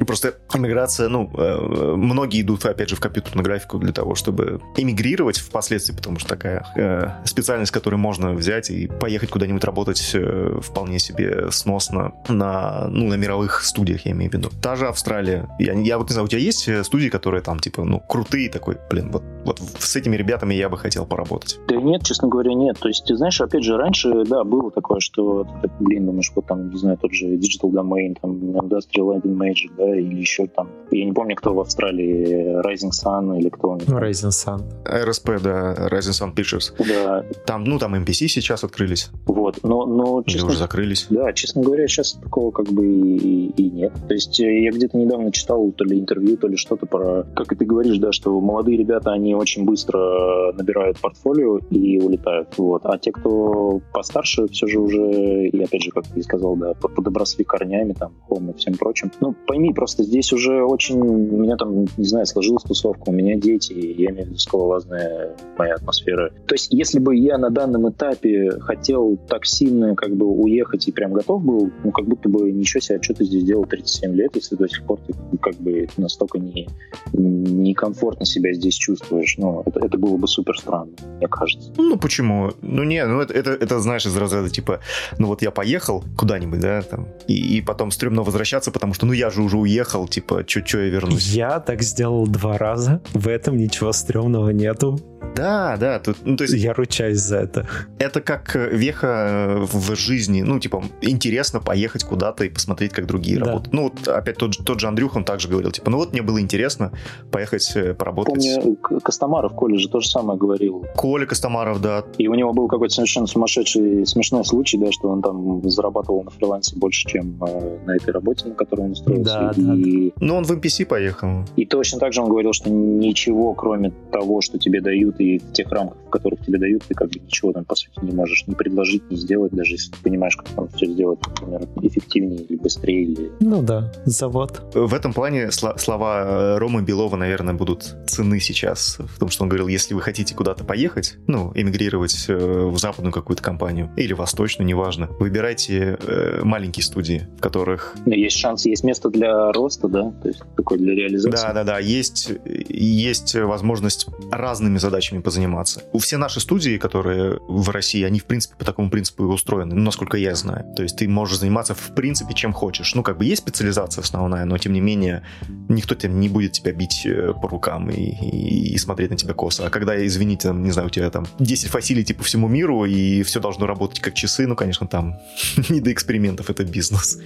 И 0.00 0.04
просто 0.04 0.34
иммиграция, 0.54 1.08
ну, 1.08 1.30
э, 1.36 1.94
многие 1.94 2.40
идут, 2.40 2.64
опять 2.64 2.88
же, 2.88 2.96
в 2.96 3.00
компьютерную 3.00 3.44
графику 3.44 3.78
для 3.78 3.92
того, 3.92 4.14
чтобы 4.14 4.60
эмигрировать 4.76 5.38
впоследствии, 5.38 5.94
потому 5.94 6.18
что 6.18 6.28
такая 6.30 6.66
э, 6.74 7.26
специальность, 7.26 7.70
которую 7.70 8.00
можно 8.00 8.32
взять 8.32 8.70
и 8.70 8.86
поехать 8.86 9.30
куда-нибудь 9.30 9.62
работать 9.62 10.10
э, 10.14 10.58
вполне 10.62 10.98
себе 10.98 11.50
сносно 11.50 12.14
на, 12.28 12.88
ну, 12.88 13.08
на 13.08 13.14
мировых 13.14 13.62
студиях, 13.62 14.06
я 14.06 14.12
имею 14.12 14.30
в 14.30 14.34
виду. 14.34 14.48
Та 14.62 14.76
же 14.76 14.88
Австралия. 14.88 15.48
Я, 15.58 15.74
я 15.74 15.98
вот 15.98 16.08
не 16.08 16.14
знаю, 16.14 16.24
у 16.24 16.28
тебя 16.28 16.40
есть 16.40 16.68
студии, 16.84 17.08
которые 17.08 17.42
там, 17.42 17.60
типа, 17.60 17.84
ну, 17.84 18.00
крутые 18.00 18.48
такой, 18.48 18.78
блин, 18.90 19.10
вот, 19.12 19.22
вот 19.44 19.60
с 19.78 19.96
этими 19.96 20.16
ребятами 20.16 20.54
я 20.54 20.70
бы 20.70 20.78
хотел 20.78 21.04
поработать? 21.04 21.58
Да 21.68 21.76
нет, 21.76 22.04
честно 22.04 22.28
говоря, 22.28 22.54
нет. 22.54 22.78
То 22.78 22.88
есть, 22.88 23.04
ты 23.04 23.16
знаешь, 23.16 23.40
опять 23.40 23.64
же, 23.64 23.76
раньше, 23.76 24.24
да, 24.24 24.44
было 24.44 24.70
такое, 24.70 25.00
что 25.00 25.46
блин, 25.78 26.06
думаешь, 26.06 26.32
вот 26.34 26.46
там, 26.46 26.70
не 26.70 26.78
знаю, 26.78 26.96
тот 26.96 27.12
же 27.12 27.26
Digital 27.26 27.70
Domain, 27.70 28.16
там, 28.20 28.32
Industrial 28.32 29.14
Lighting 29.14 29.36
Magic, 29.36 29.70
да, 29.76 29.89
или 29.94 30.20
еще 30.20 30.46
там, 30.46 30.68
я 30.90 31.04
не 31.04 31.12
помню, 31.12 31.36
кто 31.36 31.54
в 31.54 31.60
Австралии, 31.60 32.60
Rising 32.64 32.90
Sun 32.90 33.38
или 33.38 33.48
кто. 33.48 33.76
Rising 33.76 34.30
Sun. 34.30 34.62
RSP, 34.84 35.40
да, 35.42 35.88
Rising 35.88 36.12
Sun 36.12 36.34
Pictures. 36.34 36.72
Да. 36.78 37.24
Там, 37.46 37.64
ну, 37.64 37.78
там 37.78 37.94
NPC 37.94 38.28
сейчас 38.28 38.64
открылись. 38.64 39.10
Вот, 39.26 39.60
но, 39.62 39.86
но 39.86 40.22
честно, 40.24 40.38
Или 40.38 40.46
уже 40.48 40.58
закрылись. 40.58 41.06
Да, 41.10 41.32
честно 41.32 41.62
говоря, 41.62 41.86
сейчас 41.88 42.12
такого 42.12 42.50
как 42.50 42.66
бы 42.66 42.86
и, 42.86 43.46
и 43.56 43.70
нет. 43.70 43.92
То 44.08 44.14
есть 44.14 44.40
э, 44.40 44.62
я 44.62 44.70
где-то 44.70 44.96
недавно 44.96 45.32
читал 45.32 45.70
то 45.72 45.84
ли 45.84 45.98
интервью, 45.98 46.36
то 46.36 46.48
ли 46.48 46.56
что-то 46.56 46.86
про, 46.86 47.24
как 47.34 47.52
и 47.52 47.56
ты 47.56 47.64
говоришь, 47.64 47.98
да, 47.98 48.12
что 48.12 48.40
молодые 48.40 48.76
ребята, 48.76 49.12
они 49.12 49.34
очень 49.34 49.64
быстро 49.64 50.52
набирают 50.52 50.98
портфолио 51.00 51.58
и 51.70 52.00
улетают, 52.00 52.48
вот. 52.56 52.82
А 52.84 52.98
те, 52.98 53.12
кто 53.12 53.80
постарше, 53.92 54.46
все 54.48 54.66
же 54.66 54.80
уже, 54.80 55.48
и 55.48 55.62
опять 55.62 55.82
же, 55.82 55.90
как 55.90 56.06
ты 56.06 56.22
сказал, 56.22 56.56
да, 56.56 56.74
подобросли 56.74 57.44
корнями, 57.44 57.92
там, 57.92 58.12
хом 58.28 58.50
и 58.50 58.56
всем 58.56 58.74
прочим. 58.74 59.10
Ну, 59.20 59.34
пойми, 59.46 59.72
просто 59.80 60.02
здесь 60.02 60.30
уже 60.30 60.62
очень, 60.62 61.00
у 61.00 61.38
меня 61.38 61.56
там, 61.56 61.86
не 61.96 62.04
знаю, 62.04 62.26
сложилась 62.26 62.64
тусовка, 62.64 63.08
у 63.08 63.12
меня 63.12 63.36
дети, 63.36 63.72
я 63.72 64.10
имею 64.10 64.26
в 64.26 64.28
виду 64.28 64.38
скалолазная 64.38 65.34
моя 65.56 65.76
атмосфера. 65.76 66.30
То 66.46 66.54
есть, 66.54 66.68
если 66.70 66.98
бы 66.98 67.16
я 67.16 67.38
на 67.38 67.48
данном 67.48 67.88
этапе 67.88 68.50
хотел 68.60 69.16
так 69.26 69.46
сильно 69.46 69.94
как 69.94 70.14
бы 70.14 70.26
уехать 70.26 70.86
и 70.86 70.92
прям 70.92 71.14
готов 71.14 71.42
был, 71.42 71.70
ну, 71.82 71.92
как 71.92 72.04
будто 72.04 72.28
бы 72.28 72.52
ничего 72.52 72.80
себе, 72.82 72.98
а 72.98 73.02
что 73.02 73.14
ты 73.14 73.24
здесь 73.24 73.42
делал 73.42 73.64
37 73.64 74.14
лет, 74.14 74.36
если 74.36 74.54
до 74.54 74.68
сих 74.68 74.84
пор 74.84 74.98
ты 75.06 75.14
как 75.38 75.54
бы 75.54 75.88
настолько 75.96 76.38
не, 76.38 76.68
некомфортно 77.14 78.26
себя 78.26 78.52
здесь 78.52 78.74
чувствуешь. 78.74 79.36
Ну, 79.38 79.62
это, 79.64 79.80
это 79.80 79.96
было 79.96 80.18
бы 80.18 80.28
супер 80.28 80.58
странно, 80.58 80.92
мне 81.16 81.26
кажется. 81.26 81.72
Ну, 81.78 81.96
почему? 81.96 82.52
Ну, 82.60 82.84
не, 82.84 83.06
ну, 83.06 83.22
это, 83.22 83.32
это, 83.32 83.52
это 83.52 83.80
знаешь, 83.80 84.04
из 84.04 84.14
разряда, 84.14 84.50
типа, 84.50 84.80
ну, 85.18 85.28
вот 85.28 85.40
я 85.40 85.50
поехал 85.50 86.04
куда-нибудь, 86.18 86.60
да, 86.60 86.82
там, 86.82 87.08
и, 87.26 87.56
и 87.56 87.62
потом 87.62 87.90
стрёмно 87.90 88.22
возвращаться, 88.22 88.70
потому 88.70 88.92
что, 88.92 89.06
ну, 89.06 89.14
я 89.14 89.30
же 89.30 89.40
уже 89.40 89.56
уехал, 89.56 89.69
типа, 90.08 90.44
чё, 90.44 90.60
чё 90.60 90.80
я 90.80 90.88
вернусь? 90.90 91.32
Я 91.32 91.60
так 91.60 91.82
сделал 91.82 92.26
два 92.26 92.58
раза, 92.58 93.00
в 93.14 93.28
этом 93.28 93.56
ничего 93.56 93.92
стрёмного 93.92 94.50
нету. 94.50 94.98
Да, 95.34 95.76
да, 95.78 95.98
тут, 95.98 96.18
ну, 96.24 96.36
то 96.36 96.44
есть... 96.44 96.54
Я 96.54 96.72
ручаюсь 96.72 97.18
за 97.18 97.38
это. 97.38 97.66
Это 97.98 98.20
как 98.20 98.54
э, 98.56 98.68
веха 98.76 99.66
в 99.72 99.94
жизни, 99.96 100.42
ну, 100.42 100.58
типа, 100.58 100.82
интересно 101.00 101.60
поехать 101.60 102.04
куда-то 102.04 102.44
и 102.44 102.48
посмотреть, 102.48 102.92
как 102.92 103.06
другие 103.06 103.38
да. 103.38 103.46
работают. 103.46 103.72
Ну, 103.72 103.82
вот 103.84 104.08
опять 104.08 104.36
тот, 104.36 104.56
тот 104.64 104.80
же 104.80 104.88
Андрюх, 104.88 105.16
он 105.16 105.24
также 105.24 105.48
говорил, 105.48 105.70
типа, 105.70 105.90
ну 105.90 105.98
вот 105.98 106.12
мне 106.12 106.22
было 106.22 106.40
интересно 106.40 106.92
поехать 107.30 107.70
э, 107.74 107.94
поработать. 107.94 108.34
Помню, 108.34 108.76
Костомаров 108.76 109.52
в 109.52 109.54
колледже 109.54 109.88
то 109.88 110.00
же 110.00 110.08
самое 110.08 110.38
говорил. 110.38 110.84
Коля 110.96 111.26
Костомаров, 111.26 111.80
да. 111.80 112.04
И 112.18 112.28
у 112.28 112.34
него 112.34 112.52
был 112.52 112.68
какой-то 112.68 112.94
совершенно 112.94 113.26
сумасшедший, 113.26 114.06
смешной 114.06 114.44
случай, 114.44 114.78
да, 114.78 114.92
что 114.92 115.08
он 115.08 115.22
там 115.22 115.68
зарабатывал 115.68 116.24
на 116.24 116.30
фрилансе 116.30 116.76
больше, 116.76 117.08
чем 117.08 117.42
э, 117.42 117.78
на 117.86 117.96
этой 117.96 118.12
работе, 118.12 118.48
на 118.48 118.54
которой 118.54 118.86
он 118.86 118.92
устроился. 118.92 119.24
Да, 119.24 119.52
и... 119.56 120.10
да. 120.10 120.12
Ну, 120.20 120.36
он 120.36 120.44
в 120.44 120.52
MPC 120.52 120.86
поехал. 120.86 121.44
И 121.56 121.66
точно 121.66 121.98
так 121.98 122.12
же 122.12 122.20
он 122.20 122.28
говорил, 122.28 122.52
что 122.52 122.70
ничего, 122.70 123.54
кроме 123.54 123.92
того, 124.10 124.40
что 124.40 124.58
тебе 124.58 124.80
дают, 124.80 125.09
и 125.18 125.38
в 125.38 125.52
тех 125.52 125.70
рамках, 125.72 125.98
которых 126.10 126.44
тебе 126.44 126.58
дают, 126.58 126.82
ты 126.84 126.94
как 126.94 127.08
бы 127.08 127.18
ничего 127.18 127.52
там, 127.52 127.64
по 127.64 127.74
сути, 127.74 127.92
не 128.02 128.12
можешь 128.12 128.44
ни 128.46 128.54
предложить, 128.54 129.10
ни 129.10 129.16
сделать, 129.16 129.52
даже 129.52 129.74
если 129.74 129.92
ты 129.92 129.98
понимаешь, 130.02 130.36
как 130.36 130.48
там 130.48 130.68
все 130.68 130.86
сделать, 130.86 131.20
например, 131.26 131.62
эффективнее 131.82 132.40
или 132.40 132.56
быстрее. 132.56 133.04
Или... 133.04 133.30
Ну 133.40 133.62
да, 133.62 133.92
завод. 134.04 134.62
В 134.74 134.94
этом 134.94 135.12
плане 135.12 135.46
сл- 135.46 135.78
слова 135.78 136.24
э, 136.24 136.58
Ромы 136.58 136.82
Белова, 136.82 137.16
наверное, 137.16 137.54
будут 137.54 137.96
цены 138.06 138.40
сейчас, 138.40 138.98
в 138.98 139.18
том, 139.18 139.28
что 139.28 139.44
он 139.44 139.48
говорил, 139.48 139.68
если 139.68 139.94
вы 139.94 140.00
хотите 140.00 140.34
куда-то 140.34 140.64
поехать, 140.64 141.16
ну, 141.26 141.52
эмигрировать 141.54 142.26
э, 142.28 142.36
в 142.36 142.78
западную 142.78 143.12
какую-то 143.12 143.42
компанию 143.42 143.90
или 143.96 144.12
восточную, 144.12 144.66
неважно, 144.66 145.08
выбирайте 145.18 145.98
э, 146.00 146.40
маленькие 146.42 146.84
студии, 146.84 147.28
в 147.38 147.40
которых... 147.40 147.94
Но 148.06 148.14
есть 148.14 148.36
шанс, 148.36 148.66
есть 148.66 148.84
место 148.84 149.10
для 149.10 149.52
роста, 149.52 149.88
да, 149.88 150.12
то 150.22 150.28
есть 150.28 150.42
такой 150.56 150.78
для 150.78 150.94
реализации. 150.94 151.46
Да-да-да, 151.46 151.78
есть, 151.78 152.32
есть 152.44 153.34
возможность 153.34 154.06
разными 154.32 154.78
задачами 154.78 155.20
позаниматься. 155.20 155.82
У 155.92 155.99
Все 156.00 156.16
наши 156.16 156.40
студии, 156.40 156.78
которые 156.78 157.38
в 157.48 157.68
России, 157.70 158.02
они, 158.02 158.18
в 158.18 158.24
принципе, 158.24 158.56
по 158.56 158.64
такому 158.64 158.90
принципу 158.90 159.24
и 159.24 159.26
устроены, 159.26 159.74
ну, 159.74 159.82
насколько 159.82 160.16
я 160.16 160.34
знаю. 160.34 160.64
То 160.74 160.82
есть 160.82 160.96
ты 160.96 161.08
можешь 161.08 161.38
заниматься, 161.38 161.74
в 161.74 161.94
принципе, 161.94 162.34
чем 162.34 162.52
хочешь. 162.52 162.94
Ну, 162.94 163.02
как 163.02 163.18
бы 163.18 163.24
есть 163.24 163.42
специализация 163.42 164.02
основная, 164.02 164.44
но, 164.44 164.58
тем 164.58 164.72
не 164.72 164.80
менее, 164.80 165.22
никто 165.68 165.94
тебе 165.94 166.12
не 166.12 166.28
будет 166.28 166.52
тебя 166.52 166.72
бить 166.72 167.02
э, 167.04 167.32
по 167.40 167.48
рукам 167.48 167.90
и, 167.90 168.00
и, 168.00 168.74
и 168.74 168.78
смотреть 168.78 169.10
на 169.10 169.16
тебя 169.16 169.34
косо. 169.34 169.66
А 169.66 169.70
когда, 169.70 170.04
извините, 170.04 170.48
там, 170.48 170.62
не 170.62 170.70
знаю, 170.70 170.88
у 170.88 170.90
тебя 170.90 171.10
там 171.10 171.26
10 171.38 171.68
фасилити 171.68 172.12
по 172.12 172.24
всему 172.24 172.48
миру, 172.48 172.84
и 172.84 173.22
все 173.22 173.40
должно 173.40 173.66
работать 173.66 174.00
как 174.00 174.14
часы, 174.14 174.46
ну, 174.46 174.56
конечно, 174.56 174.86
там 174.86 175.18
не 175.68 175.80
до 175.80 175.92
экспериментов, 175.92 176.50
это 176.50 176.64
бизнес. 176.64 177.18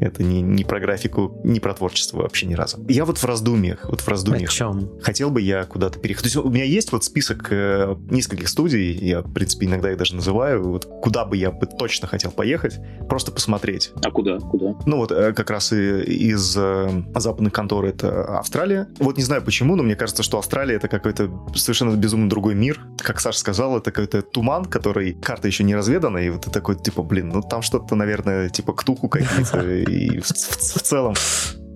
Это 0.00 0.22
не, 0.22 0.40
не 0.42 0.64
про 0.64 0.80
графику, 0.80 1.40
не 1.44 1.60
про 1.60 1.74
творчество 1.74 2.18
вообще 2.22 2.46
ни 2.46 2.54
разу. 2.54 2.84
Я 2.88 3.04
вот 3.04 3.18
в 3.18 3.24
раздумьях, 3.24 3.88
вот 3.88 4.00
в 4.00 4.08
раздумьях. 4.08 4.50
О 4.50 4.52
чем? 4.52 4.90
Хотел 5.02 5.30
бы 5.30 5.40
я 5.40 5.64
куда-то 5.64 5.98
переехать. 5.98 6.24
То 6.24 6.26
есть 6.28 6.36
у 6.36 6.50
меня 6.50 6.64
есть 6.64 6.92
вот 6.92 7.04
список 7.04 7.48
э, 7.50 7.96
нескольких 8.20 8.48
студий, 8.48 8.92
я, 8.92 9.22
в 9.22 9.32
принципе, 9.32 9.66
иногда 9.66 9.90
их 9.90 9.98
даже 9.98 10.14
называю, 10.14 10.68
вот 10.68 10.84
куда 10.84 11.24
бы 11.24 11.36
я 11.36 11.50
бы 11.50 11.66
точно 11.66 12.06
хотел 12.06 12.30
поехать, 12.30 12.78
просто 13.08 13.32
посмотреть. 13.32 13.92
А 14.04 14.10
куда? 14.10 14.38
Куда? 14.38 14.74
Ну 14.86 14.98
вот 14.98 15.10
э, 15.10 15.32
как 15.32 15.50
раз 15.50 15.72
и 15.72 16.02
из 16.02 16.56
э, 16.56 17.02
западных 17.14 17.52
контор 17.52 17.84
это 17.86 18.38
Австралия. 18.38 18.88
Вот 18.98 19.16
не 19.16 19.22
знаю 19.22 19.42
почему, 19.42 19.76
но 19.76 19.82
мне 19.82 19.96
кажется, 19.96 20.22
что 20.22 20.38
Австралия 20.38 20.76
это 20.76 20.88
какой-то 20.88 21.30
совершенно 21.54 21.96
безумно 21.96 22.28
другой 22.28 22.54
мир. 22.54 22.80
Как 22.98 23.20
Саша 23.20 23.38
сказал, 23.38 23.78
это 23.78 23.90
какой-то 23.90 24.22
туман, 24.22 24.66
который 24.66 25.14
карта 25.14 25.48
еще 25.48 25.64
не 25.64 25.74
разведана, 25.74 26.18
и 26.18 26.30
вот 26.30 26.42
ты 26.42 26.50
такой, 26.50 26.76
типа, 26.76 27.02
блин, 27.02 27.30
ну 27.30 27.42
там 27.42 27.62
что-то, 27.62 27.94
наверное, 27.94 28.48
типа 28.48 28.72
ктуху 28.74 29.08
какие-то, 29.08 29.66
и 29.66 30.20
в 30.20 30.26
целом 30.26 31.14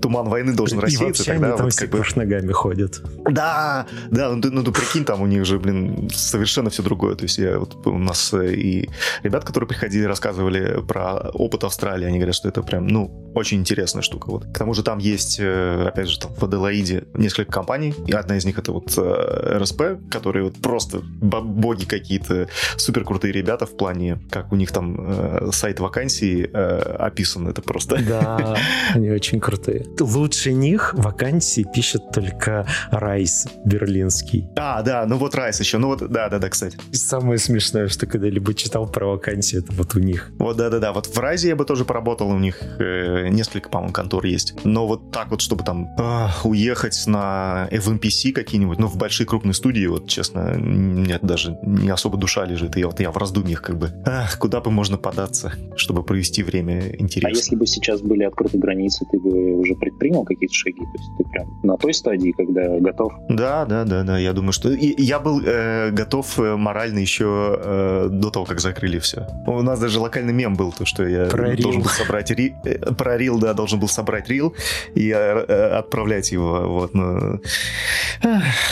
туман 0.05 0.28
войны 0.28 0.52
должен 0.52 0.80
рассеяться. 0.80 1.05
И 1.05 1.07
вообще 1.07 1.24
тогда 1.32 1.57
там 1.57 1.64
вот, 1.64 1.74
как 1.74 1.88
бы... 1.88 2.05
ногами 2.16 2.52
ходят. 2.52 3.00
Да, 3.30 3.86
да, 4.11 4.28
ну 4.28 4.42
ты, 4.42 4.50
ну 4.50 4.62
ты 4.62 4.70
прикинь, 4.70 5.02
там 5.07 5.22
у 5.22 5.26
них 5.26 5.46
же, 5.46 5.59
блин, 5.59 6.11
совершенно 6.12 6.68
все 6.68 6.82
другое. 6.82 7.14
То 7.14 7.22
есть 7.22 7.38
я, 7.38 7.59
вот, 7.59 7.86
у 7.86 7.96
нас 7.96 8.34
э, 8.34 8.52
и 8.52 8.90
ребят, 9.22 9.44
которые 9.44 9.66
приходили, 9.66 10.05
рассказывали 10.05 10.82
про 10.86 11.30
опыт 11.32 11.64
Австралии, 11.64 12.07
они 12.07 12.18
говорят, 12.18 12.34
что 12.34 12.50
это 12.50 12.62
прям, 12.62 12.86
ну, 12.86 13.32
очень 13.34 13.61
интересная 13.61 14.02
штука. 14.02 14.30
Вот. 14.30 14.44
К 14.44 14.59
тому 14.59 14.74
же 14.74 14.82
там 14.82 14.98
есть, 14.98 15.38
э, 15.40 15.86
опять 15.88 16.11
же, 16.11 16.18
там 16.18 16.34
в 16.34 16.42
Аделаиде 16.44 17.05
несколько 17.14 17.50
компаний, 17.50 17.94
и 18.07 18.12
одна 18.12 18.36
из 18.36 18.44
них 18.44 18.59
это 18.59 18.72
вот 18.72 18.92
э, 18.98 19.59
РСП, 19.59 19.82
которые 20.11 20.44
вот 20.44 20.57
просто 20.61 21.00
боги 21.00 21.86
какие-то, 21.86 22.48
супер 22.76 23.05
крутые 23.05 23.32
ребята 23.32 23.64
в 23.64 23.74
плане, 23.74 24.20
как 24.30 24.52
у 24.52 24.57
них 24.57 24.70
там 24.70 25.50
сайт 25.50 25.80
вакансий 25.80 26.44
описан, 26.44 27.48
это 27.48 27.62
просто... 27.62 28.05
Да, 28.05 28.59
они 28.94 29.11
очень 29.11 29.40
крутые 29.40 29.86
лучше 30.01 30.53
них 30.53 30.95
вакансии 30.95 31.66
пишет 31.72 32.11
только 32.12 32.66
Райс 32.90 33.47
берлинский. 33.64 34.49
А, 34.57 34.82
да, 34.82 35.07
ну 35.07 35.16
вот 35.16 35.34
Райс 35.34 35.61
еще, 35.61 35.78
ну 35.78 35.88
вот, 35.88 36.11
да-да-да, 36.11 36.49
кстати. 36.49 36.78
Самое 36.92 37.38
смешное, 37.38 37.88
что 37.88 38.07
когда-либо 38.07 38.55
читал 38.55 38.86
про 38.86 39.07
вакансии, 39.07 39.59
это 39.59 39.72
вот 39.72 39.95
у 39.95 40.01
них. 40.01 40.32
Вот, 40.38 40.57
да-да-да, 40.57 40.92
вот 40.92 41.07
в 41.07 41.18
Райзе 41.18 41.49
я 41.49 41.57
бы 41.57 41.64
тоже 41.64 41.84
поработал, 41.84 42.28
у 42.28 42.38
них 42.38 42.61
э, 42.78 43.28
несколько, 43.28 43.68
по-моему, 43.68 43.92
контор 43.92 44.24
есть. 44.24 44.55
Но 44.64 44.86
вот 44.86 45.11
так 45.11 45.30
вот, 45.30 45.40
чтобы 45.40 45.64
там 45.64 45.88
э, 45.99 46.28
уехать 46.45 47.03
на 47.07 47.68
FMPC 47.70 48.32
какие-нибудь, 48.32 48.78
ну, 48.78 48.86
в 48.86 48.97
большие 48.97 49.26
крупные 49.26 49.55
студии, 49.55 49.86
вот, 49.86 50.09
честно, 50.09 50.57
нет, 50.57 51.22
даже 51.22 51.57
не 51.62 51.90
особо 51.90 52.16
душа 52.16 52.45
лежит, 52.45 52.76
и 52.76 52.80
я, 52.80 52.86
вот 52.86 53.01
я 53.01 53.11
в 53.11 53.16
раздумьях 53.16 53.62
как 53.62 53.78
бы, 53.78 53.90
ах, 54.05 54.38
куда 54.38 54.61
бы 54.61 54.70
можно 54.70 54.99
податься, 54.99 55.53
чтобы 55.76 56.03
провести 56.03 56.42
время 56.42 56.95
интересно. 56.99 57.28
А 57.28 57.30
если 57.30 57.57
бы 57.57 57.66
сейчас 57.66 58.01
были 58.01 58.24
открыты 58.24 58.59
границы, 58.59 59.05
ты 59.11 59.18
бы 59.18 59.57
уже 59.57 59.74
предпринял 59.85 60.24
какие-то 60.24 60.55
шаги? 60.55 60.80
То 60.80 60.99
есть 60.99 61.11
ты 61.18 61.24
прям 61.24 61.61
на 61.62 61.76
той 61.76 61.93
стадии, 61.93 62.32
когда 62.32 62.78
готов? 62.80 63.12
Да, 63.28 63.66
да, 63.66 63.85
да, 63.85 64.03
да. 64.03 64.18
Я 64.18 64.32
думаю, 64.32 64.53
что 64.53 64.70
и, 64.70 65.03
я 65.03 65.18
был 65.18 65.43
э, 65.45 65.91
готов 65.91 66.39
э, 66.39 66.57
морально 66.57 67.01
еще 67.01 67.59
э, 67.59 68.09
до 68.11 68.30
того, 68.30 68.47
как 68.47 68.61
закрыли 68.61 68.99
все. 68.99 69.26
У 69.47 69.62
нас 69.62 69.78
даже 69.78 70.01
локальный 70.01 70.32
мем 70.32 70.55
был, 70.55 70.72
то, 70.72 70.85
что 70.87 71.07
я 71.07 71.26
про 71.26 71.57
должен 71.57 71.82
был 71.82 71.91
собрать 71.91 72.30
ри... 72.30 72.55
Э, 72.64 72.95
про 72.95 73.18
рил, 73.18 73.39
да, 73.39 73.53
должен 73.53 73.78
был 73.78 73.89
собрать 73.89 74.28
рил 74.28 74.55
и 74.95 75.11
э, 75.11 75.45
э, 75.49 75.78
отправлять 75.78 76.32
его. 76.32 76.68
Вот, 76.68 76.95
но... 76.95 77.41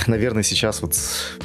Наверное, 0.07 0.43
сейчас 0.43 0.83
вот 0.83 0.95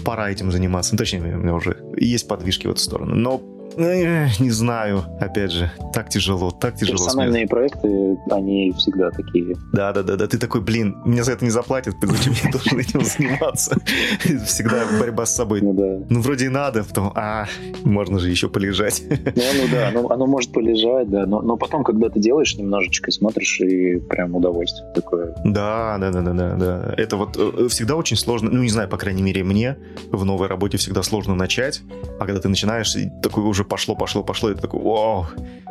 пора 0.03 0.31
этим 0.31 0.51
заниматься. 0.51 0.93
Ну, 0.93 0.97
точнее, 0.97 1.19
у 1.19 1.39
меня 1.39 1.53
уже 1.53 1.77
есть 1.97 2.27
подвижки 2.27 2.67
в 2.67 2.71
эту 2.71 2.79
сторону. 2.79 3.15
Но 3.15 3.41
не 3.77 4.49
знаю, 4.49 5.03
опять 5.19 5.51
же, 5.51 5.71
так 5.93 6.09
тяжело, 6.09 6.51
так 6.51 6.75
тяжело. 6.75 6.97
Персональные 6.97 7.41
смех. 7.41 7.49
проекты, 7.49 8.17
они 8.31 8.73
всегда 8.77 9.11
такие. 9.11 9.55
Да, 9.71 9.93
да, 9.93 10.03
да, 10.03 10.15
да. 10.15 10.27
Ты 10.27 10.37
такой, 10.37 10.61
блин, 10.61 10.97
мне 11.05 11.23
за 11.23 11.33
это 11.33 11.45
не 11.45 11.51
заплатят, 11.51 11.95
зачем 12.01 12.33
я 12.43 12.51
должен 12.51 12.79
этим 12.79 13.01
заниматься? 13.01 13.77
Всегда 14.45 14.83
борьба 14.99 15.25
с 15.25 15.35
собой. 15.35 15.61
Ну 15.61 15.73
да. 15.73 16.05
Ну 16.09 16.21
вроде 16.21 16.45
и 16.45 16.49
надо, 16.49 16.83
потом, 16.83 17.11
а, 17.15 17.45
можно 17.83 18.19
же 18.19 18.29
еще 18.29 18.49
полежать. 18.49 19.03
Ну, 19.09 19.15
ну 19.15 19.67
да, 19.71 19.89
оно, 19.89 20.09
оно 20.09 20.25
может 20.25 20.51
полежать, 20.51 21.09
да, 21.09 21.25
но, 21.25 21.41
но 21.41 21.57
потом, 21.57 21.83
когда 21.83 22.09
ты 22.09 22.19
делаешь 22.19 22.55
немножечко, 22.55 23.11
смотришь, 23.11 23.59
и 23.61 23.99
прям 23.99 24.35
удовольствие 24.35 24.91
такое. 24.93 25.35
Да, 25.45 25.97
да, 25.99 26.11
да, 26.11 26.21
да, 26.21 26.33
да, 26.33 26.55
да. 26.55 26.93
Это 26.97 27.17
вот 27.17 27.37
э, 27.37 27.67
всегда 27.69 27.95
очень 27.95 28.17
сложно, 28.17 28.49
ну 28.49 28.63
не 28.63 28.69
знаю, 28.69 28.89
по 28.89 28.97
крайней 28.97 29.21
мере 29.21 29.43
мне 29.43 29.77
в 30.11 30.25
новой 30.25 30.47
работе 30.47 30.77
всегда 30.77 31.03
сложно 31.03 31.35
начать, 31.35 31.81
а 32.19 32.25
когда 32.25 32.39
ты 32.39 32.49
начинаешь, 32.49 32.95
такой 33.21 33.43
уже 33.43 33.66
пошло, 33.67 33.95
пошло, 33.95 34.23
пошло, 34.23 34.51
и 34.51 34.55
ты 34.55 34.61
такой, 34.61 34.81
вау, 34.81 35.27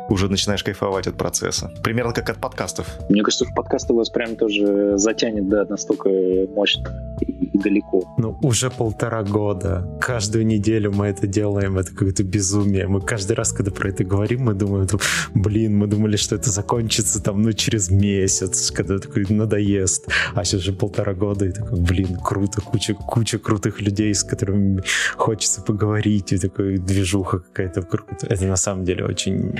уже 0.09 0.29
начинаешь 0.29 0.63
кайфовать 0.63 1.07
от 1.07 1.17
процесса. 1.17 1.71
Примерно 1.83 2.13
как 2.13 2.29
от 2.29 2.37
подкастов. 2.37 2.87
Мне 3.09 3.23
кажется, 3.23 3.45
что 3.45 3.53
подкасты 3.53 3.93
вас 3.93 4.09
прям 4.09 4.35
тоже 4.35 4.97
затянет, 4.97 5.49
да, 5.49 5.65
настолько 5.65 6.09
мощно 6.55 7.17
и 7.21 7.57
далеко. 7.57 8.15
Ну, 8.17 8.37
уже 8.41 8.69
полтора 8.69 9.23
года. 9.23 9.87
Каждую 9.99 10.45
неделю 10.45 10.91
мы 10.91 11.07
это 11.07 11.27
делаем, 11.27 11.77
это 11.77 11.91
какое-то 11.91 12.23
безумие. 12.23 12.87
Мы 12.87 13.01
каждый 13.01 13.33
раз, 13.33 13.51
когда 13.51 13.71
про 13.71 13.89
это 13.89 14.03
говорим, 14.03 14.43
мы 14.43 14.53
думаем, 14.53 14.87
блин, 15.33 15.77
мы 15.77 15.87
думали, 15.87 16.15
что 16.15 16.35
это 16.35 16.49
закончится 16.49 17.21
там, 17.21 17.41
ну, 17.41 17.53
через 17.53 17.89
месяц, 17.89 18.71
когда 18.71 18.99
такой 18.99 19.25
надоест. 19.29 20.07
А 20.33 20.43
сейчас 20.43 20.61
уже 20.61 20.73
полтора 20.73 21.13
года, 21.13 21.45
и 21.45 21.51
такой, 21.51 21.79
блин, 21.79 22.17
круто, 22.23 22.61
куча, 22.61 22.93
куча 22.93 23.39
крутых 23.39 23.81
людей, 23.81 24.13
с 24.13 24.23
которыми 24.23 24.81
хочется 25.15 25.61
поговорить, 25.61 26.31
и 26.31 26.37
такой 26.37 26.77
движуха 26.77 27.39
какая-то 27.39 27.81
вокруг. 27.87 28.07
Это 28.23 28.45
на 28.45 28.55
самом 28.55 28.83
деле 28.83 29.05
очень, 29.05 29.53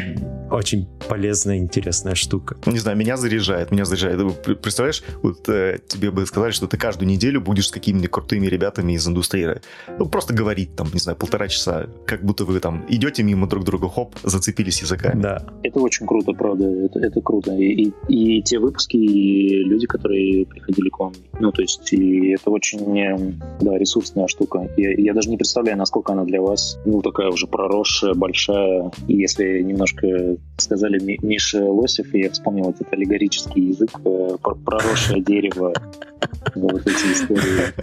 очень 0.52 0.88
полезная, 1.08 1.58
интересная 1.58 2.16
штука. 2.16 2.58
Не 2.66 2.80
знаю, 2.80 2.98
меня 2.98 3.18
заряжает, 3.18 3.72
меня 3.72 3.86
заряжает. 3.86 4.20
Представляешь, 4.62 5.04
вот 5.22 5.48
э, 5.50 5.80
тебе 5.88 6.12
бы 6.12 6.26
сказали, 6.26 6.52
что 6.52 6.68
ты 6.68 6.78
каждую 6.78 7.08
неделю 7.08 7.42
будешь 7.42 7.68
с 7.68 7.72
какими-то 7.72 8.08
крутыми 8.08 8.48
ребятами 8.48 8.94
из 8.94 9.08
индустрии. 9.08 9.62
Ну, 9.98 10.06
просто 10.08 10.34
говорить 10.34 10.76
там, 10.76 10.88
не 10.94 11.00
знаю, 11.00 11.18
полтора 11.18 11.48
часа, 11.48 11.88
как 12.06 12.24
будто 12.24 12.46
вы 12.46 12.60
там 12.60 12.86
идете 12.90 13.24
мимо 13.24 13.48
друг 13.48 13.64
друга, 13.64 13.90
хоп, 13.90 14.16
зацепились 14.24 14.82
языками. 14.82 15.22
Да. 15.22 15.44
Это 15.64 15.80
очень 15.80 16.06
круто, 16.06 16.34
правда, 16.34 16.66
это, 16.66 17.00
это 17.00 17.22
круто. 17.22 17.54
И, 17.54 17.92
и, 18.08 18.38
и 18.38 18.42
те 18.42 18.60
выпуски, 18.60 18.98
и 18.98 19.64
люди, 19.64 19.88
которые 19.88 20.46
приходили 20.46 20.90
к 20.90 21.00
вам, 21.00 21.14
ну, 21.40 21.52
то 21.52 21.62
есть, 21.62 21.94
и 21.94 22.32
это 22.32 22.50
очень, 22.50 23.40
да, 23.62 23.78
ресурсная 23.78 24.28
штука. 24.28 24.70
Я, 24.78 24.94
я 24.94 25.14
даже 25.14 25.30
не 25.30 25.38
представляю, 25.38 25.78
насколько 25.78 26.14
она 26.14 26.26
для 26.26 26.42
вас, 26.42 26.80
ну, 26.86 27.02
такая 27.02 27.30
уже 27.30 27.48
проросшая, 27.48 28.14
большая. 28.18 28.92
И 29.08 29.16
если 29.16 29.62
немножко 29.62 30.38
сказали 30.58 31.00
Миша 31.22 31.64
Лосев, 31.64 32.14
и 32.14 32.22
я 32.22 32.32
вспомнил 32.32 32.70
этот 32.70 32.92
аллегорический 32.92 33.70
язык, 33.70 33.92
э, 34.04 34.36
проросшее 34.66 35.22
дерево, 35.22 35.74
вот 36.56 36.82
эти 36.82 37.14
истории. 37.14 37.74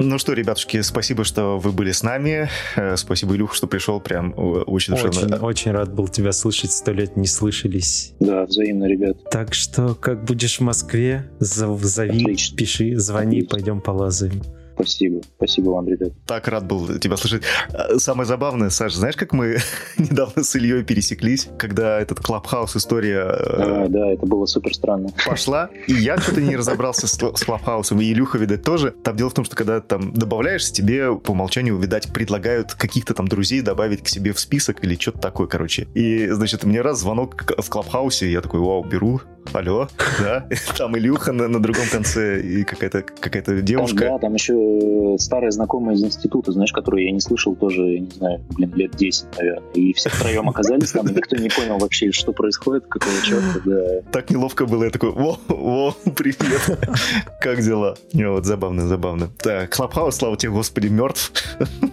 Ну 0.00 0.16
что, 0.18 0.32
ребятушки, 0.32 0.80
спасибо, 0.82 1.24
что 1.24 1.58
вы 1.58 1.72
были 1.72 1.90
с 1.90 2.04
нами. 2.04 2.48
Э, 2.76 2.96
спасибо, 2.96 3.34
Илюх, 3.34 3.52
что 3.54 3.66
пришел. 3.66 4.00
Прям 4.00 4.32
очень 4.36 4.94
душевно. 4.94 5.36
Очень, 5.36 5.44
очень 5.44 5.70
рад 5.72 5.92
был 5.92 6.06
тебя 6.06 6.30
слышать. 6.30 6.70
Сто 6.70 6.92
лет 6.92 7.16
не 7.16 7.26
слышались. 7.26 8.14
Да, 8.20 8.44
взаимно, 8.44 8.84
ребят. 8.84 9.16
Так 9.30 9.54
что, 9.54 9.96
как 9.96 10.24
будешь 10.24 10.58
в 10.58 10.62
Москве, 10.62 11.28
зови, 11.40 12.22
Отлично. 12.22 12.56
пиши, 12.56 12.96
звони, 12.96 13.38
Отлично. 13.38 13.48
пойдем 13.48 13.80
полазаем. 13.80 14.42
Спасибо. 14.78 15.20
Спасибо 15.36 15.70
вам, 15.70 15.88
ребят. 15.88 16.12
Так 16.24 16.46
рад 16.46 16.64
был 16.64 16.98
тебя 16.98 17.16
слышать. 17.16 17.42
А, 17.72 17.98
самое 17.98 18.26
забавное, 18.26 18.70
Саша, 18.70 18.96
знаешь, 18.96 19.16
как 19.16 19.32
мы 19.32 19.58
недавно 19.98 20.44
с 20.44 20.54
Ильей 20.54 20.84
пересеклись, 20.84 21.48
когда 21.58 22.00
этот 22.00 22.20
Клабхаус 22.20 22.76
история... 22.76 23.24
А, 23.24 23.86
да, 23.88 24.12
это 24.12 24.24
было 24.24 24.46
супер 24.46 24.72
странно. 24.74 25.08
Пошла, 25.26 25.68
и 25.88 25.94
я 25.94 26.16
что-то 26.18 26.40
не 26.40 26.56
разобрался 26.56 27.08
с, 27.08 27.12
с 27.12 27.44
Клабхаусом, 27.44 28.00
и 28.00 28.04
Илюха, 28.04 28.38
видать, 28.38 28.62
тоже. 28.62 28.92
Там 29.02 29.16
дело 29.16 29.30
в 29.30 29.34
том, 29.34 29.44
что 29.44 29.56
когда 29.56 29.80
там 29.80 30.12
добавляешься, 30.12 30.72
тебе 30.72 31.16
по 31.16 31.32
умолчанию, 31.32 31.76
видать, 31.76 32.12
предлагают 32.12 32.74
каких-то 32.74 33.14
там 33.14 33.26
друзей 33.26 33.62
добавить 33.62 34.04
к 34.04 34.08
себе 34.08 34.32
в 34.32 34.38
список 34.38 34.84
или 34.84 34.94
что-то 34.94 35.18
такое, 35.18 35.48
короче. 35.48 35.88
И, 35.94 36.28
значит, 36.28 36.62
мне 36.62 36.82
раз 36.82 37.00
звонок 37.00 37.52
в 37.58 37.68
Клабхаусе, 37.68 38.30
я 38.30 38.40
такой, 38.40 38.60
вау, 38.60 38.84
беру, 38.84 39.20
алло, 39.52 39.88
да, 40.20 40.46
там 40.76 40.96
Илюха 40.96 41.32
на, 41.32 41.48
на 41.48 41.60
другом 41.60 41.84
конце 41.90 42.40
и 42.40 42.64
какая-то 42.64 43.02
какая 43.02 43.42
девушка. 43.62 43.98
Там, 43.98 44.08
да, 44.08 44.18
там 44.18 44.34
еще 44.34 45.16
старые 45.18 45.50
знакомые 45.50 45.96
из 45.96 46.04
института, 46.04 46.52
знаешь, 46.52 46.72
которые 46.72 47.06
я 47.06 47.12
не 47.12 47.20
слышал 47.20 47.54
тоже, 47.54 47.82
я 47.82 48.00
не 48.00 48.10
знаю, 48.10 48.40
блин, 48.50 48.72
лет 48.74 48.96
10, 48.96 49.26
наверное. 49.36 49.70
И 49.74 49.92
все 49.92 50.10
втроем 50.10 50.48
оказались 50.48 50.92
там, 50.92 51.06
и 51.08 51.14
никто 51.14 51.36
не 51.36 51.48
понял 51.48 51.78
вообще, 51.78 52.12
что 52.12 52.32
происходит, 52.32 52.86
какого 52.86 53.14
черта, 53.22 53.60
да. 53.64 54.02
Так 54.12 54.30
неловко 54.30 54.66
было, 54.66 54.84
я 54.84 54.90
такой, 54.90 55.12
во, 55.12 55.38
во, 55.48 55.94
привет, 56.16 56.78
как 57.40 57.62
дела? 57.62 57.96
Вот, 58.12 58.44
забавно, 58.44 58.86
забавно. 58.86 59.30
Так, 59.38 59.74
Клабхаус, 59.74 60.16
слава 60.16 60.36
тебе, 60.36 60.52
господи, 60.52 60.88
мертв. 60.88 61.32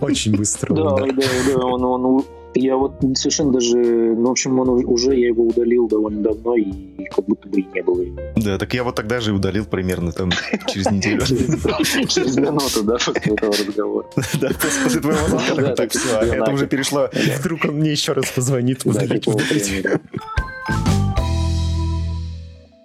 Очень 0.01 0.35
быстро. 0.35 0.73
Да, 0.73 0.95
да, 0.95 1.05
да, 1.47 1.65
он, 1.65 1.83
он 1.83 2.25
я 2.55 2.77
вот 2.77 2.93
совершенно 3.15 3.51
даже, 3.51 3.75
ну, 3.75 4.27
в 4.27 4.31
общем, 4.31 4.59
он 4.59 4.69
уже, 4.69 5.15
я 5.15 5.27
его 5.27 5.45
удалил 5.45 5.87
довольно 5.87 6.21
давно, 6.21 6.55
и 6.55 7.03
как 7.13 7.25
будто 7.25 7.47
бы 7.49 7.59
и 7.59 7.67
не 7.73 7.83
было 7.83 8.01
его. 8.01 8.19
Да, 8.37 8.57
так 8.57 8.73
я 8.73 8.83
вот 8.83 8.95
тогда 8.95 9.19
же 9.19 9.33
удалил 9.33 9.65
примерно 9.65 10.11
там 10.11 10.31
через 10.67 10.89
неделю. 10.89 11.21
Через 11.25 12.37
минуту, 12.37 12.83
да, 12.83 12.93
после 12.93 13.33
этого 13.33 13.51
разговора. 13.51 14.07
Да, 14.39 14.49
после 14.49 15.01
твоего 15.01 15.27
звонка, 15.27 15.75
так 15.75 15.91
все, 15.91 16.19
это 16.19 16.51
уже 16.51 16.67
перешло. 16.67 17.09
Вдруг 17.39 17.65
он 17.65 17.75
мне 17.75 17.91
еще 17.91 18.13
раз 18.13 18.31
позвонит, 18.31 18.85
удалить, 18.85 19.27
удалить. 19.27 19.83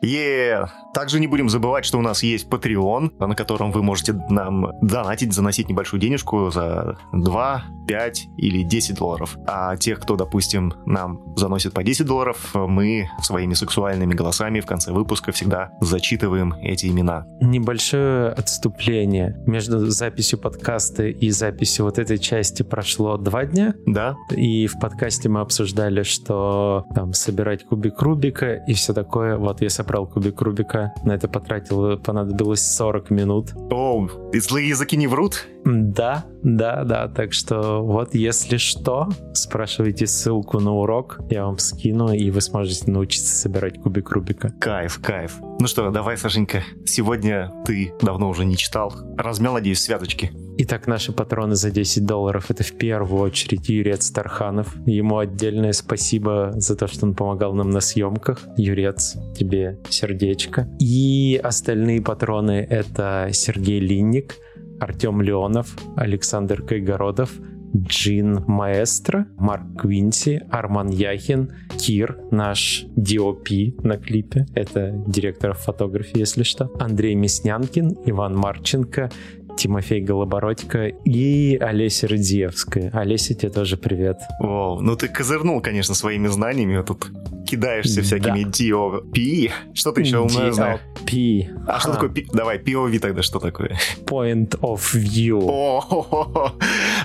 Yeah. 0.02 0.68
Также 0.92 1.20
не 1.20 1.26
будем 1.26 1.48
забывать, 1.48 1.84
что 1.84 1.98
у 1.98 2.02
нас 2.02 2.22
есть 2.22 2.48
Patreon, 2.48 3.12
на 3.18 3.34
котором 3.34 3.70
вы 3.70 3.82
можете 3.82 4.12
нам 4.28 4.72
донатить, 4.82 5.32
заносить 5.32 5.68
небольшую 5.68 6.00
денежку 6.00 6.50
за 6.50 6.98
2, 7.12 7.64
5 7.86 8.28
или 8.36 8.62
10 8.62 8.96
долларов. 8.96 9.36
А 9.46 9.76
тех, 9.76 10.00
кто, 10.00 10.16
допустим, 10.16 10.72
нам 10.86 11.20
заносит 11.36 11.72
по 11.72 11.82
10 11.82 12.06
долларов, 12.06 12.50
мы 12.54 13.08
своими 13.20 13.54
сексуальными 13.54 14.14
голосами 14.14 14.60
в 14.60 14.66
конце 14.66 14.92
выпуска 14.92 15.32
всегда 15.32 15.70
зачитываем 15.80 16.54
эти 16.62 16.86
имена. 16.86 17.24
Небольшое 17.40 18.30
отступление. 18.30 19.36
Между 19.46 19.86
записью 19.90 20.38
подкаста 20.38 21.04
и 21.04 21.30
записью 21.30 21.84
вот 21.84 21.98
этой 21.98 22.18
части 22.18 22.62
прошло 22.62 23.16
два 23.16 23.44
дня. 23.44 23.74
Да. 23.86 24.16
И 24.30 24.66
в 24.66 24.78
подкасте 24.80 25.28
мы 25.28 25.40
обсуждали, 25.40 26.02
что 26.02 26.84
там 26.94 27.12
собирать 27.12 27.64
кубик 27.64 28.00
Рубика 28.00 28.54
и 28.54 28.74
все 28.74 28.92
такое. 28.92 29.36
Вот 29.36 29.60
я 29.62 29.70
собрал 29.70 30.06
кубик 30.06 30.40
Рубика 30.40 30.79
на 31.04 31.12
это 31.12 31.28
потратил, 31.28 31.98
понадобилось 31.98 32.62
40 32.62 33.10
минут. 33.10 33.54
О, 33.70 34.08
злые 34.32 34.68
языки 34.68 34.96
не 34.96 35.06
врут? 35.06 35.46
Да, 35.64 36.24
да, 36.42 36.84
да. 36.84 37.08
Так 37.08 37.32
что 37.32 37.82
вот 37.82 38.14
если 38.14 38.56
что, 38.56 39.08
спрашивайте 39.34 40.06
ссылку 40.06 40.60
на 40.60 40.72
урок, 40.72 41.20
я 41.30 41.44
вам 41.44 41.58
скину, 41.58 42.12
и 42.12 42.30
вы 42.30 42.40
сможете 42.40 42.90
научиться 42.90 43.34
собирать 43.36 43.80
кубик 43.80 44.10
Рубика. 44.10 44.52
Кайф, 44.60 45.00
кайф. 45.02 45.38
Ну 45.60 45.66
что, 45.66 45.90
давай, 45.90 46.16
Сашенька, 46.16 46.62
сегодня 46.84 47.52
ты 47.66 47.92
давно 48.00 48.30
уже 48.30 48.44
не 48.44 48.56
читал. 48.56 48.94
Размял, 49.16 49.54
надеюсь, 49.54 49.80
святочки. 49.80 50.32
Итак, 50.62 50.86
наши 50.86 51.12
патроны 51.12 51.54
за 51.54 51.70
10 51.70 52.04
долларов 52.04 52.50
это 52.50 52.62
в 52.64 52.72
первую 52.72 53.22
очередь 53.22 53.68
Юрец 53.68 54.10
Тарханов. 54.10 54.76
Ему 54.86 55.18
отдельное 55.18 55.72
спасибо 55.72 56.52
за 56.54 56.76
то, 56.76 56.86
что 56.86 57.06
он 57.06 57.14
помогал 57.14 57.54
нам 57.54 57.70
на 57.70 57.80
съемках. 57.80 58.40
Юрец, 58.58 59.16
тебе 59.34 59.78
сердечко. 59.88 60.68
И 60.78 61.40
остальные 61.42 62.02
патроны 62.02 62.66
это 62.68 63.30
Сергей 63.32 63.80
Линник, 63.80 64.36
Артем 64.80 65.20
Леонов, 65.22 65.76
Александр 65.96 66.62
Кайгородов, 66.62 67.30
Джин 67.76 68.44
Маэстро, 68.46 69.26
Марк 69.38 69.80
Квинси, 69.80 70.42
Арман 70.50 70.88
Яхин, 70.88 71.52
Кир, 71.78 72.18
наш 72.30 72.84
DOP 72.96 73.80
на 73.84 73.96
клипе, 73.96 74.46
это 74.54 74.92
директор 75.06 75.54
фотографии, 75.54 76.18
если 76.18 76.42
что, 76.42 76.70
Андрей 76.80 77.14
Мяснянкин, 77.14 77.98
Иван 78.06 78.36
Марченко, 78.36 79.10
Тимофей 79.56 80.00
Голобородько 80.00 80.86
и 80.86 81.56
Олеся 81.56 82.08
Рыдзевская. 82.08 82.90
Олеся, 82.92 83.34
тебе 83.34 83.50
тоже 83.50 83.76
привет. 83.76 84.18
О, 84.40 84.80
ну 84.80 84.96
ты 84.96 85.08
козырнул, 85.08 85.60
конечно, 85.60 85.94
своими 85.94 86.28
знаниями. 86.28 86.82
Тут 86.82 87.10
кидаешься 87.50 88.02
всякими 88.02 88.44
да. 88.44 88.50
DOP. 88.50 89.50
Что 89.74 89.92
ты 89.92 90.02
еще 90.02 90.18
умное 90.18 90.52
знаешь? 90.52 90.80
DOP. 91.04 91.48
А, 91.66 91.76
а 91.76 91.80
что 91.80 91.92
такое? 91.92 92.12
Давай, 92.32 92.58
POV 92.58 92.98
тогда 93.00 93.22
что 93.22 93.40
такое? 93.40 93.78
Point 94.04 94.58
of 94.60 94.80
View. 94.94 95.40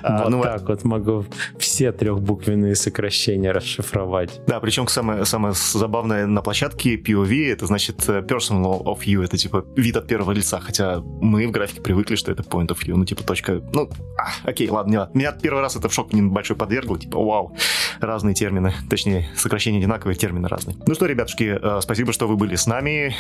А, 0.03 0.23
вот 0.23 0.30
ну, 0.30 0.43
так 0.43 0.67
вот 0.67 0.84
могу 0.84 1.26
все 1.57 1.91
трехбуквенные 1.91 2.76
сокращения 2.76 3.51
расшифровать. 3.51 4.41
Да, 4.45 4.59
причем 4.59 4.88
самое, 4.88 5.26
самое 5.26 5.55
забавное 5.55 6.27
на 6.27 6.41
площадке 6.41 6.95
POV, 6.95 7.51
это 7.51 7.65
значит 7.65 8.07
э, 8.07 8.19
Personal 8.22 8.84
of 8.84 8.99
View, 8.99 9.23
это 9.23 9.38
типа 9.38 9.65
вид 9.76 9.97
от 9.97 10.07
первого 10.07 10.31
лица, 10.31 10.59
хотя 10.59 10.99
мы 10.99 11.47
в 11.47 11.51
графике 11.51 11.81
привыкли, 11.81 12.15
что 12.15 12.31
это 12.31 12.43
Point 12.43 12.67
of 12.67 12.77
View, 12.85 12.95
ну 12.95 13.05
типа 13.05 13.23
точка, 13.23 13.61
ну, 13.73 13.89
а, 14.17 14.49
окей, 14.49 14.69
ладно, 14.69 14.91
не 14.91 14.97
ладно. 14.99 15.17
Меня 15.17 15.31
первый 15.31 15.61
раз 15.61 15.76
это 15.76 15.89
в 15.89 15.93
шок 15.93 16.13
небольшой 16.13 16.55
подвергло, 16.55 16.99
типа, 16.99 17.17
вау, 17.19 17.55
разные 17.99 18.35
термины, 18.35 18.73
точнее, 18.89 19.27
сокращения 19.35 19.80
одинаковые, 19.80 20.15
термины 20.15 20.47
разные. 20.47 20.77
Ну 20.88 20.93
что, 20.93 21.05
ребятушки, 21.05 21.57
э, 21.61 21.80
спасибо, 21.81 22.13
что 22.13 22.27
вы 22.27 22.35
были 22.35 22.55
с 22.55 22.67
нами. 22.67 23.15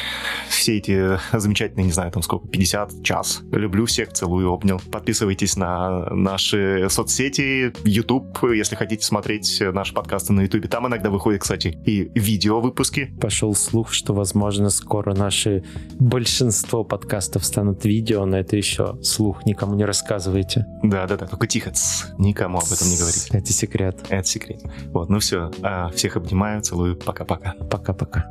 Все 0.49 0.77
эти 0.77 1.19
замечательные, 1.33 1.85
не 1.85 1.91
знаю, 1.91 2.11
там 2.11 2.21
сколько, 2.23 2.47
50, 2.47 3.03
час. 3.03 3.41
Люблю 3.51 3.85
всех, 3.85 4.13
целую, 4.13 4.49
обнял. 4.49 4.81
Подписывайтесь 4.91 5.55
на 5.55 6.09
наши 6.09 6.87
соцсети, 6.89 7.73
YouTube, 7.83 8.37
если 8.53 8.75
хотите 8.75 9.05
смотреть 9.05 9.61
наши 9.61 9.93
подкасты 9.93 10.33
на 10.33 10.41
YouTube. 10.41 10.67
Там 10.67 10.87
иногда 10.87 11.09
выходят, 11.09 11.41
кстати, 11.41 11.77
и 11.85 12.11
видео 12.19 12.61
выпуски. 12.61 13.13
Пошел 13.19 13.53
слух, 13.55 13.91
что, 13.91 14.13
возможно, 14.13 14.69
скоро 14.69 15.13
наши 15.13 15.63
большинство 15.99 16.83
подкастов 16.83 17.45
станут 17.45 17.85
видео, 17.85 18.25
но 18.25 18.39
это 18.39 18.55
еще 18.55 18.97
слух, 19.01 19.45
никому 19.45 19.75
не 19.75 19.85
рассказывайте. 19.85 20.65
Да-да-да, 20.83 21.27
только 21.27 21.47
тихо, 21.47 21.71
никому 22.17 22.57
об 22.57 22.71
этом 22.71 22.89
не 22.89 22.97
говорите. 22.97 23.29
Это 23.31 23.53
секрет. 23.53 23.99
Это 24.09 24.27
секрет. 24.27 24.61
Вот, 24.87 25.09
ну 25.09 25.19
все, 25.19 25.51
а, 25.61 25.89
всех 25.89 26.17
обнимаю, 26.17 26.61
целую, 26.61 26.95
пока-пока. 26.95 27.53
Пока-пока. 27.69 28.25